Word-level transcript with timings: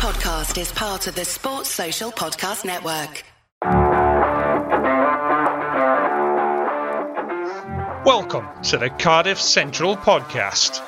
podcast 0.00 0.58
is 0.58 0.72
part 0.72 1.06
of 1.08 1.14
the 1.14 1.26
Sports 1.26 1.68
Social 1.68 2.10
Podcast 2.10 2.64
Network. 2.64 3.22
Welcome 8.06 8.48
to 8.62 8.78
the 8.78 8.88
Cardiff 8.88 9.38
Central 9.38 9.98
Podcast. 9.98 10.78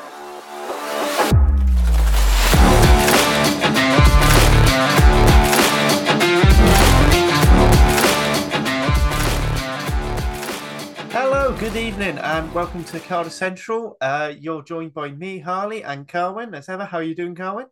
Hello, 11.11 11.55
good 11.59 11.77
evening, 11.77 12.17
and 12.17 12.51
welcome 12.55 12.83
to 12.85 12.99
Cardiff 12.99 13.35
Central. 13.35 13.99
Uh, 14.01 14.33
you're 14.41 14.63
joined 14.63 14.95
by 14.95 15.11
me, 15.11 15.39
Harley, 15.39 15.85
and 15.85 16.09
Carwyn. 16.09 16.55
As 16.55 16.71
ever, 16.71 16.87
how 16.87 16.97
are 16.97 17.03
you 17.03 17.15
doing, 17.15 17.35
Carwyn? 17.35 17.67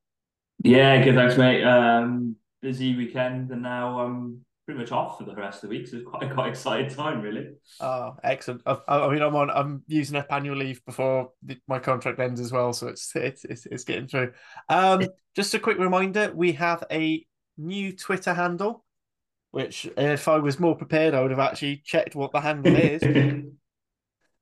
Yeah, 0.63 1.03
good. 1.03 1.15
Thanks, 1.15 1.37
mate. 1.37 1.65
Um, 1.65 2.37
busy 2.61 2.95
weekend, 2.95 3.51
and 3.51 3.63
now 3.63 4.01
I'm 4.01 4.45
pretty 4.67 4.81
much 4.81 4.93
off 4.93 5.19
for 5.19 5.25
the 5.25 5.35
rest 5.35 5.65
of 5.65 5.71
the 5.71 5.77
week. 5.77 5.89
So 5.89 5.97
it's 5.97 6.07
quite 6.07 6.31
quite 6.35 6.51
exciting 6.51 6.95
time, 6.95 7.23
really. 7.23 7.55
Oh, 7.81 8.17
excellent! 8.23 8.63
I, 8.67 8.79
I 8.87 9.09
mean, 9.11 9.23
I'm 9.23 9.35
on. 9.35 9.51
I'm 9.51 9.83
using 9.87 10.17
up 10.17 10.27
annual 10.31 10.57
leave 10.57 10.85
before 10.85 11.31
the, 11.43 11.59
my 11.67 11.79
contract 11.79 12.21
ends 12.21 12.41
as 12.41 12.53
well, 12.53 12.73
so 12.73 12.89
it's 12.89 13.15
it's 13.17 13.45
it's, 13.45 13.67
it's 13.67 13.85
getting 13.85 14.07
through. 14.07 14.33
Um, 14.69 15.03
just 15.35 15.55
a 15.55 15.59
quick 15.59 15.79
reminder: 15.79 16.31
we 16.35 16.53
have 16.53 16.85
a 16.91 17.25
new 17.57 17.97
Twitter 17.97 18.35
handle. 18.35 18.85
Which, 19.53 19.91
if 19.97 20.29
I 20.29 20.39
was 20.39 20.61
more 20.61 20.77
prepared, 20.77 21.13
I 21.13 21.23
would 21.23 21.33
have 21.33 21.41
actually 21.41 21.83
checked 21.85 22.15
what 22.15 22.31
the 22.31 22.41
handle 22.41 22.77
is. 22.77 23.03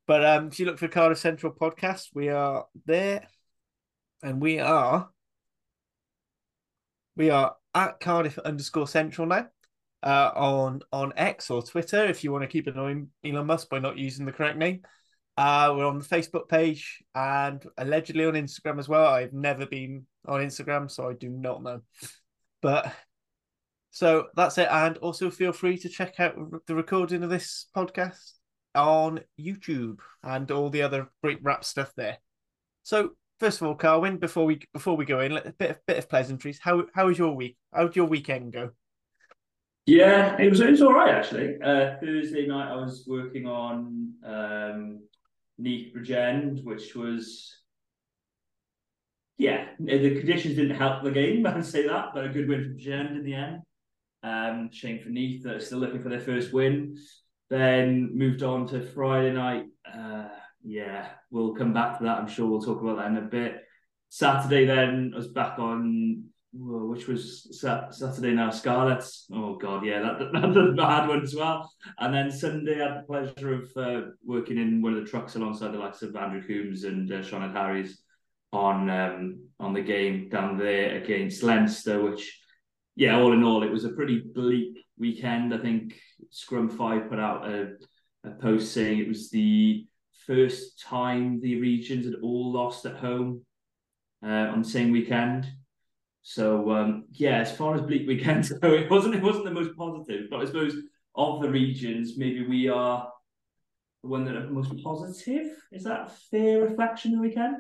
but 0.06 0.22
um, 0.22 0.48
if 0.48 0.60
you 0.60 0.66
look 0.66 0.78
for 0.78 0.86
Cardiff 0.88 1.16
Central 1.16 1.50
Podcast, 1.50 2.08
we 2.12 2.28
are 2.28 2.66
there, 2.84 3.26
and 4.22 4.38
we 4.38 4.58
are 4.58 5.08
we 7.18 7.30
are 7.30 7.56
at 7.74 8.00
Cardiff 8.00 8.38
underscore 8.38 8.88
Central 8.88 9.26
now 9.26 9.48
uh, 10.02 10.30
on 10.34 10.80
on 10.92 11.12
X 11.16 11.50
or 11.50 11.60
Twitter 11.60 12.06
if 12.06 12.24
you 12.24 12.32
want 12.32 12.42
to 12.42 12.48
keep 12.48 12.68
annoying 12.68 13.08
Elon 13.24 13.46
Musk 13.46 13.68
by 13.68 13.80
not 13.80 13.98
using 13.98 14.24
the 14.24 14.32
correct 14.32 14.56
name. 14.56 14.82
Uh, 15.36 15.74
we're 15.76 15.86
on 15.86 15.98
the 15.98 16.04
Facebook 16.04 16.48
page 16.48 17.02
and 17.14 17.64
allegedly 17.76 18.24
on 18.24 18.34
Instagram 18.34 18.78
as 18.78 18.88
well. 18.88 19.06
I've 19.06 19.32
never 19.32 19.66
been 19.66 20.06
on 20.26 20.40
Instagram, 20.40 20.90
so 20.90 21.08
I 21.08 21.12
do 21.12 21.28
not 21.28 21.62
know. 21.62 21.82
But 22.62 22.92
so 23.90 24.26
that's 24.34 24.58
it. 24.58 24.68
And 24.70 24.96
also 24.98 25.30
feel 25.30 25.52
free 25.52 25.78
to 25.78 25.88
check 25.88 26.18
out 26.18 26.36
the 26.66 26.74
recording 26.74 27.22
of 27.22 27.30
this 27.30 27.66
podcast 27.76 28.32
on 28.74 29.20
YouTube 29.40 29.98
and 30.22 30.50
all 30.50 30.70
the 30.70 30.82
other 30.82 31.08
great 31.22 31.38
wrap 31.42 31.64
stuff 31.64 31.92
there. 31.96 32.18
So 32.82 33.10
first 33.38 33.60
of 33.60 33.66
all, 33.66 33.74
Carwyn, 33.74 34.18
before 34.18 34.44
we 34.44 34.60
before 34.72 34.96
we 34.96 35.04
go 35.04 35.20
in, 35.20 35.32
a 35.32 35.52
bit 35.52 35.70
of, 35.70 35.86
bit 35.86 35.98
of 35.98 36.08
pleasantries. 36.08 36.58
How 36.58 36.84
how 36.94 37.06
was 37.06 37.18
your 37.18 37.32
week? 37.34 37.56
How 37.72 37.84
did 37.84 37.96
your 37.96 38.06
weekend 38.06 38.52
go? 38.52 38.70
Yeah, 39.86 40.36
it 40.38 40.50
was 40.50 40.60
it 40.60 40.70
was 40.70 40.82
all 40.82 40.92
right 40.92 41.14
actually. 41.14 41.60
Uh, 41.62 41.96
Thursday 42.00 42.46
night 42.46 42.70
I 42.70 42.76
was 42.76 43.04
working 43.06 43.46
on 43.46 44.12
um, 44.24 45.00
Bridgend, 45.60 46.64
which 46.64 46.94
was 46.94 47.54
yeah, 49.38 49.66
the 49.78 50.16
conditions 50.16 50.56
didn't 50.56 50.76
help 50.76 51.04
the 51.04 51.12
game. 51.12 51.46
I 51.46 51.54
would 51.54 51.64
say 51.64 51.86
that, 51.86 52.08
but 52.12 52.24
a 52.24 52.28
good 52.28 52.48
win 52.48 52.64
for 52.64 52.70
Bridgend 52.70 53.16
in 53.16 53.24
the 53.24 53.34
end. 53.34 53.62
Um, 54.22 54.70
shame 54.72 55.00
for 55.00 55.10
Neath 55.10 55.44
that 55.44 55.54
are 55.54 55.60
still 55.60 55.78
looking 55.78 56.02
for 56.02 56.08
their 56.08 56.20
first 56.20 56.52
win. 56.52 56.96
Then 57.50 58.10
moved 58.14 58.42
on 58.42 58.66
to 58.68 58.82
Friday 58.82 59.32
night. 59.32 59.66
Uh, 59.86 60.28
yeah, 60.68 61.08
we'll 61.30 61.54
come 61.54 61.72
back 61.72 61.98
to 61.98 62.04
that. 62.04 62.18
I'm 62.18 62.28
sure 62.28 62.46
we'll 62.46 62.60
talk 62.60 62.82
about 62.82 62.98
that 62.98 63.06
in 63.06 63.16
a 63.16 63.22
bit. 63.22 63.64
Saturday, 64.10 64.66
then 64.66 65.12
I 65.14 65.16
was 65.16 65.28
back 65.28 65.58
on, 65.58 66.24
which 66.52 67.08
was 67.08 67.58
Saturday 67.90 68.32
now, 68.34 68.50
Scarlets. 68.50 69.26
Oh 69.32 69.56
God, 69.56 69.86
yeah, 69.86 70.02
that, 70.02 70.18
that, 70.18 70.32
that's 70.42 70.56
a 70.56 70.72
bad 70.76 71.08
one 71.08 71.22
as 71.22 71.34
well. 71.34 71.72
And 71.98 72.12
then 72.12 72.30
Sunday, 72.30 72.82
I 72.82 72.92
had 72.92 73.02
the 73.02 73.06
pleasure 73.06 73.54
of 73.54 73.70
uh, 73.76 74.10
working 74.26 74.58
in 74.58 74.82
one 74.82 74.92
of 74.92 75.02
the 75.02 75.10
trucks 75.10 75.36
alongside 75.36 75.72
the 75.72 75.78
likes 75.78 76.02
of 76.02 76.14
Andrew 76.14 76.46
Coombs 76.46 76.84
and 76.84 77.10
uh, 77.10 77.22
Sean 77.22 77.50
Harries 77.50 78.02
on 78.52 78.90
um, 78.90 79.40
on 79.58 79.72
the 79.72 79.82
game 79.82 80.28
down 80.28 80.58
there 80.58 81.02
against 81.02 81.42
Leinster, 81.42 82.02
which 82.02 82.38
yeah, 82.94 83.18
all 83.18 83.32
in 83.32 83.42
all, 83.42 83.62
it 83.62 83.72
was 83.72 83.84
a 83.84 83.90
pretty 83.90 84.20
bleak 84.20 84.84
weekend. 84.98 85.54
I 85.54 85.58
think 85.58 85.98
Scrum 86.30 86.68
V 86.68 87.08
put 87.08 87.18
out 87.18 87.48
a, 87.48 87.68
a 88.24 88.32
post 88.32 88.74
saying 88.74 88.98
it 88.98 89.08
was 89.08 89.30
the 89.30 89.86
first 90.28 90.80
time 90.80 91.40
the 91.40 91.60
regions 91.60 92.04
had 92.04 92.16
all 92.22 92.52
lost 92.52 92.86
at 92.86 92.96
home 92.96 93.44
uh, 94.22 94.52
on 94.52 94.62
the 94.62 94.68
same 94.68 94.92
weekend. 94.92 95.50
So 96.22 96.70
um, 96.70 97.06
yeah, 97.12 97.38
as 97.38 97.56
far 97.56 97.74
as 97.74 97.80
bleak 97.80 98.06
weekends 98.12 98.52
go, 98.52 98.72
it 98.74 98.90
wasn't 98.90 99.14
it 99.14 99.22
wasn't 99.22 99.46
the 99.46 99.50
most 99.50 99.76
positive, 99.76 100.26
but 100.30 100.40
I 100.40 100.44
suppose 100.44 100.76
of 101.14 101.42
the 101.42 101.50
regions, 101.50 102.16
maybe 102.16 102.46
we 102.46 102.68
are 102.68 103.10
the 104.02 104.08
one 104.08 104.24
that 104.26 104.36
are 104.36 104.48
most 104.48 104.72
positive. 104.84 105.50
Is 105.72 105.84
that 105.84 106.06
a 106.06 106.12
fair 106.30 106.62
reflection 106.62 107.12
of 107.12 107.18
the 107.18 107.28
weekend? 107.28 107.56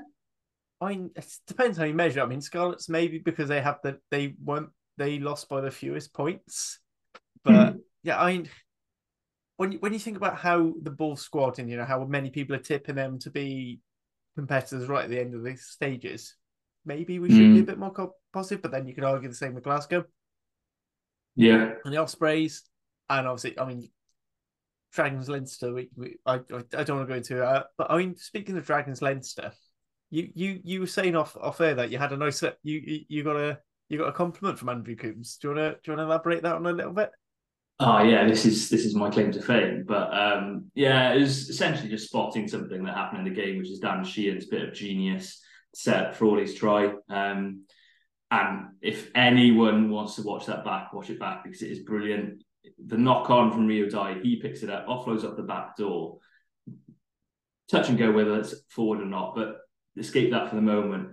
I 0.80 0.90
mean, 0.90 1.10
it 1.16 1.26
depends 1.46 1.78
how 1.78 1.84
you 1.84 1.94
measure. 1.94 2.20
I 2.22 2.26
mean, 2.26 2.40
Scarlets 2.40 2.88
maybe 2.88 3.18
because 3.18 3.48
they 3.48 3.60
have 3.60 3.78
the 3.82 3.98
they 4.10 4.34
weren't 4.44 4.70
they 4.96 5.18
lost 5.18 5.48
by 5.48 5.60
the 5.60 5.70
fewest 5.70 6.12
points. 6.12 6.78
But 7.42 7.52
mm. 7.52 7.78
yeah, 8.02 8.20
I 8.20 8.32
mean, 8.32 8.48
when 9.58 9.72
you, 9.72 9.78
when 9.80 9.92
you 9.92 9.98
think 9.98 10.16
about 10.16 10.38
how 10.38 10.72
the 10.82 10.90
ball 10.90 11.16
squad 11.16 11.58
and 11.58 11.68
you 11.68 11.76
know 11.76 11.84
how 11.84 12.04
many 12.04 12.30
people 12.30 12.54
are 12.54 12.60
tipping 12.60 12.94
them 12.94 13.18
to 13.18 13.30
be 13.30 13.80
competitors 14.36 14.88
right 14.88 15.04
at 15.04 15.10
the 15.10 15.20
end 15.20 15.34
of 15.34 15.42
these 15.42 15.66
stages, 15.66 16.36
maybe 16.86 17.18
we 17.18 17.28
should 17.28 17.40
mm. 17.40 17.54
be 17.54 17.60
a 17.60 17.64
bit 17.64 17.78
more 17.78 18.12
positive. 18.32 18.62
But 18.62 18.70
then 18.70 18.86
you 18.86 18.94
could 18.94 19.04
argue 19.04 19.28
the 19.28 19.34
same 19.34 19.54
with 19.54 19.64
Glasgow. 19.64 20.04
Yeah, 21.34 21.72
and 21.84 21.92
the 21.92 21.98
Ospreys, 21.98 22.62
and 23.10 23.26
obviously, 23.26 23.58
I 23.58 23.64
mean, 23.64 23.90
Dragons 24.92 25.28
Leinster. 25.28 25.74
We, 25.74 25.90
we 25.96 26.16
I, 26.24 26.34
I, 26.34 26.62
I 26.76 26.84
don't 26.84 26.98
want 26.98 27.08
to 27.08 27.12
go 27.12 27.16
into 27.16 27.42
it, 27.42 27.64
but 27.76 27.90
I 27.90 27.98
mean, 27.98 28.14
speaking 28.16 28.56
of 28.56 28.64
Dragons 28.64 29.02
Leinster, 29.02 29.50
you 30.10 30.30
you 30.34 30.60
you 30.62 30.80
were 30.80 30.86
saying 30.86 31.16
off 31.16 31.36
off 31.36 31.60
air 31.60 31.74
that 31.74 31.90
you 31.90 31.98
had 31.98 32.12
a 32.12 32.16
nice 32.16 32.42
you 32.42 32.54
you, 32.62 33.00
you 33.08 33.24
got 33.24 33.36
a 33.36 33.58
you 33.88 33.98
got 33.98 34.08
a 34.08 34.12
compliment 34.12 34.56
from 34.56 34.68
Andrew 34.68 34.94
Coombs. 34.94 35.36
Do 35.36 35.48
you 35.48 35.54
want 35.54 35.74
to 35.74 35.80
do 35.82 35.90
you 35.90 35.96
want 35.96 36.06
to 36.06 36.12
elaborate 36.12 36.42
that 36.44 36.54
on 36.54 36.66
a 36.66 36.72
little 36.72 36.92
bit? 36.92 37.10
Oh 37.80 38.02
yeah, 38.02 38.26
this 38.26 38.44
is 38.44 38.68
this 38.68 38.84
is 38.84 38.94
my 38.94 39.08
claim 39.08 39.30
to 39.32 39.40
fame. 39.40 39.84
But 39.86 40.12
um, 40.12 40.70
yeah, 40.74 41.12
it 41.12 41.20
was 41.20 41.48
essentially 41.48 41.88
just 41.88 42.08
spotting 42.08 42.48
something 42.48 42.82
that 42.84 42.96
happened 42.96 43.26
in 43.26 43.32
the 43.32 43.40
game, 43.40 43.58
which 43.58 43.70
is 43.70 43.78
Dan 43.78 44.04
Sheehan's 44.04 44.46
bit 44.46 44.68
of 44.68 44.74
genius 44.74 45.40
set 45.74 46.16
for 46.16 46.24
all 46.24 46.38
his 46.38 46.54
try. 46.54 46.92
Um, 47.08 47.64
and 48.30 48.66
if 48.82 49.10
anyone 49.14 49.90
wants 49.90 50.16
to 50.16 50.22
watch 50.22 50.46
that 50.46 50.64
back, 50.64 50.92
watch 50.92 51.08
it 51.08 51.20
back 51.20 51.44
because 51.44 51.62
it 51.62 51.70
is 51.70 51.80
brilliant. 51.80 52.42
The 52.84 52.98
knock 52.98 53.30
on 53.30 53.52
from 53.52 53.66
Rio 53.66 53.88
Dyer, 53.88 54.20
he 54.20 54.36
picks 54.36 54.62
it 54.62 54.70
up, 54.70 54.86
offloads 54.86 55.24
up 55.24 55.36
the 55.36 55.42
back 55.42 55.76
door, 55.76 56.18
touch 57.70 57.88
and 57.88 57.96
go 57.96 58.10
whether 58.10 58.38
it's 58.38 58.54
forward 58.68 59.00
or 59.00 59.06
not, 59.06 59.34
but 59.36 59.56
escape 59.96 60.32
that 60.32 60.50
for 60.50 60.56
the 60.56 60.62
moment. 60.62 61.10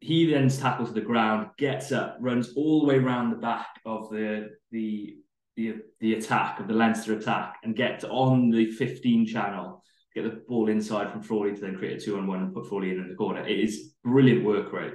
He 0.00 0.30
then 0.30 0.48
tackles 0.48 0.88
to 0.88 0.94
the 0.94 1.00
ground, 1.00 1.50
gets 1.56 1.92
up, 1.92 2.18
runs 2.20 2.52
all 2.54 2.80
the 2.80 2.86
way 2.86 2.96
around 2.96 3.30
the 3.30 3.36
back 3.36 3.68
of 3.86 4.10
the 4.10 4.50
the 4.70 5.16
the 5.56 5.76
the 6.00 6.14
attack 6.14 6.60
of 6.60 6.68
the 6.68 6.74
Leinster 6.74 7.14
attack 7.14 7.56
and 7.62 7.76
get 7.76 8.04
on 8.04 8.50
the 8.50 8.70
15 8.72 9.26
channel, 9.26 9.82
get 10.14 10.24
the 10.24 10.42
ball 10.48 10.68
inside 10.68 11.10
from 11.10 11.22
Frawley 11.22 11.54
to 11.54 11.60
then 11.60 11.76
create 11.76 12.00
a 12.00 12.04
two 12.04 12.16
on 12.16 12.26
one 12.26 12.40
and 12.40 12.54
put 12.54 12.68
Frawley 12.68 12.90
in, 12.90 13.00
in 13.00 13.08
the 13.08 13.14
corner. 13.14 13.46
It 13.46 13.58
is 13.58 13.94
brilliant 14.02 14.44
work 14.44 14.72
rate. 14.72 14.94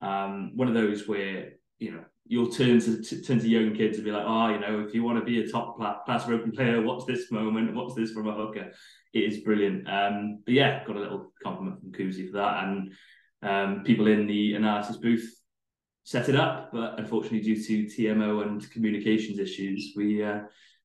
Um, 0.00 0.52
one 0.54 0.68
of 0.68 0.74
those 0.74 1.08
where 1.08 1.52
you 1.78 1.92
know 1.92 2.04
you'll 2.26 2.50
turn 2.50 2.80
to, 2.80 3.22
turn 3.22 3.38
to 3.38 3.48
young 3.48 3.74
kids 3.74 3.98
and 3.98 4.04
be 4.04 4.10
like, 4.10 4.24
oh, 4.26 4.48
you 4.48 4.58
know, 4.58 4.80
if 4.86 4.94
you 4.94 5.02
want 5.02 5.18
to 5.18 5.24
be 5.24 5.42
a 5.42 5.48
top 5.48 5.76
class 5.76 6.26
open 6.26 6.52
player, 6.52 6.80
watch 6.80 7.04
this 7.06 7.30
moment, 7.30 7.74
watch 7.74 7.94
this 7.94 8.12
from 8.12 8.28
a 8.28 8.32
hooker. 8.32 8.72
It 9.12 9.18
is 9.20 9.40
brilliant. 9.40 9.88
Um, 9.88 10.42
but 10.44 10.54
yeah, 10.54 10.84
got 10.86 10.96
a 10.96 11.00
little 11.00 11.32
compliment 11.42 11.80
from 11.80 11.92
Kuzi 11.92 12.30
for 12.30 12.38
that, 12.38 12.64
and 12.64 12.92
um, 13.42 13.84
people 13.84 14.06
in 14.06 14.26
the 14.26 14.54
analysis 14.54 14.96
booth 14.96 15.30
set 16.04 16.28
it 16.28 16.36
up, 16.36 16.70
but 16.72 16.98
unfortunately, 16.98 17.40
due 17.40 17.62
to 17.62 17.84
TMO 17.86 18.42
and 18.42 18.70
communications 18.70 19.38
issues, 19.38 19.94
we 19.96 20.22
uh, 20.22 20.40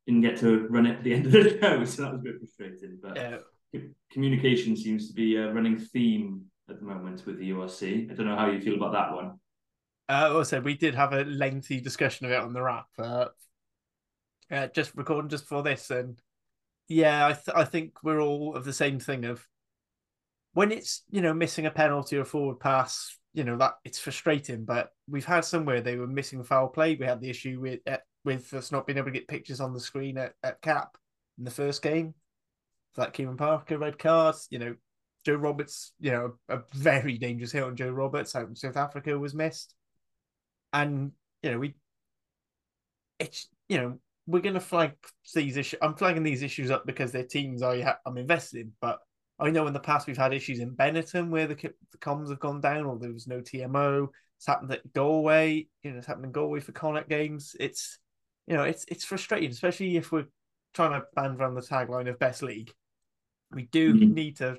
didn't 0.07 0.21
get 0.21 0.37
to 0.37 0.67
run 0.69 0.85
it 0.85 0.97
at 0.97 1.03
the 1.03 1.13
end 1.15 1.25
of 1.25 1.31
the 1.33 1.59
show, 1.59 1.85
so 1.85 2.01
that 2.01 2.11
was 2.13 2.21
a 2.21 2.23
bit 2.23 2.35
frustrating. 2.39 2.97
But 3.01 3.17
yeah. 3.17 3.79
communication 4.11 4.75
seems 4.75 5.09
to 5.09 5.13
be 5.13 5.35
a 5.35 5.53
running 5.53 5.77
theme 5.77 6.45
at 6.69 6.79
the 6.79 6.85
moment 6.85 7.25
with 7.25 7.37
the 7.37 7.51
URC. 7.51 8.09
I 8.09 8.13
don't 8.13 8.27
know 8.27 8.37
how 8.37 8.49
you 8.49 8.61
feel 8.61 8.75
about 8.75 8.93
that 8.93 9.13
one. 9.13 9.39
Uh, 10.07 10.33
also, 10.33 10.61
we 10.61 10.75
did 10.75 10.95
have 10.95 11.13
a 11.13 11.25
lengthy 11.25 11.81
discussion 11.81 12.25
of 12.25 12.31
it 12.31 12.39
on 12.39 12.53
the 12.53 12.61
wrap. 12.61 12.87
Uh, 12.97 13.25
uh, 14.49 14.67
just 14.67 14.95
recording 14.95 15.29
just 15.29 15.45
for 15.45 15.61
this, 15.61 15.91
and 15.91 16.19
yeah, 16.87 17.27
I 17.27 17.33
th- 17.33 17.55
I 17.55 17.65
think 17.65 18.01
we're 18.03 18.21
all 18.21 18.55
of 18.55 18.65
the 18.65 18.73
same 18.73 18.99
thing 18.99 19.25
of 19.25 19.45
when 20.53 20.71
it's 20.71 21.03
you 21.11 21.21
know 21.21 21.33
missing 21.33 21.67
a 21.67 21.71
penalty 21.71 22.17
or 22.17 22.25
forward 22.25 22.59
pass 22.59 23.15
you 23.33 23.43
know 23.43 23.57
that 23.57 23.75
it's 23.85 23.99
frustrating. 23.99 24.65
But 24.65 24.91
we've 25.07 25.25
had 25.25 25.45
somewhere 25.45 25.81
they 25.81 25.95
were 25.97 26.07
missing 26.07 26.43
foul 26.43 26.67
play. 26.69 26.95
We 26.95 27.05
had 27.05 27.21
the 27.21 27.29
issue 27.29 27.59
with 27.61 27.79
uh, 27.87 27.97
with 28.25 28.53
us 28.53 28.71
not 28.71 28.87
being 28.87 28.97
able 28.97 29.07
to 29.07 29.11
get 29.13 29.27
pictures 29.27 29.61
on 29.61 29.73
the 29.73 29.79
screen 29.79 30.17
at, 30.17 30.33
at 30.43 30.61
cap 30.61 30.97
in 31.37 31.43
the 31.45 31.51
first 31.51 31.81
game. 31.81 32.13
Like 32.97 33.13
Kieran 33.13 33.37
Parker, 33.37 33.77
red 33.77 33.97
cards. 33.99 34.47
You 34.51 34.59
know, 34.59 34.75
Joe 35.25 35.35
Roberts. 35.35 35.93
You 35.99 36.11
know, 36.11 36.33
a 36.49 36.59
very 36.73 37.17
dangerous 37.17 37.51
hit 37.51 37.63
on 37.63 37.75
Joe 37.75 37.91
Roberts 37.91 38.35
out 38.35 38.47
in 38.49 38.55
South 38.55 38.77
Africa 38.77 39.17
was 39.17 39.33
missed. 39.33 39.73
and 40.73 41.11
you 41.43 41.51
know 41.51 41.59
we, 41.59 41.75
it's 43.19 43.47
you 43.67 43.77
know 43.77 43.99
we're 44.27 44.41
going 44.41 44.53
to 44.53 44.59
flag 44.59 44.93
these 45.33 45.57
issues. 45.57 45.79
I'm 45.81 45.95
flagging 45.95 46.23
these 46.23 46.43
issues 46.43 46.69
up 46.71 46.85
because 46.85 47.11
they're 47.11 47.23
teams 47.23 47.63
I 47.63 47.81
ha- 47.81 47.97
I'm 48.05 48.17
invested 48.17 48.61
in, 48.61 48.71
but 48.79 48.99
I 49.39 49.51
know 49.51 49.67
in 49.67 49.73
the 49.73 49.79
past 49.79 50.07
we've 50.07 50.17
had 50.17 50.33
issues 50.33 50.59
in 50.59 50.75
Benetton 50.75 51.29
where 51.29 51.47
the, 51.47 51.55
the 51.55 51.97
comms 51.99 52.29
have 52.29 52.39
gone 52.39 52.61
down 52.61 52.85
or 52.85 52.97
there 52.97 53.13
was 53.13 53.27
no 53.27 53.39
TMO. 53.39 54.07
It's 54.37 54.47
happened 54.47 54.71
at 54.71 54.93
Galway. 54.93 55.67
You 55.83 55.91
know, 55.91 55.97
it's 55.97 56.07
happened 56.07 56.25
in 56.25 56.31
Galway 56.31 56.59
for 56.59 56.71
Connacht 56.71 57.09
games. 57.09 57.55
It's 57.59 57.99
you 58.47 58.55
know, 58.55 58.63
it's 58.63 58.85
it's 58.87 59.05
frustrating, 59.05 59.51
especially 59.51 59.95
if 59.95 60.11
we're 60.11 60.27
trying 60.73 60.99
to 60.99 61.05
band 61.15 61.39
around 61.39 61.55
the 61.55 61.61
tagline 61.61 62.09
of 62.09 62.19
best 62.19 62.41
league. 62.41 62.71
We 63.51 63.63
do 63.63 63.93
mm-hmm. 63.93 64.13
need 64.13 64.37
to 64.37 64.57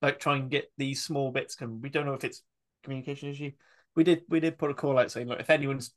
like 0.00 0.18
try 0.18 0.36
and 0.36 0.50
get 0.50 0.70
these 0.76 1.02
small 1.02 1.30
bits. 1.30 1.54
Come, 1.54 1.80
we 1.80 1.88
don't 1.88 2.06
know 2.06 2.14
if 2.14 2.24
it's 2.24 2.42
communication 2.82 3.30
issue. 3.30 3.52
We 3.94 4.04
did 4.04 4.22
we 4.28 4.40
did 4.40 4.58
put 4.58 4.70
a 4.70 4.74
call 4.74 4.98
out 4.98 5.10
saying, 5.10 5.28
look, 5.28 5.40
if 5.40 5.50
anyone's 5.50 5.92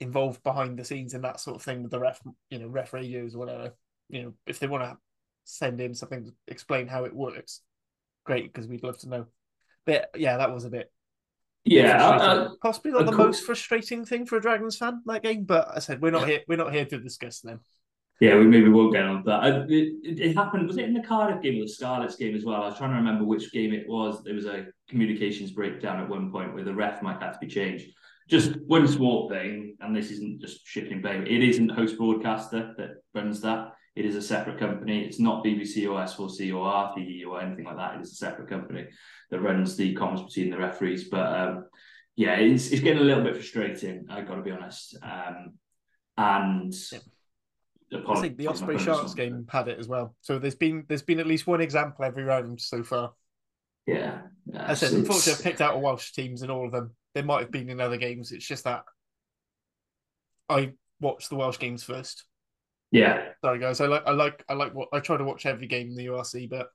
involved 0.00 0.42
behind 0.42 0.78
the 0.78 0.84
scenes 0.84 1.14
in 1.14 1.22
that 1.22 1.40
sort 1.40 1.56
of 1.56 1.62
thing 1.62 1.82
with 1.82 1.90
the 1.90 2.00
ref, 2.00 2.20
you 2.48 2.58
know, 2.58 2.68
ref 2.68 2.92
radios 2.92 3.34
or 3.34 3.38
whatever. 3.38 3.74
You 4.08 4.22
know, 4.22 4.34
if 4.46 4.58
they 4.58 4.66
want 4.66 4.82
to 4.84 4.96
send 5.44 5.80
in 5.80 5.94
something 5.94 6.24
to 6.24 6.32
explain 6.48 6.86
how 6.86 7.04
it 7.04 7.14
works, 7.14 7.60
great 8.24 8.52
because 8.52 8.68
we'd 8.68 8.82
love 8.82 8.98
to 8.98 9.08
know. 9.08 9.26
But 9.86 10.10
yeah, 10.16 10.36
that 10.38 10.52
was 10.52 10.64
a 10.64 10.70
bit. 10.70 10.92
Yeah, 11.64 12.02
uh, 12.02 12.48
possibly 12.62 12.92
not 12.92 13.04
the 13.04 13.12
cool. 13.12 13.26
most 13.26 13.44
frustrating 13.44 14.04
thing 14.04 14.24
for 14.24 14.36
a 14.36 14.40
Dragons 14.40 14.76
fan 14.76 15.02
that 15.06 15.22
game. 15.22 15.44
But 15.44 15.68
I 15.74 15.78
said 15.80 16.00
we're 16.00 16.10
not 16.10 16.28
here. 16.28 16.40
We're 16.48 16.56
not 16.56 16.72
here 16.72 16.86
to 16.86 16.98
discuss 16.98 17.40
them. 17.40 17.60
Yeah, 18.20 18.36
we 18.36 18.46
maybe 18.46 18.68
won't 18.68 18.92
get 18.92 19.04
on 19.04 19.22
that. 19.24 19.42
Uh, 19.42 19.64
it, 19.68 20.20
it, 20.20 20.36
happened. 20.36 20.66
Was 20.66 20.76
it 20.76 20.84
in 20.84 20.92
the 20.92 21.02
Cardiff 21.02 21.42
game 21.42 21.58
or 21.58 21.64
the 21.64 21.70
Scarlets 21.70 22.16
game 22.16 22.34
as 22.34 22.44
well? 22.44 22.62
I 22.62 22.66
was 22.66 22.76
trying 22.76 22.90
to 22.90 22.96
remember 22.96 23.24
which 23.24 23.50
game 23.50 23.72
it 23.72 23.88
was. 23.88 24.22
There 24.22 24.34
was 24.34 24.44
a 24.44 24.66
communications 24.90 25.52
breakdown 25.52 26.00
at 26.00 26.08
one 26.08 26.30
point 26.30 26.52
where 26.52 26.64
the 26.64 26.74
ref 26.74 27.02
might 27.02 27.22
have 27.22 27.40
to 27.40 27.46
be 27.46 27.46
changed 27.46 27.90
just 28.30 28.52
one 28.66 28.86
small 28.86 29.28
thing, 29.28 29.76
and 29.80 29.94
this 29.94 30.10
isn't 30.12 30.40
just 30.40 30.64
shipping 30.64 31.02
blame. 31.02 31.26
It 31.26 31.42
isn't 31.42 31.70
host 31.70 31.98
broadcaster 31.98 32.74
that 32.78 32.90
runs 33.12 33.40
that. 33.40 33.72
It 34.00 34.06
is 34.06 34.16
a 34.16 34.22
separate 34.22 34.58
company. 34.58 35.04
It's 35.04 35.20
not 35.20 35.44
BBC 35.44 35.84
or 35.84 36.00
S4C 36.00 36.54
or 36.54 36.66
RTE 36.66 37.26
or 37.26 37.40
anything 37.40 37.66
like 37.66 37.76
that. 37.76 37.96
It 37.96 38.00
is 38.00 38.12
a 38.12 38.16
separate 38.16 38.48
company 38.48 38.86
that 39.30 39.40
runs 39.40 39.76
the 39.76 39.94
comms 39.94 40.26
between 40.26 40.50
the 40.50 40.58
referees. 40.58 41.04
But 41.04 41.32
um, 41.38 41.64
yeah, 42.16 42.34
it's 42.36 42.70
it's 42.70 42.82
getting 42.82 43.02
a 43.02 43.04
little 43.04 43.22
bit 43.24 43.34
frustrating. 43.34 44.06
I 44.10 44.22
got 44.22 44.36
to 44.36 44.42
be 44.42 44.50
honest. 44.50 44.96
Um, 45.02 45.52
and 46.16 46.74
yeah. 47.90 47.98
I 48.08 48.20
think 48.20 48.36
the 48.36 48.48
Osprey 48.48 48.78
Sharks 48.78 49.14
game 49.14 49.46
had 49.48 49.68
it 49.68 49.78
as 49.78 49.88
well. 49.88 50.14
So 50.20 50.38
there's 50.38 50.54
been 50.54 50.84
there's 50.88 51.02
been 51.02 51.20
at 51.20 51.26
least 51.26 51.46
one 51.46 51.60
example 51.60 52.04
every 52.04 52.24
round 52.24 52.60
so 52.60 52.82
far. 52.82 53.12
Yeah, 53.86 54.22
I 54.56 54.74
said 54.74 54.92
unfortunately 54.92 55.32
I've 55.32 55.42
picked 55.42 55.60
out 55.60 55.76
a 55.76 55.78
Welsh 55.78 56.12
teams 56.12 56.42
in 56.42 56.50
all 56.50 56.66
of 56.66 56.72
them 56.72 56.92
there 57.14 57.24
might 57.24 57.40
have 57.40 57.50
been 57.50 57.70
in 57.70 57.80
other 57.80 57.96
games. 57.96 58.32
It's 58.32 58.46
just 58.46 58.64
that 58.64 58.84
I 60.48 60.72
watched 61.00 61.28
the 61.28 61.36
Welsh 61.36 61.58
games 61.58 61.82
first. 61.82 62.24
Yeah. 62.90 63.28
Sorry, 63.42 63.58
guys. 63.58 63.80
I 63.80 63.86
like 63.86 64.02
I 64.06 64.12
like 64.12 64.44
I 64.48 64.54
like 64.54 64.74
what 64.74 64.88
I 64.92 65.00
try 65.00 65.16
to 65.16 65.24
watch 65.24 65.46
every 65.46 65.66
game 65.66 65.88
in 65.88 65.94
the 65.94 66.06
URC, 66.06 66.48
but 66.50 66.70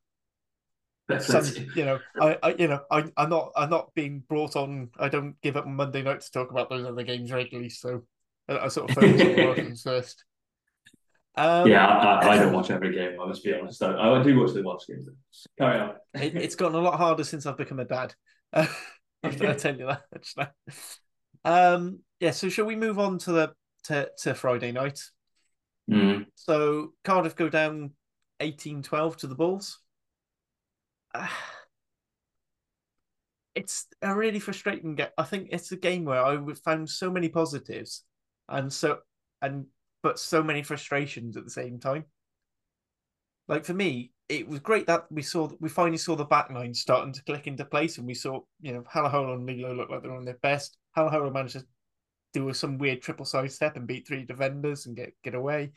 some, 1.20 1.46
you 1.76 1.86
know, 1.86 2.00
I, 2.20 2.38
I 2.42 2.56
you 2.58 2.68
know, 2.68 2.82
I, 2.90 3.06
I'm 3.18 3.30
not 3.30 3.52
I'm 3.56 3.70
not 3.70 3.94
being 3.94 4.24
brought 4.28 4.56
on. 4.56 4.90
I 4.98 5.10
don't 5.10 5.40
give 5.42 5.58
up 5.58 5.68
Monday 5.68 6.02
night 6.02 6.22
to 6.22 6.32
talk 6.32 6.52
about 6.52 6.70
those 6.70 6.86
other 6.86 7.04
games 7.04 7.32
regularly, 7.32 7.70
so 7.70 8.04
I, 8.48 8.60
I 8.60 8.68
sort 8.70 8.90
of 8.90 8.96
focus 8.96 9.22
on 9.22 9.28
the 9.36 9.54
ones 9.58 9.82
first. 9.84 10.24
Um, 11.38 11.68
yeah, 11.68 11.86
I, 11.86 12.30
I, 12.30 12.38
don't 12.38 12.54
watch 12.54 12.72
every 12.72 12.94
game. 12.94 13.20
I 13.20 13.26
must 13.26 13.44
be 13.44 13.54
honest. 13.54 13.84
I, 13.84 13.92
I 13.92 14.24
do 14.24 14.40
watch 14.40 14.54
the 14.54 14.64
Welsh 14.64 14.88
games. 14.88 15.10
Carry 15.58 15.80
on. 15.80 15.96
It, 16.16 16.36
it's 16.38 16.56
gotten 16.56 16.78
a 16.78 16.82
lot 16.82 16.98
harder 16.98 17.26
since 17.26 17.46
I've 17.46 17.58
become 17.58 17.80
a 17.80 17.86
dad. 17.86 18.14
I 18.54 18.68
tell 19.58 19.76
you 19.76 19.92
that. 20.16 20.52
Um, 21.44 22.00
yeah. 22.22 22.32
So 22.32 22.48
shall 22.48 22.66
we 22.66 22.78
move 22.78 23.00
on 23.00 23.18
to 23.20 23.32
the 23.34 23.54
to, 23.86 24.10
to 24.20 24.34
Friday 24.34 24.72
night? 24.72 25.02
Mm. 25.90 26.26
So 26.36 26.94
Cardiff 27.04 27.36
go 27.36 27.50
down 27.50 27.92
18-12 28.42 29.18
to 29.18 29.28
the 29.28 29.36
Bulls. 29.36 29.80
Uh, 31.14 31.28
it's 33.56 33.88
a 34.02 34.14
really 34.14 34.40
frustrating 34.40 34.96
game. 34.96 35.08
I 35.18 35.24
think 35.24 35.50
it's 35.52 35.72
a 35.72 35.78
game 35.78 36.06
where 36.06 36.24
I 36.24 36.38
found 36.64 36.90
so 36.90 37.10
many 37.10 37.30
positives 37.30 38.04
and 38.50 38.72
so 38.72 39.00
and 39.42 39.66
but 40.04 40.20
so 40.20 40.44
many 40.44 40.62
frustrations 40.62 41.38
at 41.38 41.46
the 41.46 41.50
same 41.50 41.80
time. 41.80 42.06
Like 43.48 43.64
for 43.64 43.74
me, 43.74 44.12
it 44.28 44.48
was 44.48 44.60
great 44.60 44.88
that 44.88 45.06
we 45.12 45.22
saw 45.22 45.50
we 45.60 45.70
finally 45.70 45.98
saw 45.98 46.16
the 46.16 46.26
back 46.26 46.52
line 46.52 46.74
starting 46.74 47.14
to 47.14 47.24
click 47.24 47.48
into 47.48 47.66
place, 47.66 47.98
and 47.98 48.08
we 48.08 48.14
saw 48.14 48.42
you 48.62 48.74
know 48.74 48.82
Halaholo 48.82 49.36
and 49.36 49.46
Lee-Lo 49.46 49.74
look 49.74 49.90
like 49.90 50.02
they're 50.02 50.16
on 50.16 50.26
their 50.26 50.40
best. 50.42 50.78
Halaholo 50.98 51.32
managed 51.32 51.54
to 51.54 51.66
do 52.36 52.54
some 52.54 52.78
weird 52.78 53.02
triple 53.02 53.26
side 53.26 53.52
step 53.52 53.78
and 53.78 53.88
beat 53.88 54.08
three 54.08 54.26
defenders 54.26 54.86
and 54.86 54.96
get 54.96 55.14
get 55.24 55.36
away. 55.36 55.72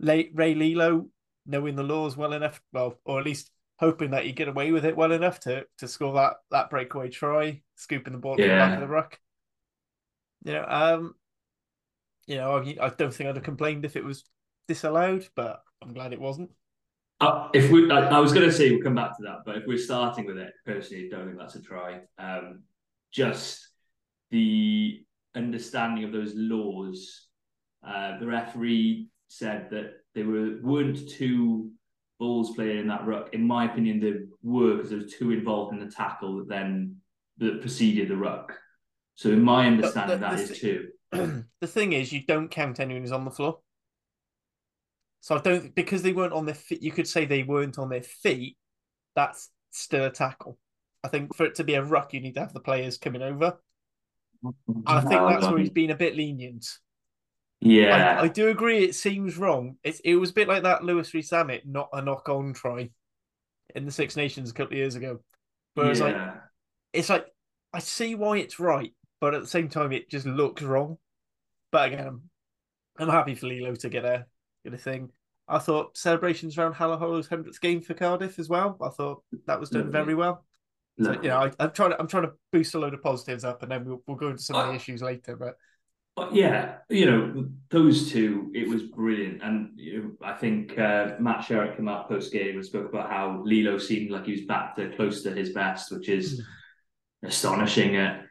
Rey, 0.00 0.30
Lee-Lo 0.54 1.08
knowing 1.46 1.76
the 1.76 1.82
laws 1.82 2.16
well 2.16 2.32
enough, 2.32 2.60
well, 2.72 2.98
or 3.04 3.18
at 3.18 3.26
least 3.26 3.50
hoping 3.78 4.12
that 4.12 4.24
he 4.24 4.32
get 4.32 4.48
away 4.48 4.72
with 4.72 4.84
it 4.84 4.96
well 4.96 5.12
enough 5.12 5.40
to 5.40 5.64
to 5.78 5.88
score 5.88 6.14
that 6.14 6.34
that 6.50 6.70
breakaway 6.70 7.08
try, 7.08 7.60
scooping 7.74 8.12
the 8.12 8.18
ball 8.18 8.36
yeah. 8.38 8.46
the 8.46 8.54
back 8.54 8.74
of 8.74 8.80
the 8.80 8.88
ruck. 8.88 9.18
You 10.44 10.52
know, 10.52 10.64
um, 10.68 11.14
you 12.26 12.36
know, 12.36 12.56
I, 12.56 12.86
I 12.86 12.88
don't 12.90 13.12
think 13.12 13.28
I'd 13.28 13.36
have 13.36 13.44
complained 13.44 13.84
if 13.84 13.96
it 13.96 14.04
was 14.04 14.24
disallowed, 14.68 15.26
but 15.34 15.60
I'm 15.82 15.92
glad 15.92 16.12
it 16.12 16.20
wasn't. 16.20 16.50
Uh, 17.20 17.48
if 17.54 17.70
we, 17.70 17.90
I, 17.90 18.16
I 18.16 18.18
was 18.18 18.32
going 18.32 18.46
to 18.46 18.52
say 18.52 18.70
we'll 18.70 18.82
come 18.82 18.94
back 18.94 19.16
to 19.16 19.22
that, 19.24 19.38
but 19.46 19.56
if 19.56 19.64
we're 19.66 19.78
starting 19.78 20.26
with 20.26 20.36
it, 20.36 20.52
personally, 20.66 21.08
don't 21.08 21.26
think 21.26 21.38
that's 21.38 21.54
a 21.54 21.62
try. 21.62 22.00
Um, 22.18 22.64
just 23.10 23.66
the 24.30 25.02
understanding 25.36 26.04
of 26.04 26.12
those 26.12 26.32
laws. 26.34 27.28
Uh, 27.86 28.18
the 28.18 28.26
referee 28.26 29.08
said 29.28 29.68
that 29.70 29.92
there 30.14 30.26
were 30.26 30.58
weren't 30.62 31.08
two 31.08 31.70
balls 32.18 32.54
playing 32.54 32.78
in 32.78 32.88
that 32.88 33.06
ruck. 33.06 33.34
In 33.34 33.46
my 33.46 33.66
opinion, 33.70 34.00
there 34.00 34.20
were 34.42 34.76
because 34.76 34.90
there 34.90 34.98
was 34.98 35.12
two 35.12 35.30
involved 35.30 35.74
in 35.74 35.80
the 35.80 35.92
tackle 35.92 36.38
that 36.38 36.48
then 36.48 36.96
that 37.38 37.60
preceded 37.60 38.08
the 38.08 38.16
ruck. 38.16 38.58
So, 39.14 39.30
in 39.30 39.42
my 39.42 39.66
understanding, 39.66 40.20
the, 40.20 40.26
that 40.26 40.36
the 40.36 40.42
is 40.42 40.48
th- 40.48 40.60
two. 40.60 40.88
The 41.60 41.66
thing 41.66 41.92
is, 41.92 42.12
you 42.12 42.22
don't 42.26 42.50
count 42.50 42.80
anyone 42.80 43.02
who's 43.02 43.12
on 43.12 43.24
the 43.24 43.30
floor. 43.30 43.60
So 45.26 45.36
I 45.36 45.40
don't 45.40 45.74
because 45.74 46.02
they 46.02 46.12
weren't 46.12 46.32
on 46.32 46.46
their 46.46 46.54
feet. 46.54 46.82
You 46.82 46.92
could 46.92 47.08
say 47.08 47.24
they 47.24 47.42
weren't 47.42 47.78
on 47.78 47.88
their 47.88 48.02
feet. 48.02 48.56
That's 49.16 49.50
still 49.70 50.04
a 50.04 50.10
tackle. 50.10 50.56
I 51.02 51.08
think 51.08 51.34
for 51.34 51.44
it 51.44 51.56
to 51.56 51.64
be 51.64 51.74
a 51.74 51.82
ruck, 51.82 52.14
you 52.14 52.20
need 52.20 52.34
to 52.34 52.40
have 52.40 52.52
the 52.52 52.60
players 52.60 52.96
coming 52.96 53.22
over. 53.22 53.58
I 54.86 55.00
think 55.00 55.20
that's 55.28 55.46
where 55.46 55.58
he's 55.58 55.70
been 55.70 55.90
a 55.90 55.96
bit 55.96 56.16
lenient. 56.16 56.66
Yeah, 57.60 58.18
I, 58.20 58.24
I 58.24 58.28
do 58.28 58.48
agree. 58.48 58.84
It 58.84 58.94
seems 58.94 59.36
wrong. 59.36 59.76
It's 59.82 60.00
it 60.00 60.16
was 60.16 60.30
a 60.30 60.34
bit 60.34 60.48
like 60.48 60.62
that 60.64 60.84
Louis 60.84 61.12
Rees-Zammit, 61.12 61.66
not 61.66 61.88
a 61.92 62.02
knock 62.02 62.28
on 62.28 62.52
try 62.52 62.90
in 63.74 63.84
the 63.84 63.90
Six 63.90 64.16
Nations 64.16 64.50
a 64.50 64.54
couple 64.54 64.74
of 64.74 64.78
years 64.78 64.94
ago. 64.94 65.20
Whereas 65.74 66.00
yeah. 66.00 66.06
like 66.06 66.34
it's 66.92 67.08
like 67.08 67.26
I 67.72 67.80
see 67.80 68.14
why 68.14 68.38
it's 68.38 68.60
right, 68.60 68.92
but 69.20 69.34
at 69.34 69.42
the 69.42 69.48
same 69.48 69.68
time 69.68 69.92
it 69.92 70.10
just 70.10 70.26
looks 70.26 70.62
wrong. 70.62 70.98
But 71.72 71.92
again, 71.92 72.06
I'm, 72.06 72.22
I'm 72.98 73.08
happy 73.08 73.34
for 73.34 73.46
Lee-Lo 73.46 73.74
to 73.74 73.88
get 73.88 74.04
a 74.04 74.26
get 74.64 74.74
a 74.74 74.78
thing. 74.78 75.10
I 75.48 75.58
thought 75.58 75.96
celebrations 75.96 76.56
around 76.56 76.74
Halaholo's 76.74 77.28
hundredth 77.28 77.60
game 77.60 77.80
for 77.80 77.94
Cardiff 77.94 78.38
as 78.38 78.48
well. 78.48 78.76
I 78.82 78.88
thought 78.88 79.22
that 79.46 79.60
was 79.60 79.70
done 79.70 79.88
mm. 79.88 79.92
very 79.92 80.14
well. 80.14 80.45
So 80.98 81.12
you 81.12 81.28
know, 81.28 81.50
I, 81.58 81.64
am 81.64 81.72
trying 81.72 81.90
to 81.90 82.00
I'm 82.00 82.08
trying 82.08 82.24
to 82.24 82.32
boost 82.52 82.74
a 82.74 82.78
load 82.78 82.94
of 82.94 83.02
positives 83.02 83.44
up, 83.44 83.62
and 83.62 83.70
then 83.70 83.84
we'll, 83.84 84.02
we'll 84.06 84.16
go 84.16 84.28
into 84.28 84.42
some 84.42 84.56
of 84.56 84.68
the 84.68 84.74
issues 84.74 85.02
later. 85.02 85.36
But 85.36 85.56
but 86.16 86.34
yeah, 86.34 86.76
you 86.88 87.04
know, 87.04 87.46
those 87.68 88.10
two, 88.10 88.50
it 88.54 88.66
was 88.66 88.84
brilliant. 88.84 89.42
And 89.42 89.72
you 89.76 90.02
know, 90.02 90.10
I 90.22 90.32
think 90.32 90.78
uh, 90.78 91.16
Matt 91.20 91.40
Sherratt 91.40 91.76
came 91.76 91.88
out 91.88 92.08
post 92.08 92.32
game 92.32 92.54
and 92.56 92.64
spoke 92.64 92.88
about 92.88 93.10
how 93.10 93.42
Lee-Lo 93.44 93.76
seemed 93.76 94.10
like 94.10 94.24
he 94.24 94.32
was 94.32 94.46
back 94.46 94.74
to 94.76 94.88
close 94.96 95.22
to 95.24 95.34
his 95.34 95.50
best, 95.50 95.92
which 95.92 96.08
is 96.08 96.40
mm. 96.40 97.28
astonishing 97.28 97.96
at 97.96 98.24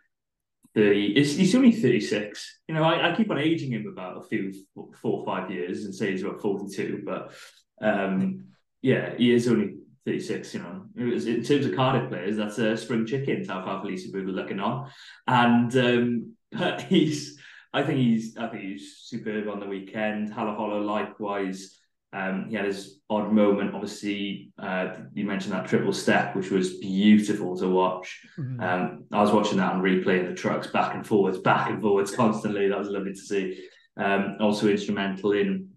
30. 0.74 1.14
He's 1.14 1.56
only 1.56 1.72
36. 1.72 2.62
You 2.68 2.74
know, 2.74 2.84
I, 2.84 3.12
I, 3.12 3.16
keep 3.16 3.30
on 3.30 3.38
aging 3.38 3.72
him 3.72 3.86
about 3.88 4.18
a 4.18 4.28
few, 4.28 4.52
four 4.74 5.20
or 5.20 5.26
five 5.26 5.52
years 5.52 5.86
and 5.86 5.94
say 5.94 6.10
he's 6.10 6.24
about 6.24 6.42
42. 6.42 7.04
But 7.06 7.34
um, 7.82 8.46
yeah, 8.82 9.14
he 9.16 9.32
is 9.32 9.48
only 9.48 9.76
36. 10.06 10.54
You 10.54 10.60
know, 10.62 10.86
in 10.96 11.44
terms 11.44 11.66
of 11.66 11.76
Cardiff 11.76 12.10
players, 12.10 12.38
that's 12.38 12.58
a 12.58 12.78
spring 12.78 13.06
chicken, 13.06 13.46
how 13.46 13.64
far 13.64 13.82
Felicia 13.82 14.10
Booth 14.12 14.28
looking 14.28 14.60
on. 14.60 14.90
And 15.28 15.76
um, 15.78 16.80
he's, 16.88 17.40
I 17.74 17.84
think 17.84 18.00
he's, 18.00 18.38
I 18.38 18.48
think 18.48 18.64
he's 18.64 18.98
superb 19.04 19.48
on 19.50 19.60
the 19.60 19.68
weekend. 19.68 20.32
Halaholo 20.32 20.86
likewise. 20.86 21.80
Um, 22.14 22.48
he 22.50 22.56
had 22.56 22.66
his 22.66 23.02
odd 23.10 23.34
moment. 23.34 23.74
Obviously, 23.74 24.52
uh, 24.58 24.94
you 25.14 25.26
mentioned 25.26 25.54
that 25.54 25.68
triple 25.68 25.92
step, 25.92 26.34
which 26.34 26.50
was 26.50 26.78
beautiful 26.78 27.58
to 27.58 27.68
watch. 27.68 28.22
Mm-hmm. 28.40 28.62
Um, 28.62 29.04
I 29.12 29.22
was 29.22 29.32
watching 29.32 29.58
that 29.58 29.74
on 29.74 29.82
replay 29.82 30.22
in 30.22 30.28
the 30.28 30.34
trucks, 30.34 30.68
back 30.68 30.96
and 30.96 31.06
forwards, 31.06 31.40
back 31.40 31.70
and 31.70 31.82
forwards 31.82 32.12
constantly. 32.16 32.70
That 32.70 32.80
was 32.80 32.88
lovely 32.88 33.14
to 33.14 33.20
see. 33.20 33.68
Um, 33.98 34.38
also 34.40 34.68
instrumental 34.68 35.34
in 35.34 35.70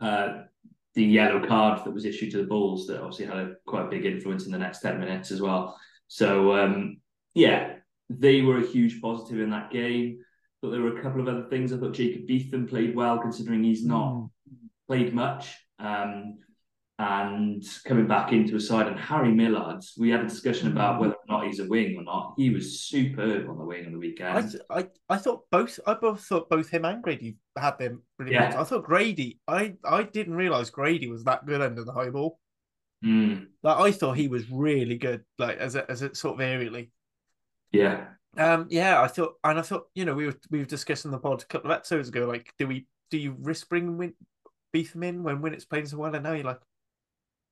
uh, 0.00 0.42
the 0.94 1.04
yellow 1.04 1.46
card 1.46 1.84
that 1.84 1.94
was 1.94 2.04
issued 2.04 2.30
to 2.32 2.38
the 2.38 2.44
Bulls, 2.44 2.86
that 2.86 3.00
obviously 3.00 3.26
had 3.26 3.36
a 3.36 3.54
quite 3.66 3.90
big 3.90 4.04
influence 4.04 4.46
in 4.46 4.52
the 4.52 4.58
next 4.58 4.80
ten 4.80 5.00
minutes 5.00 5.30
as 5.30 5.40
well. 5.40 5.78
So 6.08 6.54
um, 6.54 7.00
yeah, 7.34 7.76
they 8.10 8.42
were 8.42 8.58
a 8.58 8.66
huge 8.66 9.00
positive 9.00 9.40
in 9.40 9.50
that 9.50 9.70
game. 9.70 10.18
But 10.60 10.70
there 10.70 10.80
were 10.80 10.96
a 10.96 11.02
couple 11.02 11.20
of 11.20 11.26
other 11.26 11.48
things. 11.48 11.72
I 11.72 11.76
thought 11.76 11.94
Jacob 11.94 12.28
Beetham 12.28 12.68
played 12.68 12.94
well, 12.94 13.18
considering 13.18 13.64
he's 13.64 13.84
not 13.84 14.12
mm. 14.12 14.30
played 14.86 15.12
much. 15.12 15.56
Um, 15.80 16.38
and 17.02 17.64
coming 17.84 18.06
back 18.06 18.32
into 18.32 18.56
a 18.56 18.60
side, 18.60 18.86
and 18.86 18.98
Harry 18.98 19.32
Millard, 19.32 19.82
we 19.98 20.10
had 20.10 20.20
a 20.20 20.28
discussion 20.28 20.70
about 20.70 21.00
whether 21.00 21.14
or 21.14 21.24
not 21.28 21.46
he's 21.46 21.60
a 21.60 21.66
wing 21.66 21.96
or 21.98 22.04
not. 22.04 22.34
He 22.36 22.50
was 22.50 22.80
superb 22.80 23.48
on 23.48 23.58
the 23.58 23.64
wing 23.64 23.86
on 23.86 23.92
the 23.92 23.98
weekend. 23.98 24.60
I, 24.70 24.78
I, 24.78 24.88
I 25.08 25.16
thought 25.16 25.42
both. 25.50 25.78
I 25.86 25.94
both 25.94 26.22
thought 26.22 26.48
both 26.48 26.68
him 26.68 26.84
and 26.84 27.02
Grady 27.02 27.36
had 27.56 27.78
them 27.78 28.02
really 28.18 28.32
yeah. 28.32 28.60
I 28.60 28.64
thought 28.64 28.84
Grady. 28.84 29.40
I, 29.46 29.74
I 29.84 30.04
didn't 30.04 30.34
realize 30.34 30.70
Grady 30.70 31.08
was 31.08 31.24
that 31.24 31.44
good 31.44 31.60
under 31.60 31.84
the 31.84 31.92
high 31.92 32.10
ball. 32.10 32.38
Mm. 33.04 33.46
Like 33.62 33.78
I 33.78 33.92
thought 33.92 34.16
he 34.16 34.28
was 34.28 34.50
really 34.50 34.96
good, 34.96 35.24
like 35.38 35.58
as 35.58 35.74
a, 35.74 35.90
as 35.90 36.02
a 36.02 36.14
sort 36.14 36.40
of 36.40 36.46
aerially. 36.46 36.90
Yeah. 37.72 38.04
Um. 38.36 38.66
Yeah. 38.70 39.02
I 39.02 39.08
thought, 39.08 39.34
and 39.42 39.58
I 39.58 39.62
thought, 39.62 39.88
you 39.94 40.04
know, 40.04 40.14
we 40.14 40.26
were 40.26 40.38
we 40.50 40.60
were 40.60 40.64
discussing 40.64 41.10
the 41.10 41.18
pod 41.18 41.42
a 41.42 41.46
couple 41.46 41.70
of 41.70 41.76
episodes 41.76 42.08
ago. 42.08 42.26
Like, 42.26 42.52
do 42.58 42.66
we 42.66 42.86
do 43.10 43.18
you 43.18 43.36
risk 43.40 43.68
bringing 43.68 43.98
Win- 43.98 44.14
Beetham 44.74 45.04
in 45.04 45.22
when 45.22 45.42
Winnett's 45.42 45.64
playing 45.64 45.86
so 45.86 45.98
well? 45.98 46.14
And 46.14 46.24
now 46.24 46.32
you're 46.32 46.44
like, 46.44 46.60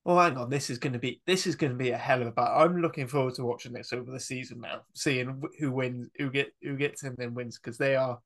oh, 0.07 0.19
hang 0.19 0.37
on, 0.37 0.51
this 0.51 0.71
is 0.71 0.79
going 0.79 0.93
to 0.93 0.99
be 0.99 1.21
this 1.27 1.47
is 1.47 1.57
going 1.57 1.73
to 1.73 1.79
be 1.79 1.91
a 1.91 1.97
hell 1.97 2.21
of 2.21 2.29
a 2.29 2.33
battle. 2.33 2.63
I'm 2.63 2.81
looking 2.81 3.07
forward 3.07 3.35
to 3.35 3.45
watching 3.45 3.73
this 3.73 3.93
over 3.93 4.11
the 4.11 4.21
season 4.21 4.61
now, 4.61 4.83
seeing 4.95 5.43
who 5.59 5.73
wins, 5.73 6.09
who 6.17 6.31
get 6.31 6.53
who 6.63 6.77
gets 6.77 7.03
in 7.03 7.15
then 7.19 7.35
wins 7.35 7.59
because 7.59 7.79
they 7.79 7.97
are. 7.97 8.19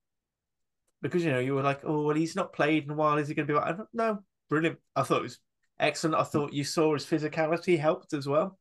Because 1.03 1.25
you 1.25 1.33
know 1.33 1.39
you 1.39 1.55
were 1.55 1.63
like, 1.63 1.81
oh 1.85 2.03
well, 2.03 2.17
he's 2.17 2.37
not 2.37 2.53
played 2.53 2.85
in 2.85 2.91
a 2.91 2.95
while. 2.95 3.19
Is 3.19 3.29
he 3.29 3.35
going 3.35 3.47
to 3.47 3.53
be? 3.53 3.59
Like, 3.59 3.77
no, 3.93 4.21
brilliant. 4.49 4.79
I 4.97 5.03
thought 5.03 5.19
it 5.19 5.25
was 5.25 5.39
excellent. 5.79 6.17
I 6.17 6.25
thought 6.25 6.53
you 6.53 6.65
saw 6.65 6.95
his 6.95 7.05
physicality 7.05 7.79
helped 7.79 8.15
as 8.15 8.27
well. 8.27 8.59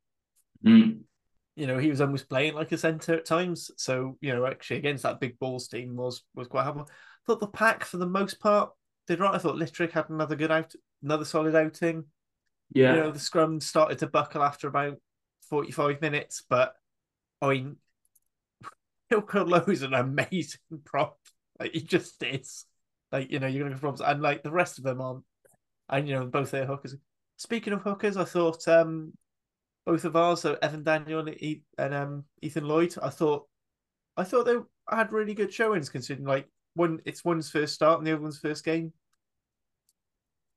Mm. 0.65 1.01
You 1.55 1.67
know, 1.67 1.77
he 1.77 1.89
was 1.89 2.01
almost 2.01 2.29
playing 2.29 2.55
like 2.55 2.71
a 2.71 2.77
centre 2.77 3.15
at 3.15 3.25
times. 3.25 3.69
So, 3.77 4.17
you 4.21 4.33
know, 4.33 4.45
actually 4.45 4.77
against 4.77 5.03
that 5.03 5.19
big 5.19 5.37
Bulls 5.39 5.67
team 5.67 5.95
was 5.95 6.23
was 6.35 6.47
quite 6.47 6.63
helpful. 6.63 6.89
I 6.89 7.23
thought 7.25 7.39
the 7.39 7.47
pack 7.47 7.85
for 7.85 7.97
the 7.97 8.07
most 8.07 8.39
part 8.39 8.71
did 9.07 9.19
right. 9.19 9.35
I 9.35 9.37
thought 9.37 9.55
Littrick 9.55 9.91
had 9.91 10.09
another 10.09 10.35
good 10.35 10.51
out 10.51 10.73
another 11.03 11.25
solid 11.25 11.55
outing. 11.55 12.05
Yeah. 12.73 12.95
You 12.95 12.99
know, 13.01 13.11
the 13.11 13.19
scrum 13.19 13.59
started 13.61 13.99
to 13.99 14.07
buckle 14.07 14.43
after 14.43 14.67
about 14.67 14.97
45 15.49 16.01
minutes, 16.01 16.43
but 16.47 16.73
I 17.41 17.49
mean 17.49 17.77
Ilka 19.11 19.43
Lowe's 19.43 19.81
an 19.81 19.93
amazing 19.93 20.59
prop. 20.85 21.17
Like 21.59 21.73
he 21.73 21.81
just 21.81 22.21
is. 22.23 22.65
Like, 23.11 23.31
you 23.31 23.39
know, 23.39 23.47
you're 23.47 23.63
gonna 23.63 23.79
go 23.79 23.93
from 23.93 24.05
and 24.05 24.21
like 24.21 24.43
the 24.43 24.51
rest 24.51 24.79
of 24.79 24.83
them 24.83 24.99
aren't 24.99 25.23
and 25.89 26.07
you 26.07 26.15
know 26.15 26.25
both 26.25 26.51
their 26.51 26.65
hookers. 26.65 26.95
Speaking 27.37 27.73
of 27.73 27.81
hookers, 27.81 28.17
I 28.17 28.23
thought 28.23 28.67
um, 28.67 29.13
both 29.85 30.05
of 30.05 30.15
ours, 30.15 30.41
so 30.41 30.55
Efan 30.55 30.83
Daniel 30.83 31.27
and, 31.27 31.61
and 31.77 31.93
um, 31.93 32.23
Ethan 32.41 32.67
Lloyd, 32.67 32.95
I 33.01 33.09
thought 33.09 33.47
I 34.17 34.23
thought 34.23 34.45
they 34.45 34.55
had 34.89 35.11
really 35.11 35.33
good 35.33 35.53
showings 35.53 35.89
considering 35.89 36.27
like 36.27 36.47
one 36.75 36.99
it's 37.05 37.23
one's 37.23 37.49
first 37.49 37.73
start 37.73 37.99
and 37.99 38.07
the 38.07 38.13
other 38.13 38.21
one's 38.21 38.39
first 38.39 38.63
game. 38.65 38.93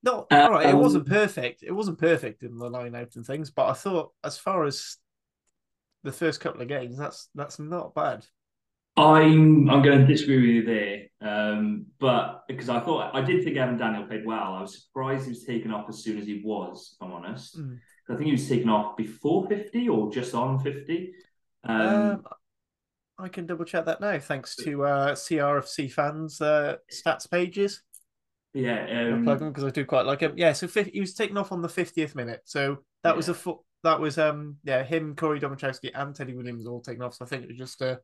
No, 0.06 0.24
uh, 0.30 0.36
all 0.36 0.50
right, 0.52 0.66
um, 0.66 0.76
it 0.76 0.78
wasn't 0.78 1.06
perfect. 1.06 1.64
It 1.64 1.72
wasn't 1.72 1.98
perfect 1.98 2.44
in 2.44 2.56
the 2.56 2.70
line 2.70 2.94
out 2.94 3.16
and 3.16 3.26
things, 3.26 3.50
but 3.50 3.68
I 3.68 3.72
thought 3.72 4.12
as 4.22 4.38
far 4.38 4.64
as 4.64 4.98
the 6.04 6.12
first 6.12 6.40
couple 6.40 6.62
of 6.62 6.68
games, 6.68 6.96
that's 6.96 7.28
that's 7.34 7.58
not 7.58 7.92
bad. 7.92 8.24
I'm 8.96 9.68
I'm 9.68 9.82
going 9.82 9.98
to 9.98 10.06
disagree 10.06 10.36
with 10.36 10.44
you 10.46 10.64
there, 10.64 11.06
um, 11.20 11.86
but 11.98 12.44
because 12.46 12.68
I 12.68 12.78
thought 12.78 13.16
I 13.16 13.20
did 13.20 13.42
think 13.42 13.56
Efan 13.56 13.78
Daniel 13.78 14.06
played 14.06 14.24
well. 14.24 14.54
I 14.54 14.60
was 14.62 14.84
surprised 14.84 15.24
he 15.24 15.30
was 15.30 15.44
taken 15.44 15.72
off 15.72 15.88
as 15.88 16.04
soon 16.04 16.18
as 16.18 16.26
he 16.26 16.40
was. 16.44 16.94
If 16.94 17.04
I'm 17.04 17.12
honest, 17.12 17.58
mm. 17.58 17.76
I 18.08 18.14
think 18.14 18.26
he 18.26 18.32
was 18.32 18.48
taken 18.48 18.70
off 18.70 18.96
before 18.96 19.48
fifty 19.48 19.88
or 19.88 20.12
just 20.12 20.34
on 20.34 20.60
fifty. 20.60 21.14
Um, 21.64 21.80
um, 21.80 22.24
I 23.18 23.28
can 23.28 23.44
double 23.44 23.64
check 23.64 23.86
that 23.86 24.00
now, 24.00 24.20
thanks 24.20 24.54
to 24.56 24.84
uh, 24.84 25.14
CRFC 25.14 25.90
fans 25.90 26.40
uh, 26.40 26.76
stats 26.92 27.28
pages. 27.28 27.82
Yeah, 28.56 29.12
um, 29.12 29.24
plug 29.24 29.40
because 29.40 29.64
I 29.64 29.70
do 29.70 29.84
quite 29.84 30.06
like 30.06 30.20
him. 30.20 30.32
Yeah, 30.36 30.52
so 30.54 30.66
50, 30.66 30.92
he 30.92 31.00
was 31.00 31.12
taken 31.12 31.36
off 31.36 31.52
on 31.52 31.60
the 31.60 31.68
fiftieth 31.68 32.14
minute, 32.14 32.40
so 32.44 32.78
that 33.02 33.10
yeah. 33.10 33.16
was 33.16 33.28
a. 33.28 33.36
That 33.82 34.00
was 34.00 34.18
um 34.18 34.56
yeah 34.64 34.82
him, 34.82 35.14
Corey 35.14 35.38
Domachowski, 35.38 35.90
and 35.94 36.14
Teddy 36.14 36.34
Williams 36.34 36.66
all 36.66 36.80
taken 36.80 37.02
off. 37.02 37.14
So 37.14 37.24
I 37.24 37.28
think 37.28 37.42
it 37.42 37.48
was 37.48 37.58
just 37.58 37.82
a 37.82 38.00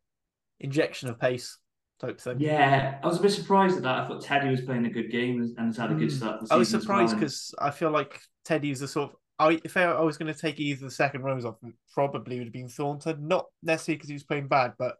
injection 0.60 1.08
of 1.08 1.18
pace 1.18 1.58
type 2.00 2.20
thing. 2.20 2.38
Yeah, 2.38 2.98
I 3.02 3.06
was 3.06 3.18
a 3.18 3.22
bit 3.22 3.32
surprised 3.32 3.78
at 3.78 3.82
that. 3.84 4.00
I 4.00 4.06
thought 4.06 4.22
Teddy 4.22 4.50
was 4.50 4.60
playing 4.60 4.84
a 4.84 4.90
good 4.90 5.10
game 5.10 5.40
and 5.40 5.66
has 5.66 5.78
had 5.78 5.90
a 5.90 5.94
good 5.94 6.10
hmm. 6.10 6.16
start. 6.16 6.44
I 6.50 6.56
was 6.56 6.68
surprised 6.68 7.14
because 7.14 7.54
well. 7.58 7.68
I 7.68 7.70
feel 7.72 7.90
like 7.90 8.20
Teddy's 8.44 8.82
a 8.82 8.88
sort 8.88 9.10
of. 9.10 9.16
I, 9.38 9.60
if 9.64 9.76
I, 9.76 10.00
was 10.02 10.18
going 10.18 10.32
to 10.32 10.38
take 10.38 10.60
either 10.60 10.84
the 10.84 10.90
second 10.90 11.22
rows 11.22 11.44
off, 11.44 11.56
probably 11.94 12.38
would 12.38 12.48
have 12.48 12.52
been 12.52 12.68
Thornton. 12.68 13.26
Not 13.26 13.46
necessarily 13.62 13.96
because 13.96 14.08
he 14.08 14.14
was 14.14 14.22
playing 14.22 14.46
bad, 14.46 14.74
but 14.78 14.96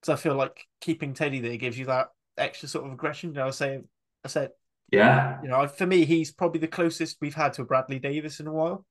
because 0.00 0.18
I 0.18 0.22
feel 0.22 0.34
like 0.34 0.64
keeping 0.80 1.12
Teddy 1.12 1.40
there 1.40 1.56
gives 1.56 1.76
you 1.76 1.86
that 1.86 2.08
extra 2.38 2.68
sort 2.68 2.86
of 2.86 2.92
aggression. 2.92 3.36
I 3.36 3.50
say, 3.50 3.80
I 4.24 4.28
said, 4.28 4.50
yeah, 4.92 5.38
you 5.42 5.48
know, 5.48 5.66
for 5.66 5.86
me, 5.86 6.04
he's 6.04 6.30
probably 6.30 6.60
the 6.60 6.68
closest 6.68 7.16
we've 7.20 7.34
had 7.34 7.54
to 7.54 7.62
a 7.62 7.64
Bradley 7.64 7.98
Davies 7.98 8.40
in 8.40 8.46
a 8.46 8.52
while, 8.52 8.84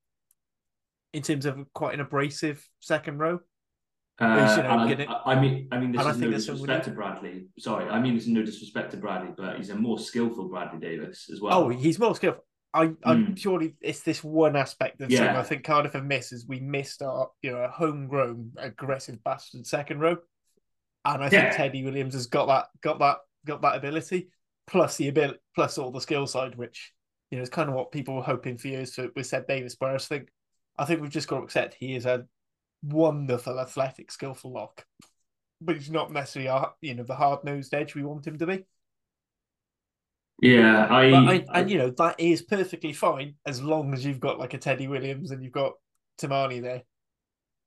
in 1.12 1.22
terms 1.22 1.46
of 1.46 1.58
quite 1.72 1.94
an 1.94 2.00
abrasive 2.00 2.68
second 2.80 3.18
row. 3.18 3.40
Uh, 4.20 4.86
you 4.88 4.96
know, 4.96 5.12
I, 5.24 5.32
I, 5.32 5.40
mean, 5.40 5.68
I 5.72 5.78
mean, 5.78 5.90
this 5.90 6.06
is 6.06 6.18
no 6.18 6.30
disrespect 6.30 6.84
to 6.84 6.90
Bradley. 6.90 7.46
Sorry, 7.58 7.88
I 7.88 8.00
mean, 8.00 8.16
is 8.16 8.28
no 8.28 8.42
disrespect 8.42 8.90
to 8.92 8.96
Bradley, 8.96 9.32
but 9.36 9.56
he's 9.56 9.70
a 9.70 9.74
more 9.74 9.98
skillful 9.98 10.48
Bradley 10.48 10.78
Davies 10.78 11.28
as 11.32 11.40
well. 11.40 11.64
Oh, 11.64 11.68
he's 11.70 11.98
more 11.98 12.14
skillful. 12.14 12.44
I, 12.74 12.92
I'm 13.04 13.26
mm. 13.26 13.36
purely 13.36 13.74
it's 13.82 14.00
this 14.00 14.24
one 14.24 14.56
aspect 14.56 15.02
of 15.02 15.10
yeah. 15.10 15.38
I 15.38 15.42
think 15.42 15.62
Cardiff 15.62 15.92
have 15.92 16.06
missed 16.06 16.32
is 16.32 16.46
we 16.46 16.58
missed 16.58 17.02
our 17.02 17.28
you 17.42 17.52
know 17.52 17.68
homegrown 17.70 18.52
aggressive 18.56 19.22
bastard 19.22 19.66
second 19.66 20.00
row, 20.00 20.16
and 21.04 21.22
I 21.22 21.28
think. 21.28 21.54
Teddy 21.54 21.84
Williams 21.84 22.14
has 22.14 22.26
got 22.26 22.46
that 22.46 22.66
got 22.80 22.98
that 23.00 23.18
got 23.44 23.60
that 23.62 23.76
ability 23.76 24.28
plus 24.72 24.96
the 24.96 25.08
ability 25.08 25.38
plus 25.54 25.78
all 25.78 25.92
the 25.92 26.00
skill 26.00 26.26
side, 26.26 26.56
which 26.56 26.92
you 27.30 27.36
know 27.36 27.42
is 27.42 27.50
kind 27.50 27.68
of 27.68 27.74
what 27.76 27.92
people 27.92 28.16
were 28.16 28.22
hoping 28.22 28.58
for 28.58 28.68
years 28.68 28.94
for 28.94 29.08
with 29.14 29.26
Seb 29.26 29.46
Davies. 29.46 29.76
But 29.76 29.90
I 29.90 29.98
think 29.98 30.30
I 30.78 30.86
think 30.86 31.00
we've 31.00 31.10
just 31.10 31.28
got 31.28 31.38
to 31.38 31.44
accept 31.44 31.74
he 31.74 31.94
is 31.94 32.06
a 32.06 32.24
wonderful, 32.82 33.60
athletic, 33.60 34.10
skillful 34.10 34.52
lock, 34.52 34.84
but 35.60 35.76
he's 35.76 35.90
not 35.90 36.10
necessarily, 36.10 36.48
a, 36.48 36.72
you 36.80 36.94
know, 36.94 37.04
the 37.04 37.14
hard 37.14 37.44
nosed 37.44 37.72
edge 37.74 37.94
we 37.94 38.02
want 38.02 38.26
him 38.26 38.38
to 38.38 38.46
be. 38.46 38.64
Yeah, 40.40 40.86
I, 40.86 41.12
I, 41.12 41.44
and 41.54 41.70
you 41.70 41.78
know 41.78 41.90
that 41.90 42.18
is 42.18 42.42
perfectly 42.42 42.92
fine 42.92 43.34
as 43.46 43.62
long 43.62 43.92
as 43.92 44.04
you've 44.04 44.18
got 44.18 44.40
like 44.40 44.54
a 44.54 44.58
Teddy 44.58 44.88
Williams 44.88 45.30
and 45.30 45.44
you've 45.44 45.52
got 45.52 45.74
Timani 46.20 46.60
there. 46.60 46.82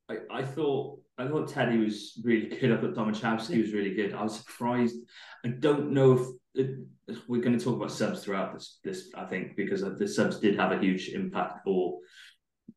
I, 0.09 0.39
I 0.39 0.43
thought 0.43 0.99
I 1.17 1.27
thought 1.27 1.47
Teddy 1.47 1.77
was 1.77 2.19
really 2.23 2.49
good. 2.49 2.73
I 2.73 2.77
thought 2.77 2.95
Domachowski 2.95 3.61
was 3.61 3.71
really 3.71 3.93
good. 3.93 4.13
I 4.13 4.23
was 4.23 4.37
surprised. 4.37 4.97
I 5.45 5.49
don't 5.49 5.91
know 5.91 6.13
if 6.13 6.27
it, 6.55 7.17
we're 7.27 7.41
going 7.41 7.57
to 7.57 7.63
talk 7.63 7.75
about 7.75 7.91
subs 7.91 8.23
throughout 8.23 8.53
this. 8.53 8.79
This 8.83 9.09
I 9.15 9.25
think 9.25 9.55
because 9.55 9.81
the 9.81 10.07
subs 10.07 10.39
did 10.39 10.57
have 10.57 10.71
a 10.71 10.79
huge 10.79 11.09
impact 11.09 11.61
or 11.65 11.99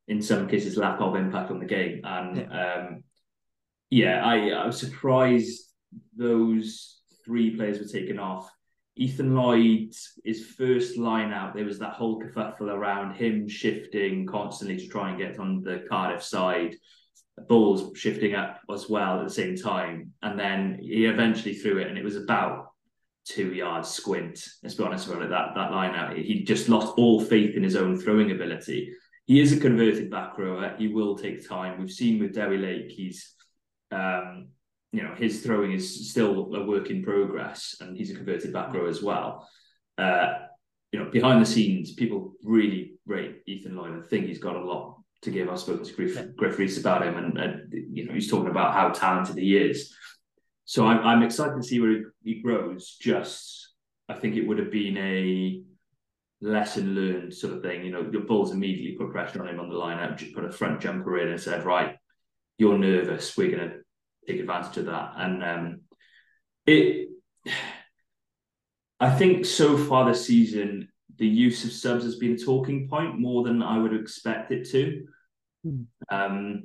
in 0.07 0.23
some 0.23 0.49
cases 0.49 0.77
lack 0.77 1.01
of 1.01 1.17
impact 1.17 1.51
on 1.51 1.59
the 1.59 1.67
game. 1.67 2.01
And 2.05 2.37
yeah, 2.37 2.75
um, 2.75 3.05
yeah 3.91 4.25
I, 4.25 4.49
I 4.51 4.67
was 4.67 4.79
surprised 4.79 5.73
those 6.17 7.01
three 7.25 7.57
players 7.57 7.79
were 7.79 7.87
taken 7.87 8.19
off. 8.19 8.51
Ethan 8.97 9.37
Lloyd, 9.37 9.95
his 10.25 10.45
first 10.45 10.99
line 10.99 11.33
out, 11.33 11.55
there 11.55 11.65
was 11.65 11.79
that 11.79 11.93
whole 11.93 12.21
kerfuffle 12.21 12.63
around 12.63 13.15
him 13.15 13.47
shifting 13.49 14.27
constantly 14.27 14.77
to 14.77 14.89
try 14.89 15.11
and 15.11 15.19
get 15.19 15.39
on 15.39 15.63
the 15.63 15.85
Cardiff 15.89 16.23
side. 16.23 16.75
Bulls 17.47 17.97
shifting 17.97 18.35
up 18.35 18.59
as 18.73 18.89
well 18.89 19.21
at 19.21 19.25
the 19.29 19.33
same 19.33 19.57
time. 19.57 20.13
And 20.23 20.37
then 20.37 20.79
he 20.83 21.05
eventually 21.05 21.55
threw 21.55 21.79
it, 21.79 21.87
and 21.87 21.97
it 21.97 22.03
was 22.03 22.17
about 22.17 22.71
two 23.29 23.53
yards 23.53 23.89
squint. 23.91 24.45
Let's 24.63 24.75
be 24.75 24.85
honest 24.85 25.09
about 25.09 25.23
it. 25.23 25.31
That 25.31 25.55
that 25.55 25.71
line 25.71 25.95
out, 25.95 26.17
he 26.17 26.45
just 26.45 26.69
lost 26.69 26.95
all 26.97 27.21
faith 27.21 27.55
in 27.55 27.63
his 27.63 27.77
own 27.77 27.99
throwing 27.99 28.31
ability 28.31 28.93
he 29.29 29.41
is 29.41 29.53
a 29.53 29.61
converted 29.61 30.11
back 30.11 30.39
rower. 30.39 30.75
He 30.79 30.89
will 30.89 31.15
take 31.15 31.47
time. 31.47 31.79
We've 31.79 31.91
seen 31.91 32.19
with 32.19 32.35
Dewi 32.35 32.57
Lake, 32.57 32.91
he's 32.91 33.35
um, 33.91 34.49
you 34.91 35.03
know, 35.03 35.15
his 35.15 35.43
throwing 35.43 35.73
is 35.73 36.11
still 36.11 36.55
a 36.55 36.65
work 36.65 36.89
in 36.89 37.05
progress, 37.05 37.77
and 37.81 37.95
he's 37.95 38.11
a 38.11 38.15
converted 38.15 38.55
back 38.55 38.73
row 38.73 38.87
as 38.87 39.03
well. 39.03 39.47
Uh, 39.99 40.33
you 40.93 40.99
know, 40.99 41.11
behind 41.11 41.43
the 41.43 41.47
scenes, 41.47 41.93
people 41.93 42.33
really 42.43 42.95
rate 43.07 43.43
Ethan 43.47 43.77
Lloyd. 43.77 44.03
I 44.03 44.09
think 44.09 44.27
he's 44.27 44.39
got 44.39 44.57
a 44.57 44.65
lot 44.65 44.97
to 45.23 45.31
give. 45.31 45.51
I've 45.51 45.61
spoken 45.61 45.85
to 45.85 45.93
Griff, 45.93 46.35
Griff 46.37 46.59
Rhys 46.59 46.79
about 46.79 47.07
him, 47.07 47.19
and, 47.19 47.37
and, 47.37 47.73
you 47.93 48.07
know, 48.07 48.15
he's 48.15 48.31
talking 48.31 48.49
about 48.49 48.73
how 48.73 48.89
talented 48.89 49.37
he 49.37 49.59
is. 49.59 49.95
So 50.69 50.87
I'm, 50.87 50.99
I'm 50.99 51.23
excited 51.23 51.57
to 51.57 51.63
see 51.67 51.81
where 51.81 52.13
he 52.23 52.43
grows. 52.43 52.99
Just, 53.01 53.73
I 54.07 54.13
think 54.13 54.37
it 54.37 54.47
would 54.47 54.59
have 54.59 54.71
been 54.71 54.99
a 54.99 55.63
lesson 56.43 56.95
learned 56.95 57.33
sort 57.33 57.55
of 57.55 57.63
thing. 57.63 57.87
You 57.87 57.91
know, 57.91 58.03
the 58.03 58.19
Bulls 58.19 58.53
immediately 58.53 58.95
put 58.99 59.11
pressure 59.11 59.41
on 59.41 59.49
him 59.49 59.61
on 59.61 59.71
the 59.71 59.77
lineup, 59.77 60.35
put 60.35 60.45
a 60.45 60.53
front 60.53 60.83
jumper 60.83 61.19
in 61.21 61.29
and 61.29 61.41
said, 61.41 61.65
right, 61.65 61.97
you're 62.59 62.77
nervous. 62.77 63.35
We're 63.35 63.57
going 63.57 63.71
to 63.71 63.77
take 64.27 64.41
advantage 64.41 64.77
of 64.77 64.85
that. 64.87 65.13
And 65.17 65.43
um, 65.43 65.81
it, 66.67 67.09
I 69.01 69.09
think 69.09 69.47
so 69.47 69.79
far 69.79 70.07
this 70.07 70.27
season, 70.27 70.91
the 71.17 71.27
use 71.27 71.65
of 71.65 71.73
subs 71.73 72.05
has 72.05 72.17
been 72.17 72.35
a 72.35 72.39
talking 72.39 72.89
point 72.91 73.19
more 73.19 73.43
than 73.43 73.63
I 73.63 73.79
would 73.79 73.95
expect 73.95 74.53
it 74.53 74.69
to. 74.73 75.07
Mm. 75.67 75.87
Um, 76.11 76.65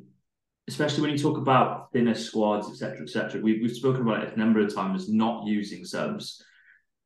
especially 0.67 1.01
when 1.01 1.12
you 1.12 1.17
talk 1.17 1.38
about 1.38 1.91
thinner 1.91 2.15
squads, 2.15 2.70
etc., 2.70 3.03
etc. 3.03 3.41
We've 3.41 3.62
we've 3.62 3.75
spoken 3.75 4.01
about 4.01 4.24
it 4.24 4.36
a 4.36 4.39
number 4.39 4.60
of 4.62 4.74
times, 4.74 5.10
not 5.10 5.46
using 5.46 5.86
subs, 5.86 6.43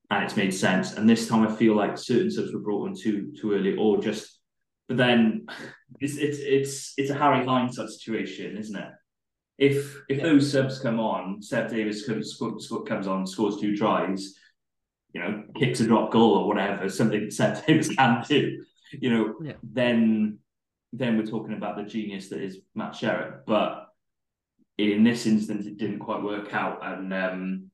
and 0.10 0.24
it's 0.24 0.38
made 0.38 0.54
sense. 0.54 0.94
And 0.94 1.10
this 1.10 1.28
time, 1.28 1.48
I 1.48 1.56
feel 1.56 1.76
like 1.76 1.98
certain 1.98 2.32
subs 2.32 2.54
were 2.54 2.60
brought 2.60 2.88
on 2.88 2.96
too 2.96 3.34
too 3.40 3.54
early, 3.54 3.76
or 3.76 4.00
just. 4.00 4.36
But 4.88 4.98
then, 4.98 5.48
it's 6.00 6.18
it's 6.18 6.40
it's 6.40 6.94
it's 6.98 7.10
a 7.10 7.16
Harry 7.16 7.46
Hindsight 7.46 7.90
situation, 7.90 8.58
isn't 8.58 8.76
it? 8.76 8.90
If 9.58 10.02
if 10.08 10.20
yeah. 10.20 10.24
those 10.24 10.52
subs 10.52 10.80
come 10.80 11.00
on, 11.00 11.42
Seb 11.42 11.70
Davies 11.70 12.06
comes 12.06 12.40
comes 12.88 13.08
on, 13.08 13.28
scores 13.28 13.60
two 13.60 13.76
tries, 13.76 14.36
you 15.14 15.20
know, 15.20 15.44
kicks 15.56 15.80
a 15.82 15.88
drop 15.88 16.12
goal 16.12 16.36
or 16.36 16.48
whatever, 16.48 16.88
something 16.90 17.30
Seb 17.32 17.66
Davies 17.66 17.90
can 17.90 18.24
do, 18.30 18.64
you 18.94 19.10
know, 19.10 19.36
yeah. 19.44 19.54
then 19.64 20.40
then 20.94 21.18
we're 21.18 21.26
talking 21.26 21.54
about 21.54 21.78
the 21.78 21.84
genius 21.84 22.30
that 22.30 22.42
is 22.42 22.60
Matt 22.76 22.94
Sherratt. 22.94 23.46
But 23.46 23.88
in 24.78 25.04
this 25.04 25.26
instance, 25.26 25.66
it 25.66 25.78
didn't 25.78 26.00
quite 26.00 26.24
work 26.24 26.54
out, 26.54 26.80
and 26.84 27.14
um, 27.14 27.72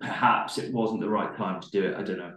perhaps 0.00 0.58
it 0.58 0.72
wasn't 0.72 1.00
the 1.00 1.08
right 1.08 1.36
time 1.36 1.60
to 1.60 1.70
do 1.70 1.84
it. 1.84 1.96
I 1.96 2.02
don't 2.02 2.18
know. 2.18 2.34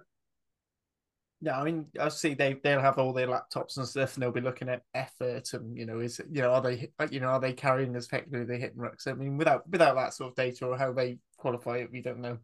Yeah, 1.41 1.59
I 1.59 1.65
mean, 1.65 1.87
I 1.99 2.07
see 2.07 2.35
they 2.35 2.55
they'll 2.63 2.79
have 2.79 2.97
all 2.97 3.11
their 3.11 3.27
laptops 3.27 3.75
and 3.75 3.85
stuff, 3.85 4.13
and 4.13 4.23
they'll 4.23 4.31
be 4.31 4.39
looking 4.39 4.69
at 4.69 4.83
effort 4.93 5.51
and 5.53 5.77
you 5.77 5.85
know, 5.85 5.99
is 5.99 6.21
you 6.31 6.41
know, 6.41 6.51
are 6.51 6.61
they 6.61 6.89
you 7.11 7.19
know, 7.19 7.27
are 7.27 7.39
they 7.41 7.51
carrying 7.51 7.93
as 7.97 8.05
effectively 8.05 8.45
they 8.45 8.59
hit 8.59 8.77
rucks? 8.77 9.07
I 9.07 9.13
mean, 9.13 9.37
without 9.37 9.69
without 9.69 9.95
that 9.95 10.13
sort 10.13 10.29
of 10.29 10.35
data 10.35 10.65
or 10.65 10.77
how 10.77 10.93
they 10.93 11.17
qualify 11.37 11.79
it, 11.79 11.91
we 11.91 12.01
don't 12.01 12.21
know. 12.21 12.37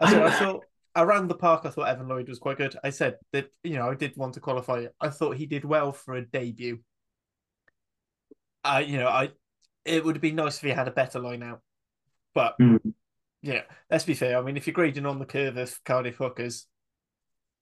I 0.00 0.12
thought, 0.12 0.22
I 0.22 0.30
thought 0.30 0.64
around 1.02 1.28
the 1.28 1.34
park, 1.34 1.62
I 1.64 1.70
thought 1.70 1.88
Evan 1.88 2.08
Lloyd 2.08 2.28
was 2.28 2.38
quite 2.38 2.58
good. 2.58 2.76
I 2.82 2.90
said 2.90 3.16
that 3.32 3.50
you 3.64 3.76
know 3.76 3.90
I 3.90 3.94
did 3.94 4.16
want 4.16 4.34
to 4.34 4.40
qualify. 4.40 4.86
I 5.00 5.08
thought 5.08 5.36
he 5.36 5.46
did 5.46 5.64
well 5.64 5.92
for 5.92 6.14
a 6.14 6.24
debut. 6.24 6.80
I 8.64 8.80
you 8.80 8.98
know 8.98 9.08
I 9.08 9.30
it 9.84 10.04
would 10.04 10.16
have 10.16 10.22
been 10.22 10.36
nice 10.36 10.56
if 10.56 10.62
he 10.62 10.70
had 10.70 10.88
a 10.88 10.92
better 10.92 11.18
line 11.18 11.42
out, 11.42 11.60
but 12.34 12.56
mm. 12.60 12.78
yeah, 13.42 13.62
let's 13.90 14.04
be 14.04 14.14
fair. 14.14 14.38
I 14.38 14.42
mean, 14.42 14.56
if 14.56 14.66
you're 14.66 14.74
grading 14.74 15.06
on 15.06 15.18
the 15.18 15.24
curve 15.24 15.56
of 15.56 15.78
Cardiff 15.84 16.16
hookers, 16.16 16.66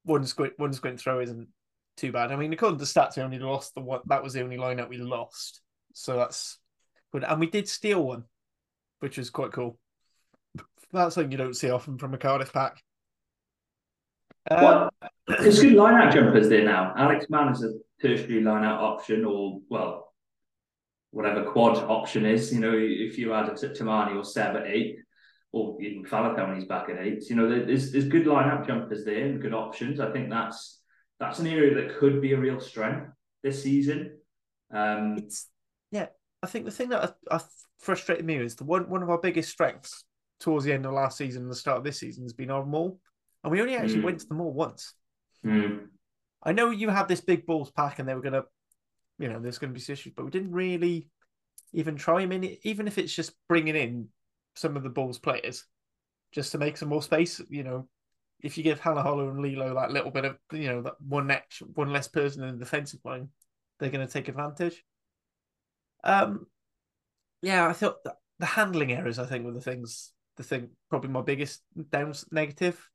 one 0.04 0.24
squint 0.26 0.54
one 0.56 0.72
squint 0.72 1.00
throw 1.00 1.20
isn't 1.20 1.48
too 1.96 2.12
bad. 2.12 2.32
I 2.32 2.36
mean, 2.36 2.52
according 2.52 2.78
to 2.78 2.84
stats, 2.84 3.16
we 3.16 3.22
only 3.22 3.38
lost 3.38 3.74
the 3.74 3.80
one. 3.80 4.00
That 4.06 4.22
was 4.22 4.32
the 4.32 4.42
only 4.42 4.56
lineup 4.56 4.88
we 4.88 4.98
lost, 4.98 5.60
so 5.92 6.16
that's 6.16 6.58
good. 7.12 7.24
And 7.24 7.40
we 7.40 7.48
did 7.48 7.68
steal 7.68 8.04
one, 8.04 8.24
which 9.00 9.18
was 9.18 9.30
quite 9.30 9.52
cool. 9.52 9.78
That's 10.92 11.16
something 11.16 11.32
you 11.32 11.38
don't 11.38 11.56
see 11.56 11.70
often 11.70 11.98
from 11.98 12.14
a 12.14 12.18
Cardiff 12.18 12.52
pack. 12.52 12.80
Um, 14.50 14.62
well, 14.62 14.90
there's 15.26 15.60
good 15.60 15.74
line-out 15.74 16.12
jumpers 16.14 16.48
there 16.48 16.64
now. 16.64 16.94
Alex 16.96 17.26
Mann 17.28 17.52
is 17.52 17.62
a 17.62 17.72
tertiary 18.00 18.42
line-out 18.42 18.80
option, 18.80 19.24
or 19.24 19.60
well, 19.68 20.12
whatever 21.10 21.50
quad 21.50 21.78
option 21.78 22.26
is. 22.26 22.52
You 22.52 22.60
know, 22.60 22.72
if 22.74 23.18
you 23.18 23.32
add 23.32 23.48
a 23.48 23.52
Toumani 23.52 24.16
or 24.16 24.24
Seb 24.24 24.56
at 24.56 24.66
eight, 24.66 24.98
or 25.52 25.80
even 25.80 26.04
Faletau 26.04 26.46
when 26.46 26.56
he's 26.56 26.68
back 26.68 26.88
at 26.88 26.98
eight. 26.98 27.24
You 27.30 27.36
know, 27.36 27.48
there's 27.48 27.90
there's 27.92 28.08
good 28.08 28.26
line-out 28.26 28.66
jumpers 28.66 29.04
there 29.04 29.24
and 29.24 29.40
good 29.40 29.54
options. 29.54 30.00
I 30.00 30.12
think 30.12 30.30
that's 30.30 30.80
that's 31.18 31.38
an 31.38 31.46
area 31.46 31.74
that 31.74 31.98
could 31.98 32.20
be 32.20 32.32
a 32.32 32.38
real 32.38 32.60
strength 32.60 33.08
this 33.42 33.62
season. 33.62 34.18
Um, 34.72 35.16
it's 35.18 35.48
yeah. 35.90 36.06
I 36.42 36.46
think 36.46 36.66
the 36.66 36.70
thing 36.70 36.90
that 36.90 37.16
I, 37.30 37.36
I 37.36 37.40
frustrated 37.78 38.24
me 38.24 38.36
is 38.36 38.54
the 38.56 38.64
one 38.64 38.88
one 38.88 39.02
of 39.02 39.10
our 39.10 39.18
biggest 39.18 39.50
strengths 39.50 40.04
towards 40.38 40.64
the 40.64 40.72
end 40.72 40.84
of 40.84 40.92
last 40.92 41.16
season 41.16 41.42
and 41.42 41.50
the 41.50 41.56
start 41.56 41.78
of 41.78 41.84
this 41.84 41.98
season 41.98 42.24
has 42.24 42.34
been 42.34 42.50
our 42.50 42.64
maul, 42.64 43.00
and 43.46 43.52
we 43.52 43.60
only 43.60 43.76
actually 43.76 44.00
mm. 44.00 44.04
went 44.06 44.18
to 44.18 44.26
the 44.26 44.34
maul 44.34 44.52
once. 44.52 44.92
Mm. 45.44 45.86
I 46.42 46.50
know 46.50 46.70
you 46.70 46.88
had 46.88 47.06
this 47.06 47.20
big 47.20 47.46
Bulls 47.46 47.70
pack, 47.70 48.00
and 48.00 48.08
they 48.08 48.14
were 48.14 48.20
gonna, 48.20 48.42
you 49.20 49.28
know, 49.28 49.38
there's 49.38 49.58
gonna 49.58 49.72
be 49.72 49.80
issues, 49.80 50.12
but 50.16 50.24
we 50.24 50.32
didn't 50.32 50.50
really 50.50 51.08
even 51.72 51.94
try 51.94 52.22
him 52.22 52.32
in, 52.32 52.56
even 52.64 52.88
if 52.88 52.98
it's 52.98 53.14
just 53.14 53.34
bringing 53.48 53.76
in 53.76 54.08
some 54.56 54.76
of 54.76 54.82
the 54.82 54.90
Bulls 54.90 55.20
players 55.20 55.64
just 56.32 56.50
to 56.52 56.58
make 56.58 56.76
some 56.76 56.88
more 56.88 57.02
space. 57.02 57.40
You 57.48 57.62
know, 57.62 57.88
if 58.40 58.58
you 58.58 58.64
give 58.64 58.80
Halaholo 58.80 59.30
and 59.30 59.38
Lee-Lo 59.38 59.74
that 59.74 59.92
little 59.92 60.10
bit 60.10 60.24
of, 60.24 60.38
you 60.50 60.68
know, 60.68 60.82
that 60.82 61.00
one 61.00 61.28
next, 61.28 61.60
one 61.60 61.92
less 61.92 62.08
person 62.08 62.42
in 62.42 62.58
the 62.58 62.64
defensive 62.64 63.00
line, 63.04 63.28
they're 63.78 63.90
going 63.90 64.04
to 64.04 64.12
take 64.12 64.26
advantage. 64.26 64.82
Um, 66.02 66.46
yeah, 67.42 67.68
I 67.68 67.72
thought 67.74 67.98
the 68.40 68.46
handling 68.46 68.92
errors, 68.92 69.20
I 69.20 69.26
think, 69.26 69.44
were 69.44 69.52
the 69.52 69.60
things, 69.60 70.12
the 70.36 70.42
thing, 70.42 70.70
probably 70.90 71.10
my 71.10 71.22
biggest 71.22 71.62
down 71.90 72.12
negative. 72.32 72.90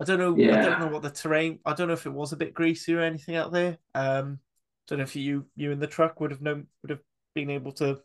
I 0.00 0.04
don't 0.04 0.18
know. 0.18 0.36
Yeah. 0.36 0.60
I 0.60 0.64
don't 0.64 0.80
know 0.80 0.88
what 0.88 1.02
the 1.02 1.10
terrain. 1.10 1.60
I 1.64 1.74
don't 1.74 1.88
know 1.88 1.94
if 1.94 2.06
it 2.06 2.12
was 2.12 2.32
a 2.32 2.36
bit 2.36 2.54
greasy 2.54 2.94
or 2.94 3.00
anything 3.00 3.36
out 3.36 3.52
there. 3.52 3.78
Um, 3.94 4.40
don't 4.88 4.98
know 4.98 5.04
if 5.04 5.16
you 5.16 5.46
you 5.56 5.70
in 5.70 5.78
the 5.78 5.86
truck 5.86 6.20
would 6.20 6.30
have 6.30 6.42
known 6.42 6.66
would 6.82 6.90
have 6.90 7.00
been 7.34 7.50
able 7.50 7.72
to 7.72 8.00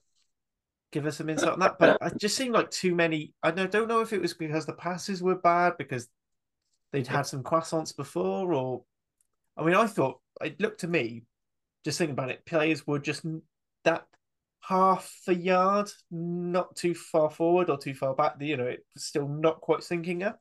give 0.91 1.06
us 1.06 1.17
some 1.17 1.30
insight 1.30 1.54
on 1.54 1.60
that. 1.60 1.80
But 1.80 1.97
it 2.02 2.17
just 2.17 2.36
seemed 2.36 2.54
like 2.54 2.71
too 2.71 2.95
many. 2.95 3.34
I 3.43 3.52
don't 3.52 3.88
know 3.88 4.02
if 4.02 4.13
it 4.13 4.21
was 4.21 4.34
because 4.34 4.65
the 4.65 4.73
passes 4.73 5.21
were 5.21 5.36
bad 5.36 5.78
because 5.78 6.08
they'd 6.91 7.08
had 7.08 7.23
some 7.23 7.43
croissants 7.43 7.95
before, 7.95 8.54
or 8.54 8.84
I 9.58 9.63
mean, 9.63 9.75
I 9.75 9.88
thought 9.88 10.19
it 10.41 10.60
looked 10.60 10.82
to 10.82 10.88
me, 10.88 11.23
just 11.84 11.97
thinking 11.97 12.13
about 12.13 12.32
it, 12.32 12.45
players 12.45 12.86
were 12.88 12.99
just 12.99 13.25
that 13.84 14.06
half 14.62 15.12
a 15.28 15.34
yard, 15.34 15.89
not 16.12 16.75
too 16.75 16.93
far 16.93 17.30
forward 17.30 17.69
or 17.69 17.78
too 17.78 17.93
far 17.93 18.13
back. 18.13 18.36
You 18.39 18.58
know, 18.58 18.67
it 18.67 18.86
was 18.93 19.06
still 19.06 19.28
not 19.28 19.62
quite 19.62 19.80
syncing 19.80 20.25
up. 20.25 20.39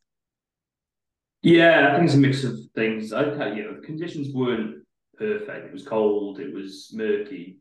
Yeah, 1.43 1.91
I 1.91 1.97
think 1.97 2.07
it's 2.07 2.15
a 2.15 2.19
mix 2.19 2.45
of 2.45 2.59
things. 2.75 3.13
I 3.13 3.23
you 3.55 3.63
know 3.65 3.81
the 3.81 3.87
conditions 3.87 4.35
weren't 4.35 4.85
perfect. 5.17 5.67
It 5.67 5.73
was 5.73 5.85
cold. 5.85 6.41
It 6.41 6.53
was 6.53 6.91
murky 6.93 7.59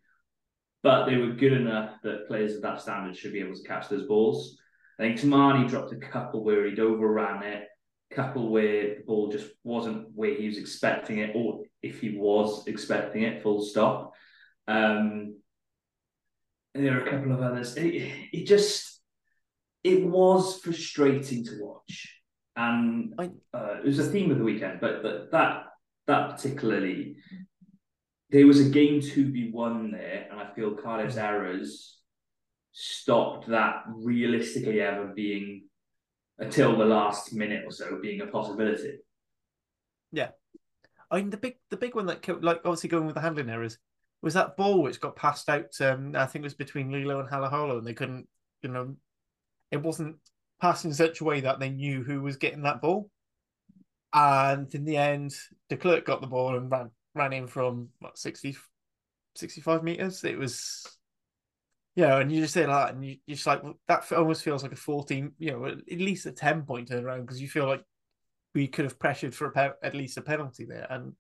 but 0.84 1.06
they 1.06 1.18
were 1.18 1.34
good 1.34 1.54
enough 1.54 1.96
that 2.04 2.28
players 2.28 2.56
of 2.56 2.62
that 2.62 2.82
standard 2.82 3.16
should 3.16 3.34
be 3.34 3.42
able 3.42 3.56
to 3.56 3.68
catch 3.68 3.90
those 3.90 4.08
balls. 4.08 4.58
I 4.98 5.04
think 5.04 5.20
Toumani 5.20 5.68
dropped 5.68 5.92
a 5.92 5.98
couple 5.98 6.44
where 6.44 6.66
he'd 6.66 6.80
overran 6.80 7.44
it, 7.44 7.68
a 8.12 8.16
couple 8.16 8.50
where 8.50 8.96
the 8.96 9.04
ball 9.06 9.30
just 9.30 9.48
wasn't 9.66 10.08
where 10.16 10.34
he 10.34 10.48
was 10.48 10.58
expecting 10.58 11.20
it, 11.20 11.32
or 11.36 11.64
if 11.82 12.00
he 12.00 12.18
was 12.18 12.66
expecting 12.68 13.24
it, 13.24 13.44
full 13.44 13.62
stop. 13.62 14.14
Um, 14.68 15.40
and 16.74 16.86
there 16.86 17.00
are 17.00 17.06
a 17.06 17.10
couple 17.10 17.32
of 17.32 17.42
others. 17.42 17.76
It, 17.76 18.12
it 18.32 18.46
just 18.46 19.02
it 19.84 20.06
was 20.06 20.60
frustrating 20.60 21.44
to 21.46 21.58
watch, 21.60 22.17
and 22.58 23.14
uh, 23.20 23.76
it 23.80 23.86
was 23.86 24.00
a 24.00 24.04
theme 24.04 24.32
of 24.32 24.40
the 24.40 24.44
weekend. 24.44 24.82
But, 24.82 25.04
but 25.04 25.32
that 25.32 25.66
that 26.08 26.32
particularly 26.32 27.18
there 28.30 28.48
was 28.48 28.60
a 28.60 28.70
game 28.70 29.00
to 29.00 29.32
be 29.32 29.52
won 29.52 29.92
there, 29.92 30.28
and 30.30 30.40
I 30.40 30.54
feel 30.54 30.76
Cardiff's 30.76 31.16
mm. 31.16 31.24
errors 31.24 32.00
stopped 32.74 33.48
that 33.48 33.84
realistically 33.88 34.82
ever 34.82 35.06
being 35.16 35.64
until 36.40 36.78
the 36.78 36.86
last 36.86 37.34
minute 37.34 37.64
or 37.66 37.72
so 37.72 38.00
being 38.02 38.22
a 38.22 38.28
possibility. 38.28 38.98
Yeah, 40.12 40.30
I 41.12 41.18
mean 41.18 41.30
the 41.30 41.38
big 41.38 41.56
the 41.70 41.78
big 41.78 41.96
one 41.96 42.08
that 42.08 42.24
killed, 42.24 42.44
like 42.44 42.62
obviously 42.66 42.90
going 42.90 43.06
with 43.06 43.16
the 43.16 43.22
handling 43.22 43.50
errors 43.50 43.78
was 44.24 44.34
that 44.34 44.58
ball 44.58 44.82
which 44.82 45.00
got 45.00 45.16
passed 45.16 45.48
out. 45.48 45.80
Um, 45.80 46.16
I 46.16 46.26
think 46.26 46.42
it 46.42 46.48
was 46.48 46.56
between 46.56 46.92
Lee-Lo 46.92 47.20
and 47.20 47.30
Halaholo, 47.30 47.78
and 47.78 47.86
they 47.86 47.94
couldn't, 47.94 48.28
you 48.64 48.70
know, 48.70 48.96
it 49.70 49.84
wasn't 49.84 50.16
passed 50.60 50.86
in 50.86 50.94
such 50.94 51.22
a 51.22 51.24
way 51.24 51.42
that 51.42 51.60
they 51.60 51.70
knew 51.70 52.04
who 52.04 52.22
was 52.22 52.38
getting 52.38 52.64
that 52.64 52.82
ball. 52.82 53.10
And 54.14 54.74
in 54.74 54.86
the 54.86 54.98
end, 54.98 55.36
De 55.70 55.78
Klerk 55.78 56.06
got 56.06 56.22
the 56.22 56.28
ball 56.28 56.56
and 56.56 56.72
ran 56.72 56.92
ran 57.14 57.34
in 57.34 57.48
from 57.48 57.90
what 58.00 58.18
60, 58.18 58.56
65 59.36 59.84
meters. 59.84 60.24
It 60.24 60.38
was, 60.38 60.86
yeah, 61.96 62.18
and 62.20 62.32
you 62.32 62.42
just 62.42 62.54
say 62.54 62.66
that, 62.66 62.94
and 62.94 63.04
you, 63.04 63.18
just 63.28 63.46
like 63.46 63.62
that 63.88 64.12
almost 64.12 64.44
feels 64.44 64.64
like 64.64 64.72
a 64.72 64.78
14, 64.78 65.34
you 65.40 65.52
know, 65.52 65.66
at 65.66 65.78
least 65.90 66.26
a 66.26 66.32
10 66.32 66.64
point 66.64 66.90
turnaround 66.90 67.22
because 67.22 67.42
you 67.42 67.50
feel 67.50 67.68
like 67.68 67.84
we 68.54 68.68
could 68.68 68.86
have 68.86 69.00
pressured 69.00 69.36
for 69.36 69.48
a, 69.48 69.74
at 69.84 69.96
least 69.96 70.18
a 70.18 70.22
penalty 70.22 70.66
there. 70.66 70.88
And 70.90 71.14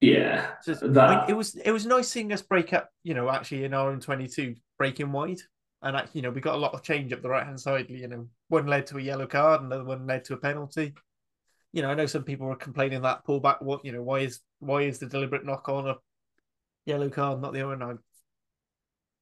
yeah, 0.00 0.52
just, 0.64 0.80
that... 0.80 0.98
I 0.98 1.20
mean, 1.20 1.30
it 1.30 1.34
was 1.34 1.54
it 1.56 1.72
was 1.72 1.86
nice 1.86 2.08
seeing 2.08 2.32
us 2.32 2.42
break 2.42 2.72
up, 2.72 2.88
you 3.02 3.14
know, 3.14 3.28
actually 3.28 3.64
in 3.64 3.74
our 3.74 3.90
own 3.90 4.00
22 4.00 4.54
breaking 4.78 5.12
wide. 5.12 5.40
And 5.82 6.08
you 6.12 6.22
know, 6.22 6.30
we 6.30 6.40
got 6.40 6.56
a 6.56 6.58
lot 6.58 6.74
of 6.74 6.82
change 6.82 7.12
up 7.12 7.22
the 7.22 7.28
right 7.28 7.46
hand 7.46 7.60
side. 7.60 7.86
You 7.88 8.08
know, 8.08 8.28
one 8.48 8.66
led 8.66 8.86
to 8.88 8.98
a 8.98 9.02
yellow 9.02 9.26
card, 9.26 9.62
another 9.62 9.84
one 9.84 10.06
led 10.06 10.24
to 10.26 10.34
a 10.34 10.36
penalty 10.36 10.94
you 11.72 11.82
know, 11.82 11.90
I 11.90 11.94
know 11.94 12.06
some 12.06 12.24
people 12.24 12.46
were 12.46 12.56
complaining 12.56 13.02
that 13.02 13.24
pullback. 13.24 13.62
What 13.62 13.84
you 13.84 13.92
know, 13.92 14.02
why 14.02 14.20
is 14.20 14.40
why 14.58 14.82
is 14.82 14.98
the 14.98 15.06
deliberate 15.06 15.44
knock 15.44 15.68
on 15.68 15.88
a 15.88 15.96
yellow 16.84 17.08
card, 17.08 17.40
not 17.40 17.52
the 17.52 17.66
other? 17.66 17.98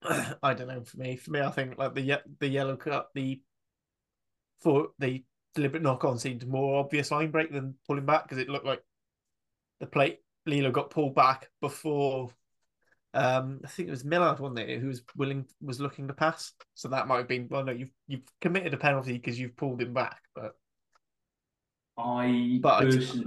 I, 0.02 0.34
I 0.42 0.54
don't 0.54 0.68
know. 0.68 0.82
For 0.82 0.96
me, 0.96 1.16
for 1.16 1.30
me, 1.30 1.40
I 1.40 1.50
think 1.50 1.76
like 1.76 1.94
the 1.94 2.20
the 2.40 2.48
yellow 2.48 2.76
card, 2.76 3.06
the 3.14 3.42
for 4.60 4.88
the 4.98 5.24
deliberate 5.54 5.82
knock 5.82 6.04
on 6.04 6.18
seemed 6.18 6.46
more 6.46 6.80
obvious 6.80 7.10
line 7.10 7.30
break 7.30 7.52
than 7.52 7.74
pulling 7.86 8.06
back 8.06 8.24
because 8.24 8.38
it 8.38 8.48
looked 8.48 8.66
like 8.66 8.82
the 9.80 9.86
plate 9.86 10.18
Lee-Lo 10.46 10.70
got 10.70 10.90
pulled 10.90 11.14
back 11.14 11.50
before. 11.60 12.30
Um, 13.18 13.60
I 13.64 13.68
think 13.68 13.88
it 13.88 13.90
was 13.90 14.04
Millard, 14.04 14.38
wasn't 14.38 14.60
it, 14.60 14.80
who 14.80 14.86
was 14.86 15.02
willing 15.16 15.44
was 15.60 15.80
looking 15.80 16.06
to 16.06 16.14
pass. 16.14 16.52
So 16.74 16.88
that 16.88 17.08
might 17.08 17.18
have 17.18 17.28
been 17.28 17.48
well, 17.50 17.64
no, 17.64 17.72
you've 17.72 17.90
you've 18.06 18.22
committed 18.40 18.74
a 18.74 18.76
penalty 18.76 19.14
because 19.14 19.38
you've 19.38 19.56
pulled 19.56 19.82
him 19.82 19.92
back, 19.92 20.22
but 20.34 20.52
I 21.96 22.60
but 22.62 22.80
personally, 22.82 23.24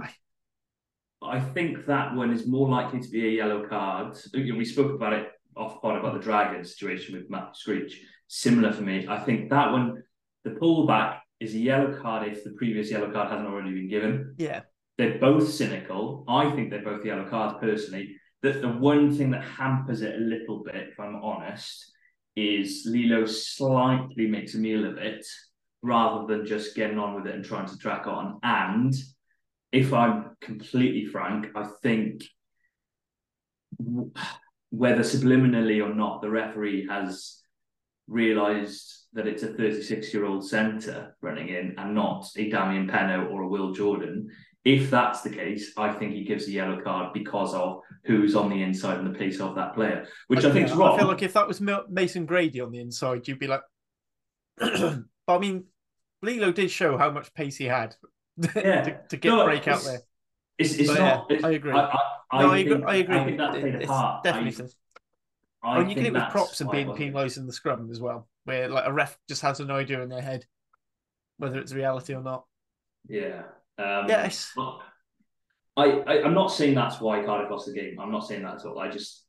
I, 1.20 1.36
I 1.36 1.40
think 1.40 1.86
that 1.86 2.14
one 2.14 2.32
is 2.32 2.46
more 2.46 2.68
likely 2.68 3.00
to 3.00 3.08
be 3.08 3.26
a 3.26 3.30
yellow 3.30 3.68
card. 3.68 4.16
We 4.32 4.64
spoke 4.64 4.92
about 4.92 5.12
it 5.12 5.28
off 5.56 5.82
pod 5.82 5.98
about 5.98 6.14
the 6.14 6.20
Dragon 6.20 6.64
situation 6.64 7.14
with 7.14 7.28
Matt 7.28 7.54
Screech. 7.54 8.00
Similar 8.28 8.72
for 8.72 8.82
me. 8.82 9.06
I 9.06 9.18
think 9.18 9.50
that 9.50 9.72
one, 9.72 10.02
the 10.44 10.52
pullback 10.52 11.18
is 11.38 11.54
a 11.54 11.58
yellow 11.58 12.00
card 12.00 12.28
if 12.28 12.44
the 12.44 12.52
previous 12.52 12.90
yellow 12.90 13.10
card 13.10 13.30
hasn't 13.30 13.48
already 13.48 13.74
been 13.74 13.90
given. 13.90 14.34
Yeah. 14.38 14.62
They're 14.96 15.18
both 15.18 15.50
cynical. 15.50 16.24
I 16.28 16.50
think 16.52 16.70
they're 16.70 16.82
both 16.82 17.04
yellow 17.04 17.28
cards 17.28 17.58
personally. 17.60 18.16
That 18.42 18.60
the 18.60 18.68
one 18.68 19.14
thing 19.14 19.30
that 19.30 19.44
hampers 19.44 20.02
it 20.02 20.16
a 20.16 20.18
little 20.18 20.62
bit, 20.64 20.88
if 20.90 20.98
I'm 20.98 21.16
honest, 21.16 21.92
is 22.34 22.84
Lee-Lo 22.86 23.26
slightly 23.26 24.26
makes 24.26 24.54
a 24.54 24.58
meal 24.58 24.84
of 24.84 24.98
it 24.98 25.24
rather 25.82 26.26
than 26.26 26.46
just 26.46 26.74
getting 26.74 26.98
on 26.98 27.14
with 27.14 27.26
it 27.26 27.34
and 27.34 27.44
trying 27.44 27.66
to 27.66 27.78
track 27.78 28.06
on. 28.06 28.38
And 28.42 28.94
if 29.70 29.92
I'm 29.92 30.36
completely 30.40 31.06
frank, 31.06 31.48
I 31.54 31.68
think 31.82 32.24
whether 34.70 35.02
subliminally 35.02 35.84
or 35.84 35.94
not, 35.94 36.22
the 36.22 36.30
referee 36.30 36.86
has 36.88 37.42
realised 38.08 39.06
that 39.12 39.26
it's 39.26 39.42
a 39.42 39.48
36 39.48 40.12
year 40.14 40.24
old 40.24 40.46
centre 40.46 41.16
running 41.20 41.48
in 41.48 41.74
and 41.78 41.94
not 41.94 42.26
a 42.36 42.48
Damian 42.48 42.88
Penaud 42.88 43.30
or 43.30 43.42
a 43.42 43.48
Will 43.48 43.72
Jordan. 43.72 44.30
If 44.64 44.90
that's 44.90 45.22
the 45.22 45.30
case, 45.30 45.72
I 45.76 45.92
think 45.92 46.12
he 46.12 46.24
gives 46.24 46.46
a 46.46 46.52
yellow 46.52 46.80
card 46.80 47.12
because 47.12 47.52
of 47.52 47.80
who's 48.04 48.36
on 48.36 48.48
the 48.48 48.62
inside 48.62 48.98
and 48.98 49.12
the 49.12 49.18
pace 49.18 49.40
of 49.40 49.56
that 49.56 49.74
player, 49.74 50.06
which 50.28 50.44
I, 50.44 50.50
I 50.50 50.52
think 50.52 50.68
is 50.68 50.72
wrong. 50.72 50.94
I 50.94 50.98
feel 50.98 51.08
like 51.08 51.22
if 51.22 51.32
that 51.32 51.48
was 51.48 51.60
Mason 51.60 52.26
Grady 52.26 52.60
on 52.60 52.70
the 52.70 52.78
inside, 52.78 53.26
you'd 53.26 53.40
be 53.40 53.48
like, 53.48 53.62
but 54.58 55.04
I 55.26 55.38
mean, 55.38 55.64
Lee-Lo 56.22 56.52
did 56.52 56.70
show 56.70 56.96
how 56.96 57.10
much 57.10 57.34
pace 57.34 57.56
he 57.56 57.64
had 57.64 57.96
yeah. 58.54 58.82
to, 58.82 59.00
to, 59.08 59.16
get 59.16 59.30
no, 59.30 59.44
break 59.44 59.66
out 59.66 59.82
there. 59.82 60.02
It's, 60.58 60.74
it's 60.74 60.88
not. 60.88 60.98
Yeah, 60.98 61.36
it's, 61.36 61.44
I 61.44 61.50
agree. 61.50 61.72
I, 61.72 61.98
I, 62.30 62.42
no, 62.42 62.50
I, 62.50 62.58
agree. 62.58 62.84
I 62.84 62.94
agree. 62.96 63.16
I 63.16 63.24
think 63.24 63.38
that 63.38 63.50
played 63.52 63.74
a 63.74 63.86
part. 63.86 64.22
Definitely. 64.22 64.68
I, 65.64 65.80
and 65.80 65.88
you 65.88 65.96
get 65.96 66.06
it 66.06 66.12
with 66.12 66.30
props 66.30 66.60
and 66.60 66.70
being 66.70 66.92
penalised 66.94 67.38
in 67.38 67.46
the 67.46 67.52
scrum 67.52 67.88
as 67.90 68.00
well, 68.00 68.28
where 68.44 68.68
like 68.68 68.84
a 68.86 68.92
ref 68.92 69.18
just 69.28 69.42
has 69.42 69.60
an 69.60 69.70
idea 69.70 70.00
in 70.02 70.08
their 70.08 70.22
head 70.22 70.44
whether 71.42 71.58
it's 71.58 71.72
reality 71.72 72.14
or 72.14 72.22
not. 72.22 72.44
Yeah. 73.08 73.42
Um, 73.78 74.08
yes. 74.08 74.52
I, 75.76 75.84
I 75.84 76.22
I'm 76.22 76.34
not 76.34 76.52
saying 76.52 76.74
that's 76.74 77.00
why 77.00 77.24
Cardiff 77.24 77.50
lost 77.50 77.66
the 77.66 77.72
game. 77.72 77.98
I'm 77.98 78.12
not 78.12 78.26
saying 78.26 78.42
that 78.42 78.56
at 78.56 78.64
all. 78.66 78.78
I 78.78 78.88
just 78.88 79.24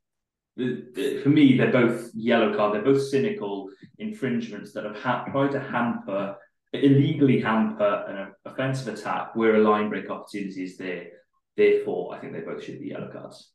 for 0.55 1.29
me 1.29 1.57
they're 1.57 1.71
both 1.71 2.11
yellow 2.13 2.55
card. 2.55 2.73
They're 2.73 2.93
both 2.93 3.01
cynical 3.01 3.69
infringements 3.97 4.73
that 4.73 4.83
have 4.83 4.97
ha- 4.97 5.25
tried 5.25 5.51
to 5.51 5.59
hamper 5.59 6.35
illegally 6.73 7.39
hamper 7.39 8.05
an 8.07 8.33
offensive 8.45 8.93
attack 8.93 9.35
where 9.35 9.55
a 9.55 9.59
line 9.59 9.89
break 9.89 10.09
opportunity 10.09 10.63
is 10.63 10.77
there. 10.77 11.07
Therefore, 11.55 12.15
I 12.15 12.19
think 12.19 12.33
they 12.33 12.41
both 12.41 12.63
should 12.63 12.79
be 12.79 12.87
yellow 12.87 13.11
cards. 13.11 13.51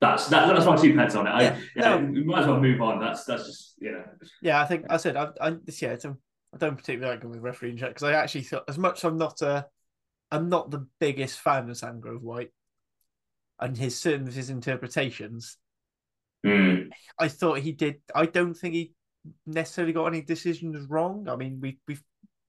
That's 0.00 0.26
that, 0.28 0.48
that's 0.48 0.66
my 0.66 0.76
two 0.76 0.94
pence 0.94 1.14
on 1.14 1.26
it. 1.26 1.30
I, 1.30 1.42
yeah, 1.42 1.58
yeah 1.76 1.96
no. 1.96 2.10
we 2.10 2.24
might 2.24 2.40
as 2.40 2.46
well 2.46 2.60
move 2.60 2.80
on. 2.80 2.98
That's 2.98 3.24
that's 3.24 3.46
just 3.46 3.74
you 3.78 3.92
know. 3.92 4.04
Yeah, 4.42 4.60
I 4.60 4.66
think 4.66 4.86
I 4.90 4.96
said 4.96 5.16
I, 5.16 5.28
I 5.40 5.56
yeah. 5.80 5.90
It's 5.90 6.04
a, 6.04 6.16
I 6.54 6.58
don't 6.58 6.76
particularly 6.76 7.14
like 7.14 7.22
going 7.22 7.34
with 7.34 7.42
refereeing 7.42 7.76
because 7.76 8.02
I 8.02 8.12
actually 8.12 8.42
thought 8.42 8.64
as 8.68 8.78
much 8.78 8.98
as 8.98 9.04
I'm 9.04 9.18
not 9.18 9.40
a 9.42 9.66
I'm 10.34 10.48
not 10.48 10.70
the 10.70 10.86
biggest 10.98 11.38
fan 11.38 11.70
of 11.70 11.76
Sam 11.76 12.00
Grove 12.00 12.22
White 12.22 12.50
and 13.60 13.76
his 13.76 13.96
certain 13.96 14.26
of 14.26 14.34
his 14.34 14.50
interpretations. 14.50 15.56
Mm. 16.44 16.90
I 17.18 17.28
thought 17.28 17.60
he 17.60 17.70
did. 17.70 18.00
I 18.14 18.26
don't 18.26 18.54
think 18.54 18.74
he 18.74 18.94
necessarily 19.46 19.92
got 19.92 20.06
any 20.06 20.22
decisions 20.22 20.90
wrong. 20.90 21.28
I 21.28 21.36
mean, 21.36 21.60
we 21.60 21.78
we've 21.86 22.02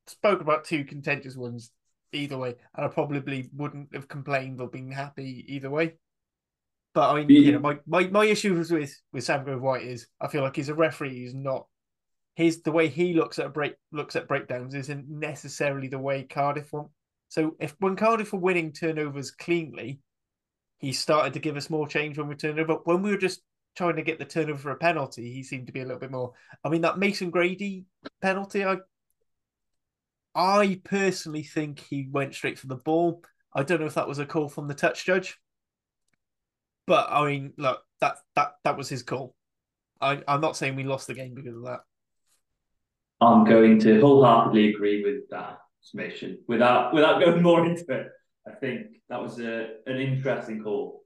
spoke 0.07 0.41
about 0.41 0.65
two 0.65 0.83
contentious 0.83 1.35
ones 1.35 1.71
either 2.11 2.37
way, 2.37 2.55
and 2.75 2.85
I 2.85 2.87
probably 2.87 3.49
wouldn't 3.53 3.93
have 3.93 4.07
complained 4.07 4.59
or 4.61 4.67
been 4.67 4.91
happy 4.91 5.45
either 5.47 5.69
way. 5.69 5.93
But 6.95 7.11
I 7.11 7.23
mean, 7.23 7.29
you 7.29 7.51
know, 7.51 7.59
my, 7.59 7.77
my, 7.85 8.07
my 8.07 8.25
issue 8.25 8.55
was 8.55 8.71
with 8.71 8.99
with 9.13 9.25
Sam 9.25 9.43
Grove 9.43 9.61
White 9.61 9.83
is 9.83 10.07
I 10.19 10.27
feel 10.27 10.41
like 10.41 10.55
he's 10.55 10.69
a 10.69 10.73
referee 10.73 11.21
who's 11.21 11.35
not 11.35 11.67
his 12.35 12.63
the 12.63 12.71
way 12.71 12.87
he 12.87 13.13
looks 13.13 13.37
at 13.37 13.53
break 13.53 13.75
looks 13.91 14.15
at 14.15 14.27
breakdowns 14.27 14.73
isn't 14.73 15.07
necessarily 15.07 15.87
the 15.87 15.99
way 15.99 16.23
Cardiff 16.23 16.73
want. 16.73 16.89
So 17.35 17.53
if 17.59 17.75
when 17.79 17.97
Cardiff 17.97 18.31
were 18.31 18.39
winning 18.39 18.71
turnovers 18.71 19.29
cleanly, 19.29 19.99
he 20.77 20.93
started 20.93 21.33
to 21.33 21.41
give 21.41 21.57
us 21.57 21.69
more 21.69 21.85
change 21.85 22.17
when 22.17 22.29
we 22.29 22.35
turned 22.35 22.61
over. 22.61 22.75
When 22.85 23.01
we 23.01 23.11
were 23.11 23.17
just 23.17 23.41
trying 23.75 23.97
to 23.97 24.03
get 24.03 24.19
the 24.19 24.23
turnover 24.23 24.57
for 24.57 24.71
a 24.71 24.77
penalty, 24.77 25.33
he 25.33 25.43
seemed 25.43 25.67
to 25.67 25.73
be 25.73 25.81
a 25.81 25.83
little 25.83 25.99
bit 25.99 26.11
more. 26.11 26.31
I 26.63 26.69
mean, 26.69 26.79
that 26.83 26.97
Mason 26.97 27.31
Grady 27.31 27.87
penalty, 28.21 28.63
I 28.63 28.77
I 30.33 30.79
personally 30.85 31.43
think 31.43 31.81
he 31.81 32.07
went 32.09 32.35
straight 32.35 32.57
for 32.57 32.67
the 32.67 32.77
ball. 32.77 33.21
I 33.53 33.63
don't 33.63 33.81
know 33.81 33.87
if 33.87 33.95
that 33.95 34.07
was 34.07 34.19
a 34.19 34.25
call 34.25 34.47
from 34.47 34.69
the 34.69 34.73
touch 34.73 35.05
judge, 35.05 35.37
but 36.87 37.09
I 37.09 37.25
mean, 37.25 37.51
look, 37.57 37.81
that 37.99 38.15
that 38.35 38.53
that 38.63 38.77
was 38.77 38.87
his 38.87 39.03
call. 39.03 39.35
I, 39.99 40.23
I'm 40.25 40.39
not 40.39 40.55
saying 40.55 40.77
we 40.77 40.85
lost 40.85 41.07
the 41.07 41.13
game 41.13 41.33
because 41.33 41.57
of 41.57 41.63
that. 41.63 41.81
I'm 43.19 43.43
going 43.43 43.77
to 43.79 43.99
wholeheartedly 43.99 44.69
agree 44.69 45.03
with 45.03 45.29
that 45.31 45.59
summation 45.85 46.39
without 46.47 46.93
without 46.93 47.19
going 47.19 47.41
more 47.43 47.65
into 47.65 47.85
it. 47.89 48.07
I 48.47 48.51
think 48.51 48.87
that 49.09 49.21
was 49.21 49.39
a 49.39 49.75
an 49.85 49.97
interesting 49.97 50.63
call. 50.63 51.03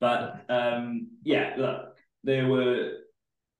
But 0.00 0.44
um, 0.48 1.08
yeah, 1.22 1.54
look, 1.58 1.96
there 2.24 2.46
were 2.46 2.92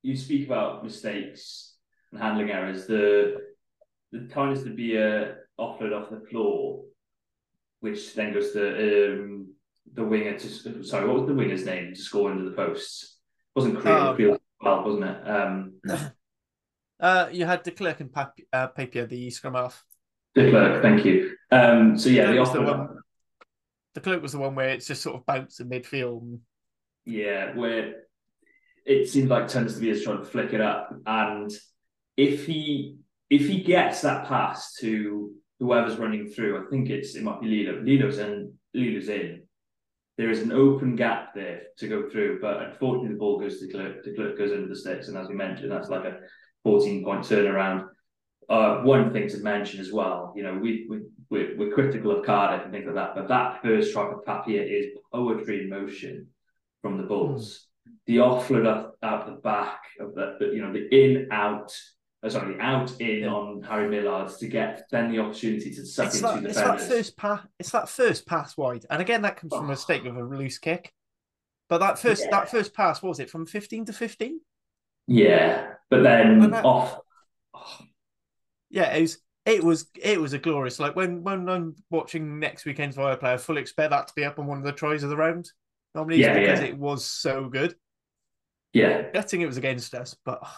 you 0.02 0.16
speak 0.16 0.46
about 0.46 0.84
mistakes 0.84 1.76
and 2.12 2.20
handling 2.20 2.50
errors. 2.50 2.86
The 2.86 3.36
the 4.12 4.20
times 4.28 4.62
to 4.64 4.70
be 4.70 4.98
uh, 4.98 5.34
offered 5.58 5.92
off 5.92 6.10
the 6.10 6.20
floor, 6.30 6.84
which 7.80 8.14
then 8.14 8.32
goes 8.32 8.52
to 8.52 9.12
um, 9.12 9.54
the 9.92 10.04
winger 10.04 10.38
to 10.38 10.84
sorry, 10.84 11.06
what 11.06 11.20
was 11.20 11.26
the 11.26 11.34
winger's 11.34 11.66
name 11.66 11.94
to 11.94 12.00
score 12.00 12.32
into 12.32 12.44
the 12.44 12.56
posts? 12.56 13.18
Wasn't 13.54 13.78
Creel, 13.78 13.94
oh. 13.94 14.38
well, 14.60 14.84
wasn't 14.84 15.04
it? 15.04 15.28
Um, 15.28 15.72
uh, 17.00 17.28
you 17.32 17.44
had 17.44 17.62
de 17.64 17.72
Klerk 17.72 18.00
and 18.00 18.12
Pap- 18.12 18.38
uh, 18.52 18.68
Papier, 18.68 19.06
the 19.06 19.30
scrum 19.30 19.54
half. 19.54 19.84
De 20.38 20.50
Klerk, 20.50 20.82
thank 20.82 21.04
you. 21.04 21.34
Um, 21.50 21.98
so 21.98 22.08
yeah, 22.10 22.26
the, 22.26 22.44
the 22.44 22.62
one. 22.62 22.88
De 23.94 24.00
Klerk 24.00 24.22
was 24.22 24.32
the 24.32 24.38
one 24.38 24.54
where 24.54 24.68
it's 24.68 24.86
just 24.86 25.02
sort 25.02 25.16
of 25.16 25.26
bounced 25.26 25.58
in 25.58 25.68
midfield. 25.68 26.38
Yeah, 27.04 27.56
where 27.56 28.02
it 28.86 29.08
seemed 29.08 29.30
like 29.30 29.48
Turners 29.48 29.74
to 29.74 29.80
be 29.80 29.90
just 29.90 30.04
trying 30.04 30.18
to 30.18 30.24
flick 30.24 30.52
it 30.52 30.60
up, 30.60 30.94
and 31.06 31.50
if 32.16 32.46
he 32.46 32.98
if 33.30 33.48
he 33.48 33.62
gets 33.62 34.02
that 34.02 34.28
pass 34.28 34.74
to 34.74 35.32
whoever's 35.58 35.96
running 35.96 36.28
through, 36.28 36.64
I 36.64 36.70
think 36.70 36.88
it's 36.88 37.16
it 37.16 37.24
might 37.24 37.40
be 37.40 37.48
Lee-Lo. 37.48 37.80
Lee-Lo's 37.82 38.18
in. 38.18 38.52
Lee-Lo's 38.74 39.08
in. 39.08 39.42
There 40.18 40.30
is 40.30 40.42
an 40.42 40.52
open 40.52 40.94
gap 40.94 41.34
there 41.34 41.62
to 41.78 41.88
go 41.88 42.08
through, 42.08 42.40
but 42.40 42.62
unfortunately 42.62 43.14
the 43.14 43.18
ball 43.18 43.40
goes 43.40 43.58
to 43.58 43.68
Klerk. 43.68 44.04
The 44.04 44.14
Klerk 44.14 44.38
goes 44.38 44.52
into 44.52 44.68
the 44.68 44.76
sticks, 44.76 45.08
and 45.08 45.16
as 45.16 45.28
we 45.28 45.34
mentioned, 45.34 45.72
that's 45.72 45.88
like 45.88 46.04
a 46.04 46.18
14 46.62 47.04
point 47.04 47.24
turnaround. 47.24 47.88
Uh, 48.48 48.80
one 48.80 49.12
thing 49.12 49.28
to 49.28 49.38
mention 49.38 49.78
as 49.78 49.92
well, 49.92 50.32
you 50.34 50.42
know, 50.42 50.54
we, 50.54 50.86
we 50.88 51.00
we're, 51.30 51.54
we're, 51.58 51.72
critical 51.74 52.10
of 52.10 52.24
Cardiff 52.24 52.64
and 52.64 52.72
things 52.72 52.86
like 52.86 52.94
that, 52.94 53.14
but 53.14 53.28
that 53.28 53.62
first 53.62 53.90
strike 53.90 54.10
of 54.10 54.24
Papier 54.24 54.62
is 54.62 54.86
poetry 55.12 55.64
in 55.64 55.68
motion 55.68 56.28
from 56.80 56.96
the 56.96 57.02
Bulls. 57.02 57.66
Mm. 57.86 57.92
The 58.06 58.16
offload 58.16 58.66
out, 58.66 58.92
out 59.02 59.26
the 59.26 59.32
back 59.32 59.80
of 60.00 60.14
the, 60.14 60.36
the, 60.40 60.46
you 60.46 60.62
know, 60.62 60.72
the 60.72 60.88
in 60.94 61.28
out 61.30 61.70
oh, 62.22 62.28
sorry, 62.28 62.54
the 62.54 62.60
out 62.60 62.90
in 63.00 63.20
yeah. 63.20 63.28
on 63.28 63.62
Harry 63.62 63.88
Millard 63.88 64.30
to 64.38 64.48
get 64.48 64.84
then 64.90 65.12
the 65.12 65.18
opportunity 65.18 65.74
to 65.74 65.84
suck 65.84 66.06
it's 66.06 66.16
into 66.16 66.26
that, 66.26 66.42
the 66.42 66.48
it's 66.48 66.58
that 66.58 66.80
first 66.80 67.16
pass. 67.16 67.40
It's 67.58 67.70
that 67.70 67.88
first 67.88 68.26
pass 68.26 68.56
wide, 68.56 68.86
and 68.90 69.00
again 69.00 69.22
that 69.22 69.36
comes 69.36 69.52
oh. 69.52 69.58
from 69.58 69.66
a 69.66 69.70
mistake 69.70 70.04
of 70.04 70.16
a 70.16 70.22
loose 70.22 70.58
kick. 70.58 70.92
But 71.68 71.78
that 71.78 71.98
first 71.98 72.24
yeah. 72.24 72.30
that 72.30 72.50
first 72.50 72.74
pass 72.74 73.02
was 73.02 73.20
it 73.20 73.30
from 73.30 73.46
fifteen 73.46 73.84
to 73.86 73.92
fifteen? 73.92 74.40
Yeah, 75.06 75.74
but 75.90 76.02
then 76.02 76.50
that, 76.50 76.64
off. 76.64 76.98
Oh. 77.54 77.78
Yeah, 78.70 78.94
it 78.94 79.02
was. 79.02 79.18
It 79.46 79.64
was 79.64 79.86
it 79.94 80.20
was 80.20 80.34
a 80.34 80.38
glorious 80.38 80.78
like 80.78 80.94
when 80.94 81.22
when 81.22 81.48
I'm 81.48 81.74
watching 81.88 82.38
next 82.38 82.66
weekend's 82.66 82.98
Viaplay, 82.98 83.22
I 83.22 83.36
fully 83.38 83.62
expect 83.62 83.92
that 83.92 84.08
to 84.08 84.12
be 84.14 84.24
up 84.24 84.38
on 84.38 84.46
one 84.46 84.58
of 84.58 84.64
the 84.64 84.72
tries 84.72 85.02
of 85.02 85.08
the 85.08 85.16
round. 85.16 85.50
Normally, 85.94 86.20
yeah, 86.20 86.38
because 86.38 86.60
yeah. 86.60 86.66
it 86.66 86.76
was 86.76 87.06
so 87.06 87.48
good. 87.48 87.74
Yeah, 88.74 89.10
betting 89.10 89.40
it 89.40 89.46
was 89.46 89.56
against 89.56 89.94
us, 89.94 90.14
but 90.22 90.40
oh, 90.44 90.56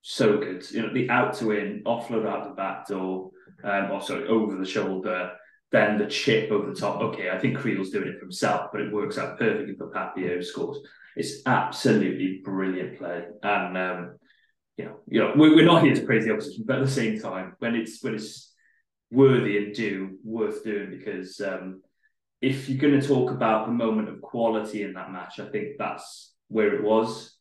so 0.00 0.36
good. 0.36 0.68
You 0.70 0.82
know, 0.82 0.92
the 0.92 1.08
out 1.10 1.34
to 1.34 1.52
in, 1.52 1.82
offload 1.84 2.26
out 2.26 2.44
the 2.44 2.54
back 2.54 2.88
door, 2.88 3.30
um, 3.62 3.92
or 3.92 4.02
sorry, 4.02 4.26
over 4.26 4.56
the 4.56 4.66
shoulder, 4.66 5.32
then 5.70 5.96
the 5.96 6.06
chip 6.06 6.50
over 6.50 6.70
the 6.70 6.78
top. 6.78 7.00
Okay, 7.00 7.30
I 7.30 7.38
think 7.38 7.56
Creel's 7.56 7.90
doing 7.90 8.08
it 8.08 8.18
for 8.18 8.24
himself, 8.24 8.70
but 8.72 8.80
it 8.80 8.92
works 8.92 9.16
out 9.16 9.38
perfectly 9.38 9.74
for 9.76 9.90
Papier 9.90 10.36
who 10.36 10.42
scores. 10.42 10.78
It's 11.16 11.42
absolutely 11.46 12.40
brilliant 12.44 12.98
play, 12.98 13.24
and 13.42 13.78
um, 13.78 14.18
you 14.82 14.88
know, 14.88 14.96
you 15.08 15.20
know, 15.20 15.32
we're, 15.36 15.64
not 15.64 15.84
here 15.84 15.94
to 15.94 16.02
praise 16.02 16.24
the 16.24 16.32
opposition, 16.32 16.64
but 16.66 16.78
at 16.78 16.84
the 16.84 16.90
same 16.90 17.20
time, 17.20 17.54
when 17.60 17.76
it's 17.76 18.02
when 18.02 18.14
it's 18.14 18.52
worthy 19.10 19.58
and 19.58 19.74
due, 19.74 20.18
worth 20.24 20.64
doing, 20.64 20.90
because 20.90 21.40
um, 21.40 21.82
if 22.40 22.68
you're 22.68 22.78
going 22.78 23.00
to 23.00 23.06
talk 23.06 23.30
about 23.30 23.66
the 23.66 23.72
moment 23.72 24.08
of 24.08 24.20
quality 24.20 24.82
in 24.82 24.94
that 24.94 25.12
match, 25.12 25.38
I 25.38 25.48
think 25.48 25.78
that's 25.78 26.34
where 26.48 26.74
it 26.74 26.82
was. 26.82 27.36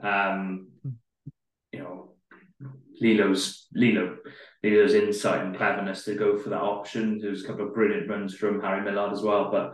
Um, 0.00 0.68
you 1.72 1.80
know, 1.80 2.14
Lee-Lo's 3.00 3.66
Lee-Lo 3.74 4.16
Lee-Lo's 4.62 4.94
insight 4.94 5.44
and 5.44 5.56
cleverness 5.56 6.04
to 6.04 6.14
go 6.14 6.38
for 6.38 6.50
that 6.50 6.60
option. 6.60 7.18
There 7.18 7.30
was 7.30 7.42
a 7.42 7.46
couple 7.46 7.66
of 7.66 7.74
brilliant 7.74 8.08
runs 8.08 8.36
from 8.36 8.60
Harry 8.60 8.82
Millard 8.82 9.12
as 9.12 9.22
well, 9.22 9.50
but 9.50 9.72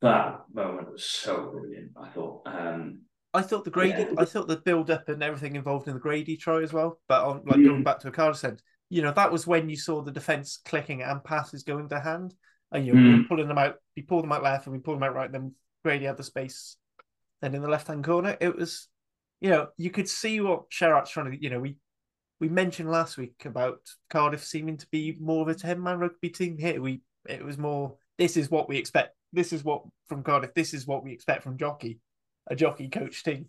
that 0.00 0.40
moment 0.52 0.90
was 0.90 1.04
so 1.04 1.50
brilliant. 1.52 1.92
I 2.00 2.08
thought, 2.08 2.42
um, 2.46 3.02
I 3.34 3.42
thought 3.42 3.64
the 3.64 3.70
Grady, 3.70 4.02
Yeah. 4.02 4.14
I 4.18 4.24
thought 4.24 4.48
the 4.48 4.58
build 4.58 4.90
up 4.90 5.08
and 5.08 5.22
everything 5.22 5.56
involved 5.56 5.88
in 5.88 5.94
the 5.94 6.00
Grady 6.00 6.36
try 6.36 6.62
as 6.62 6.72
well. 6.72 7.00
But 7.08 7.24
on 7.24 7.42
like 7.46 7.60
Mm. 7.60 7.64
going 7.66 7.82
back 7.84 8.00
to 8.00 8.08
a 8.08 8.12
Cardiff 8.12 8.44
end, 8.44 8.62
you 8.90 9.00
know, 9.02 9.12
that 9.12 9.32
was 9.32 9.46
when 9.46 9.68
you 9.70 9.76
saw 9.76 10.02
the 10.02 10.12
defense 10.12 10.60
clicking 10.64 11.02
and 11.02 11.24
passes 11.24 11.62
going 11.62 11.88
to 11.88 12.00
hand, 12.00 12.34
and 12.70 12.86
you 12.86 12.94
know, 12.94 13.18
we 13.18 13.24
pulling 13.24 13.48
them 13.48 13.58
out. 13.58 13.76
We 13.96 14.02
pulled 14.02 14.24
them 14.24 14.32
out 14.32 14.42
left 14.42 14.66
and 14.66 14.74
we 14.74 14.80
pulled 14.80 14.96
them 14.98 15.02
out 15.04 15.14
right. 15.14 15.26
And 15.26 15.34
then 15.34 15.54
Grady 15.84 16.04
had 16.04 16.16
the 16.16 16.24
space. 16.24 16.76
Then 17.40 17.54
in 17.54 17.62
the 17.62 17.68
left 17.68 17.88
hand 17.88 18.04
corner, 18.04 18.36
it 18.40 18.54
was, 18.56 18.88
you 19.40 19.50
know, 19.50 19.68
you 19.76 19.90
could 19.90 20.08
see 20.08 20.40
what 20.40 20.64
Sherratt's 20.70 21.10
trying 21.10 21.30
to. 21.32 21.42
You 21.42 21.50
know, 21.50 21.60
we 21.60 21.76
we 22.38 22.48
mentioned 22.48 22.90
last 22.90 23.16
week 23.16 23.44
about 23.44 23.80
Cardiff 24.10 24.44
seeming 24.44 24.76
to 24.76 24.86
be 24.90 25.16
more 25.20 25.42
of 25.42 25.48
a 25.48 25.54
ten 25.54 25.82
man 25.82 25.98
rugby 25.98 26.28
team. 26.28 26.58
Here 26.58 26.80
we 26.80 27.00
it 27.28 27.44
was 27.44 27.56
more. 27.58 27.96
This 28.18 28.36
is 28.36 28.50
what 28.50 28.68
we 28.68 28.76
expect. 28.76 29.16
This 29.32 29.52
is 29.52 29.64
what 29.64 29.82
from 30.06 30.22
Cardiff. 30.22 30.54
This 30.54 30.74
is 30.74 30.86
what 30.86 31.02
we 31.02 31.12
expect 31.12 31.42
from 31.42 31.56
Jockey, 31.56 31.98
a 32.48 32.56
jockey 32.56 32.88
coach 32.88 33.22
team. 33.22 33.46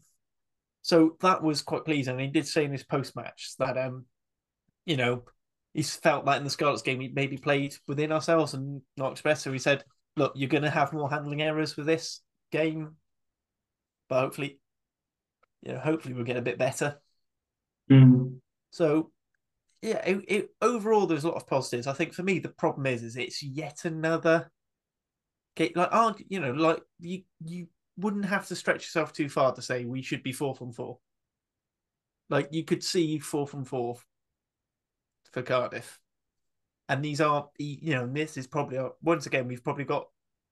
So 0.81 1.17
that 1.21 1.41
was 1.41 1.61
quite 1.61 1.85
pleasing. 1.85 2.13
And 2.13 2.21
he 2.21 2.27
did 2.27 2.47
say 2.47 2.65
in 2.65 2.71
his 2.71 2.83
post 2.83 3.15
match 3.15 3.53
that 3.59 3.77
um, 3.77 4.05
you 4.85 4.97
know, 4.97 5.23
he 5.73 5.81
felt 5.81 6.25
that 6.25 6.37
in 6.37 6.43
the 6.43 6.49
Scarlets 6.49 6.81
game 6.81 6.99
he 6.99 7.09
maybe 7.09 7.37
played 7.37 7.75
within 7.87 8.11
ourselves 8.11 8.53
and 8.53 8.81
not 8.97 9.13
expressed. 9.13 9.43
So 9.43 9.51
he 9.51 9.59
said, 9.59 9.83
"Look, 10.15 10.33
you're 10.35 10.49
going 10.49 10.63
to 10.63 10.69
have 10.69 10.93
more 10.93 11.09
handling 11.09 11.41
errors 11.41 11.75
with 11.75 11.85
this 11.85 12.21
game, 12.51 12.95
but 14.09 14.19
hopefully, 14.19 14.59
you 15.61 15.73
know, 15.73 15.79
hopefully 15.79 16.13
we'll 16.13 16.25
get 16.25 16.37
a 16.37 16.41
bit 16.41 16.57
better." 16.57 16.99
Mm. 17.89 18.39
So, 18.71 19.11
yeah, 19.81 20.03
it, 20.05 20.25
it, 20.27 20.49
overall, 20.61 21.07
there's 21.07 21.23
a 21.23 21.29
lot 21.29 21.37
of 21.37 21.47
positives. 21.47 21.87
I 21.87 21.93
think 21.93 22.13
for 22.13 22.23
me, 22.23 22.39
the 22.39 22.49
problem 22.49 22.85
is, 22.85 23.03
is 23.03 23.15
it's 23.15 23.41
yet 23.41 23.85
another. 23.85 24.51
Like, 25.75 26.25
you 26.29 26.39
know, 26.39 26.51
like 26.51 26.81
you 26.99 27.23
you 27.45 27.67
wouldn't 27.97 28.25
have 28.25 28.47
to 28.47 28.55
stretch 28.55 28.81
yourself 28.83 29.13
too 29.13 29.29
far 29.29 29.53
to 29.53 29.61
say 29.61 29.85
we 29.85 30.01
should 30.01 30.23
be 30.23 30.33
four 30.33 30.55
from 30.55 30.71
four. 30.71 30.99
Like 32.29 32.49
you 32.51 32.63
could 32.63 32.83
see 32.83 33.19
four 33.19 33.47
from 33.47 33.65
four 33.65 33.97
for 35.31 35.41
Cardiff, 35.41 35.99
and 36.89 37.03
these 37.03 37.21
are 37.21 37.49
you 37.57 37.93
know 37.95 38.07
this 38.07 38.37
is 38.37 38.47
probably 38.47 38.79
once 39.01 39.25
again 39.25 39.47
we've 39.47 39.63
probably 39.63 39.85
got 39.85 40.07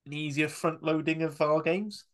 an 0.06 0.14
easier 0.14 0.48
front 0.48 0.84
loading 0.84 1.24
of 1.24 1.40
our 1.42 1.62
games. 1.62 2.06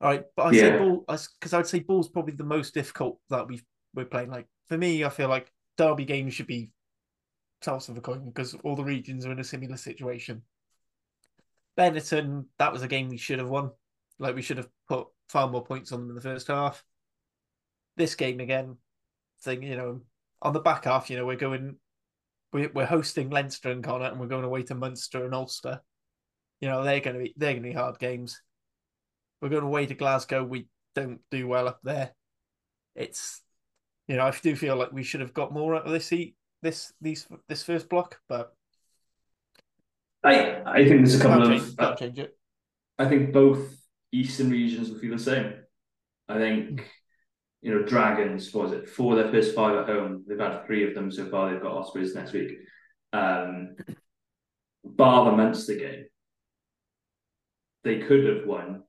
All 0.00 0.08
right, 0.10 0.24
but 0.34 0.42
I 0.44 0.52
say 0.52 0.70
Yeah. 0.70 0.78
ball 0.78 1.04
because 1.06 1.52
I'd 1.52 1.66
say 1.66 1.80
ball's 1.80 2.08
probably 2.08 2.34
the 2.34 2.44
most 2.44 2.74
difficult 2.74 3.20
that 3.28 3.46
we 3.46 3.60
we're 3.94 4.06
playing. 4.06 4.30
Like 4.30 4.46
for 4.68 4.78
me, 4.78 5.04
I 5.04 5.08
feel 5.10 5.28
like 5.28 5.52
derby 5.76 6.04
games 6.04 6.34
should 6.34 6.46
be 6.46 6.72
toss 7.60 7.88
of 7.88 7.96
a 7.96 8.00
coin 8.00 8.24
because 8.26 8.54
all 8.64 8.76
the 8.76 8.84
regions 8.84 9.26
are 9.26 9.32
in 9.32 9.40
a 9.40 9.44
similar 9.44 9.76
situation. 9.76 10.42
Benetton, 11.78 12.46
that 12.58 12.72
was 12.72 12.82
a 12.82 12.88
game 12.88 13.08
we 13.08 13.16
should 13.16 13.38
have 13.38 13.48
won. 13.48 13.70
Like 14.18 14.34
we 14.34 14.42
should 14.42 14.58
have 14.58 14.68
put 14.88 15.06
far 15.28 15.48
more 15.48 15.64
points 15.64 15.92
on 15.92 16.00
them 16.00 16.10
in 16.10 16.14
the 16.14 16.20
first 16.20 16.48
half. 16.48 16.84
This 17.96 18.14
game 18.14 18.40
again, 18.40 18.76
thing 19.42 19.62
you 19.62 19.76
know, 19.76 20.00
on 20.42 20.52
the 20.52 20.60
back 20.60 20.84
half, 20.84 21.10
you 21.10 21.16
know, 21.16 21.26
we're 21.26 21.36
going, 21.36 21.76
we're 22.52 22.70
we're 22.72 22.86
hosting 22.86 23.30
Leinster 23.30 23.70
and 23.70 23.84
Connacht, 23.84 24.12
and 24.12 24.20
we're 24.20 24.26
going 24.26 24.44
away 24.44 24.62
to 24.64 24.74
Munster 24.74 25.24
and 25.24 25.34
Ulster. 25.34 25.80
You 26.60 26.68
know, 26.68 26.82
they're 26.82 27.00
going 27.00 27.16
to 27.16 27.22
be 27.22 27.34
they're 27.36 27.52
going 27.52 27.62
to 27.62 27.68
be 27.68 27.74
hard 27.74 27.98
games. 27.98 28.40
We're 29.40 29.48
going 29.48 29.64
away 29.64 29.86
to 29.86 29.94
Glasgow. 29.94 30.44
We 30.44 30.68
don't 30.94 31.20
do 31.30 31.46
well 31.48 31.68
up 31.68 31.80
there. 31.82 32.12
It's, 32.94 33.40
you 34.08 34.16
know, 34.16 34.26
I 34.26 34.30
do 34.32 34.54
feel 34.56 34.76
like 34.76 34.92
we 34.92 35.02
should 35.02 35.20
have 35.20 35.32
got 35.32 35.52
more 35.52 35.74
out 35.74 35.86
of 35.86 35.92
this 35.92 36.08
heat, 36.08 36.36
this 36.62 36.92
these 37.00 37.26
this 37.48 37.62
first 37.62 37.88
block, 37.88 38.18
but 38.28 38.54
I 40.22 40.62
I 40.66 40.84
think 40.88 41.06
there's 41.06 41.18
a 41.18 41.22
couple 41.22 41.42
of 41.42 41.48
change, 41.48 41.76
can't 41.76 41.98
change 41.98 42.18
it. 42.18 42.36
I 42.98 43.08
think 43.08 43.32
both 43.32 43.76
eastern 44.12 44.50
regions 44.50 44.90
will 44.90 44.98
feel 44.98 45.16
the 45.16 45.22
same. 45.22 45.54
I 46.28 46.38
think 46.38 46.88
you 47.62 47.74
know 47.74 47.82
Dragons 47.82 48.52
what 48.52 48.64
was 48.64 48.72
it 48.72 48.88
four 48.88 49.12
of 49.12 49.18
their 49.18 49.32
first 49.32 49.54
five 49.54 49.76
at 49.76 49.86
home. 49.86 50.24
They've 50.26 50.38
had 50.38 50.66
three 50.66 50.86
of 50.86 50.94
them 50.94 51.10
so 51.10 51.28
far. 51.28 51.50
They've 51.50 51.62
got 51.62 51.76
Ospreys 51.76 52.14
next 52.14 52.32
week. 52.32 52.58
Um, 53.12 53.76
bar 54.84 55.24
the 55.24 55.36
Munster 55.36 55.74
game, 55.74 56.04
they 57.84 57.98
could 58.00 58.24
have 58.24 58.46
won 58.46 58.82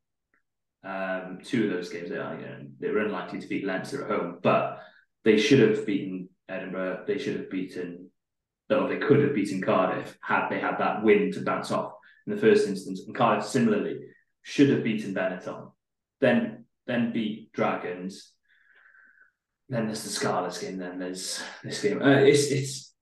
um, 0.84 1.40
two 1.44 1.66
of 1.66 1.72
those 1.72 1.90
games. 1.90 2.10
They 2.10 2.18
are 2.18 2.36
you 2.36 2.46
know, 2.46 2.58
they 2.80 2.90
were 2.90 3.02
unlikely 3.06 3.40
to 3.40 3.48
beat 3.48 3.66
Leinster 3.66 4.04
at 4.04 4.12
home, 4.12 4.40
but 4.42 4.80
they 5.24 5.38
should 5.38 5.60
have 5.60 5.86
beaten 5.86 6.30
Edinburgh. 6.50 7.06
They 7.08 7.18
should 7.18 7.38
have 7.38 7.50
beaten. 7.50 8.11
Or 8.72 8.88
they 8.88 8.98
could 8.98 9.20
have 9.22 9.36
beaten 9.36 9.62
Cardiff 9.62 10.18
had 10.22 10.50
they 10.50 10.60
had 10.60 10.78
that 10.78 11.04
win 11.04 11.32
to 11.34 11.42
bounce 11.42 11.72
off 11.72 11.94
in 12.28 12.34
the 12.34 12.40
first 12.42 12.68
instance. 12.68 13.02
And 13.06 13.16
Cardiff 13.16 13.46
similarly 13.46 14.00
should 14.44 14.70
have 14.70 14.84
beaten 14.84 15.14
Benetton, 15.14 15.72
then 16.20 16.66
then 16.88 17.12
beat 17.12 17.52
Dragons. 17.54 18.34
Then 19.70 19.86
there's 19.86 20.04
the 20.04 20.10
Scarlets 20.10 20.60
game. 20.60 20.78
Then 20.78 21.00
there's 21.00 21.42
this 21.64 21.82
game. 21.82 22.02
Uh, 22.02 22.10
it's 22.10 22.52
it's. 22.52 22.94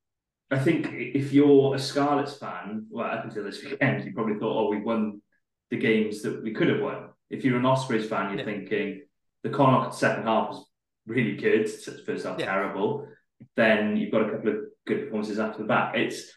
I 0.52 0.58
think 0.58 0.88
if 0.92 1.32
you're 1.32 1.76
a 1.76 1.80
Scarlets 1.80 2.38
fan, 2.38 2.88
well, 2.90 3.06
up 3.10 3.24
until 3.24 3.44
this 3.44 3.64
weekend, 3.64 4.04
you 4.06 4.14
probably 4.14 4.36
thought, 4.40 4.58
"Oh, 4.58 4.70
we 4.70 4.82
won 4.82 5.22
the 5.70 5.78
games 5.78 6.22
that 6.24 6.44
we 6.44 6.54
could 6.54 6.70
have 6.70 6.82
won." 6.82 7.10
If 7.30 7.44
you're 7.46 7.58
an 7.60 7.66
Ospreys 7.66 8.08
fan, 8.08 8.30
you're 8.30 8.40
Yeah. 8.40 8.46
thinking 8.46 9.02
the 9.44 9.50
Connacht 9.50 9.94
second 9.96 10.24
half 10.24 10.50
was 10.50 10.66
really 11.06 11.36
good. 11.38 11.70
First 11.70 12.26
half 12.26 12.40
Yeah. 12.40 12.46
terrible. 12.46 13.08
Then 13.56 13.96
you've 13.96 14.12
got 14.12 14.28
a 14.28 14.32
couple 14.32 14.50
of 14.50 14.58
good 14.90 15.04
performances 15.06 15.40
after 15.40 15.60
the 15.60 15.68
back. 15.68 15.96
It's 15.96 16.34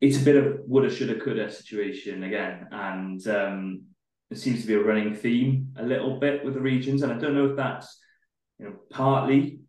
it's 0.00 0.20
a 0.20 0.24
bit 0.24 0.36
of 0.36 0.60
woulda, 0.66 0.90
shoulda, 0.90 1.20
coulda 1.20 1.50
situation 1.50 2.24
again, 2.24 2.66
and 2.72 3.26
um, 3.28 3.82
it 4.30 4.38
seems 4.38 4.62
to 4.62 4.66
be 4.66 4.74
a 4.74 4.82
running 4.82 5.14
theme 5.14 5.74
a 5.76 5.84
little 5.84 6.18
bit 6.18 6.44
with 6.44 6.54
the 6.54 6.60
regions. 6.60 7.02
And 7.02 7.12
I 7.12 7.18
don't 7.18 7.34
know 7.34 7.50
if 7.50 7.56
that's 7.56 7.98
you 8.58 8.64
know 8.66 8.74
partly 8.90 9.60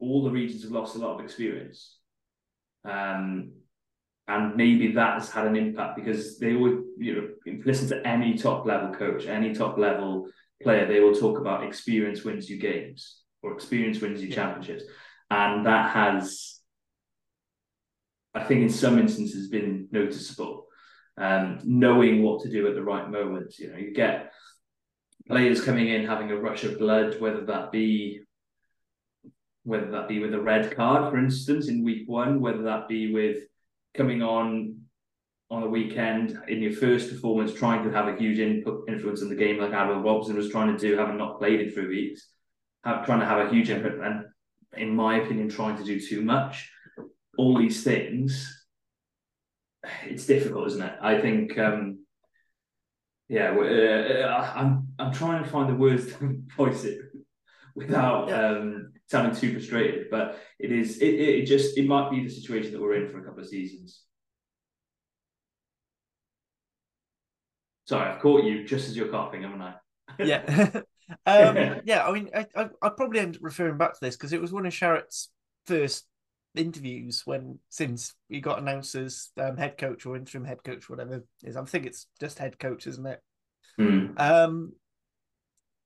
all 0.00 0.24
the 0.24 0.30
regions 0.30 0.62
have 0.64 0.72
lost 0.72 0.96
a 0.96 0.98
lot 0.98 1.14
of 1.14 1.24
experience, 1.24 1.98
um, 2.84 3.52
and 4.26 4.56
maybe 4.56 4.92
that 4.92 5.14
has 5.14 5.30
had 5.30 5.46
an 5.46 5.56
impact 5.56 5.96
because 5.96 6.38
they 6.38 6.54
would 6.54 6.82
you 6.98 7.14
know 7.14 7.54
listen 7.64 7.88
to 7.88 8.06
any 8.06 8.36
top 8.36 8.66
level 8.66 8.92
coach, 8.92 9.26
any 9.26 9.54
top 9.54 9.78
level 9.78 10.28
player, 10.62 10.86
they 10.86 11.00
will 11.00 11.14
talk 11.14 11.38
about 11.38 11.62
experience 11.64 12.24
wins 12.24 12.50
you 12.50 12.58
games 12.58 13.22
or 13.42 13.52
experience 13.52 14.00
wins 14.00 14.20
you 14.20 14.28
Yeah. 14.28 14.34
championships, 14.34 14.84
and 15.30 15.64
that 15.66 15.94
has 15.94 16.57
I 18.34 18.44
think 18.44 18.62
in 18.62 18.70
some 18.70 18.98
instances 18.98 19.48
been 19.48 19.88
noticeable. 19.90 20.66
Um, 21.16 21.58
knowing 21.64 22.22
what 22.22 22.42
to 22.42 22.50
do 22.50 22.68
at 22.68 22.76
the 22.76 22.82
right 22.82 23.10
moment. 23.10 23.58
You 23.58 23.72
know, 23.72 23.76
you 23.76 23.92
get 23.92 24.32
players 25.26 25.60
coming 25.60 25.88
in 25.88 26.06
having 26.06 26.30
a 26.30 26.36
rush 26.36 26.62
of 26.62 26.78
blood, 26.78 27.20
whether 27.20 27.44
that 27.46 27.72
be 27.72 28.20
whether 29.64 29.90
that 29.90 30.08
be 30.08 30.18
with 30.18 30.32
a 30.32 30.40
red 30.40 30.74
card, 30.74 31.10
for 31.10 31.18
instance, 31.18 31.68
in 31.68 31.84
week 31.84 32.08
one, 32.08 32.40
whether 32.40 32.62
that 32.62 32.88
be 32.88 33.12
with 33.12 33.38
coming 33.94 34.22
on 34.22 34.76
on 35.50 35.62
a 35.62 35.68
weekend 35.68 36.38
in 36.48 36.62
your 36.62 36.72
first 36.72 37.10
performance, 37.10 37.52
trying 37.52 37.82
to 37.82 37.90
have 37.90 38.06
a 38.06 38.16
huge 38.16 38.38
input 38.38 38.88
influence 38.88 39.22
in 39.22 39.28
the 39.28 39.34
game, 39.34 39.58
like 39.58 39.72
Admiral 39.72 40.02
Robson 40.02 40.36
was 40.36 40.50
trying 40.50 40.74
to 40.74 40.78
do, 40.78 40.96
having 40.96 41.16
not 41.16 41.38
played 41.38 41.60
in 41.60 41.70
three 41.70 41.88
weeks, 41.88 42.28
have, 42.84 43.04
trying 43.06 43.20
to 43.20 43.26
have 43.26 43.46
a 43.46 43.50
huge 43.50 43.70
input, 43.70 43.98
and 44.00 44.24
in 44.76 44.94
my 44.94 45.20
opinion, 45.20 45.48
trying 45.48 45.76
to 45.76 45.84
do 45.84 45.98
too 45.98 46.22
much. 46.22 46.70
All 47.38 47.56
these 47.56 47.82
things 47.82 48.58
it's 50.06 50.26
difficult, 50.26 50.66
isn't 50.68 50.82
it? 50.82 50.92
I 51.00 51.20
think, 51.20 51.58
um, 51.58 52.04
yeah, 53.28 53.50
uh, 53.52 54.52
I'm 54.54 54.88
I'm 54.98 55.12
trying 55.12 55.44
to 55.44 55.50
find 55.50 55.68
the 55.68 55.74
words 55.74 56.06
to 56.18 56.42
voice 56.56 56.84
it 56.84 57.00
without 57.74 58.28
Yeah. 58.28 58.48
um, 58.48 58.92
sounding 59.06 59.34
too 59.38 59.52
frustrated. 59.52 60.06
But 60.10 60.38
it 60.58 60.72
is, 60.72 60.98
it, 60.98 61.14
it 61.14 61.46
just 61.46 61.76
it 61.76 61.86
might 61.86 62.10
be 62.10 62.22
the 62.22 62.30
situation 62.30 62.72
that 62.72 62.80
we're 62.80 63.04
in 63.04 63.10
for 63.10 63.20
a 63.20 63.24
couple 63.24 63.40
of 63.40 63.48
seasons. 63.48 64.02
Sorry, 67.84 68.10
I've 68.10 68.20
caught 68.20 68.44
you 68.44 68.64
just 68.66 68.88
as 68.88 68.96
you're 68.96 69.08
coughing, 69.08 69.42
haven't 69.42 69.62
I? 69.62 69.74
yeah. 70.18 70.42
um, 71.26 71.80
yeah, 71.84 72.06
I 72.06 72.12
mean, 72.12 72.28
I, 72.34 72.46
I, 72.54 72.68
I 72.82 72.88
probably 72.90 73.20
end 73.20 73.36
up 73.36 73.42
referring 73.42 73.78
back 73.78 73.94
to 73.94 73.98
this 74.02 74.14
because 74.14 74.34
it 74.34 74.42
was 74.42 74.52
one 74.52 74.66
of 74.66 74.74
Sherratt's 74.74 75.30
first 75.64 76.06
interviews 76.58 77.22
when 77.24 77.58
since 77.68 78.14
he 78.28 78.40
got 78.40 78.58
announced 78.58 78.94
as 78.94 79.30
um, 79.38 79.56
head 79.56 79.78
coach 79.78 80.04
or 80.04 80.16
interim 80.16 80.44
head 80.44 80.62
coach, 80.64 80.90
whatever 80.90 81.14
it 81.14 81.26
is. 81.44 81.56
I 81.56 81.64
think 81.64 81.86
it's 81.86 82.06
just 82.20 82.38
head 82.38 82.58
coach, 82.58 82.86
isn't 82.86 83.06
it? 83.06 83.22
Hmm. 83.76 84.06
Um, 84.16 84.72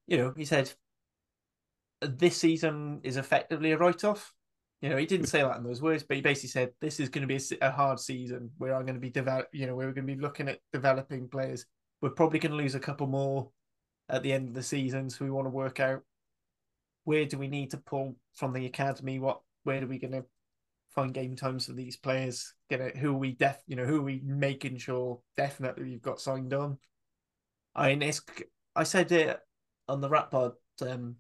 you 0.07 0.17
know, 0.17 0.35
he 0.37 0.45
said 0.45 0.73
this 2.01 2.37
season 2.37 3.01
is 3.03 3.17
effectively 3.17 3.73
a 3.73 3.79
write-off. 3.79 4.33
You 4.81 4.89
know, 4.89 4.97
he 4.97 5.07
didn't 5.07 5.27
say 5.27 5.43
that 5.43 5.57
in 5.59 5.63
those 5.63 5.81
words, 5.81 6.03
but 6.03 6.17
he 6.17 6.23
basically 6.23 6.49
said 6.49 6.71
this 6.81 6.99
is 6.99 7.09
going 7.09 7.27
to 7.27 7.29
be 7.29 7.37
a, 7.37 7.69
a 7.69 7.71
hard 7.71 8.01
season 8.01 8.51
where 8.59 8.75
I'm 8.75 8.85
going 8.85 8.97
to 8.97 9.01
be 9.01 9.11
develop. 9.11 9.49
You 9.53 9.67
know, 9.67 9.77
we're 9.77 9.93
going 9.93 10.07
to 10.07 10.15
be 10.15 10.21
looking 10.21 10.49
at 10.49 10.59
developing 10.73 11.29
players. 11.29 11.67
We're 12.01 12.11
probably 12.11 12.41
going 12.41 12.53
to 12.53 12.59
lose 12.59 12.75
a 12.75 12.81
couple 12.81 13.07
more 13.07 13.51
at 14.09 14.23
the 14.23 14.33
end 14.33 14.49
of 14.49 14.55
the 14.55 14.63
season, 14.63 15.09
so 15.09 15.25
we 15.25 15.31
want 15.31 15.47
to 15.47 15.51
work 15.51 15.79
out 15.79 16.03
where 17.05 17.25
do 17.25 17.39
we 17.39 17.49
need 17.49 17.71
to 17.71 17.77
pull 17.79 18.17
from 18.35 18.53
the 18.53 18.67
academy. 18.67 19.19
What 19.19 19.41
where 19.65 19.83
are 19.83 19.87
we 19.87 19.99
going 19.99 20.13
to 20.13 20.25
find 20.95 21.15
game 21.15 21.37
times 21.37 21.67
for 21.67 21.73
these 21.73 21.97
players? 21.97 22.55
Get 22.71 22.81
it? 22.81 22.97
Who 22.97 23.15
we 23.15 23.33
def? 23.33 23.59
You 23.67 23.77
know, 23.77 23.85
who 23.85 24.03
we 24.03 24.21
making 24.25 24.79
sure 24.79 25.21
definitely 25.37 25.91
you've 25.91 26.03
got 26.03 26.21
signed 26.21 26.53
on? 26.55 26.79
I 27.75 27.89
mean, 27.89 28.03
it's, 28.03 28.21
I 28.77 28.85
said 28.85 29.13
it 29.13 29.39
on 29.89 30.01
the 30.01 30.09
wrap 30.09 30.31
pod, 30.31 30.53
um, 30.83 31.17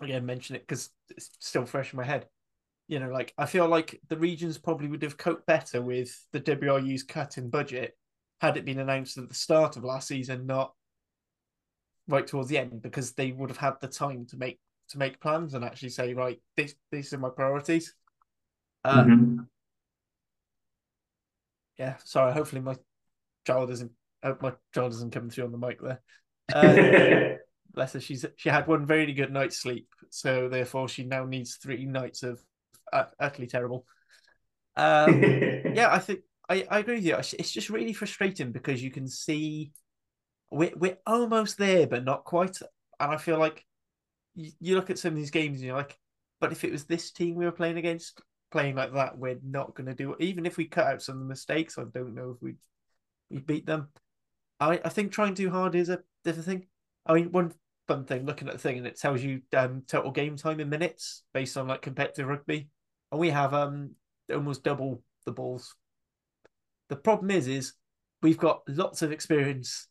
again 0.00 0.24
mention 0.24 0.56
it 0.56 0.66
because 0.66 0.90
it's 1.10 1.30
still 1.38 1.66
fresh 1.66 1.92
in 1.92 1.96
my 1.96 2.04
head. 2.04 2.26
You 2.88 2.98
know, 2.98 3.10
like 3.10 3.32
I 3.38 3.46
feel 3.46 3.68
like 3.68 4.00
the 4.08 4.16
regions 4.16 4.58
probably 4.58 4.88
would 4.88 5.02
have 5.02 5.16
coped 5.16 5.46
better 5.46 5.80
with 5.80 6.16
the 6.32 6.40
WRU's 6.40 7.04
cut 7.04 7.38
in 7.38 7.50
budget 7.50 7.96
had 8.40 8.56
it 8.56 8.64
been 8.64 8.80
announced 8.80 9.18
at 9.18 9.28
the 9.28 9.34
start 9.34 9.76
of 9.76 9.84
last 9.84 10.08
season, 10.08 10.46
not 10.46 10.72
right 12.08 12.26
towards 12.26 12.48
the 12.48 12.58
end, 12.58 12.82
because 12.82 13.12
they 13.12 13.32
would 13.32 13.50
have 13.50 13.58
had 13.58 13.74
the 13.80 13.86
time 13.86 14.26
to 14.26 14.36
make 14.36 14.58
to 14.88 14.98
make 14.98 15.20
plans 15.20 15.54
and 15.54 15.64
actually 15.64 15.90
say, 15.90 16.14
right, 16.14 16.40
this 16.56 16.74
these 16.90 17.12
are 17.12 17.18
my 17.18 17.28
priorities. 17.28 17.94
Uh, 18.84 19.04
Mhm. 19.04 19.46
Yeah, 21.78 21.96
sorry. 22.04 22.32
Hopefully 22.32 22.60
my 22.62 22.76
child 23.46 23.70
isn't 23.70 23.92
uh, 24.22 24.34
my 24.40 24.52
child 24.74 24.92
isn't 24.92 25.12
coming 25.12 25.30
through 25.30 25.44
on 25.44 25.52
the 25.52 25.58
mic 25.58 25.80
there. 25.80 26.00
Uh, 26.52 27.36
bless 27.74 27.94
her. 27.94 28.00
She's 28.00 28.24
she 28.36 28.48
had 28.48 28.66
one 28.66 28.86
very 28.86 29.12
good 29.12 29.32
night's 29.32 29.56
sleep, 29.58 29.88
so 30.10 30.48
therefore 30.48 30.88
she 30.88 31.04
now 31.04 31.24
needs 31.24 31.56
three 31.56 31.86
nights 31.86 32.22
of 32.22 32.40
uh, 32.92 33.04
utterly 33.18 33.46
terrible. 33.46 33.86
Um, 34.76 35.20
yeah, 35.74 35.92
I 35.92 35.98
think 35.98 36.20
I, 36.48 36.66
I 36.70 36.78
agree 36.80 36.96
with 36.96 37.04
you. 37.04 37.16
It's 37.16 37.32
it's 37.34 37.52
just 37.52 37.70
really 37.70 37.92
frustrating 37.92 38.52
because 38.52 38.82
you 38.82 38.90
can 38.90 39.08
see 39.08 39.72
we're 40.50 40.72
we're 40.76 40.98
almost 41.06 41.58
there, 41.58 41.86
but 41.86 42.04
not 42.04 42.24
quite. 42.24 42.58
And 43.00 43.12
I 43.12 43.16
feel 43.16 43.38
like 43.38 43.64
you, 44.34 44.52
you 44.60 44.76
look 44.76 44.90
at 44.90 44.98
some 44.98 45.12
of 45.12 45.16
these 45.18 45.30
games 45.30 45.56
and 45.58 45.66
you're 45.66 45.76
like, 45.76 45.98
but 46.40 46.52
if 46.52 46.64
it 46.64 46.72
was 46.72 46.84
this 46.84 47.10
team 47.12 47.36
we 47.36 47.44
were 47.46 47.52
playing 47.52 47.78
against, 47.78 48.20
playing 48.50 48.76
like 48.76 48.92
that, 48.94 49.18
we're 49.18 49.38
not 49.44 49.74
going 49.74 49.86
to 49.86 49.94
do 49.94 50.12
it. 50.12 50.20
Even 50.20 50.46
if 50.46 50.56
we 50.56 50.66
cut 50.66 50.86
out 50.86 51.02
some 51.02 51.16
of 51.16 51.20
the 51.20 51.28
mistakes, 51.28 51.78
I 51.78 51.84
don't 51.92 52.14
know 52.14 52.30
if 52.36 52.42
we 52.42 52.54
we 53.30 53.38
beat 53.38 53.66
them. 53.66 53.88
I 54.58 54.80
I 54.84 54.88
think 54.88 55.12
trying 55.12 55.34
too 55.34 55.50
hard 55.50 55.74
is 55.74 55.88
a 55.88 56.00
different 56.24 56.46
thing. 56.46 56.66
I 57.06 57.14
mean, 57.14 57.32
one 57.32 57.52
fun 57.88 58.04
thing 58.04 58.24
looking 58.24 58.48
at 58.48 58.54
the 58.54 58.60
thing 58.60 58.78
and 58.78 58.86
it 58.86 58.98
tells 58.98 59.22
you 59.22 59.40
um 59.56 59.82
total 59.86 60.12
game 60.12 60.36
time 60.36 60.60
in 60.60 60.68
minutes 60.68 61.24
based 61.34 61.56
on 61.56 61.68
like 61.68 61.82
competitive 61.82 62.26
rugby, 62.26 62.68
and 63.10 63.20
we 63.20 63.30
have 63.30 63.54
um 63.54 63.92
almost 64.32 64.64
double 64.64 65.02
the 65.26 65.32
Bulls. 65.32 65.74
The 66.88 66.96
problem 66.96 67.30
is, 67.30 67.46
is 67.46 67.74
we've 68.22 68.38
got 68.38 68.62
lots 68.68 69.02
of 69.02 69.12
experience 69.12 69.86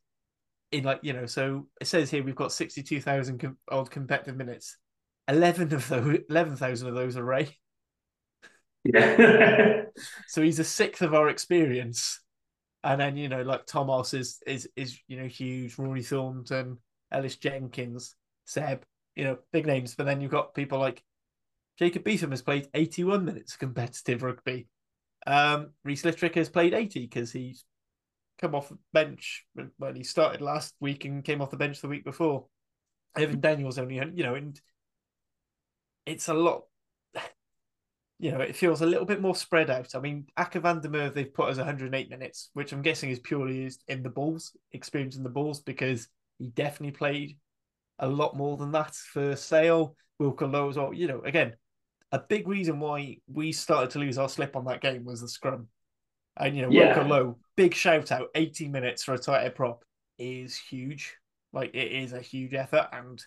in 0.71 0.83
like 0.83 0.99
you 1.01 1.13
know. 1.13 1.25
So 1.25 1.67
it 1.79 1.87
says 1.87 2.09
here 2.09 2.23
we've 2.23 2.35
got 2.35 2.51
sixty-two 2.51 3.01
thousand 3.01 3.39
com- 3.39 3.57
odd 3.71 3.89
competitive 3.89 4.35
minutes. 4.35 4.77
Eleven 5.27 5.73
of 5.73 5.87
those, 5.87 6.19
eleven 6.29 6.55
thousand 6.55 6.89
of 6.89 6.95
those 6.95 7.15
are 7.15 7.23
Rey. 7.23 7.57
Yeah. 8.83 9.75
So 10.27 10.41
he's 10.41 10.59
a 10.59 10.63
sixth 10.63 11.01
of 11.01 11.13
our 11.13 11.27
experience. 11.27 12.21
And 12.85 13.01
then, 13.01 13.17
you 13.17 13.27
know, 13.27 13.41
like 13.41 13.65
Thomas 13.65 14.13
is 14.13 14.39
is 14.47 14.69
is, 14.77 14.97
you 15.07 15.19
know, 15.19 15.27
huge, 15.27 15.77
Rory 15.77 16.03
Thornton, 16.03 16.77
Ellis 17.11 17.35
Jenkins, 17.35 18.15
Seb, 18.45 18.83
you 19.15 19.25
know, 19.25 19.39
big 19.51 19.65
names. 19.65 19.95
But 19.95 20.05
then 20.05 20.21
you've 20.21 20.31
got 20.31 20.53
people 20.53 20.79
like 20.79 21.03
Jacob 21.77 22.03
Beetham 22.03 22.31
has 22.31 22.41
played 22.41 22.69
81 22.73 23.25
minutes 23.25 23.53
of 23.53 23.59
competitive 23.59 24.23
rugby. 24.23 24.67
Um, 25.27 25.71
Rhys 25.83 26.03
Litterick 26.03 26.35
has 26.35 26.49
played 26.49 26.73
80 26.73 27.01
because 27.01 27.31
he's 27.31 27.65
come 28.39 28.55
off 28.55 28.69
the 28.69 28.77
bench 28.93 29.45
when, 29.53 29.95
he 29.95 30.03
started 30.03 30.41
last 30.41 30.73
week 30.79 31.03
and 31.05 31.23
came 31.23 31.41
off 31.41 31.51
the 31.51 31.57
bench 31.57 31.81
the 31.81 31.89
week 31.89 32.05
before. 32.05 32.45
Efan 33.17 33.41
Daniel's 33.41 33.79
only, 33.79 33.95
you 33.95 34.23
know, 34.23 34.35
and 34.35 34.59
it's 36.05 36.29
a 36.29 36.33
lot 36.33 36.63
you 38.19 38.31
know, 38.31 38.41
it 38.41 38.55
feels 38.55 38.81
a 38.81 38.85
little 38.85 39.05
bit 39.05 39.21
more 39.21 39.35
spread 39.35 39.69
out. 39.69 39.95
I 39.95 39.99
mean, 39.99 40.25
Akker 40.37 40.61
van 40.61 40.81
der 40.81 40.89
Merwe, 40.89 41.13
they've 41.13 41.33
put 41.33 41.49
us 41.49 41.57
108 41.57 42.09
minutes, 42.09 42.49
which 42.53 42.73
I'm 42.73 42.81
guessing 42.81 43.09
is 43.09 43.19
purely 43.19 43.55
used 43.55 43.83
in 43.87 44.03
the 44.03 44.09
Bulls, 44.09 44.55
experience 44.73 45.15
in 45.15 45.23
the 45.23 45.29
Bulls, 45.29 45.61
because 45.61 46.09
he 46.37 46.47
definitely 46.47 46.91
played 46.91 47.37
a 47.97 48.07
lot 48.07 48.35
more 48.35 48.57
than 48.57 48.71
that 48.73 48.93
for 48.93 49.37
Sale, 49.37 49.95
Wilco 50.21 50.39
Louw 50.39 50.69
as 50.69 50.77
well. 50.77 50.93
You 50.93 51.07
know, 51.07 51.21
again, 51.21 51.53
a 52.11 52.19
big 52.19 52.47
reason 52.47 52.79
why 52.79 53.17
we 53.27 53.53
started 53.53 53.91
to 53.91 53.99
lose 53.99 54.17
our 54.17 54.29
slip 54.29 54.55
on 54.57 54.65
that 54.65 54.81
game 54.81 55.05
was 55.05 55.21
the 55.21 55.29
scrum. 55.29 55.67
And, 56.35 56.55
you 56.57 56.63
know, 56.63 56.69
Yeah. 56.69 56.93
Wilco 56.93 57.07
Louw, 57.07 57.35
big 57.55 57.73
shout 57.73 58.11
out, 58.11 58.27
80 58.35 58.67
minutes 58.67 59.03
for 59.03 59.13
a 59.13 59.17
tight 59.17 59.43
head 59.43 59.55
prop 59.55 59.83
is 60.17 60.57
huge. 60.57 61.15
Like, 61.53 61.73
it 61.73 61.91
is 61.91 62.11
a 62.11 62.21
huge 62.21 62.53
effort. 62.53 62.89
And 62.91 63.23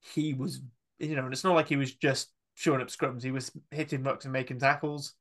he 0.00 0.32
was, 0.34 0.60
you 1.00 1.16
know, 1.16 1.24
and 1.24 1.32
it's 1.32 1.44
not 1.44 1.56
like 1.56 1.68
he 1.68 1.76
was 1.76 1.94
just 1.94 2.30
shoring 2.54 2.82
up 2.82 2.88
scrums. 2.88 3.22
He 3.22 3.30
was 3.30 3.50
hitting 3.70 4.02
rucks 4.02 4.24
and 4.24 4.32
making 4.32 4.58
tackles 4.58 5.14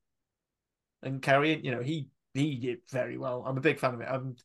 and 1.02 1.22
carrying. 1.22 1.64
You 1.64 1.72
know, 1.72 1.82
he 1.82 2.10
he 2.34 2.56
did 2.56 2.80
very 2.90 3.18
well. 3.18 3.44
I'm 3.46 3.58
a 3.58 3.62
big 3.62 3.80
fan 3.80 3.94
of 3.94 4.02
it. 4.02 4.08
I'm, 4.10 4.36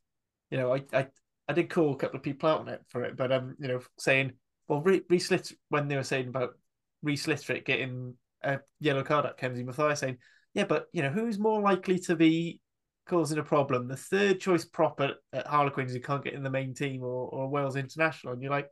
you 0.50 0.58
know, 0.58 0.74
I 0.74 0.84
I, 0.92 1.06
I 1.48 1.52
did 1.52 1.70
call 1.70 1.92
a 1.92 1.96
couple 1.96 2.16
of 2.16 2.22
people 2.22 2.48
out 2.48 2.60
on 2.60 2.68
it 2.68 2.82
for 2.88 3.04
it, 3.04 3.16
but 3.16 3.32
um, 3.32 3.56
you 3.58 3.68
know, 3.68 3.80
saying 3.98 4.32
well, 4.68 4.82
Re- 4.82 5.04
Reese 5.08 5.30
Litt- 5.30 5.52
when 5.68 5.88
they 5.88 5.96
were 5.96 6.02
saying 6.02 6.28
about 6.28 6.58
Rhys 7.02 7.26
Litterick 7.26 7.64
getting 7.64 8.14
a 8.42 8.60
yellow 8.80 9.04
card 9.04 9.26
at 9.26 9.38
Kenzie 9.38 9.62
Matthias, 9.62 10.00
saying, 10.00 10.18
yeah, 10.54 10.64
but 10.64 10.86
you 10.92 11.02
know, 11.02 11.10
who's 11.10 11.38
more 11.38 11.60
likely 11.60 11.98
to 12.00 12.16
be 12.16 12.60
causing 13.06 13.38
a 13.38 13.44
problem? 13.44 13.86
The 13.86 13.96
third 13.96 14.40
choice 14.40 14.64
prop 14.64 15.00
at, 15.00 15.12
at 15.32 15.46
Harlequins 15.46 15.92
who 15.92 16.00
can't 16.00 16.24
get 16.24 16.34
in 16.34 16.42
the 16.42 16.50
main 16.50 16.74
team 16.74 17.02
or, 17.02 17.28
or 17.28 17.48
Wales 17.48 17.76
International, 17.76 18.32
and 18.32 18.42
you're 18.42 18.50
like. 18.50 18.68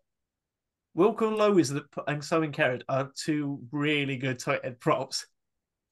Wilco 0.97 1.37
Louw 1.37 1.61
is 1.61 1.71
the 1.71 1.85
and 2.07 2.23
Simon 2.23 2.53
Kerrod 2.53 2.83
are 2.89 3.11
two 3.17 3.61
really 3.73 4.17
good 4.17 4.39
tight 4.39 4.65
head 4.65 4.79
props. 4.79 5.27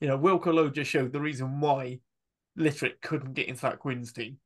You 0.00 0.08
know, 0.08 0.18
Wilco 0.18 0.46
Louw 0.46 0.72
just 0.72 0.90
showed 0.90 1.12
the 1.12 1.20
reason 1.20 1.60
why 1.60 2.00
Litterick 2.58 3.00
couldn't 3.00 3.34
get 3.34 3.48
into 3.48 3.62
that 3.62 3.78
Quins 3.78 4.12
team. 4.12 4.38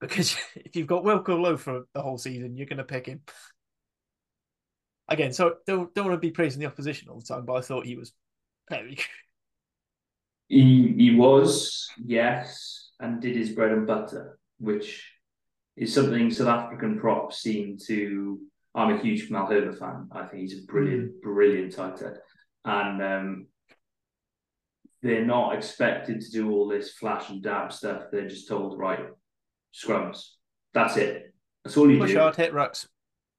Because 0.00 0.36
if 0.54 0.74
you've 0.74 0.86
got 0.86 1.04
Wilco 1.04 1.28
Louw 1.28 1.58
for 1.58 1.82
the 1.92 2.02
whole 2.02 2.18
season, 2.18 2.56
you're 2.56 2.66
going 2.66 2.78
to 2.78 2.84
pick 2.84 3.06
him. 3.06 3.20
Again, 5.08 5.32
so 5.32 5.56
don't 5.66 5.94
don't 5.94 6.06
want 6.06 6.16
to 6.16 6.26
be 6.26 6.30
praising 6.30 6.60
the 6.60 6.66
opposition 6.66 7.08
all 7.08 7.20
the 7.20 7.26
time, 7.26 7.44
but 7.46 7.54
I 7.54 7.60
thought 7.62 7.86
he 7.86 7.96
was 7.96 8.12
very 8.70 8.94
good. 8.94 9.04
He 10.48 10.94
he 10.96 11.14
was, 11.14 11.88
yes, 12.02 12.90
and 13.00 13.20
did 13.20 13.36
his 13.36 13.50
bread 13.50 13.72
and 13.72 13.86
butter, 13.86 14.38
which 14.58 15.10
is 15.76 15.92
something 15.94 16.30
South 16.30 16.48
African 16.48 16.98
props 16.98 17.38
seem 17.38 17.76
to. 17.86 18.40
I'm 18.78 18.96
a 18.96 19.02
huge 19.02 19.28
Malherbe 19.28 19.76
fan. 19.78 20.08
I 20.12 20.24
think 20.26 20.42
he's 20.42 20.62
a 20.62 20.66
brilliant, 20.66 21.20
brilliant 21.20 21.74
tight 21.74 21.98
head, 21.98 22.18
and 22.64 23.02
um, 23.02 23.46
they're 25.02 25.24
not 25.24 25.56
expected 25.56 26.20
to 26.20 26.30
do 26.30 26.50
all 26.52 26.68
this 26.68 26.92
flash 26.92 27.28
and 27.28 27.42
dab 27.42 27.72
stuff. 27.72 28.04
They're 28.12 28.28
just 28.28 28.48
told, 28.48 28.78
right, 28.78 29.00
scrums. 29.74 30.22
That's 30.74 30.96
it. 30.96 31.34
That's 31.64 31.76
all 31.76 31.90
you 31.90 31.98
Push 31.98 32.12
do. 32.12 32.18
hard, 32.18 32.36
hit 32.36 32.52
rucks. 32.52 32.86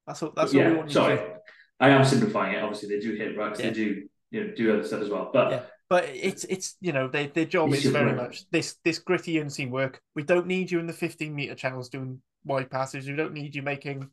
That's 0.05 0.21
all. 0.21 0.33
That's 0.35 0.53
all 0.53 0.59
we 0.59 0.65
yeah, 0.65 0.73
want 0.73 0.91
sorry, 0.91 1.17
to. 1.17 1.35
I 1.79 1.89
am 1.89 2.03
simplifying 2.03 2.55
it. 2.55 2.61
Obviously, 2.61 2.89
they 2.89 2.99
do 2.99 3.15
hit 3.15 3.37
rucks. 3.37 3.59
Yeah. 3.59 3.69
They 3.69 3.73
do, 3.73 4.03
you 4.31 4.43
know, 4.43 4.53
do 4.55 4.73
other 4.73 4.83
stuff 4.83 5.01
as 5.01 5.09
well. 5.09 5.29
But 5.31 5.51
Yeah. 5.51 5.61
But 5.89 6.03
it's 6.13 6.43
it's 6.43 6.75
you 6.81 6.91
know 6.93 7.07
they, 7.07 7.27
their 7.27 7.45
job 7.45 7.73
is 7.73 7.83
very 7.85 8.11
work. 8.13 8.17
much 8.17 8.47
this 8.51 8.75
this 8.83 8.99
gritty 8.99 9.39
unseen 9.39 9.71
work. 9.71 10.01
We 10.15 10.21
don't 10.21 10.45
need 10.45 10.69
you 10.69 10.77
in 10.79 10.85
the 10.85 10.93
15 10.93 11.33
meter 11.33 11.55
channels 11.55 11.89
doing 11.89 12.21
wide 12.45 12.69
passes. 12.69 13.07
We 13.07 13.15
don't 13.15 13.33
need 13.33 13.55
you 13.55 13.63
making 13.63 14.07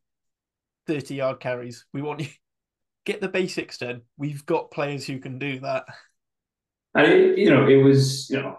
30 0.86 1.14
yard 1.14 1.40
carries. 1.40 1.86
We 1.92 2.02
want 2.02 2.20
you 2.20 2.28
get 3.04 3.20
the 3.20 3.28
basics 3.28 3.78
done. 3.78 4.02
We've 4.16 4.44
got 4.46 4.70
players 4.70 5.06
who 5.06 5.18
can 5.18 5.38
do 5.38 5.60
that. 5.60 5.84
And 6.94 7.06
it, 7.06 7.38
you 7.38 7.50
know, 7.50 7.66
it 7.68 7.76
was 7.76 8.30
you 8.30 8.40
know, 8.40 8.58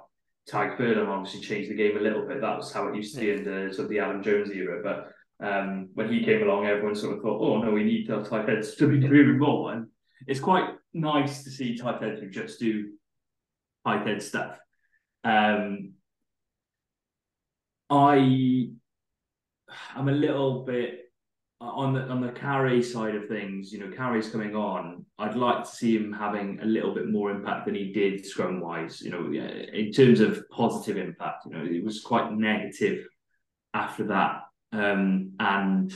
Tadhg 0.50 0.78
Furlong 0.78 1.08
obviously 1.08 1.42
changed 1.42 1.70
the 1.70 1.76
game 1.76 1.98
a 1.98 2.02
little 2.02 2.28
bit. 2.28 2.42
That 2.42 2.58
was 2.58 2.72
how 2.72 2.88
it 2.88 2.96
used 2.96 3.16
to 3.16 3.22
be 3.22 3.32
in 3.32 3.44
the 3.44 3.74
sort 3.74 3.86
of 3.86 3.90
the 3.90 4.00
Adam 4.00 4.24
Jones 4.24 4.52
era. 4.52 4.82
But 4.84 5.46
um, 5.46 5.90
when 5.94 6.12
he 6.12 6.24
came 6.24 6.44
along, 6.44 6.66
everyone 6.66 6.96
sort 6.96 7.18
of 7.18 7.22
thought, 7.22 7.42
oh 7.42 7.62
no, 7.62 7.72
we 7.72 7.84
need 7.84 8.10
our 8.10 8.24
tight 8.24 8.48
heads 8.48 8.76
to 8.76 8.88
be 8.88 9.00
doing 9.00 9.38
more. 9.40 9.74
And 9.74 9.88
it's 10.26 10.40
quite 10.40 10.70
nice 10.94 11.44
to 11.44 11.50
see 11.50 11.78
tight 11.78 12.02
heads 12.02 12.22
who 12.22 12.30
just 12.30 12.60
do 12.60 12.92
tight 13.86 14.08
head 14.08 14.22
stuff. 14.22 14.58
Um, 15.24 15.94
I 17.90 18.70
I'm 19.96 20.08
a 20.08 20.14
little 20.14 20.64
bit 20.64 21.07
on 21.60 21.94
the 21.94 22.02
on 22.08 22.22
the 22.22 22.32
carry 22.32 22.84
side 22.84 23.16
of 23.16 23.28
things, 23.28 23.74
you 23.74 23.80
know, 23.80 23.96
carries 23.96 24.30
coming 24.30 24.56
on. 24.56 25.06
I'd 25.18 25.36
like 25.36 25.64
to 25.64 25.70
see 25.70 25.96
him 25.96 26.14
having 26.14 26.60
a 26.62 26.66
little 26.66 26.94
bit 26.94 27.10
more 27.10 27.32
impact 27.32 27.66
than 27.66 27.76
he 27.76 27.92
did 27.92 28.26
scrum 28.26 28.60
wise. 28.60 29.02
You 29.02 29.12
know, 29.12 29.32
in 29.32 29.92
terms 29.92 30.20
of 30.20 30.48
positive 30.50 30.98
impact. 30.98 31.46
You 31.46 31.54
know, 31.54 31.66
it 31.66 31.84
was 31.84 32.02
quite 32.02 32.32
negative 32.32 33.08
after 33.74 34.06
that. 34.08 34.42
Um, 34.72 35.32
and 35.40 35.96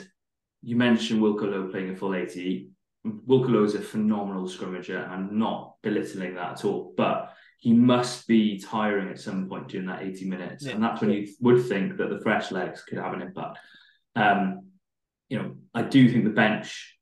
you 0.63 0.75
mentioned 0.75 1.21
Wilco 1.21 1.43
Louw 1.43 1.71
playing 1.71 1.91
a 1.91 1.95
full 1.95 2.15
eighty. 2.15 2.69
Wilco 3.05 3.47
Louw 3.47 3.65
is 3.65 3.75
a 3.75 3.81
phenomenal 3.81 4.47
scrummager. 4.47 5.07
I'm 5.07 5.37
not 5.37 5.75
belittling 5.83 6.35
that 6.35 6.53
at 6.53 6.65
all, 6.65 6.93
but 6.97 7.33
he 7.59 7.73
must 7.73 8.27
be 8.27 8.59
tiring 8.59 9.09
at 9.09 9.19
some 9.19 9.47
point 9.47 9.67
during 9.67 9.85
that 9.85 10.01
80 10.01 10.25
minutes. 10.25 10.65
Yeah. 10.65 10.73
And 10.73 10.83
that's 10.83 10.99
when 10.99 11.11
you 11.11 11.27
would 11.41 11.63
think 11.67 11.97
that 11.97 12.09
the 12.09 12.19
fresh 12.21 12.51
legs 12.51 12.83
could 12.83 12.97
have 12.97 13.13
an 13.13 13.21
impact. 13.21 13.59
Um, 14.15 14.70
you 15.31 15.37
know, 15.37 15.55
I 15.73 15.83
do 15.83 16.11
think 16.11 16.25
the 16.25 16.29
bench 16.29 16.97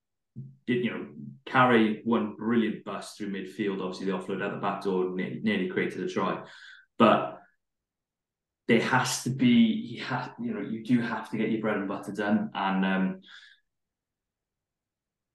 did, 0.67 0.85
you 0.85 0.91
know, 0.91 1.07
carry 1.47 2.01
one 2.03 2.35
brilliant 2.35 2.85
bust 2.85 3.17
through 3.17 3.31
midfield. 3.31 3.81
Obviously, 3.81 4.05
the 4.05 4.11
offload 4.11 4.45
at 4.45 4.51
the 4.51 4.59
back 4.61 4.83
door 4.83 5.09
nearly, 5.15 5.39
nearly 5.41 5.67
created 5.67 6.03
a 6.03 6.07
try. 6.07 6.43
But 6.99 7.39
there 8.67 8.81
has 8.81 9.23
to 9.23 9.31
be, 9.31 9.47
you 9.47 10.03
have, 10.03 10.35
you 10.39 10.53
know, 10.53 10.61
you 10.61 10.83
do 10.83 11.01
have 11.01 11.31
to 11.31 11.37
get 11.37 11.49
your 11.49 11.59
bread 11.59 11.77
and 11.77 11.87
butter 11.87 12.11
done. 12.11 12.51
And 12.53 12.85
um, 12.85 13.21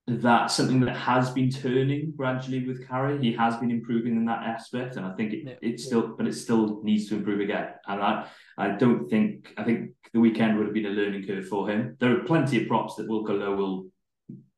that's 0.06 0.54
something 0.54 0.80
that 0.80 0.96
has 0.96 1.30
been 1.30 1.50
turning 1.50 2.12
gradually 2.14 2.66
with 2.66 2.86
Carey. 2.86 3.18
He 3.18 3.32
has 3.32 3.56
been 3.56 3.70
improving 3.70 4.16
in 4.16 4.26
that 4.26 4.42
aspect, 4.42 4.96
and 4.96 5.06
I 5.06 5.14
think 5.14 5.32
it, 5.32 5.44
Yeah. 5.46 5.54
it 5.62 5.80
still, 5.80 6.14
but 6.16 6.26
it 6.26 6.34
still 6.34 6.82
needs 6.82 7.08
to 7.08 7.16
improve 7.16 7.40
again. 7.40 7.68
And 7.86 8.02
I, 8.02 8.26
I 8.58 8.68
don't 8.72 9.08
think, 9.08 9.54
I 9.56 9.64
think 9.64 9.92
the 10.12 10.20
weekend 10.20 10.58
would 10.58 10.66
have 10.66 10.74
been 10.74 10.86
a 10.86 10.90
learning 10.90 11.26
curve 11.26 11.48
for 11.48 11.68
him. 11.70 11.96
There 12.00 12.14
are 12.14 12.24
plenty 12.24 12.60
of 12.60 12.68
props 12.68 12.96
that 12.96 13.08
Wilco 13.08 13.30
Louw 13.30 13.56
will 13.56 13.86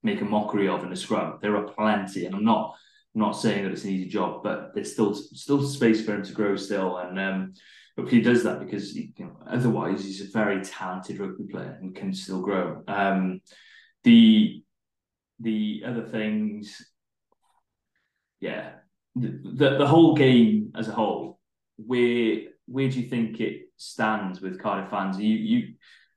make 0.03 0.21
a 0.21 0.25
mockery 0.25 0.69
of 0.69 0.83
in 0.83 0.93
a 0.93 0.97
scrum. 0.97 1.39
There 1.41 1.57
are 1.57 1.69
plenty, 1.69 2.27
and 2.27 2.35
I'm 2.35 2.45
not, 2.45 2.75
I'm 3.15 3.21
not 3.21 3.33
saying 3.33 3.63
that 3.63 3.73
it's 3.73 3.85
an 3.85 3.91
easy 3.91 4.09
job, 4.09 4.43
but 4.43 4.75
there's 4.75 4.93
still, 4.93 5.15
still 5.15 5.63
space 5.63 6.05
for 6.05 6.15
him 6.15 6.25
to 6.25 6.33
grow 6.33 6.57
still. 6.57 6.99
And 6.99 7.21
um, 7.21 7.53
hopefully 7.97 8.19
he 8.19 8.25
does 8.25 8.43
that 8.43 8.59
because 8.59 8.91
he, 8.91 9.13
you 9.17 9.27
know, 9.27 9.37
otherwise 9.47 10.05
he's 10.05 10.23
a 10.23 10.31
very 10.33 10.61
talented 10.65 11.21
rugby 11.21 11.45
player 11.45 11.79
and 11.81 11.95
can 11.95 12.13
still 12.13 12.41
grow. 12.43 12.83
Um, 12.89 13.41
the 14.03 14.63
the 15.41 15.83
other 15.87 16.03
things, 16.03 16.85
yeah, 18.41 18.73
the, 19.15 19.41
the, 19.45 19.79
the 19.79 19.87
whole 19.87 20.15
game 20.15 20.73
as 20.77 20.89
a 20.89 20.93
whole, 20.93 21.41
where 21.77 22.39
where 22.67 22.89
do 22.89 23.01
you 23.01 23.09
think 23.09 23.41
it 23.41 23.69
stands 23.77 24.41
with 24.41 24.61
Cardiff 24.61 24.91
fans? 24.91 25.19
You 25.19 25.35
you 25.37 25.75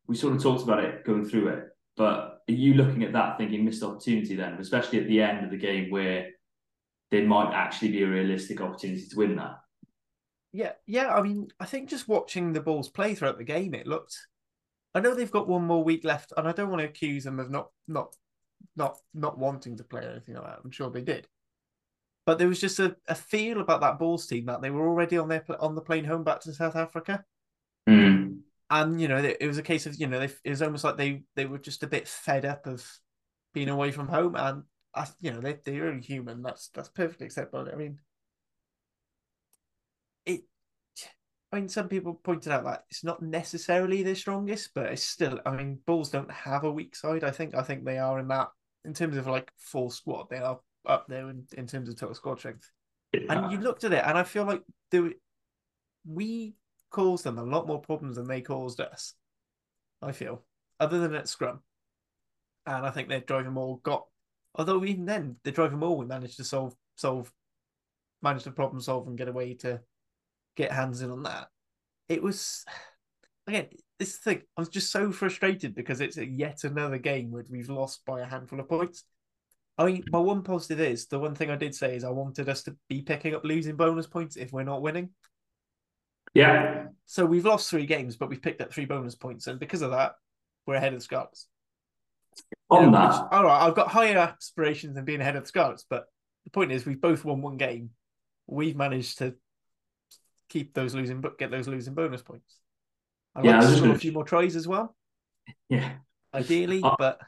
we 0.07 0.15
sort 0.15 0.35
of 0.35 0.41
talked 0.41 0.63
about 0.63 0.83
it 0.83 1.05
going 1.05 1.25
through 1.25 1.49
it, 1.49 1.65
but 1.95 2.39
are 2.49 2.53
you 2.53 2.73
looking 2.73 3.03
at 3.03 3.13
that 3.13 3.37
thinking 3.37 3.65
missed 3.65 3.83
opportunity 3.83 4.35
then, 4.35 4.53
especially 4.53 4.99
at 4.99 5.07
the 5.07 5.21
end 5.21 5.45
of 5.45 5.51
the 5.51 5.57
game 5.57 5.91
where 5.91 6.29
there 7.11 7.25
might 7.25 7.53
actually 7.53 7.91
be 7.91 8.03
a 8.03 8.07
realistic 8.07 8.61
opportunity 8.61 9.05
to 9.07 9.17
win 9.17 9.35
that? 9.35 9.59
Yeah, 10.51 10.71
yeah. 10.87 11.13
I 11.13 11.21
mean, 11.21 11.49
I 11.59 11.65
think 11.65 11.89
just 11.89 12.07
watching 12.07 12.53
the 12.53 12.61
Bulls 12.61 12.89
play 12.89 13.13
throughout 13.13 13.37
the 13.37 13.43
game, 13.43 13.73
it 13.73 13.87
looked. 13.87 14.17
I 14.95 14.99
know 14.99 15.13
they've 15.13 15.29
got 15.29 15.47
one 15.47 15.63
more 15.63 15.83
week 15.83 16.03
left, 16.03 16.33
and 16.35 16.47
I 16.47 16.51
don't 16.51 16.69
want 16.69 16.81
to 16.81 16.87
accuse 16.87 17.23
them 17.23 17.39
of 17.39 17.51
not 17.51 17.69
not 17.87 18.15
not 18.75 18.97
not 19.13 19.37
wanting 19.37 19.77
to 19.77 19.83
play 19.83 20.01
or 20.01 20.11
anything 20.11 20.35
like 20.35 20.43
that. 20.45 20.59
I'm 20.63 20.71
sure 20.71 20.89
they 20.89 21.01
did, 21.01 21.27
but 22.25 22.37
there 22.37 22.47
was 22.47 22.61
just 22.61 22.79
a, 22.79 22.95
a 23.07 23.15
feel 23.15 23.61
about 23.61 23.81
that 23.81 23.99
Bulls 23.99 24.27
team 24.27 24.45
that 24.45 24.61
they 24.61 24.69
were 24.69 24.87
already 24.87 25.17
on 25.17 25.27
their 25.29 25.43
on 25.61 25.75
the 25.75 25.81
plane 25.81 26.05
home 26.05 26.23
back 26.23 26.41
to 26.41 26.53
South 26.53 26.75
Africa, 26.75 27.23
Mm. 27.87 28.41
and 28.69 29.01
you 29.01 29.07
know 29.07 29.17
it, 29.17 29.37
it 29.41 29.47
was 29.47 29.57
a 29.57 29.63
case 29.63 29.85
of 29.85 29.95
you 29.99 30.07
know 30.07 30.19
they, 30.19 30.33
it 30.43 30.49
was 30.49 30.61
almost 30.61 30.83
like 30.83 30.97
they 30.97 31.23
they 31.35 31.45
were 31.45 31.57
just 31.57 31.83
a 31.83 31.87
bit 31.87 32.07
fed 32.07 32.45
up 32.45 32.67
of 32.67 32.85
being 33.53 33.69
away 33.69 33.91
from 33.91 34.07
home, 34.07 34.35
and 34.35 34.63
I, 34.93 35.07
you 35.21 35.31
know 35.31 35.41
they 35.41 35.53
they're 35.53 35.87
only 35.87 36.03
human. 36.03 36.41
That's 36.43 36.69
that's 36.69 36.89
perfectly 36.89 37.25
acceptable. 37.27 37.67
I 37.71 37.75
mean, 37.75 37.99
it. 40.25 40.43
I 41.51 41.55
mean, 41.55 41.67
some 41.67 41.87
people 41.87 42.13
pointed 42.13 42.51
out 42.51 42.63
that 42.65 42.83
it's 42.89 43.03
not 43.03 43.23
necessarily 43.23 44.03
their 44.03 44.15
strongest, 44.15 44.71
but 44.75 44.87
it's 44.87 45.03
still. 45.03 45.39
I 45.45 45.51
mean, 45.51 45.79
Bulls 45.85 46.09
don't 46.09 46.31
have 46.31 46.63
a 46.63 46.71
weak 46.71 46.95
side. 46.95 47.23
I 47.23 47.31
think. 47.31 47.55
I 47.55 47.63
think 47.63 47.83
they 47.83 47.97
are 47.97 48.19
in 48.19 48.27
that 48.27 48.49
in 48.85 48.93
terms 48.93 49.17
of 49.17 49.27
like 49.27 49.51
full 49.57 49.89
squad. 49.89 50.29
They 50.29 50.37
are 50.37 50.59
up 50.85 51.07
there 51.07 51.29
in, 51.29 51.45
in 51.57 51.65
terms 51.65 51.89
of 51.89 51.97
total 51.97 52.15
squad 52.15 52.39
strength. 52.39 52.69
And 53.13 53.51
you 53.51 53.57
looked 53.57 53.83
at 53.83 53.93
it, 53.93 54.03
and 54.05 54.17
I 54.17 54.23
feel 54.23 54.45
like 54.45 54.61
there, 54.91 55.11
we 56.07 56.53
caused 56.91 57.23
them 57.23 57.39
a 57.39 57.43
lot 57.43 57.65
more 57.65 57.81
problems 57.81 58.17
than 58.17 58.27
they 58.27 58.41
caused 58.41 58.79
us. 58.79 59.15
I 60.01 60.11
feel, 60.11 60.43
other 60.79 60.99
than 60.99 61.15
at 61.15 61.27
scrum, 61.27 61.61
and 62.65 62.85
I 62.85 62.91
think 62.91 63.09
their 63.09 63.21
driving 63.21 63.53
maul 63.53 63.77
got. 63.77 64.05
Although 64.55 64.85
even 64.85 65.05
then, 65.05 65.37
the 65.43 65.51
driving 65.51 65.79
maul 65.79 65.97
we 65.97 66.05
managed 66.05 66.37
to 66.37 66.43
solve 66.43 66.75
solve, 66.95 67.31
managed 68.21 68.43
to 68.43 68.51
problem 68.51 68.81
solve 68.81 69.07
and 69.07 69.17
get 69.17 69.27
away 69.27 69.55
to 69.55 69.81
get 70.55 70.71
hands 70.71 71.01
in 71.01 71.11
on 71.11 71.23
that. 71.23 71.47
It 72.07 72.23
was 72.23 72.65
again 73.47 73.67
this 73.97 74.17
thing. 74.17 74.41
I 74.57 74.61
was 74.61 74.69
just 74.69 74.91
so 74.91 75.11
frustrated 75.11 75.75
because 75.75 76.01
it's 76.01 76.17
yet 76.17 76.63
another 76.63 76.97
game 76.97 77.31
where 77.31 77.45
we've 77.49 77.69
lost 77.69 78.05
by 78.05 78.21
a 78.21 78.25
handful 78.25 78.59
of 78.59 78.69
points. 78.69 79.03
I 79.77 79.85
mean, 79.85 80.03
my 80.11 80.19
one 80.19 80.43
positive 80.43 80.81
is 80.81 81.07
the 81.07 81.19
one 81.19 81.35
thing 81.35 81.49
I 81.49 81.55
did 81.55 81.73
say 81.73 81.95
is 81.95 82.03
I 82.03 82.09
wanted 82.09 82.49
us 82.49 82.63
to 82.63 82.75
be 82.89 83.01
picking 83.01 83.33
up 83.33 83.45
losing 83.45 83.77
bonus 83.77 84.07
points 84.07 84.35
if 84.35 84.51
we're 84.51 84.63
not 84.63 84.81
winning. 84.81 85.09
Yeah. 86.33 86.87
So 87.05 87.25
we've 87.25 87.45
lost 87.45 87.69
three 87.69 87.85
games, 87.85 88.17
but 88.17 88.29
we've 88.29 88.41
picked 88.41 88.61
up 88.61 88.73
three 88.73 88.85
bonus 88.85 89.15
points, 89.15 89.47
and 89.47 89.59
because 89.59 89.81
of 89.81 89.91
that, 89.91 90.13
we're 90.65 90.75
ahead 90.75 90.93
of 90.93 90.99
the 90.99 91.03
Scarlets. 91.03 91.47
On 92.69 92.91
know, 92.91 92.97
that, 92.97 93.27
all 93.31 93.45
right, 93.45 93.65
I've 93.65 93.75
got 93.75 93.87
higher 93.87 94.17
aspirations 94.17 94.95
than 94.95 95.05
being 95.05 95.21
ahead 95.21 95.35
of 95.35 95.43
the 95.43 95.47
Scarlets, 95.47 95.85
but 95.89 96.05
the 96.43 96.51
point 96.51 96.71
is, 96.71 96.85
we've 96.85 97.01
both 97.01 97.25
won 97.25 97.41
one 97.41 97.57
game. 97.57 97.91
We've 98.47 98.75
managed 98.75 99.19
to 99.19 99.35
keep 100.49 100.73
those 100.73 100.95
losing, 100.95 101.21
but 101.21 101.37
get 101.37 101.51
those 101.51 101.67
losing 101.67 101.93
bonus 101.95 102.21
points. 102.21 102.57
I'd 103.35 103.43
Yeah, 103.43 103.59
like 103.59 103.61
to 103.61 103.69
score 103.69 103.93
a 103.93 103.97
few 103.97 104.11
more 104.13 104.25
tries 104.25 104.55
as 104.55 104.67
well, 104.67 104.95
yeah. 105.69 105.97
ideally, 106.33 106.83
Uh, 106.83 106.95
but 106.97 107.19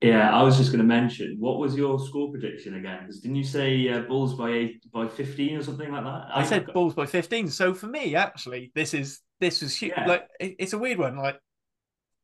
Yeah, 0.00 0.34
I 0.34 0.42
was 0.42 0.56
just 0.56 0.70
going 0.70 0.78
to 0.80 0.84
mention 0.86 1.36
what 1.38 1.58
was 1.58 1.76
your 1.76 1.98
score 1.98 2.30
prediction 2.30 2.74
again? 2.76 3.00
Because 3.00 3.20
didn't 3.20 3.36
you 3.36 3.44
say 3.44 3.86
uh, 3.90 4.00
Bulls 4.00 4.34
by 4.34 4.50
eight, 4.50 4.90
by 4.90 5.06
fifteen 5.06 5.56
or 5.58 5.62
something 5.62 5.92
like 5.92 6.04
that? 6.04 6.28
I 6.34 6.42
said 6.42 6.72
Bulls 6.72 6.94
by 6.94 7.06
15. 7.06 7.48
So 7.48 7.74
for 7.74 7.86
me, 7.86 8.14
actually, 8.14 8.72
this 8.74 8.94
is 8.94 9.20
this 9.40 9.62
was 9.62 9.76
huge. 9.76 9.94
Yeah. 9.96 10.06
Like 10.06 10.28
it- 10.38 10.56
it's 10.58 10.72
a 10.72 10.78
weird 10.78 10.98
one. 10.98 11.16
Like 11.16 11.38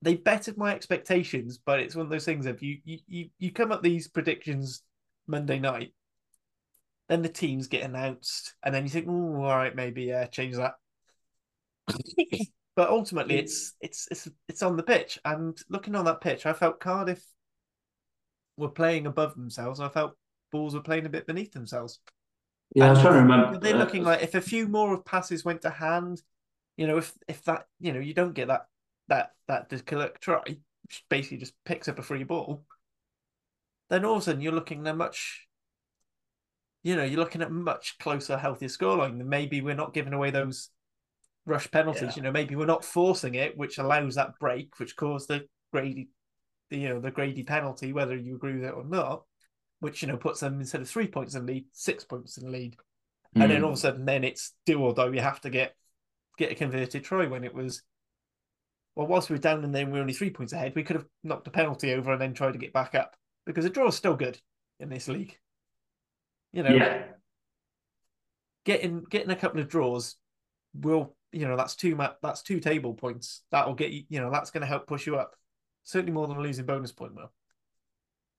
they 0.02 0.16
bettered 0.16 0.58
my 0.58 0.74
expectations, 0.74 1.58
but 1.58 1.80
it's 1.80 1.96
one 1.96 2.06
of 2.06 2.10
those 2.12 2.24
things 2.26 2.46
of 2.46 2.62
you 2.62 2.78
you 2.84 2.98
you, 3.08 3.30
you 3.38 3.52
come 3.52 3.72
up 3.72 3.82
these 3.82 4.08
predictions 4.08 4.82
Monday 5.28 5.58
night, 5.60 5.94
then 7.08 7.22
the 7.22 7.28
teams 7.28 7.68
get 7.68 7.84
announced, 7.84 8.54
and 8.62 8.74
then 8.74 8.84
you 8.84 8.90
think, 8.90 9.06
oh, 9.08 9.36
all 9.36 9.56
right, 9.56 9.74
maybe 9.74 10.12
uh, 10.12 10.26
change 10.26 10.56
that. 10.56 10.74
but 12.76 12.90
ultimately, 12.90 13.38
it's 13.38 13.74
it's 13.80 14.08
it's 14.10 14.28
it's 14.48 14.62
on 14.62 14.76
the 14.76 14.82
pitch, 14.82 15.18
and 15.24 15.56
looking 15.68 15.94
on 15.94 16.04
that 16.06 16.20
pitch, 16.20 16.46
I 16.46 16.52
felt 16.52 16.80
Cardiff 16.80 17.24
were 18.56 18.68
playing 18.68 19.06
above 19.06 19.34
themselves. 19.34 19.80
I 19.80 19.88
felt 19.88 20.16
Bulls 20.50 20.74
were 20.74 20.80
playing 20.80 21.06
a 21.06 21.10
bit 21.10 21.26
beneath 21.26 21.52
themselves. 21.52 22.00
Yeah, 22.74 22.86
I 22.86 22.90
was 22.90 23.00
trying 23.00 23.14
to 23.14 23.20
remember. 23.20 23.58
They're 23.58 23.76
uh, 23.76 23.78
looking 23.78 24.02
like 24.02 24.22
if 24.22 24.34
a 24.34 24.40
few 24.40 24.66
more 24.66 24.92
of 24.92 25.04
passes 25.04 25.44
went 25.44 25.62
to 25.62 25.70
hand, 25.70 26.22
you 26.76 26.86
know, 26.86 26.98
if 26.98 27.12
if 27.28 27.44
that 27.44 27.66
you 27.80 27.92
know 27.92 28.00
you 28.00 28.14
don't 28.14 28.34
get 28.34 28.48
that 28.48 28.66
that 29.08 29.30
that 29.48 29.70
to 29.70 29.78
collect 29.80 30.22
try, 30.22 30.40
which 30.44 31.04
basically 31.08 31.38
just 31.38 31.54
picks 31.64 31.88
up 31.88 31.98
a 31.98 32.02
free 32.02 32.24
ball, 32.24 32.64
then 33.90 34.04
all 34.04 34.16
of 34.16 34.22
a 34.22 34.24
sudden 34.24 34.40
you're 34.40 34.52
looking 34.52 34.86
at 34.86 34.96
much, 34.96 35.45
you 36.86 36.96
know, 36.96 37.04
you're 37.04 37.20
looking 37.20 37.42
at 37.42 37.50
much 37.50 37.98
closer, 37.98 38.36
healthier 38.36 38.68
scoreline. 38.68 39.16
Maybe 39.24 39.60
we're 39.60 39.74
not 39.74 39.94
giving 39.94 40.12
away 40.12 40.30
those 40.30 40.70
rush 41.44 41.70
penalties. 41.70 42.02
Yeah. 42.02 42.12
You 42.16 42.22
know, 42.22 42.32
maybe 42.32 42.56
we're 42.56 42.66
not 42.66 42.84
forcing 42.84 43.34
it, 43.34 43.56
which 43.56 43.78
allows 43.78 44.14
that 44.14 44.38
break, 44.38 44.78
which 44.78 44.96
caused 44.96 45.28
the 45.28 45.46
Grady, 45.72 46.08
the, 46.70 46.78
you 46.78 46.88
know, 46.88 47.00
the 47.00 47.10
Grady 47.10 47.42
penalty, 47.42 47.92
whether 47.92 48.16
you 48.16 48.36
agree 48.36 48.54
with 48.54 48.64
it 48.64 48.74
or 48.74 48.84
not, 48.84 49.24
which 49.80 50.02
you 50.02 50.08
know 50.08 50.16
puts 50.16 50.40
them 50.40 50.60
instead 50.60 50.80
of 50.80 50.88
three 50.88 51.08
points 51.08 51.34
in 51.34 51.44
the 51.44 51.52
lead, 51.52 51.66
six 51.72 52.04
points 52.04 52.38
in 52.38 52.44
the 52.44 52.50
lead 52.50 52.76
and 53.36 53.50
then 53.50 53.60
mm, 53.60 53.64
all 53.64 53.70
of 53.70 53.74
a 53.74 53.80
sudden 53.80 54.04
then 54.04 54.24
it's 54.24 54.54
do 54.64 54.80
or 54.80 54.94
die. 54.94 55.08
We 55.08 55.18
have 55.18 55.40
to 55.42 55.50
get 55.50 55.74
get 56.38 56.52
a 56.52 56.54
converted 56.54 57.04
try 57.04 57.26
when 57.26 57.44
it 57.44 57.54
was 57.54 57.82
well, 58.94 59.06
whilst 59.06 59.28
we 59.28 59.34
were 59.34 59.42
down 59.42 59.62
and 59.62 59.74
then 59.74 59.90
we 59.90 59.98
are 59.98 60.02
only 60.02 60.14
three 60.14 60.30
points 60.30 60.54
ahead, 60.54 60.72
we 60.74 60.82
could 60.82 60.96
have 60.96 61.06
knocked 61.22 61.46
a 61.46 61.50
penalty 61.50 61.92
over 61.92 62.12
and 62.12 62.20
then 62.20 62.32
tried 62.32 62.52
to 62.52 62.58
get 62.58 62.72
back 62.72 62.94
up 62.94 63.14
because 63.44 63.64
a 63.66 63.70
draw 63.70 63.88
is 63.88 63.94
still 63.94 64.16
good 64.16 64.40
in 64.80 64.88
this 64.88 65.08
league. 65.08 65.36
You 66.56 66.62
know, 66.62 66.74
yeah, 66.74 67.02
getting 68.64 69.04
getting 69.10 69.30
a 69.30 69.36
couple 69.36 69.60
of 69.60 69.68
draws 69.68 70.16
will 70.74 71.14
you 71.32 71.46
know 71.46 71.56
that's 71.56 71.76
two 71.76 71.94
ma- 71.96 72.14
that's 72.22 72.42
two 72.42 72.60
table 72.60 72.94
points 72.94 73.42
that 73.50 73.66
will 73.66 73.74
get 73.74 73.90
you 73.90 74.04
you 74.08 74.20
know 74.20 74.30
that's 74.30 74.50
going 74.50 74.62
to 74.62 74.66
help 74.66 74.86
push 74.86 75.06
you 75.06 75.16
up 75.16 75.36
certainly 75.84 76.12
more 76.12 76.26
than 76.26 76.36
a 76.36 76.40
losing 76.40 76.66
bonus 76.66 76.92
point 76.92 77.14
will. 77.14 77.32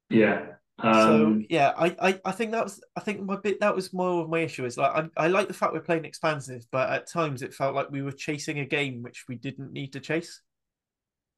yeah. 0.10 0.46
so 0.92 1.26
Um, 1.28 1.46
yeah, 1.50 1.74
I, 1.78 1.96
I 2.02 2.22
I 2.26 2.32
think 2.32 2.52
that 2.52 2.64
was 2.64 2.82
I 2.96 3.02
think 3.02 3.22
my 3.22 3.38
bit 3.38 3.60
that 3.62 3.76
was 3.76 3.94
more 3.94 4.22
of 4.24 4.30
my 4.30 4.40
issue 4.40 4.66
is 4.66 4.78
like 4.78 4.92
I, 5.18 5.26
I 5.26 5.28
like 5.28 5.48
the 5.48 5.54
fact 5.54 5.74
we're 5.74 5.82
playing 5.82 6.06
expansive, 6.06 6.66
but 6.72 6.90
at 6.90 7.10
times 7.10 7.42
it 7.42 7.54
felt 7.54 7.76
like 7.76 7.90
we 7.92 8.02
were 8.02 8.12
chasing 8.12 8.60
a 8.60 8.66
game 8.66 9.02
which 9.02 9.26
we 9.28 9.36
didn't 9.36 9.72
need 9.74 9.94
to 9.94 10.00
chase. 10.00 10.42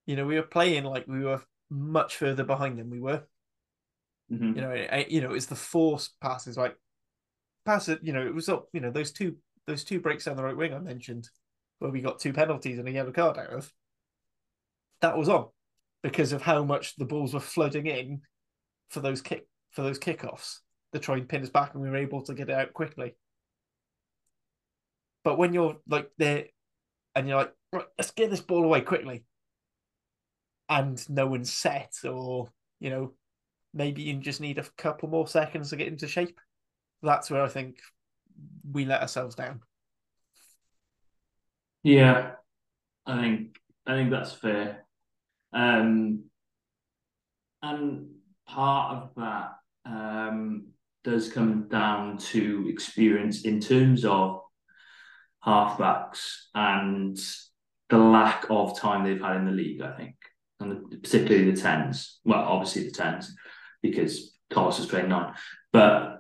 You 0.06 0.16
know, 0.16 0.26
we 0.26 0.36
were 0.36 0.44
playing 0.44 0.84
like 0.84 1.08
we 1.08 1.24
were 1.24 1.42
much 1.70 2.18
further 2.18 2.44
behind 2.44 2.80
than 2.80 2.90
we 2.90 3.00
were. 3.00 3.24
Mhm. 4.32 4.56
You 4.56 4.62
know, 4.62 4.72
it, 4.72 5.10
you 5.10 5.22
know, 5.22 5.34
it's 5.34 5.48
the 5.48 5.56
force 5.56 6.10
passes 6.22 6.58
like 6.58 6.76
pass 7.66 7.90
it. 7.90 8.00
You 8.04 8.14
know, 8.14 8.26
it 8.26 8.34
was 8.34 8.50
up. 8.50 8.68
You 8.74 8.82
know, 8.82 8.92
those 8.92 9.12
two 9.12 9.38
those 9.66 9.84
two 9.84 10.00
breaks 10.00 10.26
down 10.26 10.36
the 10.38 10.44
right 10.44 10.58
wing 10.58 10.74
I 10.74 10.80
mentioned, 10.80 11.30
where 11.80 11.92
we 11.92 12.02
got 12.02 12.20
two 12.20 12.34
penalties 12.34 12.80
and 12.80 12.88
a 12.88 12.92
yellow 12.92 13.12
card 13.12 13.38
out 13.38 13.50
of. 13.54 13.74
That 15.02 15.18
was 15.18 15.30
on 15.30 15.48
because 16.04 16.32
of 16.34 16.42
how 16.42 16.64
much 16.64 16.96
the 16.96 17.06
Bulls 17.06 17.34
were 17.34 17.40
flooding 17.40 17.86
in 17.88 18.22
for 18.90 19.00
those 19.00 19.22
kick 19.22 19.48
for 19.72 19.82
those 19.82 20.00
kickoffs 20.00 20.60
to 20.94 21.00
try 21.00 21.16
and 21.18 21.30
pin 21.30 21.44
us 21.44 21.50
back, 21.50 21.74
and 21.74 21.84
we 21.84 21.90
were 21.90 21.98
able 21.98 22.22
to 22.24 22.34
get 22.34 22.50
it 22.50 22.56
out 22.56 22.74
quickly. 22.74 23.16
But 25.24 25.38
when 25.38 25.54
you're 25.54 25.78
like 25.88 26.10
there, 26.18 26.46
and 27.16 27.28
you're 27.28 27.38
like, 27.38 27.54
right, 27.72 27.86
let's 27.98 28.12
get 28.12 28.30
this 28.30 28.42
ball 28.42 28.64
away 28.64 28.82
quickly, 28.82 29.24
and 30.68 31.08
no 31.10 31.28
one's 31.28 31.52
set, 31.52 31.94
or 32.04 32.50
you 32.80 32.90
know, 32.90 33.14
maybe 33.74 34.02
you 34.02 34.16
just 34.16 34.42
need 34.42 34.58
a 34.58 34.66
couple 34.78 35.10
more 35.10 35.28
seconds 35.28 35.70
to 35.70 35.76
get 35.76 35.88
into 35.88 36.08
shape. 36.08 36.40
That's 37.02 37.30
where 37.30 37.44
I 37.44 37.50
think 37.50 37.78
we 38.72 38.86
let 38.86 39.02
ourselves 39.02 39.36
down. 39.36 39.62
Yeah, 41.84 42.32
I 43.06 43.22
think 43.22 43.58
I 43.88 43.94
think 43.94 44.12
that's 44.12 44.34
fair. 44.34 44.86
Um, 45.54 46.26
and 47.62 48.10
part 48.48 48.98
of 48.98 49.10
that 49.16 49.52
um, 49.86 50.68
does 51.04 51.32
come 51.32 51.68
down 51.70 52.18
to 52.18 52.68
experience 52.70 53.44
in 53.44 53.60
terms 53.60 54.06
of 54.06 54.42
halfbacks 55.46 56.36
and 56.54 57.18
the 57.90 57.98
lack 57.98 58.46
of 58.50 58.78
time 58.78 59.04
they've 59.04 59.22
had 59.22 59.38
in 59.38 59.46
the 59.46 59.52
league, 59.52 59.82
I 59.82 59.96
think, 59.98 60.16
and 60.60 61.02
particularly 61.02 61.50
the 61.52 61.60
tens. 61.60 62.20
Well, 62.24 62.44
obviously 62.44 62.84
the 62.84 62.92
tens, 62.92 63.36
because 63.82 64.38
Thomas 64.50 64.80
is 64.80 64.86
playing 64.86 65.10
nine, 65.10 65.34
but 65.72 66.20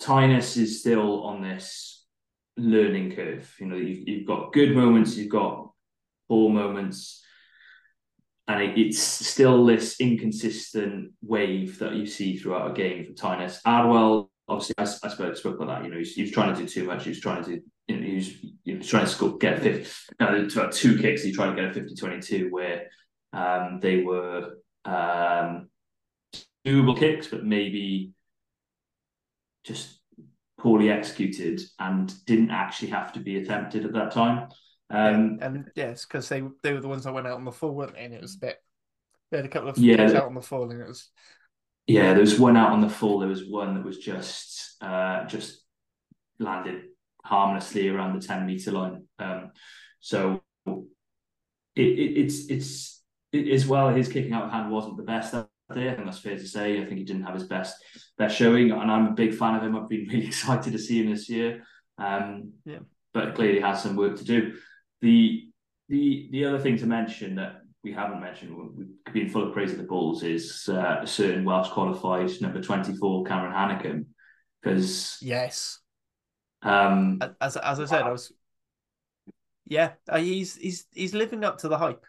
Tinus 0.00 0.56
is 0.56 0.80
still 0.80 1.24
on 1.24 1.42
this 1.42 2.04
learning 2.56 3.14
curve. 3.14 3.52
You 3.58 3.66
know, 3.66 3.76
you've, 3.76 4.08
you've 4.08 4.26
got 4.26 4.52
good 4.52 4.74
moments, 4.74 5.16
you've 5.16 5.30
got 5.30 5.70
poor 6.28 6.50
moments, 6.50 7.24
and 8.48 8.62
it, 8.62 8.78
it's 8.78 9.00
still 9.00 9.64
this 9.64 10.00
inconsistent 10.00 11.12
wave 11.22 11.78
that 11.78 11.94
you 11.94 12.06
see 12.06 12.36
throughout 12.36 12.70
a 12.70 12.74
game 12.74 13.04
for 13.04 13.12
Tinus. 13.12 13.60
Adwell, 13.66 14.28
obviously, 14.48 14.74
I, 14.78 14.82
I 14.82 15.08
spoke, 15.08 15.36
spoke 15.36 15.56
about 15.56 15.68
that. 15.68 15.84
You 15.84 15.90
know, 15.90 16.02
he 16.02 16.22
was, 16.22 16.30
trying 16.30 16.54
to 16.54 16.60
do 16.60 16.68
too 16.68 16.84
much. 16.84 17.04
He 17.04 17.10
was 17.10 17.20
trying 17.20 17.44
to 17.44 17.60
you 17.88 17.96
know, 17.96 18.06
he 18.06 18.74
was, 18.74 18.88
trying 18.88 19.04
to 19.04 19.10
score, 19.10 19.36
get 19.38 19.58
a 19.58 19.60
50, 19.60 20.14
no, 20.20 20.48
two 20.70 20.98
kicks. 20.98 21.22
He 21.22 21.32
tried 21.32 21.50
to 21.50 21.56
get 21.56 21.70
a 21.70 21.74
50 21.74 21.94
22 21.94 22.48
where 22.50 22.88
um, 23.32 23.78
they 23.80 24.02
were 24.02 24.54
um, 24.86 25.68
doable 26.64 26.98
kicks, 26.98 27.26
but 27.28 27.44
maybe 27.44 28.12
just 29.64 29.98
poorly 30.58 30.90
executed 30.90 31.60
and 31.78 32.12
didn't 32.24 32.50
actually 32.50 32.88
have 32.88 33.12
to 33.12 33.20
be 33.20 33.36
attempted 33.36 33.84
at 33.84 33.92
that 33.92 34.12
time. 34.12 34.48
Um, 34.88 35.38
and, 35.40 35.42
and 35.42 35.70
yes, 35.74 36.06
because 36.06 36.28
they 36.28 36.42
they 36.62 36.72
were 36.72 36.80
the 36.80 36.88
ones 36.88 37.04
that 37.04 37.12
went 37.12 37.26
out 37.26 37.36
on 37.36 37.44
the 37.44 37.52
full, 37.52 37.74
weren't 37.74 37.94
they? 37.94 38.04
And 38.04 38.14
it 38.14 38.22
was 38.22 38.36
a 38.36 38.38
bit. 38.38 38.56
They 39.30 39.38
had 39.38 39.46
a 39.46 39.48
couple 39.48 39.68
of 39.68 39.78
yeah 39.78 40.02
out 40.02 40.24
on 40.24 40.34
the 40.34 40.40
full, 40.40 40.70
and 40.70 40.80
it 40.80 40.86
was. 40.86 41.10
Yeah, 41.88 42.12
there 42.12 42.20
was 42.20 42.38
one 42.38 42.56
out 42.56 42.72
on 42.72 42.80
the 42.80 42.88
full. 42.88 43.18
There 43.18 43.28
was 43.28 43.48
one 43.48 43.74
that 43.74 43.84
was 43.84 43.98
just 43.98 44.76
uh, 44.80 45.24
just 45.26 45.62
landed 46.38 46.84
harmlessly 47.24 47.88
around 47.88 48.20
the 48.20 48.26
ten 48.26 48.46
meter 48.46 48.70
line. 48.70 49.04
Um, 49.18 49.50
so 50.00 50.42
it, 50.66 50.80
it, 51.76 52.18
it's 52.18 52.46
it's 52.46 52.95
it, 52.95 52.95
as 53.52 53.66
well. 53.66 53.88
His 53.88 54.08
kicking 54.08 54.32
out 54.32 54.44
of 54.44 54.50
hand 54.50 54.70
wasn't 54.70 54.96
the 54.96 55.02
best 55.02 55.32
that 55.32 55.48
day. 55.74 55.90
I 55.90 55.94
think 55.94 56.06
that's 56.06 56.18
fair 56.18 56.36
to 56.36 56.46
say. 56.46 56.80
I 56.80 56.84
think 56.84 56.98
he 56.98 57.04
didn't 57.04 57.24
have 57.24 57.34
his 57.34 57.44
best 57.44 57.76
best 58.18 58.36
showing, 58.36 58.70
and 58.70 58.90
I'm 58.90 59.08
a 59.08 59.12
big 59.12 59.34
fan 59.34 59.54
of 59.54 59.62
him. 59.62 59.76
I've 59.76 59.88
been 59.88 60.06
really 60.12 60.26
excited 60.26 60.72
to 60.72 60.78
see 60.78 61.02
him 61.02 61.10
this 61.10 61.28
year. 61.28 61.62
Um, 61.98 62.52
yeah. 62.64 62.80
But 63.12 63.34
clearly 63.34 63.60
has 63.60 63.82
some 63.82 63.96
work 63.96 64.16
to 64.18 64.24
do. 64.24 64.54
The 65.00 65.44
the 65.88 66.28
the 66.32 66.44
other 66.44 66.58
thing 66.58 66.76
to 66.78 66.86
mention 66.86 67.36
that 67.36 67.62
we 67.82 67.92
haven't 67.92 68.20
mentioned, 68.20 68.56
we've 68.56 69.14
been 69.14 69.28
full 69.28 69.46
of 69.46 69.52
praise 69.52 69.70
of 69.70 69.78
the 69.78 69.84
Bulls, 69.84 70.24
is 70.24 70.68
uh, 70.68 70.98
a 71.02 71.06
certain 71.06 71.44
Welsh 71.44 71.68
qualified 71.68 72.28
number 72.40 72.60
24, 72.60 73.24
Cameron 73.24 73.52
Hanekom. 73.52 74.06
Because 74.60 75.18
yes, 75.22 75.78
um, 76.62 77.20
as 77.40 77.56
as 77.56 77.78
I 77.78 77.84
said, 77.84 78.02
I 78.02 78.10
was 78.10 78.32
yeah, 79.66 79.92
uh, 80.08 80.18
he's 80.18 80.56
he's 80.56 80.86
he's 80.92 81.14
living 81.14 81.44
up 81.44 81.58
to 81.58 81.68
the 81.68 81.78
hype. 81.78 82.04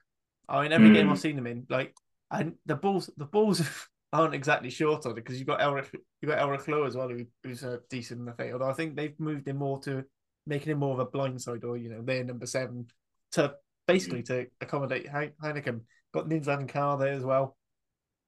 I 0.49 0.63
mean, 0.63 0.71
every 0.71 0.89
mm. 0.89 0.93
game 0.93 1.09
I've 1.09 1.19
seen 1.19 1.37
him 1.37 1.47
in, 1.47 1.65
like 1.69 1.93
and 2.31 2.55
the 2.65 2.75
Bulls, 2.75 3.09
the 3.17 3.25
Bulls 3.25 3.61
aren't 4.13 4.35
exactly 4.35 4.69
short 4.69 5.05
on 5.05 5.11
it 5.11 5.15
because 5.15 5.37
you've 5.37 5.47
got 5.47 5.59
Elric, 5.59 5.93
you've 6.21 6.31
got 6.31 6.39
Elrigh 6.39 6.57
Louw 6.57 6.87
as 6.87 6.95
well, 6.95 7.09
who, 7.09 7.25
who's 7.43 7.63
a 7.63 7.81
decent 7.89 8.19
in 8.19 8.25
the 8.25 8.33
field. 8.33 8.61
I 8.61 8.73
think 8.73 8.95
they've 8.95 9.19
moved 9.19 9.47
him 9.47 9.57
more 9.57 9.79
to 9.81 10.03
making 10.45 10.71
him 10.71 10.79
more 10.79 10.93
of 10.93 10.99
a 10.99 11.05
blindside, 11.05 11.63
or 11.63 11.77
you 11.77 11.89
know, 11.89 12.01
they're 12.01 12.23
number 12.23 12.45
seven 12.45 12.87
to 13.33 13.55
basically 13.87 14.23
to 14.23 14.47
accommodate 14.61 15.07
Hanekom. 15.07 15.81
Got 16.13 16.29
Nizaam 16.29 16.69
Carr 16.69 16.97
there 16.97 17.13
as 17.13 17.23
well. 17.23 17.57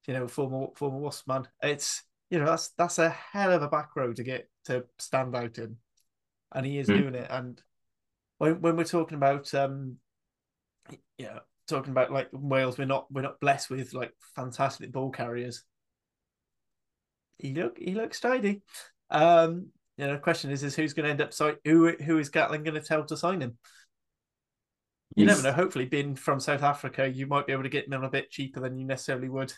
You 0.08 0.14
know, 0.14 0.28
former 0.28 0.68
former 0.76 0.98
Wasp 0.98 1.28
man. 1.28 1.48
It's 1.62 2.04
you 2.30 2.40
know 2.40 2.46
that's 2.46 2.70
that's 2.78 3.00
a 3.00 3.10
hell 3.10 3.52
of 3.52 3.62
a 3.62 3.68
back 3.68 3.96
row 3.96 4.14
to 4.14 4.24
get 4.24 4.50
to 4.66 4.86
stand 4.98 5.36
out 5.36 5.58
in, 5.58 5.78
and 6.54 6.66
he 6.66 6.80
is 6.80 6.88
mm. 6.88 6.98
doing 6.98 7.16
it. 7.16 7.28
And 7.30 7.62
when 8.38 8.62
when 8.62 8.76
we're 8.76 8.84
talking 8.84 9.18
about 9.18 9.54
um, 9.54 9.98
yeah, 11.18 11.40
talking 11.70 11.92
about 11.92 12.12
like 12.12 12.30
Wales, 12.32 12.78
we're 12.78 12.86
not 12.86 13.08
we're 13.12 13.22
not 13.22 13.40
blessed 13.40 13.70
with 13.70 13.94
like 13.94 14.12
fantastic 14.36 14.92
ball 14.92 15.12
carriers. 15.12 15.64
He 17.38 17.54
look 17.54 17.78
he 17.78 17.94
looks 17.94 18.20
tidy. 18.20 18.62
Um, 19.10 19.68
you 19.98 20.08
know, 20.08 20.14
the 20.14 20.20
question 20.20 20.52
is 20.52 20.64
is 20.64 20.76
who's 20.76 20.94
going 20.94 21.06
to 21.06 21.12
end 21.12 21.22
up 21.22 21.34
sign 21.34 21.56
who 21.64 21.92
who 21.92 22.18
is 22.18 22.30
Gatland 22.30 22.64
going 22.64 22.74
to 22.74 22.82
tell 22.82 23.06
to 23.06 23.18
sign 23.18 23.42
him? 23.42 23.58
You 25.16 25.26
never 25.26 25.42
know. 25.42 25.52
Hopefully, 25.52 25.86
being 25.86 26.16
from 26.16 26.40
South 26.40 26.64
Africa, 26.64 27.08
you 27.08 27.28
might 27.28 27.48
be 27.48 27.54
able 27.54 27.64
to 27.64 27.70
get 27.70 27.88
him 27.88 28.04
a 28.04 28.10
bit 28.10 28.30
cheaper 28.30 28.60
than 28.60 28.78
you 28.78 28.86
necessarily 28.86 29.30
would 29.30 29.54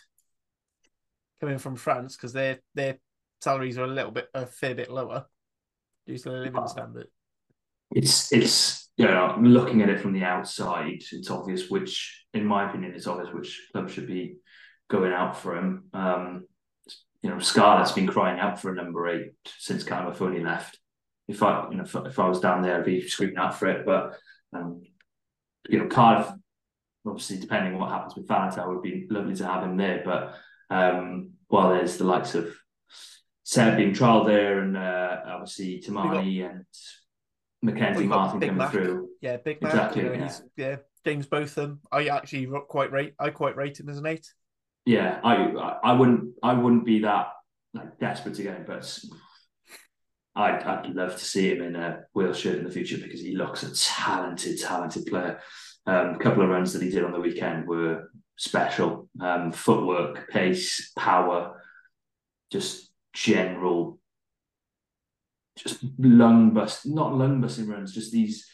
coming 1.40 1.58
from 1.58 1.76
France 1.76 2.16
because 2.16 2.34
their 2.34 2.60
their 2.76 2.98
salaries 3.42 3.78
are 3.78 3.84
a 3.84 3.88
little 3.88 4.12
bit 4.12 4.28
a 4.34 4.46
fair 4.46 4.76
bit 4.76 4.90
lower 4.90 5.26
due 6.08 6.18
to 6.18 6.30
the 6.30 6.38
living 6.38 6.68
standard. 6.68 7.08
It's 7.92 8.32
it's 8.32 8.90
you 9.02 9.08
know, 9.08 9.36
looking 9.42 9.82
at 9.82 9.90
it 9.90 10.00
from 10.00 10.14
the 10.14 10.24
outside, 10.24 11.02
it's 11.12 11.32
obvious 11.32 11.72
which, 11.72 12.24
in 12.36 12.46
my 12.46 12.70
opinion, 12.70 12.94
it's 12.94 13.08
obvious 13.08 13.34
which 13.34 13.60
club 13.72 13.90
should 13.90 14.06
be 14.06 14.36
going 14.92 15.12
out 15.12 15.36
for 15.36 15.58
him. 15.58 15.86
Um, 15.92 16.46
you 17.24 17.32
know, 17.32 17.40
Scarlets 17.40 17.94
been 17.94 18.06
crying 18.06 18.40
out 18.40 18.62
for 18.62 18.72
a 18.72 18.76
number 18.76 19.08
eight 19.10 19.32
since 19.58 19.84
Kalamafoni 19.84 20.46
left. 20.46 20.78
If 21.28 21.42
I, 21.42 21.68
you 21.72 21.78
know, 21.78 21.84
if, 21.84 21.96
if, 21.96 22.20
I 22.20 22.30
was 22.30 22.42
down 22.42 22.62
there, 22.62 22.78
I'd 22.78 22.86
be 22.86 23.08
screaming 23.08 23.38
out 23.38 23.58
for 23.58 23.70
it. 23.70 23.88
But 23.88 24.18
um, 24.54 24.84
you 25.68 25.80
know, 25.80 25.88
Cardiff, 25.88 26.32
obviously, 27.04 27.40
depending 27.40 27.74
on 27.74 27.80
what 27.80 27.90
happens 27.90 28.16
with 28.16 28.28
Faletau, 28.28 28.68
would 28.68 28.84
be 28.84 29.08
lovely 29.10 29.34
to 29.34 29.48
have 29.48 29.64
him 29.64 29.78
there. 29.78 30.04
But 30.06 30.36
um, 30.70 31.32
while 31.48 31.70
there's 31.70 31.98
the 31.98 32.04
likes 32.04 32.36
of 32.36 32.56
Seb 33.42 33.78
being 33.78 33.94
trialled 33.94 34.28
there, 34.28 34.60
and 34.60 34.78
uh, 34.78 35.22
obviously 35.26 35.82
Toumani 35.84 36.48
and 36.48 36.66
Mackenzie 37.62 38.08
well, 38.08 38.20
Martin 38.20 38.40
coming 38.40 38.58
Mac. 38.58 38.72
through. 38.72 39.10
Yeah, 39.22 39.38
Big 39.38 39.62
Mac. 39.62 39.74
Exactly. 39.74 40.04
You 40.04 40.10
know, 40.10 40.16
yeah. 40.16 40.24
He's, 40.24 40.42
yeah, 40.58 40.76
James 41.06 41.28
Botham. 41.28 41.80
I 41.92 42.08
actually 42.08 42.48
quite 42.68 42.92
rate. 42.92 43.14
I 43.20 43.30
quite 43.30 43.56
rate 43.56 43.80
him 43.80 43.90
as 43.90 43.98
an 43.98 44.08
eight. 44.08 44.28
Yeah, 44.86 45.20
I 45.24 45.36
I 45.84 45.94
wouldn't 45.94 46.34
I 46.42 46.54
wouldn't 46.54 46.86
be 46.86 47.00
that 47.00 47.28
like 47.74 48.00
desperate 48.00 48.36
to 48.36 48.44
get 48.44 48.58
him, 48.58 48.66
but 48.66 49.00
I'd 50.36 50.64
I'd 50.64 50.96
love 50.96 51.14
to 51.14 51.26
see 51.26 51.52
him 51.52 51.62
in 51.62 51.76
a 51.76 52.02
Wales 52.14 52.40
shirt 52.40 52.58
in 52.58 52.64
the 52.64 52.72
future 52.72 52.98
because 52.98 53.22
he 53.22 53.36
looks 53.36 53.64
a 53.64 53.76
talented 53.76 54.60
talented 54.60 55.06
player. 55.06 55.40
Um, 55.86 56.16
a 56.16 56.20
couple 56.20 56.44
of 56.44 56.50
runs 56.50 56.74
that 56.74 56.82
he 56.82 56.90
did 56.90 57.04
on 57.04 57.12
the 57.12 57.20
weekend 57.20 57.68
were 57.68 58.12
special. 58.38 59.08
Um, 59.20 59.52
footwork, 59.52 60.30
pace, 60.30 60.92
power, 60.98 61.62
just 62.52 62.92
general 63.14 64.00
just 65.58 65.84
lung 65.98 66.54
bust, 66.54 66.86
not 66.86 67.16
lung 67.16 67.42
busting 67.42 67.68
runs, 67.68 67.94
just 67.94 68.12
these 68.12 68.48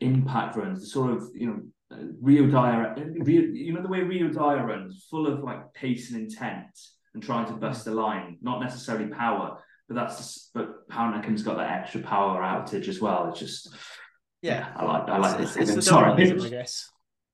impact 0.00 0.56
runs, 0.56 0.80
the 0.80 0.86
sort 0.86 1.12
of 1.12 1.28
you 1.34 1.46
know 1.46 1.60
uh, 1.92 2.04
Rio 2.20 2.46
Dyer, 2.46 2.94
Rio, 3.18 3.42
you 3.42 3.72
know 3.72 3.82
the 3.82 3.88
way 3.88 4.00
Rio 4.00 4.28
Dyer 4.28 4.66
runs, 4.66 5.06
full 5.10 5.26
of 5.26 5.42
like 5.42 5.72
pace 5.74 6.10
and 6.12 6.20
intent 6.20 6.78
and 7.14 7.22
trying 7.22 7.46
to 7.46 7.52
bust 7.52 7.84
the 7.84 7.92
line, 7.92 8.38
not 8.40 8.60
necessarily 8.60 9.08
power, 9.08 9.58
but 9.88 9.94
that's 9.94 10.16
just, 10.18 10.50
but 10.54 10.88
Hanekom's 10.88 11.42
got 11.42 11.56
that 11.56 11.80
extra 11.80 12.00
power 12.00 12.40
outage 12.40 12.88
as 12.88 13.00
well. 13.00 13.28
It's 13.30 13.40
just 13.40 13.74
yeah, 14.42 14.72
I 14.76 14.84
like 14.84 15.08
I 15.08 15.18
like 15.18 15.40
it's, 15.40 15.56
it's, 15.56 15.70
it's 15.70 15.86
the 15.86 15.92
dynamism, 15.92 16.40
I 16.40 16.48
guess. 16.48 16.90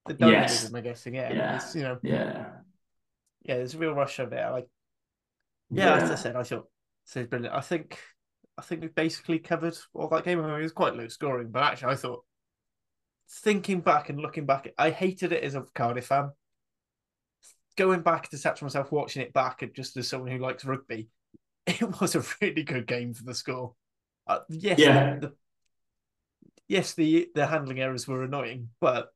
The 0.06 0.14
dynamism, 0.14 0.74
yes. 0.74 0.74
I 0.74 0.80
guess. 0.80 1.06
Yeah, 1.06 1.32
yeah. 1.32 1.56
It's, 1.56 1.74
you 1.74 1.82
know, 1.82 1.98
yeah, 2.02 2.46
yeah. 3.42 3.56
There's 3.56 3.74
a 3.74 3.78
real 3.78 3.92
rush 3.92 4.18
of 4.18 4.32
it. 4.32 4.38
I 4.38 4.50
like. 4.50 4.68
Yeah, 5.70 5.96
yeah, 5.96 6.02
as 6.02 6.10
I 6.10 6.14
said, 6.14 6.36
I 6.36 6.42
thought 6.44 6.68
so 7.04 7.24
brilliant. 7.24 7.54
I 7.54 7.60
think 7.60 7.98
I 8.58 8.62
think 8.62 8.80
we've 8.80 8.94
basically 8.94 9.38
covered 9.38 9.76
all 9.92 10.08
that 10.08 10.24
game. 10.24 10.40
I 10.40 10.46
mean, 10.46 10.60
it 10.60 10.62
was 10.62 10.72
quite 10.72 10.96
low 10.96 11.08
scoring, 11.08 11.50
but 11.50 11.62
actually, 11.62 11.92
I 11.92 11.96
thought 11.96 12.24
thinking 13.28 13.80
back 13.80 14.08
and 14.08 14.20
looking 14.20 14.46
back, 14.46 14.72
I 14.78 14.90
hated 14.90 15.32
it 15.32 15.42
as 15.42 15.54
a 15.54 15.64
Cardiff 15.74 16.06
fan. 16.06 16.30
Going 17.76 18.00
back 18.00 18.30
to 18.30 18.38
catch 18.38 18.62
myself 18.62 18.90
watching 18.90 19.22
it 19.22 19.34
back, 19.34 19.62
and 19.62 19.74
just 19.74 19.96
as 19.96 20.08
someone 20.08 20.30
who 20.30 20.38
likes 20.38 20.64
rugby, 20.64 21.08
it 21.66 22.00
was 22.00 22.14
a 22.14 22.24
really 22.40 22.62
good 22.62 22.86
game 22.86 23.12
for 23.12 23.24
the 23.24 23.34
score. 23.34 23.74
Uh, 24.26 24.40
yes, 24.48 24.78
yeah. 24.78 25.18
the, 25.20 25.34
yes, 26.68 26.94
the 26.94 27.28
the 27.34 27.46
handling 27.46 27.80
errors 27.80 28.08
were 28.08 28.24
annoying, 28.24 28.70
but 28.80 29.10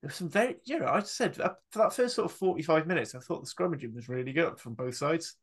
there 0.00 0.08
was 0.08 0.14
some 0.14 0.28
very, 0.28 0.56
you 0.64 0.78
know, 0.78 0.86
I 0.86 1.00
said 1.00 1.34
for 1.36 1.56
that 1.74 1.92
first 1.92 2.14
sort 2.14 2.30
of 2.30 2.36
forty 2.36 2.62
five 2.62 2.86
minutes, 2.86 3.14
I 3.14 3.18
thought 3.18 3.44
the 3.44 3.50
scrummaging 3.50 3.94
was 3.94 4.08
really 4.08 4.32
good 4.32 4.58
from 4.58 4.74
both 4.74 4.94
sides. 4.94 5.36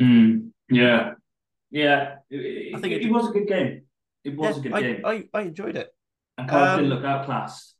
Mm, 0.00 0.50
yeah, 0.68 1.14
yeah, 1.74 2.16
it, 2.30 2.76
I 2.76 2.80
think 2.80 2.94
it, 2.94 3.02
it, 3.02 3.12
was 3.12 3.28
a 3.28 3.32
good 3.32 3.48
game. 3.48 3.82
It 4.22 4.36
was 4.36 4.56
yeah, 4.56 4.60
a 4.60 4.62
good 4.62 4.72
I, 4.72 4.80
game. 4.80 5.02
I, 5.04 5.28
I 5.34 5.42
enjoyed 5.42 5.76
it. 5.76 5.92
And 6.38 6.48
Cardiff 6.48 6.68
um, 6.68 6.78
didn't 6.78 6.94
look 6.94 7.04
outclassed. 7.04 7.74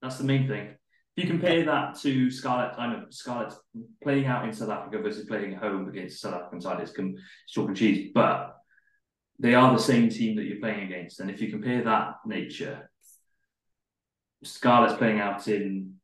That's 0.00 0.16
the 0.16 0.24
main 0.24 0.48
thing. 0.48 0.68
If 1.14 1.24
you 1.24 1.30
compare 1.30 1.62
that 1.66 1.98
to 2.00 2.30
Scarlett, 2.30 2.78
I 2.78 2.86
know 2.86 3.04
Scarlett 3.10 3.52
playing 4.02 4.24
out 4.24 4.46
in 4.46 4.52
South 4.54 4.70
Africa 4.70 4.98
versus 5.02 5.26
playing 5.26 5.52
at 5.52 5.62
home 5.62 5.88
against 5.88 6.22
South 6.22 6.34
African 6.34 6.62
side 6.62 6.82
is 6.82 6.94
chalk 7.48 7.68
and 7.68 7.76
cheese, 7.76 8.12
but 8.14 8.56
they 9.38 9.54
are 9.54 9.72
the 9.72 9.82
same 9.82 10.08
team 10.08 10.36
that 10.36 10.44
you're 10.44 10.60
playing 10.60 10.86
against. 10.86 11.20
And 11.20 11.30
if 11.30 11.42
you 11.42 11.50
compare 11.50 11.84
that 11.84 12.14
nature, 12.24 12.90
Scarlets 14.42 14.94
playing 14.94 15.20
out 15.20 15.46
in 15.48 15.96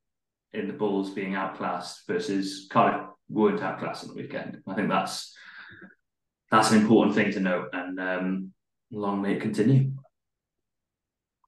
in 0.52 0.66
the 0.66 0.74
Bulls 0.74 1.10
being 1.10 1.34
outclassed 1.34 2.06
versus 2.06 2.68
Cardiff 2.70 3.08
weren't 3.30 3.62
outclassed 3.62 4.04
on 4.04 4.14
the 4.14 4.22
weekend. 4.22 4.58
I 4.66 4.74
think 4.74 4.88
that's 4.88 5.34
that's 6.50 6.70
an 6.70 6.80
important 6.80 7.14
thing 7.14 7.32
to 7.32 7.40
note, 7.40 7.68
and 7.72 8.00
um, 8.00 8.52
long 8.90 9.22
may 9.22 9.34
it 9.34 9.40
continue. 9.42 9.92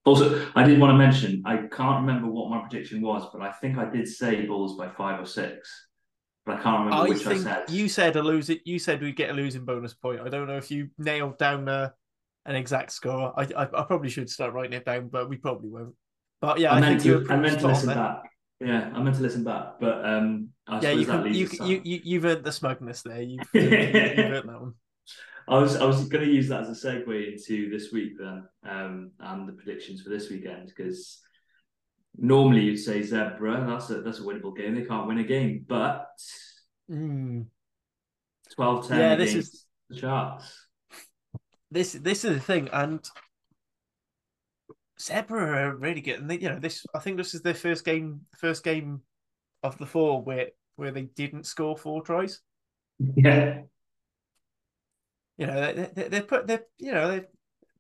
Also, 0.05 0.47
I 0.55 0.63
did 0.65 0.81
want 0.81 0.93
to 0.93 0.97
mention 0.97 1.43
I 1.45 1.57
can't 1.71 2.01
remember 2.01 2.27
what 2.29 2.51
my 2.51 2.61
prediction 2.61 3.03
was, 3.03 3.29
but 3.33 3.43
I 3.43 3.53
think 3.53 3.77
I 3.79 3.89
did 3.89 4.09
say 4.09 4.47
Bulls 4.47 4.77
by 4.77 4.89
five 4.89 5.21
or 5.21 5.27
six. 5.27 5.87
But 6.47 6.59
I 6.59 6.63
can't 6.63 6.87
remember 6.87 7.05
I 7.05 7.09
which 7.09 7.27
I 7.27 7.35
think 7.35 7.43
said. 7.43 7.65
you 7.69 7.89
said 7.89 8.17
a 8.17 8.23
losing. 8.23 8.59
You 8.65 8.79
said 8.79 9.03
we'd 9.03 9.17
get 9.17 9.31
a 9.31 9.35
losing 9.35 9.65
bonus 9.67 9.93
point. 9.93 10.21
I 10.21 10.29
don't 10.31 10.47
know 10.49 10.57
if 10.57 10.71
you 10.71 10.89
nailed 10.99 11.37
down 11.37 11.69
uh, 11.69 11.91
an 12.47 12.57
exact 12.57 12.93
score. 12.93 13.39
I, 13.39 13.43
I 13.57 13.63
I 13.65 13.85
probably 13.85 14.09
should 14.09 14.31
start 14.31 14.55
writing 14.55 14.73
it 14.73 14.87
down, 14.87 15.09
but 15.09 15.29
we 15.29 15.37
probably 15.37 15.69
won't. 15.69 15.95
But 16.41 16.59
yeah, 16.59 16.73
I, 16.73 16.79
I 16.79 16.81
meant 16.81 17.03
to. 17.03 17.27
I 17.29 17.37
meant 17.37 17.61
to 17.61 17.67
listen 17.69 17.89
back. 17.95 18.23
Yeah, 18.59 18.91
I 18.95 19.03
meant 19.03 19.17
to 19.17 19.23
listen 19.23 19.45
back, 19.45 19.81
but 19.81 20.05
um, 20.05 20.49
I 20.67 20.81
Yeah, 20.81 20.81
suppose 20.81 20.99
you 20.99 21.05
that 21.07 21.23
can, 21.25 21.35
you, 21.35 21.49
you 21.67 21.81
you 21.85 22.01
you've 22.05 22.25
earned 22.25 22.45
the 22.45 22.53
smugness 22.53 23.03
there. 23.03 23.21
You've, 23.23 23.47
you've 23.53 23.73
earned 23.73 24.49
that 24.49 24.61
one. 24.61 24.75
I 25.51 25.59
was 25.59 25.77
I 25.77 25.85
was 25.85 26.09
going 26.09 26.25
to 26.25 26.31
use 26.33 26.49
that 26.49 26.63
as 26.63 26.85
a 26.85 26.87
segue 26.89 27.33
into 27.33 27.69
this 27.71 27.91
week 27.93 28.13
then, 28.19 28.45
um, 28.69 29.11
and 29.19 29.49
the 29.49 29.53
predictions 29.53 30.01
for 30.01 30.09
this 30.11 30.31
weekend 30.31 30.69
because 30.69 31.21
normally 32.17 32.63
you'd 32.63 32.77
say 32.79 33.01
Zebre, 33.01 33.67
that's 33.67 33.91
a 33.91 34.01
that's 34.03 34.21
a 34.21 34.23
winnable 34.23 34.57
game. 34.57 34.75
They 34.77 34.85
can't 34.85 35.07
win 35.09 35.19
a 35.19 35.25
game, 35.25 35.65
but 35.67 36.07
Mm. 36.91 37.47
12-10 38.57 38.99
Yeah, 38.99 39.15
this 39.17 39.35
is- 39.35 39.67
the 39.89 39.97
Sharks. 39.99 40.67
This 41.71 41.93
this 41.93 42.25
is 42.25 42.35
the 42.35 42.41
thing, 42.41 42.69
and 42.73 43.01
Zebre 44.99 45.33
are 45.33 45.77
really 45.77 46.01
good. 46.01 46.21
And 46.21 46.31
they, 46.31 46.39
you 46.39 46.49
know, 46.49 46.59
this 46.59 46.85
I 46.95 46.99
think 46.99 47.17
this 47.17 47.35
is 47.35 47.43
their 47.43 47.55
first 47.55 47.85
game, 47.85 48.23
first 48.37 48.63
game 48.65 49.03
of 49.63 49.79
the 49.79 49.87
four 49.87 50.23
where 50.23 50.49
where 50.77 50.91
they 50.91 51.03
didn't 51.03 51.45
score 51.47 51.77
four 51.77 52.03
tries. 52.03 52.41
Yeah, 53.17 53.63
You 55.41 55.47
know, 55.47 55.73
they 55.73 55.91
they 55.95 56.09
they 56.09 56.21
put 56.21 56.47
they 56.47 56.59
you 56.79 56.93
know 56.93 57.09
they 57.09 57.25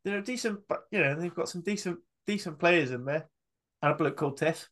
they're 0.02 0.20
a 0.20 0.24
decent, 0.24 0.60
but 0.66 0.84
you 0.90 0.98
know 0.98 1.14
they've 1.14 1.34
got 1.34 1.50
some 1.50 1.60
decent 1.60 1.98
decent 2.26 2.58
players 2.58 2.90
in 2.90 3.04
there, 3.04 3.28
and 3.82 3.92
a 3.92 3.94
bloke 3.94 4.16
called 4.16 4.38
Tiff. 4.38 4.70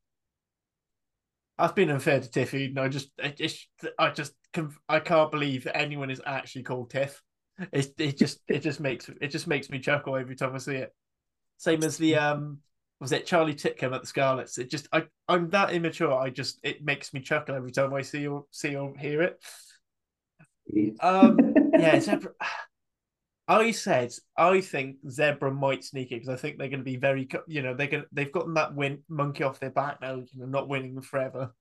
I've 1.59 1.75
been 1.75 1.91
unfair 1.91 2.19
to 2.19 2.31
Tiff 2.31 2.55
Eden. 2.55 2.79
I 2.79 2.89
just 2.89 3.11
I 3.23 3.29
just 3.29 3.69
I 3.99 4.09
just 4.09 4.33
I 4.89 5.01
can't 5.01 5.31
believe 5.31 5.65
that 5.65 5.77
anyone 5.77 6.09
is 6.09 6.23
actually 6.25 6.63
called 6.63 6.89
Tiff. 6.89 7.23
It 7.73 7.93
it 7.99 8.17
just 8.17 8.41
it 8.49 8.61
just 8.61 8.81
makes 8.81 9.11
it 9.21 9.29
just 9.29 9.47
makes 9.47 9.69
me 9.69 9.81
chuckle 9.81 10.17
every 10.17 10.37
time 10.37 10.55
I 10.55 10.59
see 10.59 10.77
it. 10.77 10.95
Same 11.59 11.85
as 11.85 11.99
the 11.99 12.17
um 12.17 12.61
was 13.01 13.13
it 13.13 13.27
Charlie 13.27 13.55
Titcomb 13.55 13.95
at 13.95 14.01
the 14.01 14.07
Scarlets? 14.07 14.57
It 14.57 14.71
just 14.71 14.89
I 14.93 15.05
I'm 15.29 15.51
that 15.51 15.75
immature. 15.75 16.15
I 16.15 16.31
just 16.31 16.59
it 16.63 16.83
makes 16.83 17.13
me 17.13 17.21
chuckle 17.21 17.55
every 17.55 17.73
time 17.73 17.93
I 17.93 18.01
see 18.01 18.27
or 18.27 18.47
see 18.51 18.77
or 18.77 18.97
hear 18.97 19.23
it. 19.23 19.43
Um 21.03 21.39
yeah, 21.75 21.97
Zebre. 21.97 22.33
I 23.49 23.71
said 23.71 24.13
I 24.37 24.61
think 24.61 24.97
Zebre 25.07 25.57
might 25.57 25.83
sneak 25.83 26.13
it 26.13 26.17
because 26.17 26.29
I 26.29 26.37
think 26.37 26.59
they're 26.59 26.69
going 26.69 26.81
to 26.81 26.85
be 26.85 26.97
very, 26.97 27.27
you 27.47 27.63
know, 27.63 27.75
they're 27.75 27.87
going 27.87 28.03
to, 28.03 28.09
they've 28.13 28.31
gotten 28.31 28.55
that 28.55 28.75
win 28.75 29.03
monkey 29.09 29.43
off 29.43 29.59
their 29.59 29.71
back 29.71 30.03
now, 30.03 30.17
you 30.17 30.41
know, 30.41 30.47
not 30.47 30.69
winning 30.69 31.01
forever. 31.01 31.55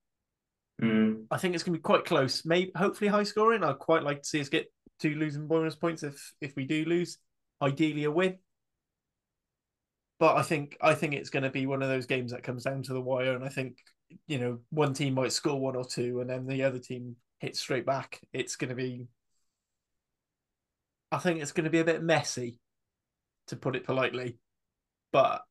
Mm. 0.82 1.26
I 1.32 1.38
think 1.38 1.56
it's 1.56 1.64
going 1.64 1.74
to 1.74 1.80
be 1.80 1.84
quite 1.84 2.06
close. 2.06 2.46
Maybe 2.46 2.72
hopefully 2.76 3.10
high 3.10 3.24
scoring. 3.24 3.64
I'd 3.64 3.80
quite 3.80 4.04
like 4.04 4.22
to 4.22 4.28
see 4.28 4.42
us 4.42 4.50
get 4.50 4.72
two 5.00 5.16
losing 5.16 5.48
bonus 5.48 5.76
points 5.76 6.04
if 6.04 6.34
if 6.42 6.56
we 6.56 6.66
do 6.66 6.86
lose. 6.86 7.18
Ideally 7.62 8.04
a 8.04 8.12
win. 8.12 8.38
But 10.20 10.36
I 10.36 10.42
think 10.42 10.78
I 10.82 10.94
think 10.94 11.14
it's 11.14 11.30
going 11.30 11.44
to 11.44 11.50
be 11.50 11.66
one 11.66 11.82
of 11.82 11.90
those 11.90 12.06
games 12.06 12.32
that 12.32 12.44
comes 12.44 12.64
down 12.64 12.84
to 12.84 12.94
the 12.94 13.02
wire, 13.02 13.34
and 13.34 13.44
I 13.44 13.50
think 13.50 13.78
you 14.28 14.40
know 14.40 14.60
one 14.70 14.94
team 14.94 15.16
might 15.16 15.32
score 15.32 15.60
one 15.60 15.76
or 15.76 15.86
two, 15.86 16.22
and 16.22 16.30
then 16.30 16.48
the 16.48 16.64
other 16.64 16.80
team 16.80 17.16
hits 17.40 17.60
straight 17.60 17.86
back. 17.86 18.20
It's 18.34 18.56
going 18.56 18.70
to 18.70 18.76
be. 18.76 19.08
I 21.12 21.18
think 21.18 21.42
it's 21.42 21.52
going 21.52 21.66
to 21.66 21.70
be 21.70 21.80
a 21.80 21.86
bit 21.86 22.04
messy, 22.04 22.60
to 23.48 23.56
put 23.56 23.76
it 23.76 23.86
politely, 23.86 24.38
but 25.12 25.42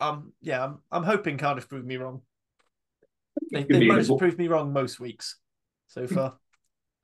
um, 0.00 0.32
yeah, 0.40 0.64
I'm 0.64 0.78
I'm 0.90 1.02
hoping 1.02 1.38
Cardiff 1.38 1.68
prove 1.68 1.84
me 1.84 1.96
wrong. 1.96 2.22
They, 3.52 3.64
be 3.64 3.88
a 3.88 3.92
most 3.92 4.16
proved 4.18 4.38
me 4.38 4.48
wrong 4.48 4.72
most 4.72 5.00
weeks 5.00 5.38
so 5.88 6.06
far. 6.06 6.36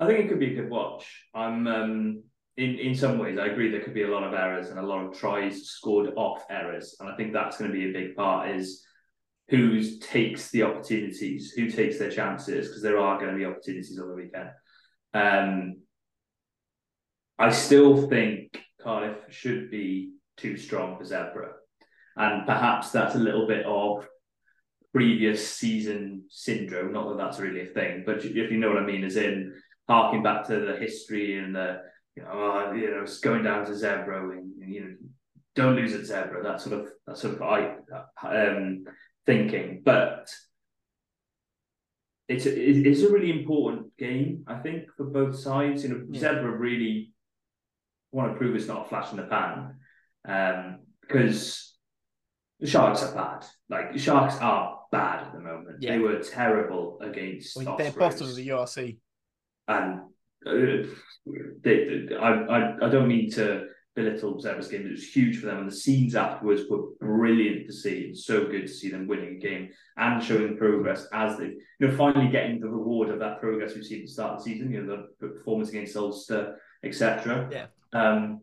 I 0.01 0.07
think 0.07 0.21
it 0.21 0.29
could 0.29 0.41
be 0.41 0.53
a 0.53 0.63
good 0.63 0.71
watch. 0.71 1.27
I'm 1.35 1.67
um, 1.67 2.23
in 2.57 2.79
in 2.79 2.95
some 2.95 3.19
ways 3.19 3.39
I 3.39 3.47
agree 3.47 3.71
there 3.71 3.83
could 3.83 3.95
be 3.95 4.03
a 4.03 4.09
lot 4.09 4.25
of 4.25 4.35
errors 4.35 4.69
and 4.71 4.79
a 4.79 4.87
lot 4.87 5.05
of 5.05 5.19
tries 5.19 5.67
scored 5.67 6.13
off 6.17 6.45
errors, 6.51 6.97
and 7.01 7.09
I 7.09 7.17
think 7.17 7.33
that's 7.33 7.59
going 7.59 7.71
to 7.71 7.77
be 7.77 7.89
a 7.89 7.93
big 7.93 8.17
part 8.17 8.51
is 8.51 8.85
who 9.49 9.83
takes 9.99 10.51
the 10.51 10.63
opportunities, 10.63 11.53
who 11.53 11.69
takes 11.69 11.99
their 11.99 12.11
chances, 12.11 12.69
because 12.69 12.83
there 12.83 12.99
are 12.99 13.19
going 13.19 13.33
to 13.33 13.37
be 13.37 13.45
opportunities 13.45 13.99
on 13.99 14.09
the 14.09 14.15
weekend. 14.15 14.51
Um, 15.15 15.82
I 17.39 17.51
still 17.51 18.09
think 18.09 18.63
Cardiff 18.81 19.19
should 19.31 19.71
be 19.71 20.13
too 20.37 20.57
strong 20.57 20.97
for 20.97 21.05
Zebre, 21.05 21.53
and 22.17 22.47
perhaps 22.47 22.91
that's 22.91 23.15
a 23.15 23.19
little 23.19 23.47
bit 23.47 23.65
of 23.67 24.07
previous 24.93 25.49
season 25.49 26.25
syndrome. 26.29 26.93
Not 26.93 27.09
that 27.09 27.19
that's 27.19 27.41
really 27.41 27.63
a 27.63 27.67
thing, 27.67 28.03
but 28.05 28.25
if 28.25 28.35
you 28.35 28.59
know 28.59 28.69
what 28.69 28.83
I 28.83 28.87
mean, 28.87 29.05
as 29.05 29.17
in 29.17 29.55
harking 29.89 30.23
back 30.23 30.47
to 30.47 30.61
the 30.61 30.77
history 30.77 31.39
and 31.39 31.55
the 31.55 31.81
you 32.17 32.23
know, 32.23 32.29
oh, 32.33 32.73
you 32.73 32.91
know, 32.91 33.03
it's 33.03 33.21
going 33.21 33.43
down 33.43 33.65
to 33.67 33.73
Zebre 33.73 34.33
and 34.33 34.53
you 34.73 34.81
know, 34.81 34.95
don't 35.55 35.77
lose 35.77 35.95
at 35.95 36.03
Zebre. 36.03 36.43
That 36.43 36.61
sort 36.61 36.81
of 36.81 36.89
that 37.07 37.17
sort 37.19 37.35
of 37.35 37.43
I 37.43 37.77
um 38.23 38.85
thinking, 39.25 39.83
but 39.85 40.31
it's 42.29 42.47
a, 42.47 42.61
it's 42.61 43.03
a 43.03 43.11
really 43.11 43.31
important 43.31 43.97
game, 43.99 44.45
I 44.47 44.57
think, 44.57 44.91
for 44.97 45.05
both 45.05 45.37
sides. 45.37 45.85
You 45.85 45.91
know, 45.91 46.07
Yeah. 46.11 46.21
Zebre 46.21 46.59
really 46.59 47.12
want 48.13 48.33
to 48.33 48.39
prove 48.39 48.55
it's 48.55 48.67
not 48.69 48.87
a 48.87 48.89
flash 48.89 49.11
in 49.11 49.17
the 49.17 49.25
pan, 49.25 49.77
um, 50.29 50.79
because 51.01 51.75
the 52.61 52.67
Sharks 52.67 53.03
are 53.03 53.15
bad. 53.15 53.45
Like 53.69 53.93
the 53.93 53.99
Sharks 53.99 54.37
are 54.41 54.79
bad 54.93 55.27
at 55.27 55.33
the 55.33 55.41
moment. 55.41 55.79
Yeah. 55.81 55.93
They 55.93 55.99
were 55.99 56.19
terrible 56.21 56.99
against 57.01 57.59
I 57.59 57.65
mean, 57.65 57.77
they're 57.77 57.91
bottom 57.93 58.29
of 58.29 58.37
the 58.37 58.49
URC. 58.49 58.99
and 59.69 60.01
uh, 60.47 60.53
they, 61.63 62.07
they- 62.09 62.17
I, 62.17 62.31
I 62.33 62.87
I 62.87 62.89
don't 62.91 63.09
mean 63.09 63.31
to 63.33 63.67
belittle 63.95 64.41
Zebre's 64.41 64.69
game. 64.69 64.87
It 64.87 64.91
was 64.93 65.07
huge 65.15 65.39
for 65.39 65.47
them, 65.47 65.59
and 65.59 65.71
the 65.71 65.75
scenes 65.75 66.15
afterwards 66.15 66.63
were 66.71 66.89
brilliant 67.01 67.67
to 67.67 67.73
see. 67.73 68.09
It's 68.11 68.25
so 68.27 68.47
good 68.47 68.63
to 68.63 68.69
see 68.73 68.91
them 68.91 69.07
winning 69.07 69.37
a 69.37 69.39
game 69.39 69.69
and 69.97 70.23
showing 70.23 70.57
progress 70.57 71.07
as 71.13 71.37
they, 71.39 71.45
you 71.79 71.89
know, 71.89 71.97
finally 71.97 72.31
getting 72.31 72.59
the 72.61 72.69
reward 72.69 73.11
of 73.11 73.19
that 73.19 73.41
progress 73.41 73.75
we've 73.75 73.85
seen 73.85 74.01
at 74.01 74.07
the 74.07 74.13
start 74.13 74.33
of 74.33 74.39
the 74.39 74.45
season. 74.51 74.73
You 74.73 74.83
know, 74.83 75.05
the 75.21 75.29
performance 75.29 75.69
against 75.69 75.97
Ulster, 75.97 76.57
etc. 76.83 77.49
Yeah. 77.51 77.67
Um, 77.93 78.41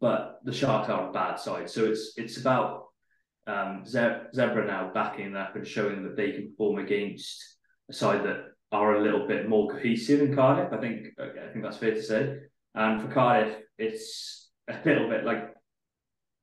but 0.00 0.40
the 0.44 0.52
Sharks 0.52 0.88
are 0.88 1.08
a 1.08 1.12
bad 1.12 1.38
side, 1.38 1.68
so 1.68 1.84
it's 1.84 2.14
it's 2.16 2.38
about 2.38 2.86
um, 3.46 3.84
Ze- 3.86 4.28
Zebre 4.34 4.66
now 4.66 4.90
backing 4.92 5.36
up 5.36 5.56
and 5.56 5.66
showing 5.66 6.02
that 6.04 6.16
they 6.16 6.32
can 6.32 6.50
perform 6.50 6.78
against 6.78 7.42
a 7.90 7.92
side 7.92 8.24
that 8.24 8.44
are 8.72 8.94
a 8.94 9.02
little 9.02 9.26
bit 9.26 9.48
more 9.48 9.70
cohesive 9.70 10.22
in 10.22 10.34
Cardiff. 10.34 10.72
I 10.72 10.78
think 10.78 11.08
I 11.18 11.52
think 11.52 11.62
that's 11.62 11.76
fair 11.76 11.94
to 11.94 12.02
say. 12.02 12.36
And 12.74 13.02
for 13.02 13.08
Cardiff, 13.08 13.56
it's 13.78 14.50
a 14.68 14.78
little 14.84 15.08
bit 15.08 15.24
like 15.24 15.54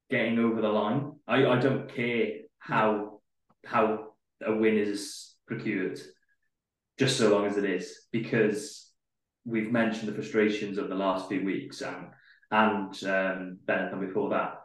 getting 0.09 0.39
over 0.39 0.61
the 0.61 0.69
line. 0.69 1.13
I, 1.27 1.45
I 1.45 1.59
don't 1.59 1.93
care 1.93 2.41
how 2.59 3.21
how 3.65 4.09
a 4.45 4.53
win 4.53 4.77
is 4.77 5.35
procured, 5.47 5.99
just 6.99 7.17
so 7.17 7.29
long 7.29 7.45
as 7.47 7.57
it 7.57 7.65
is, 7.65 8.07
because 8.11 8.86
we've 9.47 9.71
mentioned 9.71 10.09
the 10.09 10.13
frustrations 10.13 10.77
of 10.77 10.89
the 10.89 10.95
last 10.95 11.29
few 11.29 11.43
weeks 11.43 11.81
and 11.81 12.07
and 12.51 13.03
um, 13.03 13.57
Benetton 13.65 13.99
before 13.99 14.29
that. 14.29 14.61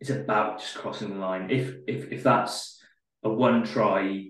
It's 0.00 0.10
about 0.10 0.60
just 0.60 0.76
crossing 0.76 1.10
the 1.10 1.16
line. 1.16 1.50
If 1.50 1.74
if 1.88 2.12
if 2.12 2.22
that's 2.22 2.80
a 3.24 3.30
one 3.30 3.64
try 3.64 4.26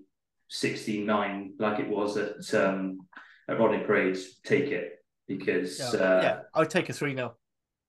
69 0.48 1.54
like 1.58 1.80
it 1.80 1.88
was 1.88 2.16
at 2.16 2.54
um 2.54 3.00
at 3.48 3.58
Rodney 3.58 3.84
Parade, 3.84 4.16
take 4.44 4.66
it 4.66 5.04
because 5.26 5.78
Yeah, 5.78 6.00
uh, 6.00 6.20
yeah. 6.22 6.38
I 6.54 6.60
would 6.60 6.70
take 6.70 6.88
a 6.88 6.92
three 6.92 7.14
0 7.14 7.36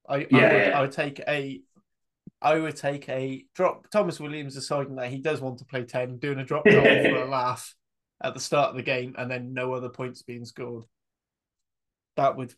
I, 0.10 0.16
I, 0.16 0.18
Yeah, 0.18 0.54
would, 0.54 0.68
yeah. 0.68 0.78
I 0.78 0.82
would 0.82 0.92
take 0.92 1.22
a. 1.28 1.62
I 2.40 2.60
would 2.60 2.76
take 2.76 3.10
a 3.10 3.46
drop. 3.56 3.90
Thomas 3.90 4.20
Williams 4.20 4.54
deciding 4.54 4.96
that 4.96 5.10
he 5.10 5.20
does 5.20 5.42
want 5.42 5.60
to 5.60 5.66
play 5.66 5.84
ten, 5.86 6.18
doing 6.18 6.40
a 6.40 6.46
drop 6.46 6.66
goal 6.66 6.84
for 6.84 7.24
a 7.24 7.30
laugh 7.30 7.74
at 8.24 8.34
the 8.34 8.40
start 8.40 8.72
of 8.72 8.76
the 8.76 8.84
game, 8.84 9.16
and 9.18 9.30
then 9.30 9.54
no 9.54 9.74
other 9.74 9.90
points 9.90 10.22
being 10.22 10.46
scored. 10.46 10.84
That 12.18 12.36
would, 12.36 12.54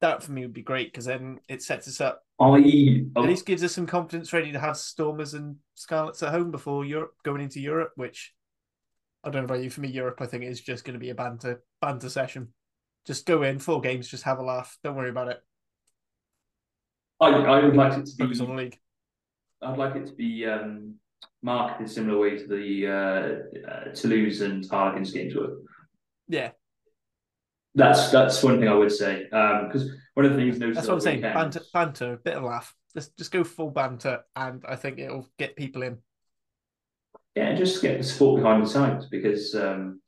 that 0.00 0.22
for 0.22 0.32
me 0.32 0.42
would 0.42 0.52
be 0.52 0.62
great 0.62 0.92
because 0.92 1.04
then 1.04 1.38
it 1.48 1.62
sets 1.62 1.86
us 1.86 2.00
up. 2.00 2.22
I 2.40 3.04
At 3.16 3.22
least 3.22 3.46
gives 3.46 3.62
us 3.62 3.72
some 3.72 3.86
confidence, 3.86 4.32
ready 4.32 4.50
to 4.50 4.58
have 4.58 4.76
Stormers 4.76 5.34
and 5.34 5.56
Scarlets 5.74 6.22
at 6.24 6.32
home 6.32 6.50
before 6.50 6.84
Europe 6.84 7.12
going 7.22 7.40
into 7.40 7.60
Europe. 7.60 7.92
Which 7.94 8.34
I 9.22 9.30
don't 9.30 9.42
know 9.42 9.54
about 9.54 9.62
you. 9.62 9.70
For 9.70 9.80
me, 9.80 9.88
Europe 9.88 10.20
I 10.20 10.26
think 10.26 10.42
is 10.44 10.60
just 10.60 10.84
going 10.84 10.94
to 10.94 11.00
be 11.00 11.10
a 11.10 11.14
banter 11.14 11.62
banter 11.80 12.08
session. 12.08 12.48
Just 13.06 13.26
go 13.26 13.42
in, 13.42 13.58
four 13.58 13.80
games, 13.80 14.08
just 14.08 14.24
have 14.24 14.38
a 14.38 14.42
laugh. 14.42 14.76
Don't 14.82 14.96
worry 14.96 15.10
about 15.10 15.28
it. 15.28 15.40
I, 17.20 17.28
I 17.28 17.64
would 17.64 17.76
like 17.76 17.98
it 17.98 18.06
to 18.06 18.16
Focus 18.16 18.38
be 18.38 18.44
on 18.44 18.56
the 18.56 18.62
league. 18.62 18.78
I'd 19.60 19.78
like 19.78 19.94
it 19.94 20.06
to 20.06 20.12
be 20.12 20.44
um, 20.46 20.96
marketed 21.42 21.90
similar 21.90 22.18
way 22.18 22.36
to 22.36 22.46
the 22.46 22.86
uh, 22.86 23.70
uh, 23.70 23.94
Toulouse 23.94 24.40
and 24.40 24.66
Harlequins 24.68 25.12
games 25.12 25.34
were. 25.34 25.58
Yeah, 26.28 26.50
That's 27.74 28.10
that's 28.10 28.42
one 28.42 28.58
thing 28.58 28.68
I 28.68 28.74
would 28.74 28.92
say 28.92 29.24
because 29.24 29.90
one 30.14 30.26
of 30.26 30.32
the 30.32 30.38
things 30.38 30.58
that's 30.58 30.86
what 30.86 30.94
I'm 30.94 31.00
saying. 31.00 31.18
weekend- 31.18 31.34
Banter, 31.34 31.60
banter, 31.72 32.12
a 32.14 32.16
bit 32.18 32.36
of 32.36 32.44
laugh. 32.44 32.74
Just 32.94 33.16
just 33.16 33.32
go 33.32 33.44
full 33.44 33.70
banter, 33.70 34.20
and 34.36 34.62
I 34.68 34.76
think 34.76 34.98
it'll 34.98 35.26
get 35.38 35.56
people 35.56 35.82
in. 35.82 35.98
Yeah, 37.34 37.54
just 37.54 37.80
get 37.80 37.96
the 37.96 38.04
support 38.04 38.42
behind 38.42 38.62
the 38.62 38.68
sides 38.68 39.06
because 39.06 39.54
um, 39.54 40.02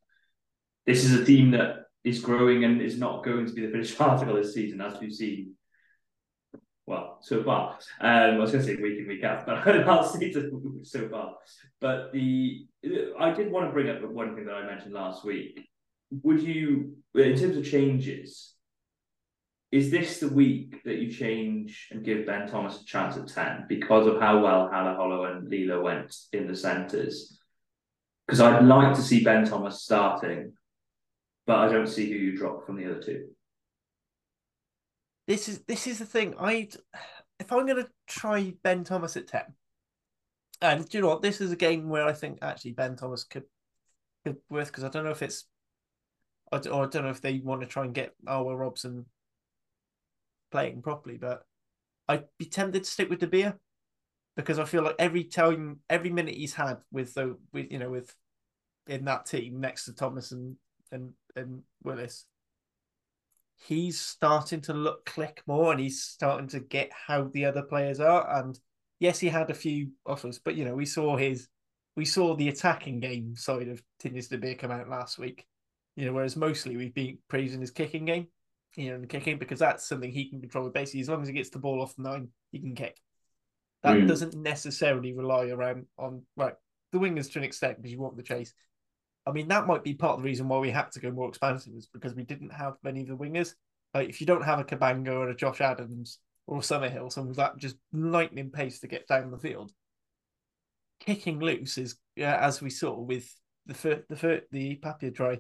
this 0.85 1.05
is 1.05 1.19
a 1.19 1.25
team 1.25 1.53
that 1.53 1.87
is 2.05 2.21
growing 2.21 2.65
and 2.65 2.83
is 2.83 2.99
not 2.99 3.25
going 3.25 3.47
to 3.47 3.53
be 3.55 3.65
the 3.65 3.73
finished 3.73 3.99
article 4.01 4.37
this 4.37 4.53
season, 4.53 4.83
as 4.83 5.01
we've 5.01 5.13
seen. 5.13 5.55
Well, 6.87 7.21
so 7.23 7.43
far, 7.43 7.79
um, 8.03 8.35
I 8.35 8.37
was 8.37 8.53
going 8.53 8.63
to 8.63 8.75
say 8.75 8.83
week 8.83 8.99
in 8.99 9.09
week 9.09 9.25
out, 9.25 9.47
but 9.47 9.65
last 9.87 10.19
season 10.19 10.81
so 10.85 11.09
far. 11.09 11.37
But 11.81 12.13
the 12.13 12.67
I 13.19 13.33
did 13.33 13.51
want 13.51 13.67
to 13.69 13.73
bring 13.73 13.89
up 13.89 14.03
one 14.11 14.35
thing 14.35 14.45
that 14.45 14.55
I 14.55 14.67
mentioned 14.67 14.93
last 14.93 15.25
week. 15.25 15.67
Would 16.23 16.43
you, 16.43 16.97
in 17.15 17.37
terms 17.39 17.57
of 17.57 17.65
changes, 17.65 18.55
is 19.73 19.91
this 19.91 20.21
the 20.21 20.29
week 20.29 20.83
that 20.85 20.99
you 20.99 21.11
change 21.11 21.89
and 21.91 22.05
give 22.05 22.27
Ben 22.27 22.49
Thomas 22.49 22.81
a 22.81 22.85
chance 22.85 23.17
at 23.17 23.29
10 23.29 23.67
because 23.69 24.07
of 24.07 24.21
how 24.21 24.43
well 24.43 24.71
Hannah 24.71 24.95
Hollow 24.95 25.25
and 25.25 25.49
Lee-Lo 25.49 25.83
went 25.83 26.15
in 26.33 26.47
the 26.47 26.55
centres? 26.55 27.41
Because 28.27 28.41
I'd 28.41 28.65
like 28.65 28.95
to 28.95 29.03
see 29.03 29.25
Ben 29.25 29.45
Thomas 29.45 29.83
starting, 29.83 30.53
but 31.47 31.59
I 31.59 31.69
don't 31.73 31.89
see 31.89 32.09
who 32.09 32.17
you 32.17 32.37
drop 32.37 32.65
from 32.65 32.77
the 32.77 32.87
other 32.87 33.03
two. 33.03 33.29
This 35.27 35.49
is 35.49 35.61
this 35.67 35.87
is 35.87 35.99
the 35.99 36.07
thing. 36.07 36.35
I 36.39 36.69
if 37.41 37.51
I'm 37.51 37.67
going 37.67 37.83
to 37.83 37.89
try 38.07 38.55
Ben 38.63 38.85
Thomas 38.85 39.17
at 39.17 39.27
ten, 39.27 39.55
and 40.61 40.89
do 40.89 40.99
you 40.99 41.03
know 41.03 41.09
what? 41.09 41.23
This 41.23 41.41
is 41.41 41.51
a 41.51 41.57
game 41.57 41.89
where 41.89 42.07
I 42.07 42.13
think 42.13 42.39
actually 42.43 42.73
Ben 42.73 42.97
Thomas 42.97 43.25
could 43.25 43.45
could 44.25 44.37
worth 44.51 44.69
because 44.69 44.85
I 44.85 44.89
don't 44.89 45.05
know 45.05 45.11
if 45.11 45.23
it's, 45.23 45.45
I 46.55 46.69
or 46.69 46.85
I 46.85 46.89
don't 46.89 47.05
know 47.05 47.11
if 47.11 47.21
they 47.21 47.39
want 47.39 47.61
to 47.63 47.67
try 47.67 47.85
and 47.85 47.95
get 47.95 48.15
Arwa 48.27 48.59
Robson 48.59 49.07
playing 50.51 50.83
properly, 50.83 51.17
but 51.17 51.45
I'd 52.09 52.25
be 52.39 52.47
tempted 52.47 52.85
to 52.85 52.91
stick 52.91 53.11
with 53.11 53.21
De 53.21 53.27
Beer 53.27 53.59
because 54.37 54.59
I 54.59 54.65
feel 54.65 54.83
like 54.83 54.97
every 54.99 55.25
time, 55.25 55.81
every 55.89 56.11
minute 56.11 56.35
he's 56.35 56.55
had 56.55 56.79
with 56.93 57.15
the 57.15 57.37
with 57.53 57.71
you 57.71 57.79
know 57.79 57.91
with 57.91 58.15
in 58.87 59.05
that 59.07 59.27
team 59.27 59.61
next 59.61 59.87
to 59.87 59.95
Thomas 59.95 60.33
and 60.33 60.57
and 60.93 61.13
and 61.37 61.63
Willis, 61.83 62.27
he's 63.67 64.01
starting 64.01 64.61
to 64.63 64.75
look 64.75 65.07
click 65.07 65.43
more 65.47 65.73
and 65.73 65.81
he's 65.81 66.03
starting 66.03 66.49
to 66.49 66.61
get 66.61 66.91
how 66.93 67.25
the 67.25 67.45
other 67.45 67.63
players 67.63 68.01
are. 68.01 68.39
And 68.39 68.59
yes, 69.01 69.19
he 69.19 69.29
had 69.29 69.51
a 69.51 69.55
few 69.55 69.91
offers, 70.07 70.39
but 70.39 70.55
you 70.57 70.65
know, 70.65 70.75
we 70.75 70.87
saw 70.87 71.17
his 71.17 71.49
we 71.97 72.05
saw 72.05 72.35
the 72.35 72.49
attacking 72.49 73.01
game 73.01 73.37
side 73.37 73.69
of 73.69 73.83
Tinus 74.01 74.29
de 74.29 74.39
Beer 74.39 74.57
come 74.57 74.73
out 74.73 74.89
last 74.89 75.19
week. 75.19 75.47
You 75.97 76.07
know, 76.07 76.13
whereas 76.13 76.37
mostly 76.37 76.77
we've 76.77 76.95
been 76.95 77.19
praising 77.29 77.61
his 77.61 77.71
kicking 77.71 78.05
game, 78.05 78.27
you 78.77 78.91
know, 78.91 78.97
and 78.97 79.09
kicking 79.09 79.39
because 79.39 79.61
that's 79.61 79.87
something 79.87 80.11
he 80.11 80.29
can 80.29 80.41
control. 80.41 80.69
Basically, 80.71 81.01
as 81.01 81.09
long 81.09 81.23
as 81.23 81.29
he 81.29 81.35
gets 81.35 81.51
the 81.51 81.59
ball 81.59 81.81
off 81.81 81.95
the 81.97 82.03
nine, 82.03 82.29
he 82.51 82.59
can 82.59 82.75
kick. 82.75 83.01
That 83.83 83.99
Mm. 83.99 84.09
doesn't 84.09 84.35
necessarily 84.35 85.13
rely 85.13 85.49
around 85.49 85.87
on 85.99 86.27
right 86.37 86.55
the 86.91 86.99
wingers 86.99 87.31
to 87.33 87.39
an 87.39 87.45
extent 87.45 87.77
because 87.77 87.93
you 87.93 87.99
want 88.01 88.17
the 88.17 88.23
chase. 88.23 88.55
I 89.27 89.33
mean, 89.33 89.49
that 89.49 89.67
might 89.67 89.85
be 89.85 89.95
part 89.95 90.15
of 90.15 90.19
the 90.21 90.25
reason 90.25 90.49
why 90.49 90.59
we 90.59 90.71
had 90.71 90.91
to 90.93 91.01
go 91.01 91.11
more 91.11 91.29
expansive 91.29 91.75
is 91.75 91.87
because 91.87 92.15
we 92.15 92.25
didn't 92.25 92.51
have 92.51 92.77
many 92.83 93.01
of 93.03 93.09
the 93.09 93.17
wingers. 93.17 93.55
Like, 93.93 94.09
if 94.09 94.21
you 94.21 94.27
don't 94.27 94.45
have 94.45 94.59
a 94.59 94.65
Cabango 94.65 95.09
or 95.13 95.29
a 95.29 95.37
Josh 95.37 95.61
Adams 95.61 96.19
or 96.47 96.59
a 96.59 96.61
Summerhill, 96.61 97.11
someone 97.13 97.29
with 97.29 97.37
that 97.39 97.57
just 97.57 97.77
lightning 97.93 98.51
pace 98.51 98.81
to 98.81 98.89
get 98.89 99.07
down 99.07 99.31
the 99.31 99.39
field, 99.39 99.73
kicking 101.01 101.41
loose 101.41 101.79
is, 101.79 101.97
yeah, 102.17 102.37
as 102.37 102.61
we 102.61 102.71
saw 102.71 102.99
with 102.99 103.33
the 103.67 103.75
fir- 103.75 104.05
the 104.09 104.17
fir- 104.17 104.43
the 104.51 104.77
Papia 104.77 105.15
try, 105.15 105.39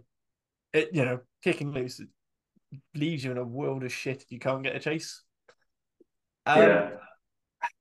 it 0.74 0.90
you 0.92 1.04
know, 1.04 1.20
kicking 1.42 1.72
loose 1.72 2.00
leaves 2.94 3.24
you 3.24 3.30
in 3.30 3.38
a 3.38 3.44
world 3.44 3.84
of 3.84 3.92
shit 3.92 4.22
if 4.22 4.32
you 4.32 4.38
can't 4.38 4.64
get 4.64 4.76
a 4.76 4.80
chase. 4.80 5.22
Um, 6.44 6.58
yeah. 6.58 6.90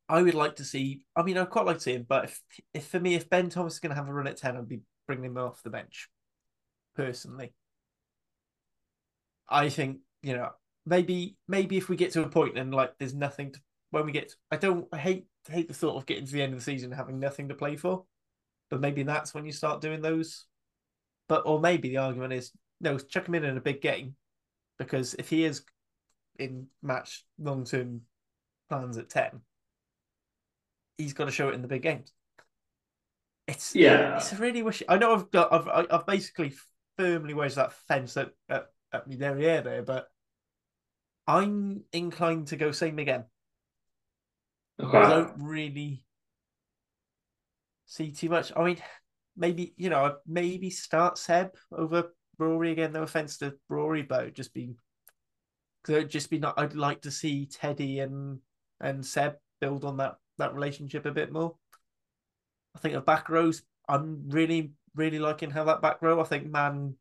I 0.07 0.21
would 0.21 0.35
like 0.35 0.57
to 0.57 0.63
see. 0.63 1.05
I 1.15 1.23
mean, 1.23 1.37
I'd 1.37 1.49
quite 1.49 1.65
like 1.65 1.77
to 1.77 1.83
see 1.83 1.93
him, 1.93 2.05
but 2.07 2.25
if, 2.25 2.41
if 2.73 2.87
for 2.87 2.99
me, 2.99 3.15
if 3.15 3.29
Ben 3.29 3.49
Thomas 3.49 3.73
is 3.73 3.79
going 3.79 3.89
to 3.89 3.95
have 3.95 4.07
a 4.07 4.13
run 4.13 4.27
at 4.27 4.37
ten, 4.37 4.55
I'd 4.55 4.69
be 4.69 4.81
bringing 5.07 5.25
him 5.25 5.37
off 5.37 5.63
the 5.63 5.69
bench. 5.69 6.09
Personally, 6.95 7.53
I 9.49 9.69
think 9.69 9.99
you 10.21 10.35
know 10.35 10.51
maybe 10.85 11.37
maybe 11.47 11.77
if 11.77 11.89
we 11.89 11.95
get 11.95 12.11
to 12.11 12.23
a 12.23 12.29
point 12.29 12.57
and 12.57 12.73
like 12.73 12.93
there's 12.99 13.15
nothing 13.15 13.53
to 13.53 13.59
when 13.89 14.05
we 14.05 14.11
get. 14.11 14.33
I 14.51 14.57
don't. 14.57 14.87
I 14.93 14.97
hate 14.97 15.25
hate 15.49 15.67
the 15.67 15.73
thought 15.73 15.97
of 15.97 16.05
getting 16.05 16.25
to 16.25 16.31
the 16.31 16.43
end 16.43 16.53
of 16.53 16.59
the 16.59 16.65
season 16.65 16.91
and 16.91 16.99
having 16.99 17.19
nothing 17.19 17.49
to 17.49 17.55
play 17.55 17.75
for, 17.75 18.05
but 18.69 18.79
maybe 18.79 19.03
that's 19.03 19.33
when 19.33 19.45
you 19.45 19.51
start 19.51 19.81
doing 19.81 20.01
those. 20.01 20.45
But 21.27 21.43
or 21.45 21.59
maybe 21.59 21.89
the 21.89 21.97
argument 21.97 22.33
is 22.33 22.51
no, 22.83 22.99
chuck 22.99 23.27
him 23.27 23.35
in 23.35 23.43
in 23.45 23.57
a 23.57 23.61
big 23.61 23.81
game, 23.81 24.15
because 24.77 25.15
if 25.15 25.29
he 25.29 25.43
is 25.45 25.63
in 26.37 26.67
match 26.81 27.25
long 27.39 27.63
term 27.63 28.01
plans 28.69 28.97
at 28.97 29.09
ten 29.09 29.41
he's 30.97 31.13
got 31.13 31.25
to 31.25 31.31
show 31.31 31.49
it 31.49 31.55
in 31.55 31.61
the 31.61 31.67
big 31.67 31.81
games. 31.81 32.13
It's 33.47 33.75
Yeah. 33.75 34.17
it's 34.17 34.31
a 34.31 34.37
really 34.37 34.63
wish. 34.63 34.83
I 34.87 34.97
know 34.97 35.13
I've 35.13 35.31
got 35.31 35.51
I've 35.51 35.67
I- 35.67 35.95
I've 35.95 36.05
basically 36.05 36.53
firmly 36.97 37.33
wedged 37.33 37.55
that 37.55 37.73
fence 37.73 38.15
at 38.15 38.31
at, 38.47 38.67
at 38.91 39.07
me 39.07 39.15
derriere 39.15 39.61
there, 39.61 39.81
but 39.81 40.07
I'm 41.27 41.83
inclined 41.91 42.47
to 42.47 42.57
go 42.57 42.71
same 42.71 42.99
again. 42.99 43.25
I 44.79 45.09
don't 45.09 45.33
really 45.41 46.05
see 47.85 48.11
too 48.11 48.29
much. 48.29 48.51
I 48.55 48.63
mean, 48.63 48.77
maybe 49.35 49.73
you 49.77 49.89
know, 49.89 50.17
maybe 50.25 50.69
start 50.69 51.17
Seb 51.17 51.55
over 51.71 52.13
Rory 52.37 52.71
again. 52.71 52.93
No 52.93 53.03
offense 53.03 53.37
to 53.39 53.55
Rory, 53.69 54.01
but 54.01 54.23
it'd 54.23 54.35
just 54.35 54.53
be 54.53 54.75
because 55.81 55.97
it'd 55.97 56.09
just 56.09 56.29
be 56.29 56.39
not. 56.39 56.57
I'd 56.57 56.75
like 56.75 57.01
to 57.01 57.11
see 57.11 57.45
Teddy 57.45 57.99
and 57.99 58.39
and 58.79 59.05
Seb 59.05 59.35
build 59.61 59.85
on 59.85 59.97
that 59.97 60.15
that 60.37 60.53
relationship 60.53 61.05
a 61.05 61.11
bit 61.11 61.31
more. 61.31 61.55
I 62.75 62.79
think 62.79 62.93
the 62.95 63.01
back 63.01 63.29
rows. 63.29 63.61
I'm 63.87 64.29
really 64.29 64.71
really 64.95 65.19
liking 65.19 65.51
how 65.51 65.63
that 65.65 65.81
back 65.81 66.01
row. 66.01 66.19
I 66.19 66.23
think 66.23 66.47
Mann, 66.49 66.95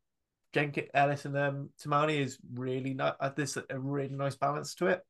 Jenkins, 0.52 0.88
Ellis, 0.94 1.24
and 1.24 1.36
um, 1.36 1.70
Tamani 1.82 2.18
is 2.18 2.38
really 2.54 2.94
nice. 2.94 3.14
There's 3.36 3.56
a 3.56 3.78
really 3.78 4.14
nice 4.14 4.34
balance 4.34 4.74
to 4.76 4.86
it. 4.88 5.00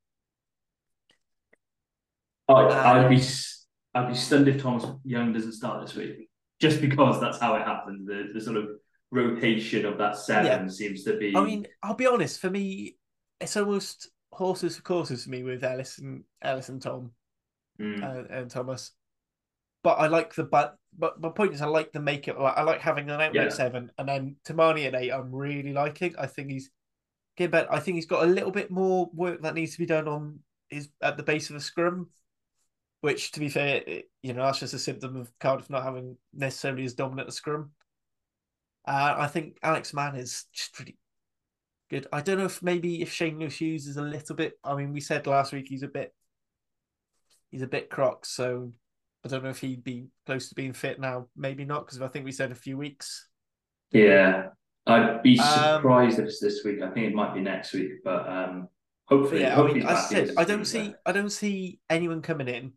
I, 2.48 2.52
Um, 2.64 2.70
I'd 2.70 3.08
be 3.08 3.16
s- 3.16 3.66
I'd 3.94 4.08
be 4.08 4.14
stunned 4.14 4.48
if 4.48 4.60
Thomas 4.62 4.84
Young 5.04 5.32
doesn't 5.32 5.52
start 5.52 5.86
this 5.86 5.94
week, 5.94 6.28
just 6.60 6.80
because 6.80 7.20
that's 7.20 7.38
how 7.38 7.54
it 7.56 7.62
happens. 7.62 8.06
The 8.06 8.30
the 8.34 8.40
sort 8.40 8.56
of 8.56 8.68
rotation 9.12 9.84
of 9.86 9.98
that 9.98 10.16
seven 10.16 10.68
seems 10.70 11.04
to 11.04 11.16
be. 11.16 11.36
I 11.36 11.44
mean, 11.44 11.66
I'll 11.82 11.94
be 11.94 12.06
honest. 12.08 12.40
For 12.40 12.50
me, 12.50 12.96
it's 13.40 13.56
almost 13.56 14.10
horses 14.32 14.76
for 14.76 14.82
courses 14.82 15.24
for 15.24 15.30
me 15.30 15.42
with 15.44 15.62
Ellis 15.62 15.98
and 15.98 16.24
Ellis 16.42 16.68
and 16.70 16.82
Tom 16.82 17.12
Mm. 17.80 18.02
and, 18.02 18.30
and 18.30 18.50
Thomas. 18.50 18.92
But 19.82 19.94
I 19.98 20.06
like 20.06 20.34
the 20.34 20.44
but 20.44 20.76
but 20.96 21.20
my 21.20 21.30
point 21.30 21.54
is 21.54 21.62
I 21.62 21.66
like 21.66 21.92
the 21.92 22.00
makeup. 22.00 22.36
I 22.38 22.62
like 22.62 22.80
having 22.80 23.08
an 23.10 23.20
outlet 23.20 23.34
Yeah. 23.34 23.48
seven 23.50 23.90
and 23.98 24.08
then 24.08 24.36
Tamani 24.44 24.86
at 24.86 24.94
eight. 24.94 25.10
I'm 25.10 25.34
really 25.34 25.72
liking. 25.72 26.14
I 26.18 26.26
think 26.26 26.50
he's 26.50 26.70
getting 27.36 27.50
better. 27.50 27.72
I 27.72 27.80
think 27.80 27.96
he's 27.96 28.06
got 28.06 28.24
a 28.24 28.26
little 28.26 28.50
bit 28.50 28.70
more 28.70 29.10
work 29.14 29.42
that 29.42 29.54
needs 29.54 29.72
to 29.72 29.78
be 29.78 29.86
done 29.86 30.06
on 30.08 30.40
his 30.68 30.88
at 31.00 31.16
the 31.16 31.22
base 31.22 31.50
of 31.50 31.54
the 31.54 31.60
scrum. 31.60 32.08
Which, 33.00 33.32
to 33.32 33.40
be 33.40 33.48
fair, 33.48 33.82
it- 33.86 34.10
you 34.22 34.32
know 34.32 34.44
that's 34.44 34.60
just 34.60 34.74
a 34.74 34.78
symptom 34.78 35.16
of 35.16 35.32
Cardiff 35.40 35.68
not 35.68 35.82
having 35.82 36.16
necessarily 36.32 36.84
as 36.84 36.94
dominant 36.94 37.28
a 37.28 37.32
scrum. 37.32 37.72
Uh, 38.86 39.14
I 39.18 39.26
think 39.28 39.58
Alex 39.62 39.94
Mann 39.94 40.16
is 40.16 40.46
just 40.52 40.72
pretty 40.74 40.96
good. 41.90 42.06
I 42.12 42.20
don't 42.20 42.38
know 42.38 42.46
if 42.46 42.62
maybe 42.62 43.02
if 43.02 43.12
Shane 43.12 43.38
Lewis 43.38 43.60
Hughes 43.60 43.86
is 43.86 43.96
a 43.96 44.02
little 44.02 44.34
bit. 44.36 44.58
I 44.64 44.74
mean, 44.74 44.92
we 44.92 45.00
said 45.00 45.26
last 45.26 45.52
week 45.52 45.66
he's 45.68 45.82
a 45.84 45.88
bit, 45.88 46.14
he's 47.50 47.62
a 47.62 47.66
bit 47.68 47.90
crock. 47.90 48.26
So 48.26 48.72
I 49.24 49.28
don't 49.28 49.44
know 49.44 49.50
if 49.50 49.60
he'd 49.60 49.84
be 49.84 50.06
close 50.26 50.48
to 50.48 50.54
being 50.54 50.72
fit 50.72 50.98
now. 50.98 51.28
Maybe 51.36 51.64
not 51.64 51.86
because 51.86 52.00
I 52.02 52.08
think 52.08 52.24
we 52.24 52.32
said 52.32 52.50
a 52.50 52.56
few 52.56 52.76
weeks. 52.76 53.28
yeah, 53.92 54.48
I'd 54.86 55.22
be 55.22 55.38
Um, 55.38 55.46
surprised 55.76 56.18
if 56.18 56.26
it's 56.26 56.40
this 56.40 56.64
week. 56.64 56.82
I 56.82 56.90
think 56.90 57.06
it 57.06 57.14
might 57.14 57.34
be 57.34 57.40
next 57.40 57.72
week, 57.72 58.02
but 58.04 58.28
um, 58.28 58.68
hopefully, 59.06 59.42
yeah, 59.42 59.52
I 59.52 59.54
hopefully 59.54 59.80
mean, 59.80 59.88
I 59.88 59.94
said, 59.94 60.32
I 60.36 60.44
don't 60.44 60.64
see, 60.64 60.94
I 61.06 61.12
don't 61.12 61.30
see 61.30 61.78
anyone 61.88 62.22
coming 62.22 62.48
in. 62.48 62.72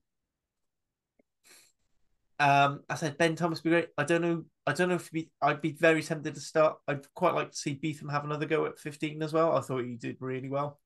Um, 2.40 2.84
I 2.90 2.96
said 2.96 3.18
Ben 3.18 3.36
Thomas 3.36 3.60
would 3.60 3.70
be 3.70 3.70
great. 3.70 3.90
I 3.98 4.04
don't 4.04 4.22
know. 4.22 4.46
I 4.68 4.74
don't 4.74 4.90
know 4.90 4.96
if 4.96 5.12
be, 5.12 5.30
I'd 5.42 5.62
be 5.62 5.74
very 5.74 6.02
tempted 6.02 6.34
to 6.34 6.42
start. 6.42 6.78
I'd 6.88 7.14
quite 7.14 7.36
like 7.36 7.52
to 7.52 7.58
see 7.58 7.80
Beetham 7.82 8.12
have 8.12 8.24
another 8.26 8.46
go 8.46 8.66
at 8.66 8.80
fifteen 8.80 9.22
as 9.22 9.34
well. 9.34 9.56
I 9.56 9.62
thought 9.62 9.84
he 9.84 9.96
did 9.96 10.18
really 10.20 10.50
well. 10.50 10.80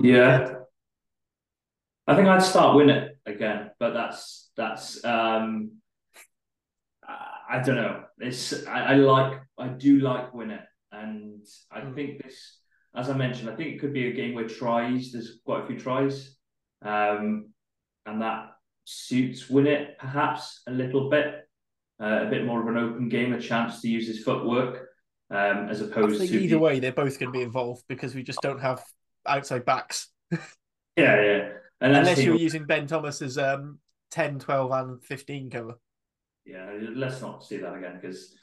Yeah. 0.00 0.38
weekend. 0.38 0.56
I 2.06 2.16
think 2.16 2.28
I'd 2.28 2.42
start 2.42 2.76
Winnett 2.76 3.10
again, 3.26 3.70
but 3.78 3.92
that's 3.92 4.50
that's 4.56 5.04
um 5.04 5.72
I, 7.06 7.58
I 7.58 7.62
don't 7.62 7.76
know. 7.76 8.04
It's 8.18 8.66
I, 8.66 8.92
I 8.92 8.94
like 8.94 9.40
I 9.58 9.68
do 9.68 10.00
like 10.00 10.32
Winnett, 10.32 10.64
and 10.92 11.44
I 11.70 11.80
Mm. 11.80 11.94
think 11.94 12.22
this, 12.22 12.58
as 12.94 13.10
I 13.10 13.14
mentioned, 13.16 13.50
I 13.50 13.56
think 13.56 13.74
it 13.74 13.80
could 13.80 13.92
be 13.92 14.08
a 14.08 14.12
game 14.12 14.34
where 14.34 14.48
tries. 14.48 15.12
There's 15.12 15.40
quite 15.44 15.64
a 15.64 15.66
few 15.66 15.78
tries, 15.78 16.36
um, 16.82 17.52
and 18.06 18.22
that 18.22 18.52
suits 18.84 19.48
Winnett 19.50 19.98
perhaps 19.98 20.62
a 20.66 20.70
little 20.70 21.10
bit. 21.10 21.47
Uh, 22.00 22.26
a 22.26 22.30
bit 22.30 22.46
more 22.46 22.60
of 22.60 22.68
an 22.68 22.76
open 22.76 23.08
game, 23.08 23.32
a 23.32 23.40
chance 23.40 23.80
to 23.80 23.88
use 23.88 24.06
his 24.06 24.22
footwork 24.22 24.88
um, 25.30 25.68
as 25.68 25.80
opposed 25.80 26.20
to 26.20 26.24
either 26.24 26.48
the... 26.54 26.58
way 26.58 26.80
they're 26.80 26.92
both 26.92 27.18
going 27.18 27.32
to 27.32 27.38
be 27.38 27.42
involved 27.42 27.82
because 27.88 28.14
we 28.14 28.22
just 28.22 28.40
don't 28.40 28.60
have 28.60 28.82
outside 29.26 29.64
backs. 29.64 30.08
yeah, 30.30 30.40
yeah. 30.96 31.48
Unless, 31.80 32.08
Unless 32.08 32.22
you're 32.22 32.36
using 32.36 32.64
Ben 32.64 32.86
Thomas 32.86 33.20
as 33.20 33.36
um, 33.36 33.78
10, 34.10 34.38
12, 34.38 34.72
and 34.72 35.04
15 35.04 35.50
cover. 35.50 35.74
Yeah, 36.44 36.70
let's 36.94 37.20
not 37.20 37.44
see 37.44 37.58
that 37.58 37.74
again 37.74 37.98
because 38.00 38.34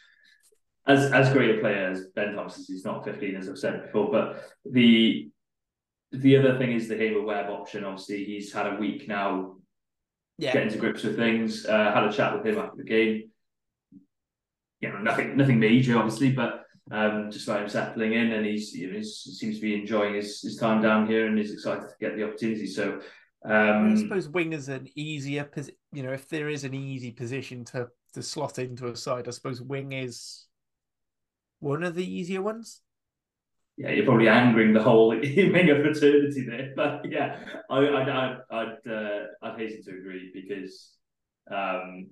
as 0.85 1.11
as 1.11 1.33
great 1.33 1.57
a 1.57 1.59
player 1.59 1.89
as 1.89 2.05
Ben 2.15 2.35
Thomas 2.35 2.59
is, 2.59 2.67
he's 2.67 2.85
not 2.85 3.03
15, 3.03 3.35
as 3.35 3.49
I've 3.49 3.57
said 3.57 3.81
before. 3.81 4.11
But 4.11 4.43
the 4.63 5.31
the 6.11 6.37
other 6.37 6.57
thing 6.59 6.73
is 6.73 6.87
the 6.87 6.97
Hamer 6.97 7.23
Webb 7.23 7.49
option. 7.49 7.83
Obviously, 7.83 8.23
he's 8.25 8.53
had 8.53 8.67
a 8.67 8.75
week 8.75 9.07
now 9.07 9.55
yeah. 10.37 10.53
getting 10.53 10.69
to 10.69 10.77
grips 10.77 11.03
with 11.03 11.15
things. 11.15 11.65
Uh, 11.65 11.91
had 11.91 12.03
a 12.03 12.13
chat 12.13 12.35
with 12.35 12.45
him 12.45 12.59
after 12.59 12.77
the 12.77 12.83
game 12.83 13.31
you 14.85 14.93
know, 14.93 14.99
nothing 14.99 15.35
nothing 15.37 15.59
major, 15.59 15.97
obviously, 15.97 16.31
but 16.31 16.65
um, 16.91 17.31
just 17.31 17.47
about 17.47 17.63
him 17.63 17.69
settling 17.69 18.13
in, 18.13 18.31
and 18.31 18.45
he's 18.45 18.73
you 18.73 18.91
know, 18.91 18.97
he 18.97 19.03
seems 19.03 19.55
to 19.55 19.61
be 19.61 19.75
enjoying 19.75 20.15
his, 20.15 20.41
his 20.41 20.57
time 20.57 20.81
down 20.81 21.07
here, 21.07 21.27
and 21.27 21.39
is 21.39 21.51
excited 21.51 21.89
to 21.89 21.95
get 21.99 22.15
the 22.15 22.23
opportunity. 22.23 22.67
So, 22.67 23.01
um, 23.43 23.93
I 23.93 23.95
suppose 23.95 24.29
wing 24.29 24.53
is 24.53 24.69
an 24.69 24.87
easier 24.95 25.43
position. 25.43 25.77
You 25.91 26.03
know, 26.03 26.11
if 26.11 26.27
there 26.29 26.49
is 26.49 26.63
an 26.63 26.73
easy 26.73 27.11
position 27.11 27.65
to 27.65 27.87
to 28.13 28.21
slot 28.21 28.59
into 28.59 28.87
a 28.87 28.95
side, 28.95 29.27
I 29.27 29.31
suppose 29.31 29.61
wing 29.61 29.93
is 29.93 30.45
one 31.59 31.83
of 31.83 31.95
the 31.95 32.05
easier 32.05 32.41
ones. 32.41 32.81
Yeah, 33.77 33.89
you're 33.89 34.05
probably 34.05 34.29
angering 34.29 34.73
the 34.73 34.83
whole 34.83 35.09
winger 35.09 35.83
fraternity 35.83 36.45
there, 36.47 36.71
but 36.75 37.09
yeah, 37.09 37.39
I, 37.69 37.79
I'd 37.79 38.09
I'd 38.09 38.37
I'd, 38.49 38.91
uh, 38.91 39.19
I'd 39.41 39.59
hasten 39.59 39.83
to 39.83 39.99
agree 39.99 40.31
because 40.33 40.91
um, 41.51 42.07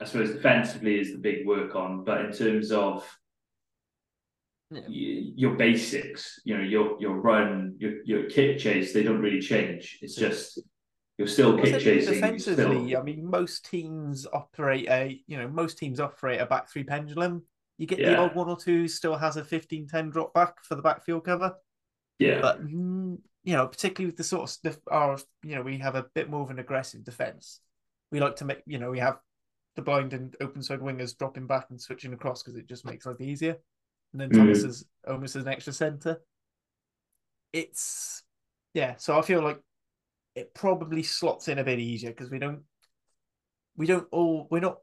I 0.00 0.06
suppose 0.06 0.32
defensively 0.32 0.98
is 0.98 1.12
the 1.12 1.18
big 1.18 1.46
work 1.46 1.76
on, 1.76 2.04
but 2.04 2.24
in 2.24 2.32
terms 2.32 2.72
of 2.72 3.06
yeah. 4.70 4.80
y- 4.80 5.32
your 5.36 5.54
basics, 5.56 6.40
you 6.44 6.56
know, 6.56 6.62
your 6.62 6.96
your 7.00 7.20
run, 7.20 7.74
your 7.78 8.02
your 8.04 8.30
kick 8.30 8.58
chase, 8.58 8.92
they 8.92 9.02
don't 9.02 9.20
really 9.20 9.40
change. 9.40 9.98
It's 10.00 10.14
just 10.14 10.58
you're 11.18 11.28
still 11.28 11.54
well, 11.54 11.64
kick 11.64 11.82
chasing. 11.82 12.14
Defensively, 12.14 12.88
still... 12.88 12.98
I 12.98 13.02
mean, 13.02 13.28
most 13.28 13.66
teams 13.66 14.26
operate 14.32 14.88
a 14.88 15.20
you 15.26 15.36
know 15.36 15.48
most 15.48 15.76
teams 15.76 16.00
operate 16.00 16.40
a 16.40 16.46
back 16.46 16.70
three 16.70 16.84
pendulum. 16.84 17.42
You 17.76 17.86
get 17.86 17.98
yeah. 17.98 18.10
the 18.10 18.18
odd 18.18 18.34
one 18.34 18.48
or 18.48 18.56
two 18.56 18.88
still 18.88 19.16
has 19.16 19.38
a 19.38 19.42
15-10 19.42 20.12
drop 20.12 20.34
back 20.34 20.62
for 20.62 20.74
the 20.74 20.82
backfield 20.82 21.24
cover. 21.24 21.54
Yeah, 22.18 22.40
but 22.40 22.62
mm, 22.62 23.18
you 23.42 23.54
know, 23.54 23.66
particularly 23.66 24.06
with 24.06 24.16
the 24.16 24.24
sort 24.24 24.56
of 24.64 24.78
our 24.90 25.18
you 25.42 25.56
know 25.56 25.62
we 25.62 25.76
have 25.78 25.94
a 25.94 26.06
bit 26.14 26.30
more 26.30 26.42
of 26.42 26.50
an 26.50 26.58
aggressive 26.58 27.04
defense. 27.04 27.60
We 28.10 28.20
like 28.20 28.36
to 28.36 28.46
make 28.46 28.62
you 28.66 28.78
know 28.78 28.90
we 28.90 28.98
have 29.00 29.18
the 29.80 29.84
blind 29.90 30.12
and 30.12 30.36
open 30.40 30.62
side 30.62 30.80
wingers 30.80 31.16
dropping 31.16 31.46
back 31.46 31.66
and 31.70 31.80
switching 31.80 32.12
across 32.12 32.42
because 32.42 32.56
it 32.56 32.68
just 32.68 32.84
makes 32.84 33.06
life 33.06 33.20
easier. 33.20 33.56
And 34.12 34.20
then 34.20 34.30
Thomas 34.30 34.62
mm. 34.62 34.68
is 34.68 34.84
almost 35.08 35.36
as 35.36 35.42
an 35.42 35.48
extra 35.48 35.72
centre. 35.72 36.20
It's 37.52 38.22
yeah, 38.74 38.96
so 38.98 39.18
I 39.18 39.22
feel 39.22 39.42
like 39.42 39.58
it 40.34 40.54
probably 40.54 41.02
slots 41.02 41.48
in 41.48 41.58
a 41.58 41.64
bit 41.64 41.78
easier 41.78 42.10
because 42.10 42.30
we 42.30 42.38
don't 42.38 42.60
we 43.76 43.86
don't 43.86 44.06
all 44.12 44.46
we're 44.50 44.60
not 44.60 44.78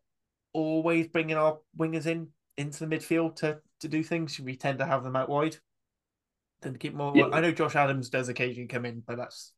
always 0.54 1.08
bringing 1.08 1.38
our 1.38 1.60
wingers 1.78 2.08
in 2.08 2.30
into 2.58 2.86
the 2.86 2.96
midfield 2.96 3.36
to 3.38 3.60
to 3.82 3.88
do 3.88 4.04
things. 4.04 4.40
We 4.40 4.56
tend 4.56 4.80
to 4.80 4.86
have 4.86 5.04
them 5.04 5.16
out 5.16 5.30
wide. 5.30 5.58
Tend 6.62 6.76
to 6.76 6.80
keep 6.80 6.96
more. 6.96 7.14
Yeah. 7.16 7.30
I 7.32 7.42
know 7.42 7.52
Josh 7.52 7.76
Adams 7.76 8.10
does 8.10 8.30
occasionally 8.30 8.68
come 8.68 8.86
in, 8.86 9.04
but 9.06 9.18
that's 9.18 9.54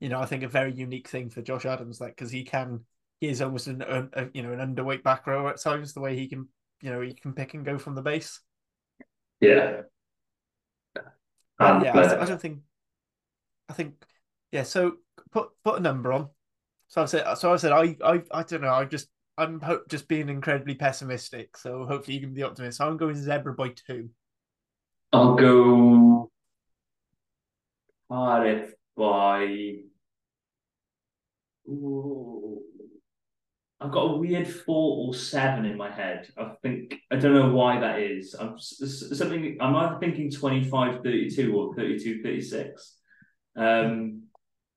you 0.00 0.08
know 0.08 0.20
I 0.20 0.26
think 0.26 0.42
a 0.42 0.48
very 0.48 0.74
unique 0.74 1.08
thing 1.08 1.30
for 1.30 1.40
Josh 1.40 1.64
Adams, 1.64 2.00
like 2.00 2.14
because 2.16 2.30
he 2.30 2.44
can 2.44 2.80
he 3.20 3.28
is 3.28 3.42
almost 3.42 3.66
an 3.66 3.82
a, 3.82 4.26
you 4.32 4.42
know 4.42 4.52
an 4.52 4.74
underweight 4.74 5.02
back 5.02 5.26
row 5.26 5.48
at 5.48 5.60
times. 5.60 5.92
The 5.92 6.00
way 6.00 6.16
he 6.16 6.28
can 6.28 6.48
you 6.80 6.90
know 6.90 7.00
he 7.00 7.14
can 7.14 7.32
pick 7.32 7.54
and 7.54 7.64
go 7.64 7.78
from 7.78 7.94
the 7.94 8.02
base. 8.02 8.40
Yeah. 9.40 9.82
Um, 11.60 11.84
yeah, 11.84 11.96
I, 11.96 12.22
I, 12.22 12.24
don't 12.24 12.40
think. 12.40 12.60
I 13.68 13.72
think 13.72 13.94
yeah. 14.52 14.62
So 14.62 14.94
put 15.32 15.48
put 15.64 15.78
a 15.78 15.82
number 15.82 16.12
on. 16.12 16.28
So 16.86 17.02
I 17.02 17.06
said. 17.06 17.34
So 17.36 17.52
I 17.52 17.56
said. 17.56 17.72
I 17.72 17.96
I 18.04 18.22
I 18.30 18.42
don't 18.44 18.62
know. 18.62 18.72
I 18.72 18.84
just 18.84 19.08
I'm 19.36 19.60
hope 19.60 19.88
just 19.88 20.06
being 20.06 20.28
incredibly 20.28 20.74
pessimistic. 20.74 21.56
So 21.56 21.84
hopefully 21.84 22.16
you 22.16 22.20
can 22.20 22.34
be 22.34 22.44
optimist. 22.44 22.80
I'm 22.80 22.96
going 22.96 23.16
Zebre 23.16 23.56
by 23.56 23.70
two. 23.70 24.10
I'll 25.12 25.34
go 25.34 26.30
Cardiff 28.08 28.72
by. 28.96 29.74
Ooh. 31.68 32.47
I've 33.80 33.92
got 33.92 34.00
a 34.00 34.16
weird 34.16 34.48
four 34.48 35.06
or 35.06 35.14
seven 35.14 35.64
in 35.64 35.76
my 35.76 35.90
head. 35.90 36.28
I 36.36 36.52
think 36.62 36.96
I 37.12 37.16
don't 37.16 37.34
know 37.34 37.50
why 37.50 37.78
that 37.78 38.00
is. 38.00 38.34
I'm 38.34 38.58
something. 38.58 39.56
I'm 39.60 39.76
either 39.76 39.98
thinking 40.00 40.30
25, 40.30 41.02
32 41.04 41.56
or 41.56 41.74
32, 41.76 42.22
36. 42.22 42.96
Um, 43.56 44.22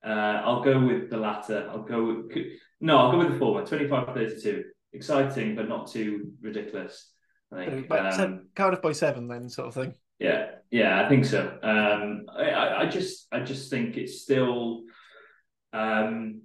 uh, 0.04 0.08
I'll 0.44 0.62
go 0.62 0.78
with 0.78 1.10
the 1.10 1.16
latter. 1.16 1.68
I'll 1.70 1.82
go 1.82 2.04
with 2.04 2.36
no. 2.80 2.98
I'll 2.98 3.10
go 3.10 3.18
with 3.18 3.32
the 3.32 3.38
former. 3.38 3.66
25, 3.66 4.14
32. 4.14 4.64
Exciting, 4.92 5.56
but 5.56 5.68
not 5.68 5.90
too 5.90 6.32
ridiculous. 6.40 7.10
I 7.50 7.66
think. 7.66 7.88
But 7.88 8.06
um, 8.06 8.12
seven, 8.12 8.48
Cardiff 8.54 8.82
by 8.82 8.92
seven, 8.92 9.26
then 9.26 9.48
sort 9.48 9.68
of 9.68 9.74
thing. 9.74 9.94
Yeah, 10.20 10.50
yeah, 10.70 11.04
I 11.04 11.08
think 11.08 11.24
so. 11.24 11.58
Um, 11.62 12.26
I, 12.32 12.82
I 12.82 12.86
just, 12.86 13.26
I 13.32 13.40
just 13.40 13.68
think 13.68 13.96
it's 13.96 14.22
still. 14.22 14.82
Um, 15.72 16.42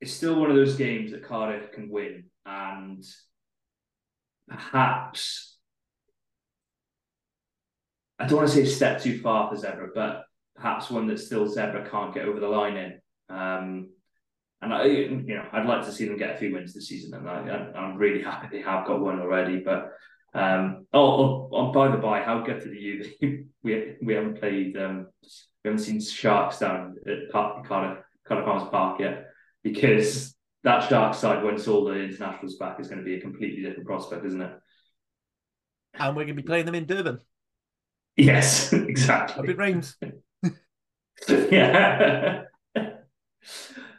it's 0.00 0.12
still 0.12 0.40
one 0.40 0.50
of 0.50 0.56
those 0.56 0.76
games 0.76 1.10
that 1.10 1.24
Cardiff 1.24 1.72
can 1.72 1.90
win, 1.90 2.24
and 2.46 3.04
perhaps 4.48 5.58
I 8.18 8.26
don't 8.26 8.38
want 8.38 8.48
to 8.48 8.54
say 8.54 8.62
a 8.62 8.66
step 8.66 9.00
too 9.00 9.18
far 9.20 9.48
for 9.48 9.60
Zebre, 9.60 9.88
but 9.94 10.24
perhaps 10.56 10.90
one 10.90 11.06
that 11.08 11.20
still 11.20 11.46
Zebre 11.46 11.90
can't 11.90 12.14
get 12.14 12.24
over 12.24 12.40
the 12.40 12.48
line 12.48 12.76
in. 12.76 13.00
Um, 13.28 13.90
and 14.62 14.74
I, 14.74 14.84
you 14.84 15.34
know, 15.34 15.46
I'd 15.52 15.66
like 15.66 15.84
to 15.86 15.92
see 15.92 16.06
them 16.06 16.18
get 16.18 16.34
a 16.34 16.38
few 16.38 16.52
wins 16.52 16.74
this 16.74 16.88
season, 16.88 17.14
and 17.14 17.28
I, 17.28 17.70
am 17.76 17.96
really 17.96 18.22
happy 18.22 18.48
they 18.50 18.62
have 18.62 18.86
got 18.86 19.00
one 19.00 19.20
already. 19.20 19.58
But 19.58 19.92
um, 20.34 20.86
oh, 20.92 21.22
oh, 21.24 21.50
oh, 21.52 21.72
by 21.72 21.88
the 21.88 21.96
by, 21.96 22.22
how 22.22 22.40
gutted 22.40 22.68
are 22.68 22.74
you? 22.74 23.04
we 23.62 23.96
we 24.02 24.14
haven't 24.14 24.38
played, 24.38 24.76
um, 24.76 25.08
we 25.64 25.70
haven't 25.70 25.84
seen 25.84 26.00
Sharks 26.00 26.58
down 26.58 26.96
at 27.06 27.30
Cardiff, 27.32 28.04
Cardiff 28.26 28.48
Arms 28.48 28.68
Park 28.70 29.00
yet 29.00 29.29
because 29.62 30.34
that 30.62 30.88
dark 30.90 31.14
side, 31.14 31.42
once 31.42 31.66
all 31.68 31.84
the 31.84 31.94
internationals 31.94 32.56
back, 32.56 32.80
is 32.80 32.88
going 32.88 32.98
to 32.98 33.04
be 33.04 33.14
a 33.14 33.20
completely 33.20 33.62
different 33.62 33.86
prospect, 33.86 34.24
isn't 34.26 34.42
it? 34.42 34.52
And 35.94 36.16
we're 36.16 36.24
going 36.24 36.36
to 36.36 36.42
be 36.42 36.46
playing 36.46 36.66
them 36.66 36.74
in 36.74 36.86
Durban. 36.86 37.20
Yes, 38.16 38.72
exactly. 38.72 39.44
If 39.44 39.50
it 39.50 39.58
rains. 39.58 39.96
yeah. 41.28 42.42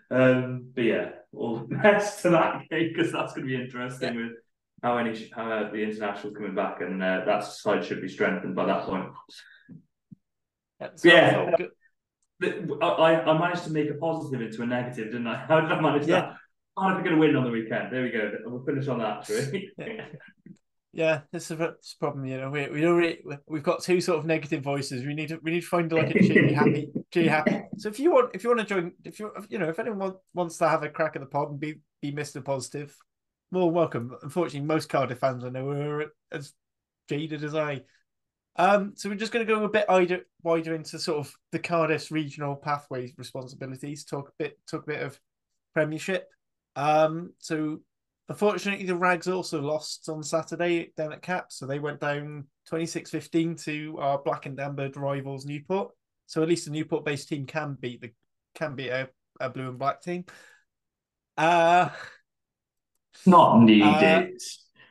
um, 0.09 0.71
but 0.73 0.83
yeah, 0.83 1.09
all 1.33 1.57
the 1.57 1.75
best 1.83 2.21
to 2.21 2.29
that 2.29 2.69
game 2.69 2.91
because 2.93 3.11
that's 3.11 3.33
going 3.33 3.47
to 3.47 3.57
be 3.57 3.61
interesting 3.61 4.15
yeah. 4.15 4.21
with 4.21 4.31
how 4.83 4.97
any 4.97 5.29
how 5.35 5.69
the 5.71 5.77
internationals 5.77 6.35
coming 6.35 6.55
back, 6.55 6.81
and 6.81 7.01
uh, 7.01 7.23
that 7.25 7.43
side 7.43 7.85
should 7.85 8.01
be 8.01 8.07
strengthened 8.07 8.55
by 8.55 8.65
that 8.65 8.85
point. 8.85 9.09
Yeah, 11.03 11.51
yeah. 11.57 11.65
I, 12.41 13.21
I 13.21 13.37
managed 13.37 13.63
to 13.65 13.71
make 13.71 13.89
a 13.89 13.93
positive 13.95 14.41
into 14.41 14.63
a 14.63 14.65
negative, 14.65 15.11
didn't 15.11 15.27
I? 15.27 15.35
How 15.47 15.61
did 15.61 15.71
I 15.71 15.79
manage 15.79 16.07
yeah. 16.07 16.21
that? 16.21 16.33
How 16.77 16.87
are 16.87 16.97
we 16.97 17.03
going 17.03 17.15
to 17.15 17.19
win 17.19 17.35
on 17.35 17.43
the 17.43 17.51
weekend? 17.51 17.91
There 17.91 18.01
we 18.01 18.09
go. 18.09 18.31
We'll 18.45 18.63
finish 18.63 18.87
on 18.87 18.99
that, 18.99 19.19
actually. 19.19 19.69
yeah. 19.77 20.05
yeah, 20.93 21.19
this 21.31 21.51
is 21.51 21.59
a 21.59 21.75
problem. 21.99 22.25
You 22.25 22.37
know, 22.37 22.49
we 22.49 22.67
we 22.69 22.85
already 22.85 23.19
we've 23.45 23.61
got 23.61 23.83
two 23.83 23.99
sort 23.99 24.19
of 24.19 24.25
negative 24.25 24.63
voices. 24.63 25.05
We 25.05 25.13
need 25.13 25.29
to 25.29 25.39
we 25.43 25.51
need 25.51 25.61
to 25.61 25.67
find 25.67 25.91
like 25.91 26.15
a 26.15 26.19
cheery 26.19 26.53
happy, 26.53 26.91
cheery 27.13 27.27
happy. 27.27 27.61
So 27.77 27.89
if 27.89 27.99
you 27.99 28.11
want 28.11 28.31
if 28.33 28.43
you 28.43 28.49
want 28.49 28.61
to 28.61 28.65
join, 28.65 28.93
if 29.03 29.19
you 29.19 29.31
you 29.49 29.59
know 29.59 29.69
if 29.69 29.79
anyone 29.79 30.13
wants 30.33 30.57
to 30.57 30.69
have 30.69 30.83
a 30.83 30.89
crack 30.89 31.15
at 31.15 31.21
the 31.21 31.27
pod 31.27 31.49
and 31.49 31.59
be 31.59 31.75
be 32.01 32.11
Mister 32.11 32.41
Positive, 32.41 32.95
more 33.51 33.69
welcome. 33.69 34.15
Unfortunately, 34.23 34.65
most 34.65 34.87
Cardiff 34.87 35.19
fans 35.19 35.43
I 35.43 35.49
know 35.49 35.69
are 35.69 36.13
as 36.31 36.53
jaded 37.09 37.43
as 37.43 37.53
I. 37.53 37.81
Um, 38.57 38.93
so 38.95 39.09
we're 39.09 39.15
just 39.15 39.31
going 39.31 39.45
to 39.45 39.53
go 39.53 39.63
a 39.63 39.69
bit 39.69 39.85
wider, 39.87 40.21
wider 40.43 40.75
into 40.75 40.99
sort 40.99 41.19
of 41.19 41.33
the 41.51 41.59
Cardiff 41.59 42.11
regional 42.11 42.55
pathways 42.55 43.13
responsibilities. 43.17 44.03
Talk 44.03 44.29
a 44.29 44.43
bit, 44.43 44.59
talk 44.69 44.83
a 44.83 44.91
bit 44.91 45.03
of 45.03 45.19
Premiership. 45.73 46.27
Um, 46.75 47.33
so 47.39 47.79
unfortunately, 48.29 48.85
the 48.85 48.95
Rags 48.95 49.27
also 49.27 49.61
lost 49.61 50.09
on 50.09 50.23
Saturday 50.23 50.91
down 50.97 51.13
at 51.13 51.21
Cap, 51.21 51.47
so 51.49 51.65
they 51.65 51.79
went 51.79 52.01
down 52.01 52.45
26-15 52.69 53.63
to 53.65 53.97
our 53.99 54.21
black 54.21 54.45
and 54.45 54.59
amber 54.59 54.89
rivals 54.95 55.45
Newport. 55.45 55.91
So 56.27 56.41
at 56.41 56.49
least 56.49 56.65
the 56.65 56.71
Newport-based 56.71 57.27
team 57.29 57.45
can 57.45 57.77
beat 57.79 58.01
the 58.01 58.11
can 58.53 58.75
beat 58.75 58.89
a, 58.89 59.09
a 59.39 59.49
blue 59.49 59.69
and 59.69 59.79
black 59.79 60.01
team. 60.01 60.25
Uh 61.37 61.89
not 63.25 63.61
needed. 63.61 64.39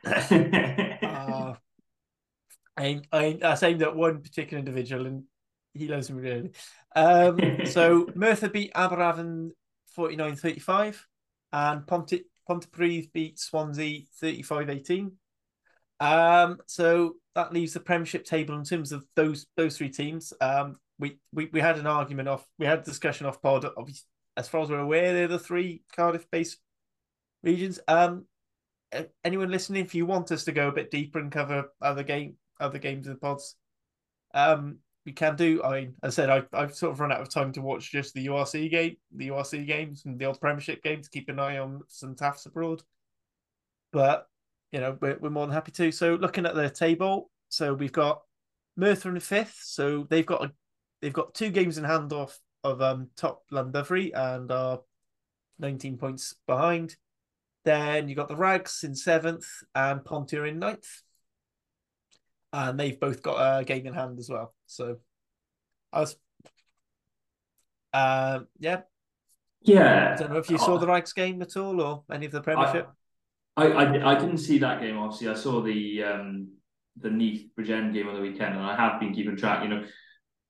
Uh, 0.05 0.35
uh, 1.03 1.53
I, 2.77 3.01
I 3.11 3.37
that's 3.41 3.63
aimed 3.63 3.81
at 3.83 3.95
one 3.95 4.21
particular 4.21 4.59
individual, 4.59 5.05
and 5.05 5.23
he 5.73 5.87
loves 5.87 6.09
me 6.09 6.21
really. 6.21 6.51
Um, 6.95 7.65
so 7.65 8.07
Merthyr 8.15 8.49
beat 8.49 8.73
Aberavon 8.73 9.51
49-35. 9.97 10.97
and 11.53 11.85
Ponte 11.87 12.21
Pontypridd 12.49 13.11
beat 13.13 13.39
Swansea 13.39 14.03
35-18. 14.21 15.11
Um, 15.99 16.57
so 16.65 17.15
that 17.35 17.53
leaves 17.53 17.73
the 17.73 17.79
Premiership 17.79 18.25
table 18.25 18.55
in 18.57 18.63
terms 18.63 18.91
of 18.91 19.05
those 19.15 19.45
those 19.55 19.77
three 19.77 19.89
teams. 19.89 20.33
Um, 20.41 20.77
we, 20.99 21.17
we 21.33 21.45
we 21.51 21.59
had 21.59 21.77
an 21.77 21.87
argument 21.87 22.27
off, 22.27 22.45
we 22.57 22.65
had 22.65 22.79
a 22.79 22.83
discussion 22.83 23.25
off 23.27 23.41
pod. 23.41 23.65
Obviously, 23.77 24.07
As 24.37 24.47
far 24.47 24.61
as 24.63 24.69
we're 24.69 24.79
aware, 24.79 25.13
they're 25.13 25.27
the 25.27 25.39
three 25.39 25.83
Cardiff-based 25.95 26.57
regions. 27.43 27.79
Um, 27.87 28.25
anyone 29.23 29.51
listening, 29.51 29.83
if 29.85 29.95
you 29.95 30.05
want 30.05 30.31
us 30.31 30.43
to 30.45 30.51
go 30.51 30.67
a 30.67 30.71
bit 30.71 30.91
deeper 30.91 31.19
and 31.19 31.31
cover 31.31 31.65
other 31.81 32.03
game 32.03 32.35
other 32.61 32.79
games 32.79 33.07
of 33.07 33.15
the 33.15 33.19
pods, 33.19 33.55
um, 34.33 34.77
we 35.05 35.11
can 35.11 35.35
do. 35.35 35.63
I 35.63 35.81
mean, 35.81 35.95
as 36.03 36.13
I 36.13 36.21
said, 36.21 36.29
I've, 36.29 36.47
I've 36.53 36.75
sort 36.75 36.91
of 36.91 36.99
run 36.99 37.11
out 37.11 37.21
of 37.21 37.29
time 37.29 37.51
to 37.53 37.61
watch 37.61 37.91
just 37.91 38.13
the 38.13 38.27
URC 38.27 38.69
game, 38.69 38.97
the 39.15 39.29
URC 39.29 39.65
games, 39.65 40.03
and 40.05 40.19
the 40.19 40.25
old 40.25 40.39
Premiership 40.39 40.83
games. 40.83 41.07
Keep 41.07 41.29
an 41.29 41.39
eye 41.39 41.57
on 41.57 41.81
some 41.87 42.15
Taffs 42.15 42.45
abroad, 42.45 42.83
but 43.91 44.27
you 44.71 44.79
know 44.79 44.97
we're, 45.01 45.17
we're 45.19 45.29
more 45.29 45.47
than 45.47 45.53
happy 45.53 45.71
to. 45.71 45.91
So 45.91 46.15
looking 46.15 46.45
at 46.45 46.55
the 46.55 46.69
table, 46.69 47.31
so 47.49 47.73
we've 47.73 47.91
got 47.91 48.21
Merthyr 48.77 49.09
in 49.09 49.19
fifth, 49.19 49.59
so 49.63 50.05
they've 50.09 50.25
got 50.25 50.45
a, 50.45 50.51
they've 51.01 51.13
got 51.13 51.33
two 51.33 51.49
games 51.49 51.77
in 51.77 51.83
hand 51.83 52.13
off 52.13 52.37
of 52.63 52.81
um 52.81 53.09
top 53.17 53.43
Llandovery 53.51 54.11
and 54.13 54.51
are 54.51 54.81
nineteen 55.57 55.97
points 55.97 56.35
behind. 56.47 56.95
Then 57.65 58.07
you 58.07 58.15
got 58.15 58.27
the 58.27 58.35
Rags 58.35 58.83
in 58.83 58.95
seventh 58.95 59.47
and 59.73 60.03
Pontyr 60.03 60.45
in 60.45 60.59
ninth 60.59 61.01
and 62.53 62.79
they've 62.79 62.99
both 62.99 63.21
got 63.21 63.59
a 63.59 63.63
game 63.63 63.87
in 63.87 63.93
hand 63.93 64.19
as 64.19 64.29
well. 64.29 64.53
So, 64.65 64.97
I 65.91 65.99
was, 66.01 66.15
uh, 67.93 68.39
yeah, 68.59 68.81
yeah. 69.61 70.13
I 70.15 70.19
don't 70.19 70.31
know 70.31 70.39
if 70.39 70.49
you 70.49 70.57
saw 70.57 70.77
the 70.77 70.87
Rags 70.87 71.13
game 71.13 71.41
at 71.41 71.57
all 71.57 71.81
or 71.81 72.03
any 72.11 72.25
of 72.25 72.31
the 72.31 72.41
Premiership. 72.41 72.89
I, 73.57 73.65
I, 73.67 74.11
I 74.11 74.19
didn't 74.19 74.37
see 74.37 74.57
that 74.59 74.79
game. 74.81 74.97
Obviously, 74.97 75.27
I 75.27 75.35
saw 75.35 75.61
the 75.61 76.03
um 76.03 76.51
the 76.99 77.09
Neath 77.09 77.49
Bridgend 77.57 77.93
game 77.93 78.07
on 78.07 78.15
the 78.15 78.21
weekend, 78.21 78.55
and 78.55 78.63
I 78.63 78.75
have 78.75 78.99
been 78.99 79.13
keeping 79.13 79.35
track. 79.35 79.63
You 79.63 79.69
know, 79.69 79.83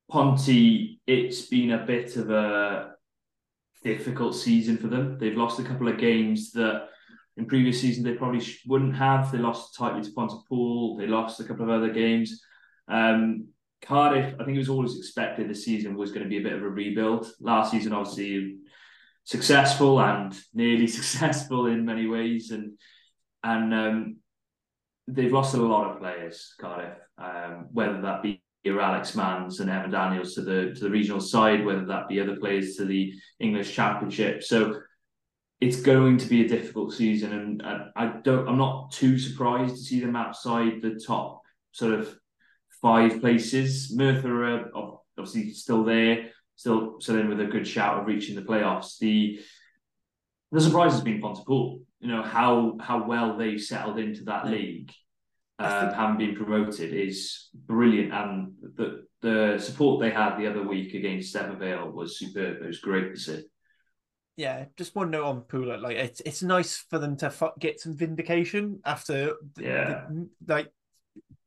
Ponty, 0.10 1.00
it's 1.08 1.44
been 1.48 1.72
a 1.72 1.86
bit 1.86 2.16
of 2.18 2.30
a 2.30 2.94
difficult 3.84 4.36
season 4.36 4.78
for 4.78 4.88
them. 4.88 5.18
They've 5.20 5.38
lost 5.38 5.60
a 5.60 5.64
couple 5.64 5.88
of 5.88 5.98
games 5.98 6.52
that 6.52 6.90
in 7.38 7.46
previous 7.46 7.80
season 7.80 8.04
they 8.04 8.14
probably 8.14 8.46
wouldn't 8.68 8.96
have. 8.96 9.32
They 9.32 9.38
lost 9.38 9.76
tightly 9.76 10.02
to 10.04 10.12
Pontypool. 10.12 10.98
They 10.98 11.08
lost 11.08 11.40
a 11.40 11.44
couple 11.44 11.64
of 11.64 11.70
other 11.70 11.94
games. 11.94 12.42
Um, 12.88 13.48
Cardiff, 13.82 14.36
I 14.40 14.44
think 14.44 14.56
it 14.56 14.60
was 14.60 14.70
always 14.70 14.98
expected 14.98 15.50
this 15.50 15.66
season 15.66 15.96
was 15.96 16.12
going 16.12 16.24
to 16.24 16.30
be 16.30 16.38
a 16.38 16.44
bit 16.44 16.54
of 16.54 16.62
a 16.62 16.70
rebuild. 16.70 17.32
Last 17.40 17.72
season, 17.72 17.94
obviously, 17.94 18.58
successful 19.24 20.00
and 20.00 20.38
nearly 20.54 20.88
successful 21.00 21.68
in 21.68 21.86
many 21.86 22.08
ways, 22.08 22.52
and 22.52 22.74
and 23.44 23.74
um, 23.74 24.18
they've 25.08 25.34
lost 25.34 25.56
a 25.56 25.62
lot 25.62 25.90
of 25.90 26.00
players. 26.00 26.54
Cardiff, 26.60 26.98
um, 27.18 27.70
whether 27.72 28.02
that 28.02 28.22
be 28.22 28.44
your 28.64 28.80
Alex 28.80 29.14
Manns 29.14 29.60
and 29.60 29.70
Efan 29.70 29.92
Daniels 29.92 30.36
to 30.36 30.42
the 30.42 30.74
to 30.76 30.84
the 30.84 30.90
regional 30.90 31.22
side, 31.22 31.66
whether 31.66 31.86
that 31.86 32.08
be 32.08 32.20
other 32.20 32.36
players 32.36 32.76
to 32.76 32.86
the 32.86 33.14
English 33.40 33.74
Championship. 33.74 34.44
So 34.44 34.82
it's 35.62 35.80
going 35.80 36.18
to 36.18 36.28
be 36.28 36.44
a 36.44 36.48
difficult 36.48 36.92
season, 36.92 37.32
and, 37.34 37.92
I 37.96 38.14
don't. 38.24 38.50
I'm 38.50 38.58
not 38.58 38.92
too 38.92 39.20
surprised 39.20 39.76
to 39.76 39.82
see 39.82 40.00
them 40.00 40.16
outside 40.16 40.82
the 40.82 41.00
top 41.00 41.44
sort 41.72 41.94
of 41.94 42.14
five 42.82 43.22
places. 43.22 43.96
Merthyr 43.96 44.44
are 44.44 45.00
obviously 45.18 45.54
still 45.54 45.84
there, 45.84 46.32
still 46.56 47.00
still 47.00 47.20
in 47.20 47.30
with 47.30 47.40
a 47.40 47.46
good 47.46 47.68
shout 47.68 48.00
of 48.00 48.08
reaching 48.08 48.36
the 48.36 48.42
playoffs. 48.42 48.98
The 48.98 49.40
the 50.52 50.60
surprise 50.60 50.94
has 50.94 51.02
been 51.02 51.22
Pontypool. 51.22 51.82
You 52.00 52.08
know 52.08 52.24
how 52.24 52.78
how 52.82 53.06
well 53.06 53.38
they've 53.38 53.62
settled 53.62 54.00
into 54.00 54.24
that 54.24 54.48
league, 54.48 54.92
um, 55.60 55.94
having 55.94 56.18
been 56.18 56.36
promoted, 56.36 56.92
is 56.92 57.50
brilliant, 57.54 58.12
and 58.12 58.54
the 58.76 59.06
the 59.22 59.60
support 59.60 60.02
they 60.02 60.10
had 60.10 60.38
the 60.38 60.48
other 60.48 60.64
week 60.64 60.96
against 60.96 61.30
Steven 61.30 61.60
Vale 61.60 61.92
was 61.92 62.18
superb. 62.18 62.64
It 62.64 62.66
was 62.66 62.80
great 62.80 63.14
to 63.14 63.20
see 63.20 63.44
yeah, 64.38 64.66
just 64.78 64.96
one 64.96 65.12
note 65.12 65.26
on 65.26 65.42
Pooler. 65.42 65.80
Like 65.80 65.98
it's 65.98 66.22
it's 66.22 66.44
nice 66.44 66.78
for 66.90 67.00
them 67.00 67.18
to 67.18 67.28
f- 67.28 67.54
get 67.60 67.80
some 67.80 67.96
vindication 67.96 68.80
after. 68.86 69.36
Yeah. 69.58 70.06
The, 70.10 70.30
like, 70.48 70.72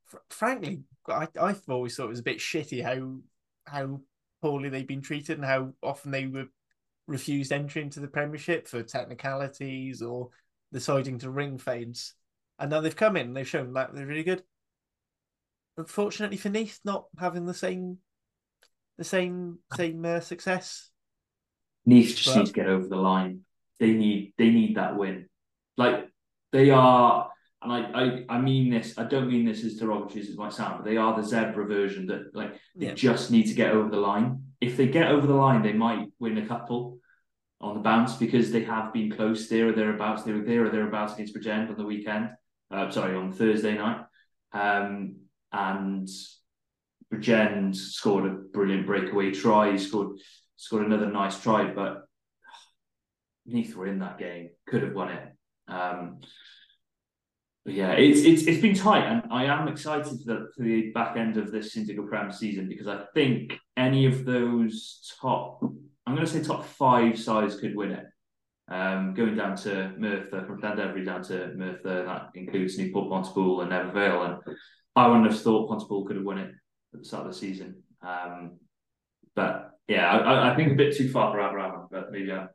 fr- 0.05 0.19
frankly, 0.31 0.83
I 1.09 1.29
I've 1.41 1.63
always 1.69 1.97
thought 1.97 2.07
it 2.07 2.11
was 2.11 2.21
a 2.21 2.25
bit 2.25 2.39
shitty 2.39 2.83
how 2.83 3.21
how 3.67 4.01
poorly 4.43 4.69
they've 4.69 4.87
been 4.87 5.01
treated 5.01 5.39
and 5.39 5.45
how 5.45 5.73
often 5.83 6.11
they 6.11 6.27
were 6.27 6.47
refused 7.07 7.53
entry 7.53 7.83
into 7.83 8.01
the 8.01 8.09
Premiership 8.09 8.69
for 8.69 8.83
technicalities 8.83 10.03
or 10.03 10.29
deciding 10.73 11.19
to 11.19 11.31
ring 11.31 11.59
fades. 11.59 12.15
And 12.59 12.71
now 12.71 12.81
they've 12.81 12.95
come 12.95 13.17
in 13.17 13.29
and 13.29 13.37
they've 13.37 13.49
shown 13.49 13.73
that 13.73 13.95
they're 13.95 14.07
really 14.07 14.23
good. 14.23 14.43
Unfortunately 15.77 16.37
for 16.37 16.51
Neath, 16.51 16.81
not 16.85 17.07
having 17.19 17.47
the 17.47 17.55
same 17.55 17.99
the 18.99 19.05
same 19.05 19.59
same 19.77 20.05
uh, 20.05 20.21
success 20.21 20.91
Neath 21.87 22.17
just 22.17 22.35
but... 22.35 22.41
need 22.41 22.47
to 22.47 22.53
get 22.53 22.67
over 22.67 22.87
the 22.87 22.97
line. 22.97 23.41
They 23.81 23.93
need 23.93 24.35
they 24.39 24.51
need 24.51 24.77
that 24.77 24.97
win. 24.97 25.29
Like 25.77 26.09
they 26.53 26.71
are, 26.71 27.31
and 27.63 27.73
I, 27.73 27.79
I 27.79 28.37
I 28.37 28.41
mean 28.41 28.71
this. 28.71 28.97
I 28.97 29.05
don't 29.05 29.29
mean 29.29 29.45
this 29.45 29.65
as 29.65 29.77
derogatory 29.77 30.21
as 30.21 30.29
it 30.29 30.39
might 30.39 30.53
sound, 30.53 30.79
but 30.79 30.85
they 30.85 30.97
are 30.97 31.21
the 31.21 31.27
Zebre 31.27 31.67
version 31.67 32.07
that 32.07 32.35
like 32.35 32.55
they 32.77 32.87
yeah. 32.87 32.95
just 32.95 33.31
need 33.31 33.47
to 33.49 33.55
get 33.55 33.73
over 33.73 33.91
the 33.91 33.97
line. 33.97 34.45
If 34.61 34.77
they 34.77 34.87
get 34.87 35.11
over 35.11 35.27
the 35.27 35.35
line, 35.35 35.63
they 35.63 35.73
might 35.73 36.09
win 36.19 36.39
a 36.39 36.47
couple 36.47 36.99
on 37.61 37.75
the 37.75 37.81
bounce 37.81 38.15
because 38.17 38.53
they 38.53 38.63
have 38.63 38.93
been 38.93 39.11
close 39.11 39.49
there 39.49 39.69
or 39.69 39.73
thereabouts. 39.73 40.23
They 40.23 40.33
were 40.33 40.45
there 40.45 40.67
or 40.67 40.71
thereabouts 40.71 41.15
against 41.15 41.35
Bridgend 41.35 41.71
on 41.71 41.77
the 41.77 41.85
weekend. 41.85 42.31
Uh, 42.71 42.91
sorry, 42.91 43.17
on 43.17 43.33
Thursday 43.33 43.77
night. 43.77 44.05
Um, 44.53 45.17
and 45.53 46.09
Bridgend 47.13 47.77
scored 47.77 48.27
a 48.27 48.35
brilliant 48.35 48.87
breakaway 48.87 49.31
try. 49.31 49.73
He 49.73 49.79
scored 49.79 50.19
scored 50.57 50.87
another 50.87 51.11
nice 51.11 51.41
try, 51.41 51.73
but 51.73 52.05
Neath 53.47 53.75
were 53.77 53.87
in 53.87 53.99
that 53.99 54.19
game, 54.19 54.51
could 54.67 54.83
have 54.83 54.95
won 54.95 55.11
it. 55.11 55.23
Um, 55.69 56.21
but 57.65 57.75
yeah, 57.75 57.93
it's 57.93 58.21
it's 58.21 58.43
it's 58.43 58.61
been 58.61 58.75
tight, 58.75 59.05
and 59.05 59.23
I 59.33 59.45
am 59.45 59.69
excited 59.69 60.07
for 60.07 60.17
the, 60.27 60.49
the 60.59 60.91
back 60.93 61.17
end 61.17 61.37
of 61.39 61.51
this 61.51 61.77
Indigo 61.77 62.07
Prem 62.07 62.31
season 62.31 62.69
because 62.69 62.87
I 62.87 63.05
think 63.15 63.55
any 63.77 64.07
of 64.07 64.25
those 64.25 65.11
top, 65.21 65.63
I'm 65.63 66.15
going 66.15 66.27
to 66.27 66.31
say 66.31 66.43
top 66.43 66.65
five 66.65 67.19
sides 67.19 67.59
could 67.59 67.75
win 67.75 67.93
it. 67.93 68.07
Um, 68.69 69.13
going 69.15 69.37
down 69.37 69.57
to 69.57 69.93
Merthyr, 69.99 70.45
from 70.47 70.61
Llandovery 70.61 71.05
down 71.05 71.23
to 71.25 71.53
Merthyr, 71.55 72.05
that 72.05 72.31
includes 72.35 72.79
Newport, 72.79 73.11
Pontypool, 73.11 73.61
and 73.61 73.73
Ebbw 73.73 73.93
Vale. 73.93 74.23
And 74.23 74.57
I 74.97 75.07
wouldn't 75.07 75.31
have 75.31 75.41
thought 75.41 75.69
Pontypool 75.69 76.07
could 76.07 76.17
have 76.17 76.25
won 76.25 76.39
it 76.39 76.51
at 76.95 77.01
the 77.01 77.05
start 77.05 77.27
of 77.27 77.33
the 77.33 77.39
season. 77.39 77.83
Um, 78.03 78.59
but 79.35 79.74
yeah, 79.89 80.11
I, 80.11 80.53
I 80.53 80.57
think 80.57 80.73
a 80.73 80.77
bit 80.77 80.97
too 80.97 81.11
far 81.11 81.33
for 81.33 81.39
Aberafan, 81.39 81.89
but 81.91 82.11
maybe 82.11 82.33
I, 82.33 82.47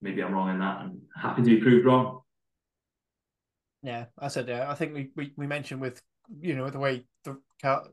maybe 0.00 0.22
I'm 0.22 0.32
wrong 0.32 0.50
in 0.50 0.60
that, 0.60 0.82
and 0.82 1.00
happy 1.14 1.42
to 1.42 1.48
be 1.48 1.60
proved 1.60 1.84
wrong. 1.84 2.20
Yeah, 3.82 4.06
I 4.18 4.28
said 4.28 4.48
yeah. 4.48 4.70
I 4.70 4.74
think 4.74 4.94
we, 4.94 5.10
we, 5.14 5.32
we 5.36 5.46
mentioned 5.46 5.80
with 5.80 6.02
you 6.40 6.54
know 6.56 6.68
the 6.70 6.78
way 6.78 7.04
the 7.24 7.38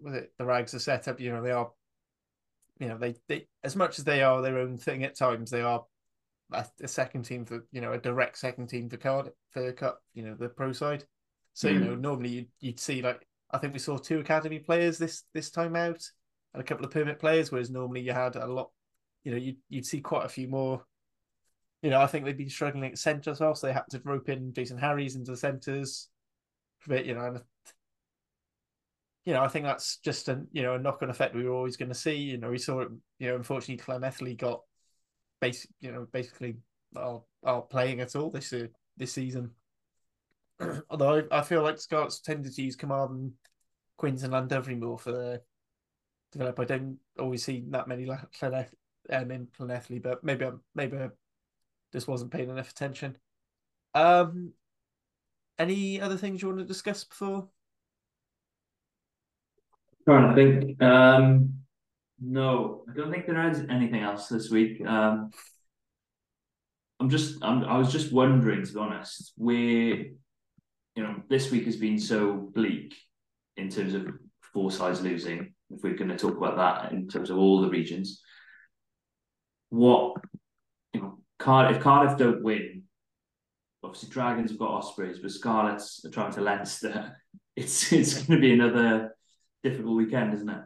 was 0.01 0.14
it 0.14 0.34
the 0.38 0.45
rags 0.45 0.74
are 0.74 0.80
set 0.80 1.08
up. 1.08 1.20
You 1.20 1.32
know 1.32 1.41
they 1.41 1.51
are, 1.51 1.72
you 2.80 2.88
know 2.88 2.97
they 2.97 3.16
they 3.28 3.47
as 3.64 3.76
much 3.76 3.99
as 3.99 4.06
they 4.06 4.24
are 4.24 4.41
their 4.41 4.58
own 4.58 4.78
thing 4.78 5.03
at 5.03 5.18
times, 5.18 5.51
they 5.51 5.62
are 5.62 5.84
a, 6.53 6.66
a 6.82 6.88
second 6.88 7.24
team 7.24 7.45
for 7.45 7.66
you 7.72 7.82
know 7.82 7.93
a 7.93 7.97
direct 7.97 8.38
second 8.38 8.68
team 8.68 8.89
for 8.89 8.97
card 8.97 9.32
for 9.51 9.72
cup. 9.74 9.99
You 10.14 10.24
know 10.24 10.36
the 10.36 10.49
pro 10.49 10.72
side. 10.72 11.03
So 11.53 11.68
mm. 11.68 11.74
you 11.74 11.80
know 11.80 11.95
normally 11.95 12.30
you'd, 12.30 12.47
you'd 12.62 12.80
see 12.80 13.01
like 13.01 13.28
I 13.51 13.58
think 13.58 13.74
we 13.74 13.80
saw 13.80 13.97
two 13.97 14.20
academy 14.20 14.60
players 14.60 14.97
this 14.97 15.24
this 15.34 15.51
time 15.51 15.76
out 15.76 16.01
a 16.60 16.64
couple 16.64 16.86
of 16.86 16.91
permit 16.91 17.20
players, 17.20 17.51
whereas 17.51 17.70
normally 17.70 18.01
you 18.01 18.14
had 18.14 18.36
a 18.36 18.47
lot. 18.47 18.72
You 19.24 19.32
know, 19.32 19.38
you'd 19.38 19.58
you'd 19.70 19.86
see 19.86 20.01
quite 20.01 20.26
a 20.26 20.30
few 20.30 20.47
more. 20.47 20.84
You 21.82 21.89
know, 21.89 22.01
I 22.01 22.08
think 22.08 22.26
they've 22.26 22.38
been 22.38 22.49
struggling 22.49 22.91
at 22.91 22.97
centre 22.97 23.32
as 23.32 23.39
well, 23.39 23.56
so 23.56 23.68
they 23.68 23.74
had 23.74 23.84
to 23.91 24.01
rope 24.03 24.30
in 24.30 24.53
Jason 24.53 24.78
Harries 24.78 25.16
into 25.16 25.32
the 25.32 25.38
centres. 25.38 26.10
But 26.88 27.06
you 27.06 27.16
know, 27.16 27.26
and, 27.26 27.41
you 29.26 29.34
know, 29.34 29.41
I 29.41 29.47
think 29.47 29.66
that's 29.66 29.97
just 29.97 30.30
a 30.30 30.43
you 30.51 30.62
know 30.62 30.76
a 30.76 30.80
knock 30.80 31.01
on 31.01 31.10
effect 31.10 31.36
we 31.36 31.43
were 31.43 31.56
always 31.56 31.78
going 31.78 31.89
to 31.89 31.95
see. 31.95 32.16
You 32.16 32.38
know, 32.38 32.51
we 32.51 32.58
saw 32.58 32.82
it. 32.82 32.89
You 33.20 33.30
know, 33.30 33.36
unfortunately, 33.36 33.84
Llanelli 33.84 34.38
got 34.38 34.62
basic. 35.41 35.70
You 35.82 35.91
know, 35.91 36.08
basically 36.12 36.58
are 36.95 37.22
are 37.43 37.62
playing 37.62 38.01
at 38.01 38.16
all 38.16 38.30
this 38.30 38.53
uh, 38.53 38.68
this 38.97 39.14
season. 39.14 39.51
Although 40.89 41.24
I, 41.32 41.39
I, 41.39 41.41
feel 41.41 41.64
like 41.64 41.80
Scots 41.80 42.22
tended 42.22 42.53
to 42.56 42.62
use 42.62 42.76
Carmarthen, 42.76 43.34
Quins, 43.97 44.24
and 44.24 44.34
Llandovery 44.34 44.80
more 44.80 44.97
for 44.97 45.12
their 45.12 45.41
develop. 46.36 46.59
I 46.59 46.65
don't 46.65 46.97
always 47.17 47.43
see 47.43 47.63
that 47.69 47.88
many 47.88 48.05
Llaneth, 48.05 48.69
um, 49.09 49.31
in 49.31 49.47
Llanelli, 49.57 50.01
but 50.01 50.23
maybe 50.23 50.45
I'm 50.45 50.61
maybe 50.73 50.97
I 50.97 51.09
just 51.93 52.07
wasn't 52.07 52.31
paying 52.31 52.49
enough 52.49 52.69
attention. 52.69 53.17
Um, 53.93 54.51
any 55.57 56.01
other 56.01 56.17
things 56.17 56.41
you 56.41 56.49
want 56.49 56.59
to 56.59 56.65
discuss 56.65 57.03
before? 57.05 57.47
To 60.07 60.33
think. 60.36 60.81
Um, 60.83 61.53
no, 62.19 62.83
I 62.89 62.95
don't 62.95 63.11
think 63.11 63.25
there 63.25 63.49
is 63.49 63.63
anything 63.69 64.01
else 64.01 64.27
this 64.27 64.51
week. 64.51 64.86
Um, 64.86 65.31
I'm 66.99 67.09
just 67.09 67.43
I'm, 67.43 67.63
I 67.63 67.77
was 67.77 67.91
just 67.91 68.11
wondering 68.11 68.65
to 68.65 68.73
be 68.73 68.79
honest, 68.79 69.31
where 69.38 69.55
you 69.55 71.03
know 71.03 71.15
this 71.29 71.49
week 71.49 71.65
has 71.65 71.77
been 71.77 71.97
so 71.97 72.33
bleak 72.53 72.93
in 73.57 73.69
terms 73.69 73.93
of 73.93 74.07
four 74.53 74.71
sides 74.71 75.01
losing. 75.01 75.55
If 75.70 75.84
we're 75.84 75.95
going 75.95 76.09
to 76.09 76.18
talk 76.18 76.38
about 76.38 76.57
that 76.57 76.91
in 76.91 77.07
terms 77.07 77.30
of 77.30 77.38
all 77.38 77.61
the 77.61 77.70
regions, 77.70 78.22
what 79.70 80.18
you 80.93 81.01
know, 81.01 81.20
Cardiff 81.39 81.78
if 81.78 81.84
Cardiff 81.84 82.18
don't 82.18 82.43
win, 82.43 82.84
obviously 83.84 84.09
Dragons 84.09 84.51
have 84.51 84.59
got 84.59 84.72
Ospreys, 84.72 85.20
but 85.20 85.32
Scarlets 85.32 86.03
are 86.05 86.11
trying 86.11 86.34
to 86.34 86.41
Leinster. 86.41 87.18
It's 87.57 87.93
it's 87.93 88.16
going 88.16 88.41
to 88.41 88.45
be 88.45 88.51
another 88.51 89.16
difficult 89.63 89.95
weekend, 89.95 90.34
isn't 90.34 90.49
it? 90.49 90.61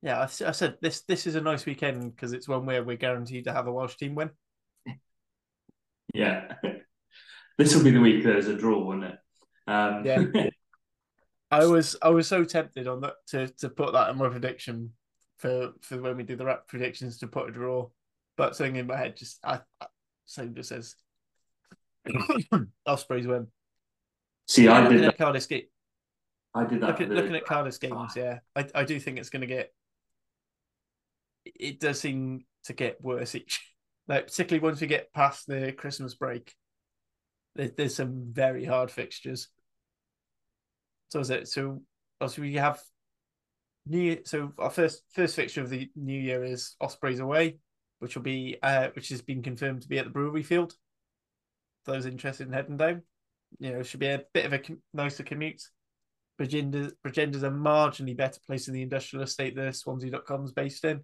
Yeah, 0.00 0.20
I, 0.20 0.22
I 0.22 0.52
said 0.52 0.76
this. 0.80 1.00
This 1.00 1.26
is 1.26 1.34
a 1.34 1.40
nice 1.40 1.66
weekend 1.66 2.14
because 2.14 2.32
it's 2.32 2.46
one 2.46 2.66
where 2.66 2.84
we're 2.84 2.96
guaranteed 2.96 3.46
to 3.46 3.52
have 3.52 3.66
a 3.66 3.72
Welsh 3.72 3.96
team 3.96 4.14
win. 4.14 4.30
Yeah, 6.14 6.54
this 7.58 7.74
will 7.74 7.82
be 7.82 7.90
the 7.90 8.00
week 8.00 8.22
there's 8.22 8.46
a 8.46 8.56
draw, 8.56 8.78
won't 8.78 9.04
it? 9.04 9.18
Um, 9.66 10.04
yeah. 10.04 10.50
I 11.50 11.66
was 11.66 11.96
I 12.00 12.10
was 12.10 12.28
so 12.28 12.44
tempted 12.44 12.86
on 12.86 13.00
that 13.00 13.14
to 13.28 13.48
to 13.58 13.68
put 13.68 13.92
that 13.92 14.10
in 14.10 14.18
my 14.18 14.28
prediction 14.28 14.92
for 15.38 15.72
for 15.80 16.00
when 16.00 16.16
we 16.16 16.22
do 16.22 16.36
the 16.36 16.44
rap 16.44 16.68
predictions 16.68 17.18
to 17.18 17.26
put 17.26 17.48
a 17.48 17.52
draw, 17.52 17.88
but 18.36 18.54
something 18.54 18.76
in 18.76 18.86
my 18.86 18.96
head 18.96 19.16
just 19.16 19.38
I, 19.44 19.60
I 19.80 19.86
same 20.26 20.54
just 20.54 20.68
says 20.68 20.94
Ospreys 22.86 23.26
win. 23.26 23.48
See, 24.46 24.64
yeah, 24.64 24.84
I 24.84 24.88
did 24.88 25.02
that. 25.02 25.18
Cardiff 25.18 25.48
game. 25.48 25.62
I 26.54 26.64
did 26.64 26.80
that. 26.80 26.88
Looking, 26.88 27.08
looking 27.10 27.34
at 27.36 27.44
Cardiff's 27.44 27.78
games, 27.78 28.14
yeah, 28.16 28.40
I, 28.56 28.66
I 28.74 28.84
do 28.84 28.98
think 28.98 29.18
it's 29.18 29.30
going 29.30 29.42
to 29.42 29.46
get. 29.46 29.72
It 31.44 31.80
does 31.80 32.00
seem 32.00 32.44
to 32.64 32.72
get 32.72 33.02
worse 33.02 33.34
each, 33.34 33.60
like 34.08 34.26
particularly 34.26 34.62
once 34.62 34.80
we 34.80 34.86
get 34.86 35.12
past 35.12 35.46
the 35.46 35.72
Christmas 35.72 36.14
break. 36.14 36.54
There, 37.54 37.70
there's 37.76 37.94
some 37.94 38.28
very 38.32 38.64
hard 38.64 38.90
fixtures. 38.90 39.48
So 41.10 41.20
is 41.20 41.30
it? 41.30 41.48
So 41.48 41.82
also 42.20 42.42
we 42.42 42.54
have 42.54 42.80
new. 43.86 44.18
So 44.24 44.52
our 44.58 44.70
first 44.70 45.02
first 45.10 45.36
fixture 45.36 45.60
of 45.60 45.70
the 45.70 45.90
new 45.94 46.18
year 46.18 46.44
is 46.44 46.76
Ospreys 46.80 47.20
away, 47.20 47.58
which 47.98 48.14
will 48.14 48.22
be 48.22 48.56
uh, 48.62 48.88
which 48.94 49.10
has 49.10 49.22
been 49.22 49.42
confirmed 49.42 49.82
to 49.82 49.88
be 49.88 49.98
at 49.98 50.04
the 50.04 50.10
Brewery 50.10 50.42
Field. 50.42 50.74
For 51.84 51.92
those 51.92 52.06
interested 52.06 52.46
in 52.46 52.52
heading 52.52 52.76
down, 52.76 53.02
you 53.58 53.72
know, 53.72 53.82
should 53.82 54.00
be 54.00 54.06
a 54.06 54.24
bit 54.32 54.46
of 54.46 54.52
a 54.52 54.62
nicer 54.92 55.22
commute. 55.22 55.62
Bridgend 56.40 57.34
is 57.34 57.42
a 57.42 57.50
marginally 57.50 58.16
better 58.16 58.40
place 58.46 58.66
in 58.68 58.74
the 58.74 58.82
industrial 58.82 59.24
estate 59.24 59.54
that 59.56 59.76
Swansea.com 59.76 60.44
is 60.44 60.52
based 60.52 60.84
in. 60.84 61.02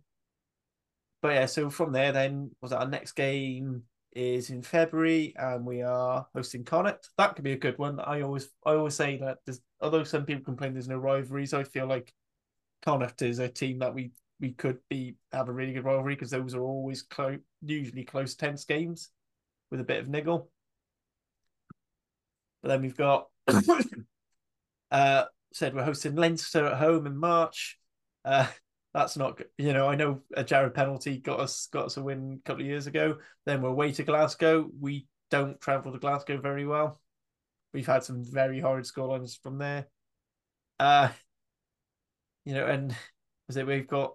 But 1.21 1.35
yeah, 1.35 1.47
so 1.47 1.69
from 1.69 1.93
there, 1.93 2.13
then 2.13 2.51
was 2.63 2.73
our 2.73 2.89
next 2.89 3.13
game 3.13 3.83
is 4.13 4.49
in 4.49 4.63
February, 4.63 5.35
and 5.37 5.67
we 5.67 5.83
are 5.83 6.27
hosting 6.35 6.65
Connacht. 6.65 7.11
That 7.19 7.35
could 7.35 7.45
be 7.45 7.53
a 7.53 7.59
good 7.59 7.79
one. 7.79 8.01
I 8.01 8.23
always, 8.23 8.49
I 8.65 8.75
always 8.75 8.95
say 8.95 9.19
that 9.19 9.39
there's, 9.45 9.61
although 9.81 10.05
some 10.05 10.25
people 10.25 10.45
complain 10.45 10.73
there's 10.73 10.89
no 10.89 10.99
rivalries, 10.99 11.55
I 11.55 11.65
feel 11.65 11.87
like 11.87 12.13
Connacht 12.85 13.23
is 13.23 13.39
a 13.39 13.49
team 13.49 13.79
that 13.81 13.95
we 13.95 14.13
we 14.39 14.53
could 14.53 14.79
be 14.91 15.17
have 15.33 15.49
a 15.49 15.53
really 15.53 15.73
good 15.73 15.85
rivalry 15.85 16.15
because 16.15 16.31
those 16.31 16.55
are 16.55 16.63
always 16.63 17.03
close, 17.03 17.39
usually 17.63 18.05
close 18.05 18.35
tense 18.35 18.65
games 18.65 19.11
with 19.71 19.81
a 19.81 19.85
bit 19.85 20.01
of 20.01 20.09
niggle. 20.09 20.51
But 22.63 22.69
then 22.69 22.83
we've 22.83 22.97
got 22.97 23.29
uh, 24.91 25.25
said 25.53 25.75
we're 25.75 25.85
hosting 25.85 26.17
Leinster 26.17 26.67
at 26.67 26.79
home 26.79 27.07
in 27.07 27.17
March. 27.17 27.79
Uh, 28.25 28.47
that's 28.93 29.17
not 29.17 29.41
you 29.59 29.73
know 29.73 29.89
I 29.89 29.95
know 29.95 30.23
a 30.35 30.45
Jarrod 30.45 30.75
penalty 30.75 31.19
got 31.19 31.41
us 31.41 31.69
got 31.73 31.87
us 31.87 31.97
a 31.97 32.03
win 32.03 32.41
a 32.41 32.49
couple 32.49 32.63
of 32.63 32.69
years 32.69 32.87
ago. 32.87 33.19
Then 33.45 33.63
we're 33.63 33.71
away 33.71 33.93
to 33.93 34.03
Glasgow. 34.03 34.71
We 34.81 35.07
don't 35.31 35.61
travel 35.61 35.93
to 35.93 35.99
Glasgow 35.99 36.41
very 36.41 36.67
well. 36.67 37.01
We've 37.73 37.87
had 37.87 38.05
some 38.05 38.25
very 38.25 38.61
horrid 38.61 38.85
scorelines 38.85 39.41
from 39.43 39.59
there. 39.59 39.87
Uh, 40.79 41.09
you 42.45 42.55
know, 42.55 42.67
and 42.67 42.95
is 43.49 43.57
it 43.57 43.67
we've 43.67 43.89
got 43.89 44.15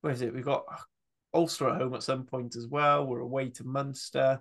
where 0.00 0.12
is 0.12 0.22
it? 0.22 0.34
We've 0.34 0.44
got 0.44 0.64
Ulster 1.34 1.68
at 1.68 1.80
home 1.80 1.94
at 1.94 2.02
some 2.02 2.24
point 2.24 2.56
as 2.56 2.66
well. 2.66 3.06
We're 3.06 3.20
away 3.20 3.50
to 3.50 3.64
Munster. 3.64 4.40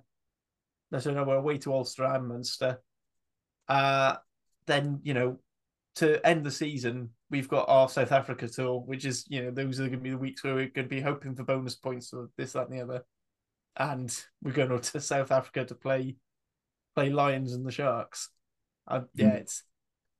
No, 0.92 1.00
so 1.00 1.12
no, 1.12 1.24
we're 1.24 1.38
away 1.38 1.58
to 1.60 1.74
Ulster 1.74 2.06
and 2.06 2.28
Munster. 2.28 2.82
Uh, 3.68 4.16
then 4.68 5.00
you 5.04 5.14
know 5.14 5.40
to 5.96 6.26
end 6.28 6.44
the 6.44 6.52
season 6.52 7.10
we've 7.30 7.48
got 7.48 7.68
our 7.68 7.90
South 7.90 8.12
Africa 8.12 8.48
tour, 8.48 8.82
which 8.82 9.06
is 9.06 9.26
you 9.28 9.44
know 9.44 9.52
those 9.52 9.80
are 9.80 9.88
going 9.88 10.00
to 10.00 10.04
be 10.04 10.12
the 10.12 10.18
weeks 10.18 10.44
where 10.44 10.56
we're 10.56 10.70
going 10.70 10.88
to 10.88 10.96
be 10.96 11.02
hoping 11.02 11.36
for 11.36 11.44
bonus 11.44 11.76
points 11.76 12.14
or 12.14 12.30
this 12.38 12.54
that 12.54 12.70
and 12.70 12.78
the 12.78 12.84
other, 12.84 13.06
and 13.78 14.16
we're 14.44 14.52
going 14.52 14.80
to 14.80 15.02
South 15.02 15.32
Africa 15.32 15.66
to 15.66 15.76
play 15.76 16.16
play 16.96 17.10
Lions 17.10 17.54
and 17.54 17.66
the 17.66 17.72
Sharks. 17.72 18.30
Uh, 18.88 19.02
yeah, 19.14 19.32
mm. 19.32 19.36
it's 19.36 19.64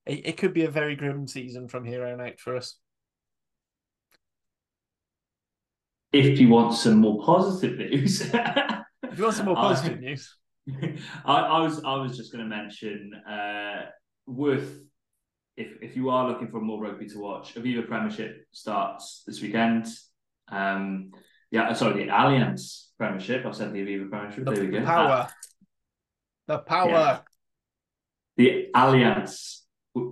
it, 0.06 0.28
it 0.28 0.38
could 0.38 0.54
be 0.54 0.66
a 0.66 0.72
very 0.72 0.96
grim 0.96 1.28
season 1.28 1.68
from 1.68 1.86
here 1.86 2.06
on 2.06 2.22
out 2.22 2.40
for 2.40 2.56
us. 2.56 2.78
If 6.12 6.40
you 6.40 6.50
want 6.50 6.76
some 6.76 7.00
more 7.00 7.24
positive 7.24 7.78
news, 7.78 8.22
if 8.34 9.18
you 9.18 9.24
want 9.24 9.36
some 9.36 9.48
more 9.48 9.56
positive 9.56 10.00
news, 10.00 10.36
I, 11.26 11.34
I 11.34 11.60
was 11.60 11.84
I 11.84 11.96
was 11.96 12.18
just 12.18 12.32
going 12.32 12.44
to 12.44 12.50
mention 12.50 13.14
uh, 13.14 13.86
worth 14.26 14.80
if 15.58 15.82
if 15.82 15.96
you 15.96 16.10
are 16.10 16.28
looking 16.28 16.48
for 16.48 16.62
more 16.62 16.82
rugby 16.82 17.08
to 17.08 17.20
watch, 17.20 17.56
Aviva 17.56 17.88
Premiership 17.88 18.46
starts 18.52 19.24
this 19.26 19.42
weekend. 19.42 19.88
Um, 20.50 21.12
yeah, 21.52 21.74
sorry, 21.74 22.06
the 22.06 22.12
Allianz 22.12 22.88
Premiership. 22.98 23.46
I 23.46 23.52
said 23.52 23.74
the 23.74 23.80
Aviva 23.80 24.10
Premiership. 24.10 24.46
The 24.46 24.52
there 24.52 24.64
we 24.64 24.72
go. 24.72 24.86
Power. 24.86 25.30
Uh, 26.48 26.58
the 26.58 26.60
power. 26.60 26.90
Yeah. 26.90 27.20
The 28.38 28.68
Allianz 28.76 29.62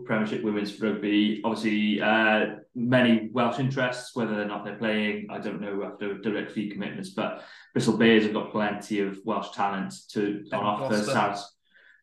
Premiership 0.05 0.43
Women's 0.43 0.79
Rugby. 0.79 1.41
Obviously, 1.43 2.01
uh, 2.01 2.55
many 2.73 3.29
Welsh 3.33 3.59
interests. 3.59 4.15
Whether 4.15 4.41
or 4.41 4.45
not 4.45 4.63
they're 4.63 4.77
playing, 4.77 5.27
I 5.29 5.39
don't 5.39 5.61
know 5.61 5.83
after 5.83 6.17
direct 6.19 6.53
fee 6.53 6.69
commitments. 6.69 7.09
But 7.09 7.43
Bristol 7.73 7.97
Bears 7.97 8.23
have 8.23 8.33
got 8.33 8.51
plenty 8.51 9.01
of 9.01 9.19
Welsh 9.25 9.51
talent 9.51 9.93
to 10.11 10.43
on 10.53 10.63
offer. 10.63 11.03
South 11.03 11.43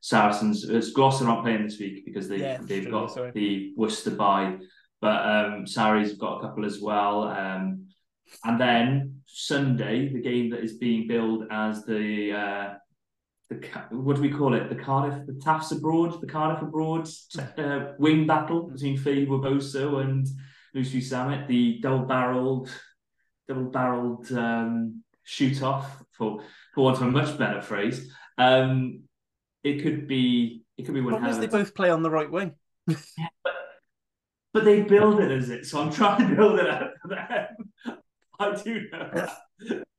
Saracens. 0.02 0.68
It's 0.68 0.92
Gloucester 0.92 1.24
not 1.24 1.42
playing 1.42 1.64
this 1.64 1.78
week 1.78 2.04
because 2.04 2.28
they 2.28 2.38
yeah, 2.38 2.58
they've 2.60 2.84
sure, 2.84 2.92
got 2.92 3.12
sorry. 3.12 3.32
the 3.32 3.72
Worcester 3.76 4.10
bye, 4.10 4.58
but 5.00 5.26
um, 5.26 5.66
Sarries 5.66 6.10
have 6.10 6.18
got 6.18 6.38
a 6.38 6.40
couple 6.40 6.64
as 6.64 6.80
well. 6.80 7.24
Um, 7.24 7.86
and 8.44 8.60
then 8.60 9.22
Sunday, 9.26 10.12
the 10.12 10.20
game 10.20 10.50
that 10.50 10.60
is 10.60 10.74
being 10.74 11.06
billed 11.06 11.44
as 11.50 11.84
the 11.84 12.32
uh, 12.32 12.74
the 13.50 13.56
what 13.90 14.16
do 14.16 14.22
we 14.22 14.30
call 14.30 14.54
it? 14.54 14.68
The 14.68 14.76
Cardiff, 14.76 15.26
the 15.26 15.34
Taffs 15.34 15.72
abroad, 15.72 16.20
the 16.20 16.26
Cardiff 16.26 16.62
abroad 16.62 17.08
uh, 17.58 17.92
wing 17.98 18.26
battle 18.26 18.70
between 18.70 18.96
Faye 18.96 19.26
Warboso 19.26 20.00
and 20.00 20.26
Lucy 20.72 21.00
Samet, 21.00 21.48
the 21.48 21.80
double 21.82 22.06
barreled, 22.06 22.70
double 23.48 23.64
barreled 23.64 24.30
um, 24.32 25.02
shoot 25.24 25.62
off 25.62 26.02
for 26.12 26.42
for 26.74 26.84
want 26.84 26.96
of 26.96 27.02
a 27.02 27.10
much 27.10 27.36
better 27.38 27.60
phrase. 27.60 28.12
Um, 28.38 29.02
it 29.64 29.82
could 29.82 30.06
be 30.06 30.62
it 30.78 30.84
could 30.84 30.94
be 30.94 31.00
one. 31.00 31.24
As 31.24 31.38
they 31.38 31.48
both 31.48 31.74
play 31.74 31.90
on 31.90 32.02
the 32.02 32.10
right 32.10 32.30
wing. 32.30 32.54
yeah, 32.86 32.96
but, 33.42 33.54
but 34.54 34.64
they 34.64 34.82
build 34.82 35.20
it 35.20 35.30
as 35.32 35.50
it, 35.50 35.66
so 35.66 35.80
I'm 35.80 35.92
trying 35.92 36.28
to 36.28 36.36
build 36.36 36.60
it 36.60 36.70
out 36.70 36.90
for 37.02 37.08
them. 37.08 37.98
I 38.38 38.54
do 38.54 38.88
know. 38.90 39.10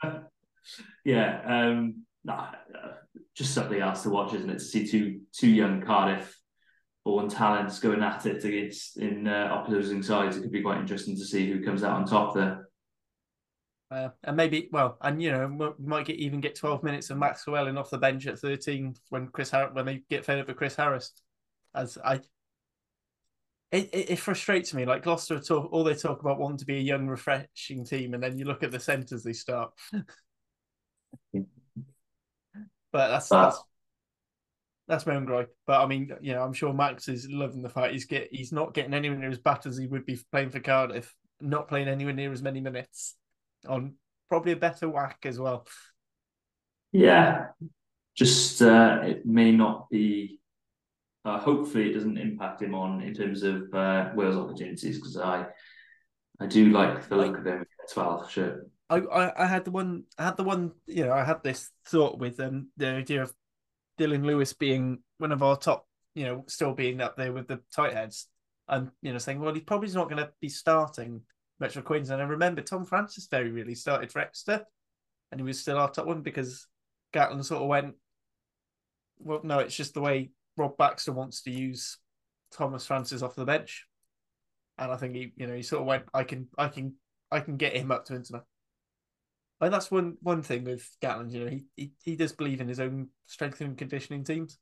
that. 0.02 0.23
yeah, 1.06 1.41
um, 1.45 2.06
nah, 2.23 2.49
uh, 2.73 2.94
just 3.36 3.53
something 3.53 3.80
else 3.80 4.03
to 4.03 4.10
watch, 4.10 4.34
isn't 4.34 4.49
it? 4.49 4.60
To 4.60 4.60
see 4.60 4.88
two 4.88 5.22
two 5.34 5.49
young 5.49 5.82
Cardiff 5.82 6.38
born 7.03 7.30
talents 7.30 7.80
going 7.80 8.03
at 8.03 8.26
it 8.26 8.44
against 8.44 8.98
in 8.98 9.28
uh, 9.28 9.64
opposing 9.64 10.03
sides, 10.03 10.38
it 10.38 10.41
could 10.41 10.52
be 10.52 10.62
quite 10.62 10.80
interesting 10.80 11.16
to 11.16 11.26
see 11.26 11.49
who 11.49 11.64
comes 11.64 11.84
out 11.84 11.94
on 11.94 12.06
top 12.06 12.36
there. 12.36 12.68
Uh, 13.90 14.10
and 14.24 14.38
maybe, 14.38 14.70
well, 14.72 14.98
and 15.02 15.22
you 15.22 15.32
know, 15.32 15.74
we 15.80 15.86
might 15.86 16.06
get 16.06 16.16
even 16.16 16.40
get 16.40 16.56
twelve 16.56 16.84
minutes 16.84 17.10
of 17.10 17.18
Max 17.18 17.45
Llewellyn 17.45 17.78
off 17.78 17.90
the 17.90 17.98
bench 17.98 18.26
at 18.28 18.40
thirteen 18.40 18.95
when 19.10 19.28
Chris 19.28 19.52
Har- 19.52 19.74
when 19.74 19.86
they 19.86 20.03
get 20.10 20.26
fed 20.26 20.40
up 20.40 20.48
with 20.48 20.58
Chris 20.58 20.76
Harris. 20.76 21.12
As 21.74 21.98
I, 22.03 22.16
it, 23.72 23.90
it, 23.94 24.12
it 24.12 24.20
frustrates 24.20 24.74
me. 24.74 24.86
Like 24.86 25.03
Gloucester 25.03 25.40
talk, 25.40 25.72
all 25.72 25.84
they 25.84 25.95
talk 25.95 26.22
about 26.22 26.40
wanting 26.40 26.58
to 26.58 26.66
be 26.66 26.78
a 26.78 26.82
young, 26.82 27.08
refreshing 27.08 27.86
team, 27.86 28.14
and 28.14 28.22
then 28.24 28.38
you 28.38 28.45
look 28.45 28.64
at 28.64 28.72
the 28.72 28.80
centres 28.80 29.24
they 29.24 29.34
start. 29.34 29.72
but 32.91 33.09
that's 33.09 33.30
that's 33.30 33.61
that's 34.88 35.05
my 35.05 35.15
own 35.15 35.26
gripe. 35.26 35.55
But 35.65 35.81
I 35.81 35.88
mean, 35.88 36.11
you 36.22 36.34
know, 36.34 36.43
I'm 36.43 36.53
sure 36.53 36.73
Max 36.73 37.07
is 37.07 37.27
loving 37.30 37.61
the 37.61 37.69
fact 37.69 37.93
he's 37.93 38.05
get 38.05 38.30
he's 38.31 38.51
not 38.51 38.73
getting 38.73 38.93
anywhere 38.93 39.18
near 39.18 39.30
as 39.30 39.39
bad 39.39 39.65
as 39.65 39.77
he 39.77 39.88
would 39.88 40.05
be 40.05 40.19
playing 40.31 40.49
for 40.49 40.59
Cardiff, 40.59 41.13
not 41.39 41.68
playing 41.68 41.88
anywhere 41.88 42.13
near 42.13 42.31
as 42.31 42.41
many 42.41 42.61
minutes 42.61 43.15
on 43.68 43.95
probably 44.30 44.53
a 44.53 44.57
better 44.57 44.89
whack 44.89 45.19
as 45.26 45.39
well. 45.39 45.65
Yeah, 46.91 47.47
just 48.15 48.61
uh, 48.61 48.99
it 49.03 49.26
may 49.26 49.51
not 49.51 49.89
be. 49.89 50.39
Uh, 51.23 51.39
hopefully, 51.39 51.89
it 51.89 51.93
doesn't 51.93 52.18
impact 52.18 52.61
him 52.61 52.73
on 52.73 53.01
in 53.01 53.13
terms 53.13 53.43
of 53.43 53.72
uh, 53.73 54.09
Wales 54.15 54.35
opportunities 54.35 54.97
because 54.97 55.18
I, 55.18 55.45
I 56.39 56.47
do 56.47 56.72
like 56.72 57.07
the 57.07 57.15
look 57.15 57.38
of 57.38 57.45
him. 57.45 57.65
Twelve, 57.93 58.30
sure. 58.30 58.65
I, 58.91 58.97
I, 58.97 59.43
I 59.43 59.47
had 59.47 59.63
the 59.63 59.72
one 59.72 60.03
I 60.18 60.26
had 60.26 60.38
the 60.38 60.43
one 60.43 60.73
you 60.85 61.05
know 61.05 61.13
I 61.13 61.23
had 61.23 61.41
this 61.43 61.69
thought 61.85 62.19
with 62.19 62.39
um 62.41 62.68
the 62.76 62.88
idea 62.88 63.23
of 63.23 63.34
Dylan 63.97 64.26
Lewis 64.26 64.51
being 64.51 64.99
one 65.18 65.31
of 65.31 65.41
our 65.41 65.55
top 65.55 65.88
you 66.13 66.26
know 66.26 66.43
still 66.47 66.73
being 66.73 66.99
up 66.99 67.15
there 67.15 67.31
with 67.31 67.47
the 67.47 67.61
tight 67.73 67.93
heads. 67.93 68.27
And 68.68 68.91
you 69.01 69.13
know 69.13 69.18
saying 69.18 69.39
well 69.39 69.53
he's 69.53 69.63
probably 69.63 69.89
not 69.91 70.09
going 70.09 70.23
to 70.23 70.31
be 70.41 70.49
starting 70.49 71.22
Metro 71.59 71.81
Queens. 71.81 72.09
And 72.09 72.22
I 72.22 72.26
remember 72.26 72.61
Tom 72.61 72.85
Francis 72.85 73.27
very 73.31 73.49
really 73.49 73.76
started 73.76 74.11
for 74.11 74.19
Exeter. 74.19 74.65
And 75.31 75.39
he 75.39 75.45
was 75.45 75.61
still 75.61 75.77
our 75.77 75.89
top 75.89 76.05
one 76.05 76.22
because 76.22 76.68
Gatland 77.13 77.45
sort 77.45 77.61
of 77.61 77.69
went 77.69 77.95
well 79.19 79.39
no 79.43 79.59
it's 79.59 79.76
just 79.76 79.93
the 79.93 80.01
way 80.01 80.31
Rob 80.57 80.76
Baxter 80.77 81.13
wants 81.13 81.43
to 81.43 81.51
use 81.51 81.97
Thomas 82.51 82.85
Francis 82.85 83.22
off 83.22 83.35
the 83.35 83.45
bench. 83.45 83.85
And 84.77 84.91
I 84.91 84.97
think 84.97 85.15
he 85.15 85.31
you 85.38 85.47
know 85.47 85.55
he 85.55 85.63
sort 85.63 85.80
of 85.80 85.88
went 85.88 86.03
I 86.13 86.26
can 86.26 86.49
I 86.57 86.68
can 86.68 86.95
I 87.31 87.39
can 87.39 87.55
get 87.55 87.73
him 87.77 87.91
up 87.91 88.03
to 88.05 88.15
international 88.15 88.45
and 89.62 89.74
that's 89.74 89.92
one 89.92 90.18
one 90.22 90.42
thing 90.42 90.64
with 90.64 90.90
Gatland. 91.02 91.32
You 91.32 91.46
know, 91.46 91.52
he, 91.52 91.66
he 91.76 91.92
he 92.04 92.16
does 92.16 92.34
believe 92.34 92.62
in 92.62 92.68
his 92.68 92.80
own 92.80 93.10
strength 93.28 93.62
and 93.62 93.78
conditioning 93.78 94.24
teams. 94.24 94.58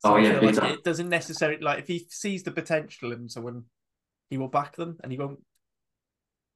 So 0.00 0.14
oh 0.14 0.16
yeah, 0.16 0.40
like 0.40 0.58
it 0.58 0.84
doesn't 0.84 1.08
necessarily 1.08 1.60
like 1.60 1.78
if 1.78 1.86
he 1.86 2.06
sees 2.10 2.42
the 2.42 2.50
potential 2.50 3.12
in 3.12 3.28
someone, 3.28 3.64
he 4.30 4.38
will 4.38 4.48
back 4.48 4.74
them, 4.74 4.98
and 5.02 5.12
he 5.12 5.18
won't. 5.18 5.40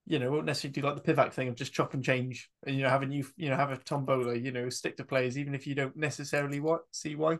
You 0.08 0.20
know, 0.20 0.30
won't 0.30 0.46
necessarily 0.46 0.72
do 0.72 0.80
like 0.82 1.02
the 1.02 1.12
Pivac 1.12 1.32
thing 1.32 1.48
of 1.48 1.56
just 1.56 1.72
chop 1.72 1.94
and 1.94 2.04
change, 2.04 2.50
and 2.64 2.76
you 2.76 2.82
know, 2.82 2.88
have 2.88 3.02
a 3.02 3.06
new, 3.06 3.24
you 3.36 3.50
know, 3.50 3.56
have 3.56 3.72
a 3.72 3.76
tombola, 3.76 4.36
you 4.36 4.52
know, 4.52 4.68
stick 4.68 4.96
to 4.96 5.04
players, 5.04 5.36
even 5.36 5.54
if 5.54 5.66
you 5.66 5.74
don't 5.74 5.96
necessarily 5.96 6.60
what 6.60 6.82
see 6.92 7.16
why. 7.16 7.38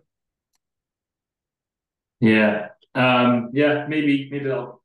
Yeah, 2.21 2.69
um, 2.95 3.51
yeah, 3.53 3.87
maybe 3.89 4.29
maybe 4.31 4.51
I'll 4.51 4.83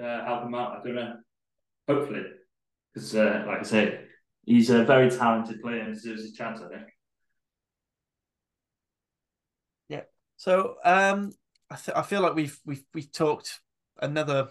uh, 0.00 0.24
help 0.24 0.44
him 0.44 0.54
out. 0.54 0.78
I 0.80 0.84
don't 0.84 0.94
know. 0.94 1.16
Hopefully, 1.88 2.24
because 2.92 3.14
uh, 3.16 3.44
like 3.46 3.60
I 3.60 3.62
say, 3.62 4.00
he's 4.48 4.70
a 4.70 4.82
very 4.82 5.10
talented 5.10 5.60
player 5.60 5.80
and 5.80 5.94
deserves 5.94 6.24
a 6.24 6.32
chance, 6.32 6.60
I 6.60 6.68
think. 6.68 6.88
Yeah. 9.88 10.02
So 10.36 10.76
um, 10.84 11.32
I 11.70 11.76
th- 11.76 11.96
I 11.96 12.02
feel 12.02 12.22
like 12.22 12.34
we've 12.34 12.58
we've 12.64 12.84
we've 12.94 13.12
talked 13.12 13.60
another 14.00 14.48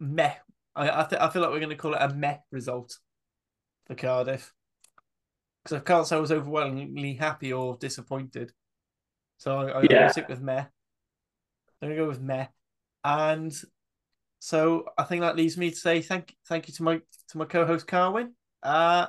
meh. 0.00 0.34
I 0.74 1.02
I, 1.02 1.04
th- 1.04 1.22
I 1.22 1.28
feel 1.28 1.42
like 1.42 1.52
we're 1.52 1.60
going 1.60 1.70
to 1.70 1.76
call 1.76 1.94
it 1.94 2.02
a 2.02 2.12
meh 2.12 2.38
result 2.50 2.98
for 3.86 3.94
Cardiff 3.94 4.52
because 5.62 5.78
I 5.78 5.80
can't 5.80 6.06
say 6.06 6.16
I 6.16 6.20
was 6.20 6.32
overwhelmingly 6.32 7.14
happy 7.14 7.52
or 7.52 7.76
disappointed. 7.76 8.52
So 9.38 9.56
I, 9.56 9.80
I 9.80 9.86
yeah. 9.88 10.08
stick 10.08 10.28
with 10.28 10.42
meh. 10.42 10.64
I'm 11.80 11.88
gonna 11.88 11.96
go 11.96 12.08
with 12.08 12.20
meh, 12.20 12.46
and 13.04 13.54
so 14.40 14.86
I 14.98 15.04
think 15.04 15.20
that 15.20 15.36
leaves 15.36 15.56
me 15.56 15.70
to 15.70 15.76
say 15.76 16.00
thank 16.00 16.34
thank 16.48 16.66
you 16.66 16.74
to 16.74 16.82
my 16.82 17.00
to 17.28 17.38
my 17.38 17.44
co-host 17.44 17.86
Carwyn. 17.86 18.32
Uh, 18.64 19.06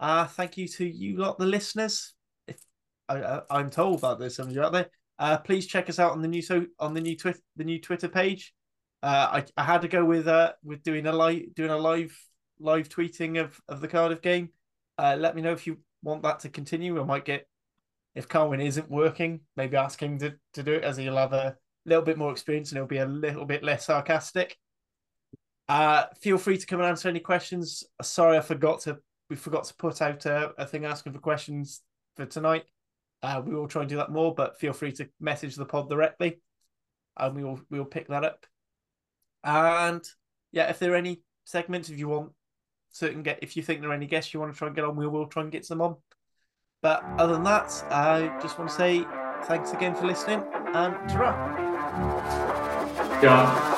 uh, 0.00 0.26
thank 0.26 0.56
you 0.56 0.66
to 0.66 0.84
you 0.86 1.18
lot, 1.18 1.38
the 1.38 1.46
listeners. 1.46 2.14
If 2.48 2.58
I, 3.08 3.42
I 3.50 3.60
am 3.60 3.70
told 3.70 4.00
that 4.00 4.18
there's 4.18 4.36
some 4.36 4.48
of 4.48 4.54
you 4.54 4.62
out 4.62 4.72
there, 4.72 4.90
uh, 5.18 5.38
please 5.38 5.66
check 5.66 5.88
us 5.88 5.98
out 5.98 6.12
on 6.12 6.22
the 6.22 6.28
new 6.28 6.42
so 6.42 6.66
on 6.78 6.94
the 6.94 7.00
new 7.00 7.16
Twitter 7.16 7.40
the 7.56 7.64
new 7.64 7.80
Twitter 7.80 8.08
page. 8.08 8.54
Uh, 9.02 9.42
I, 9.42 9.44
I 9.56 9.64
had 9.64 9.82
to 9.82 9.88
go 9.88 10.04
with 10.04 10.26
uh 10.26 10.52
with 10.64 10.82
doing 10.82 11.06
a 11.06 11.12
live 11.12 11.54
doing 11.54 11.70
a 11.70 11.76
live 11.76 12.18
live 12.58 12.88
tweeting 12.88 13.40
of 13.40 13.60
of 13.68 13.80
the 13.80 13.88
Cardiff 13.88 14.22
game. 14.22 14.50
Uh, 14.98 15.16
let 15.18 15.36
me 15.36 15.42
know 15.42 15.52
if 15.52 15.66
you 15.66 15.78
want 16.02 16.22
that 16.22 16.40
to 16.40 16.48
continue. 16.48 17.00
I 17.00 17.04
might 17.04 17.24
get 17.24 17.46
if 18.16 18.28
Carwyn 18.28 18.64
isn't 18.64 18.90
working, 18.90 19.40
maybe 19.56 19.76
ask 19.76 20.02
him 20.02 20.18
to, 20.20 20.34
to 20.54 20.62
do 20.62 20.72
it 20.72 20.84
as 20.84 20.96
he'll 20.96 21.18
have 21.18 21.34
a 21.34 21.54
little 21.84 22.02
bit 22.02 22.16
more 22.16 22.32
experience 22.32 22.70
and 22.70 22.78
he'll 22.78 22.86
be 22.86 22.96
a 22.96 23.06
little 23.06 23.44
bit 23.44 23.62
less 23.62 23.86
sarcastic. 23.86 24.56
Uh, 25.68 26.04
feel 26.20 26.38
free 26.38 26.56
to 26.56 26.66
come 26.66 26.80
and 26.80 26.88
answer 26.88 27.08
any 27.08 27.20
questions. 27.20 27.84
Sorry, 28.02 28.38
I 28.38 28.40
forgot 28.40 28.80
to 28.82 28.98
we 29.28 29.36
forgot 29.36 29.64
to 29.64 29.74
put 29.74 30.00
out 30.00 30.24
a, 30.26 30.52
a 30.58 30.66
thing 30.66 30.84
asking 30.84 31.12
for 31.12 31.18
questions 31.18 31.82
for 32.16 32.26
tonight. 32.26 32.64
Uh, 33.22 33.42
we 33.44 33.54
will 33.54 33.66
try 33.66 33.82
and 33.82 33.88
do 33.88 33.96
that 33.96 34.12
more, 34.12 34.34
but 34.34 34.58
feel 34.60 34.72
free 34.72 34.92
to 34.92 35.08
message 35.20 35.56
the 35.56 35.64
pod 35.64 35.88
directly, 35.88 36.38
and 37.16 37.34
we 37.34 37.42
will 37.42 37.60
we 37.70 37.78
will 37.78 37.86
pick 37.86 38.08
that 38.08 38.24
up. 38.24 38.46
And 39.42 40.04
yeah, 40.52 40.70
if 40.70 40.78
there 40.78 40.92
are 40.92 40.96
any 40.96 41.22
segments, 41.44 41.88
if 41.88 41.98
you 41.98 42.08
want 42.08 42.32
certain 42.90 43.22
get, 43.22 43.40
if 43.42 43.56
you 43.56 43.62
think 43.62 43.80
there 43.80 43.90
are 43.90 43.94
any 43.94 44.06
guests 44.06 44.32
you 44.32 44.40
want 44.40 44.52
to 44.52 44.58
try 44.58 44.68
and 44.68 44.76
get 44.76 44.84
on, 44.84 44.96
we 44.96 45.08
will 45.08 45.26
try 45.26 45.42
and 45.42 45.52
get 45.52 45.64
some 45.64 45.80
on. 45.80 45.96
But 46.82 47.02
other 47.18 47.32
than 47.32 47.44
that, 47.44 47.72
I 47.90 48.38
just 48.40 48.58
want 48.58 48.70
to 48.70 48.76
say 48.76 49.04
thanks 49.44 49.72
again 49.72 49.94
for 49.94 50.06
listening 50.06 50.44
and 50.74 51.08
ta 51.08 51.62
Yeah. 53.22 53.75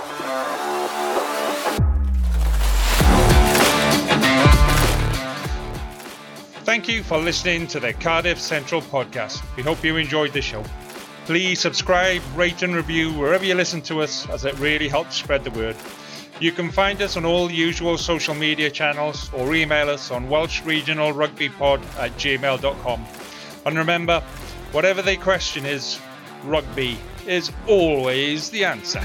Thank 6.69 6.87
you 6.87 7.03
for 7.03 7.17
listening 7.17 7.67
to 7.69 7.81
the 7.81 7.95
Cardiff 7.95 8.39
Central 8.39 8.83
podcast. 8.83 9.43
We 9.57 9.63
hope 9.63 9.83
you 9.83 9.97
enjoyed 9.97 10.35
the 10.35 10.43
show. 10.43 10.63
Please 11.25 11.61
subscribe, 11.61 12.21
rate, 12.37 12.63
and 12.63 12.77
review 12.77 13.11
wherever 13.15 13.43
you 13.43 13.55
listen 13.55 13.81
to 13.89 14.03
us, 14.03 14.29
as 14.29 14.45
it 14.45 14.53
really 14.59 14.87
helps 14.87 15.17
spread 15.17 15.45
the 15.45 15.51
word. 15.53 15.77
You 16.41 16.53
can 16.53 16.71
find 16.71 17.01
us 17.01 17.17
on 17.17 17.25
all 17.25 17.51
usual 17.51 17.97
social 17.97 18.35
media 18.35 18.71
channels 18.71 19.31
or 19.33 19.55
email 19.55 19.89
us 19.89 20.11
on 20.11 20.29
Welsh 20.29 20.63
Regional 20.63 21.15
Rugby 21.15 21.49
Pod 21.49 21.81
at 21.97 22.11
gmail.com. 22.19 23.07
And 23.65 23.79
remember, 23.79 24.21
whatever 24.73 25.01
the 25.01 25.17
question 25.17 25.65
is, 25.65 25.99
rugby 26.45 26.99
is 27.27 27.51
always 27.67 28.51
the 28.51 28.67
answer. 28.67 29.01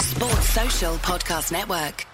Sports 0.00 0.48
Social 0.48 0.96
Podcast 0.96 1.52
Network. 1.52 2.04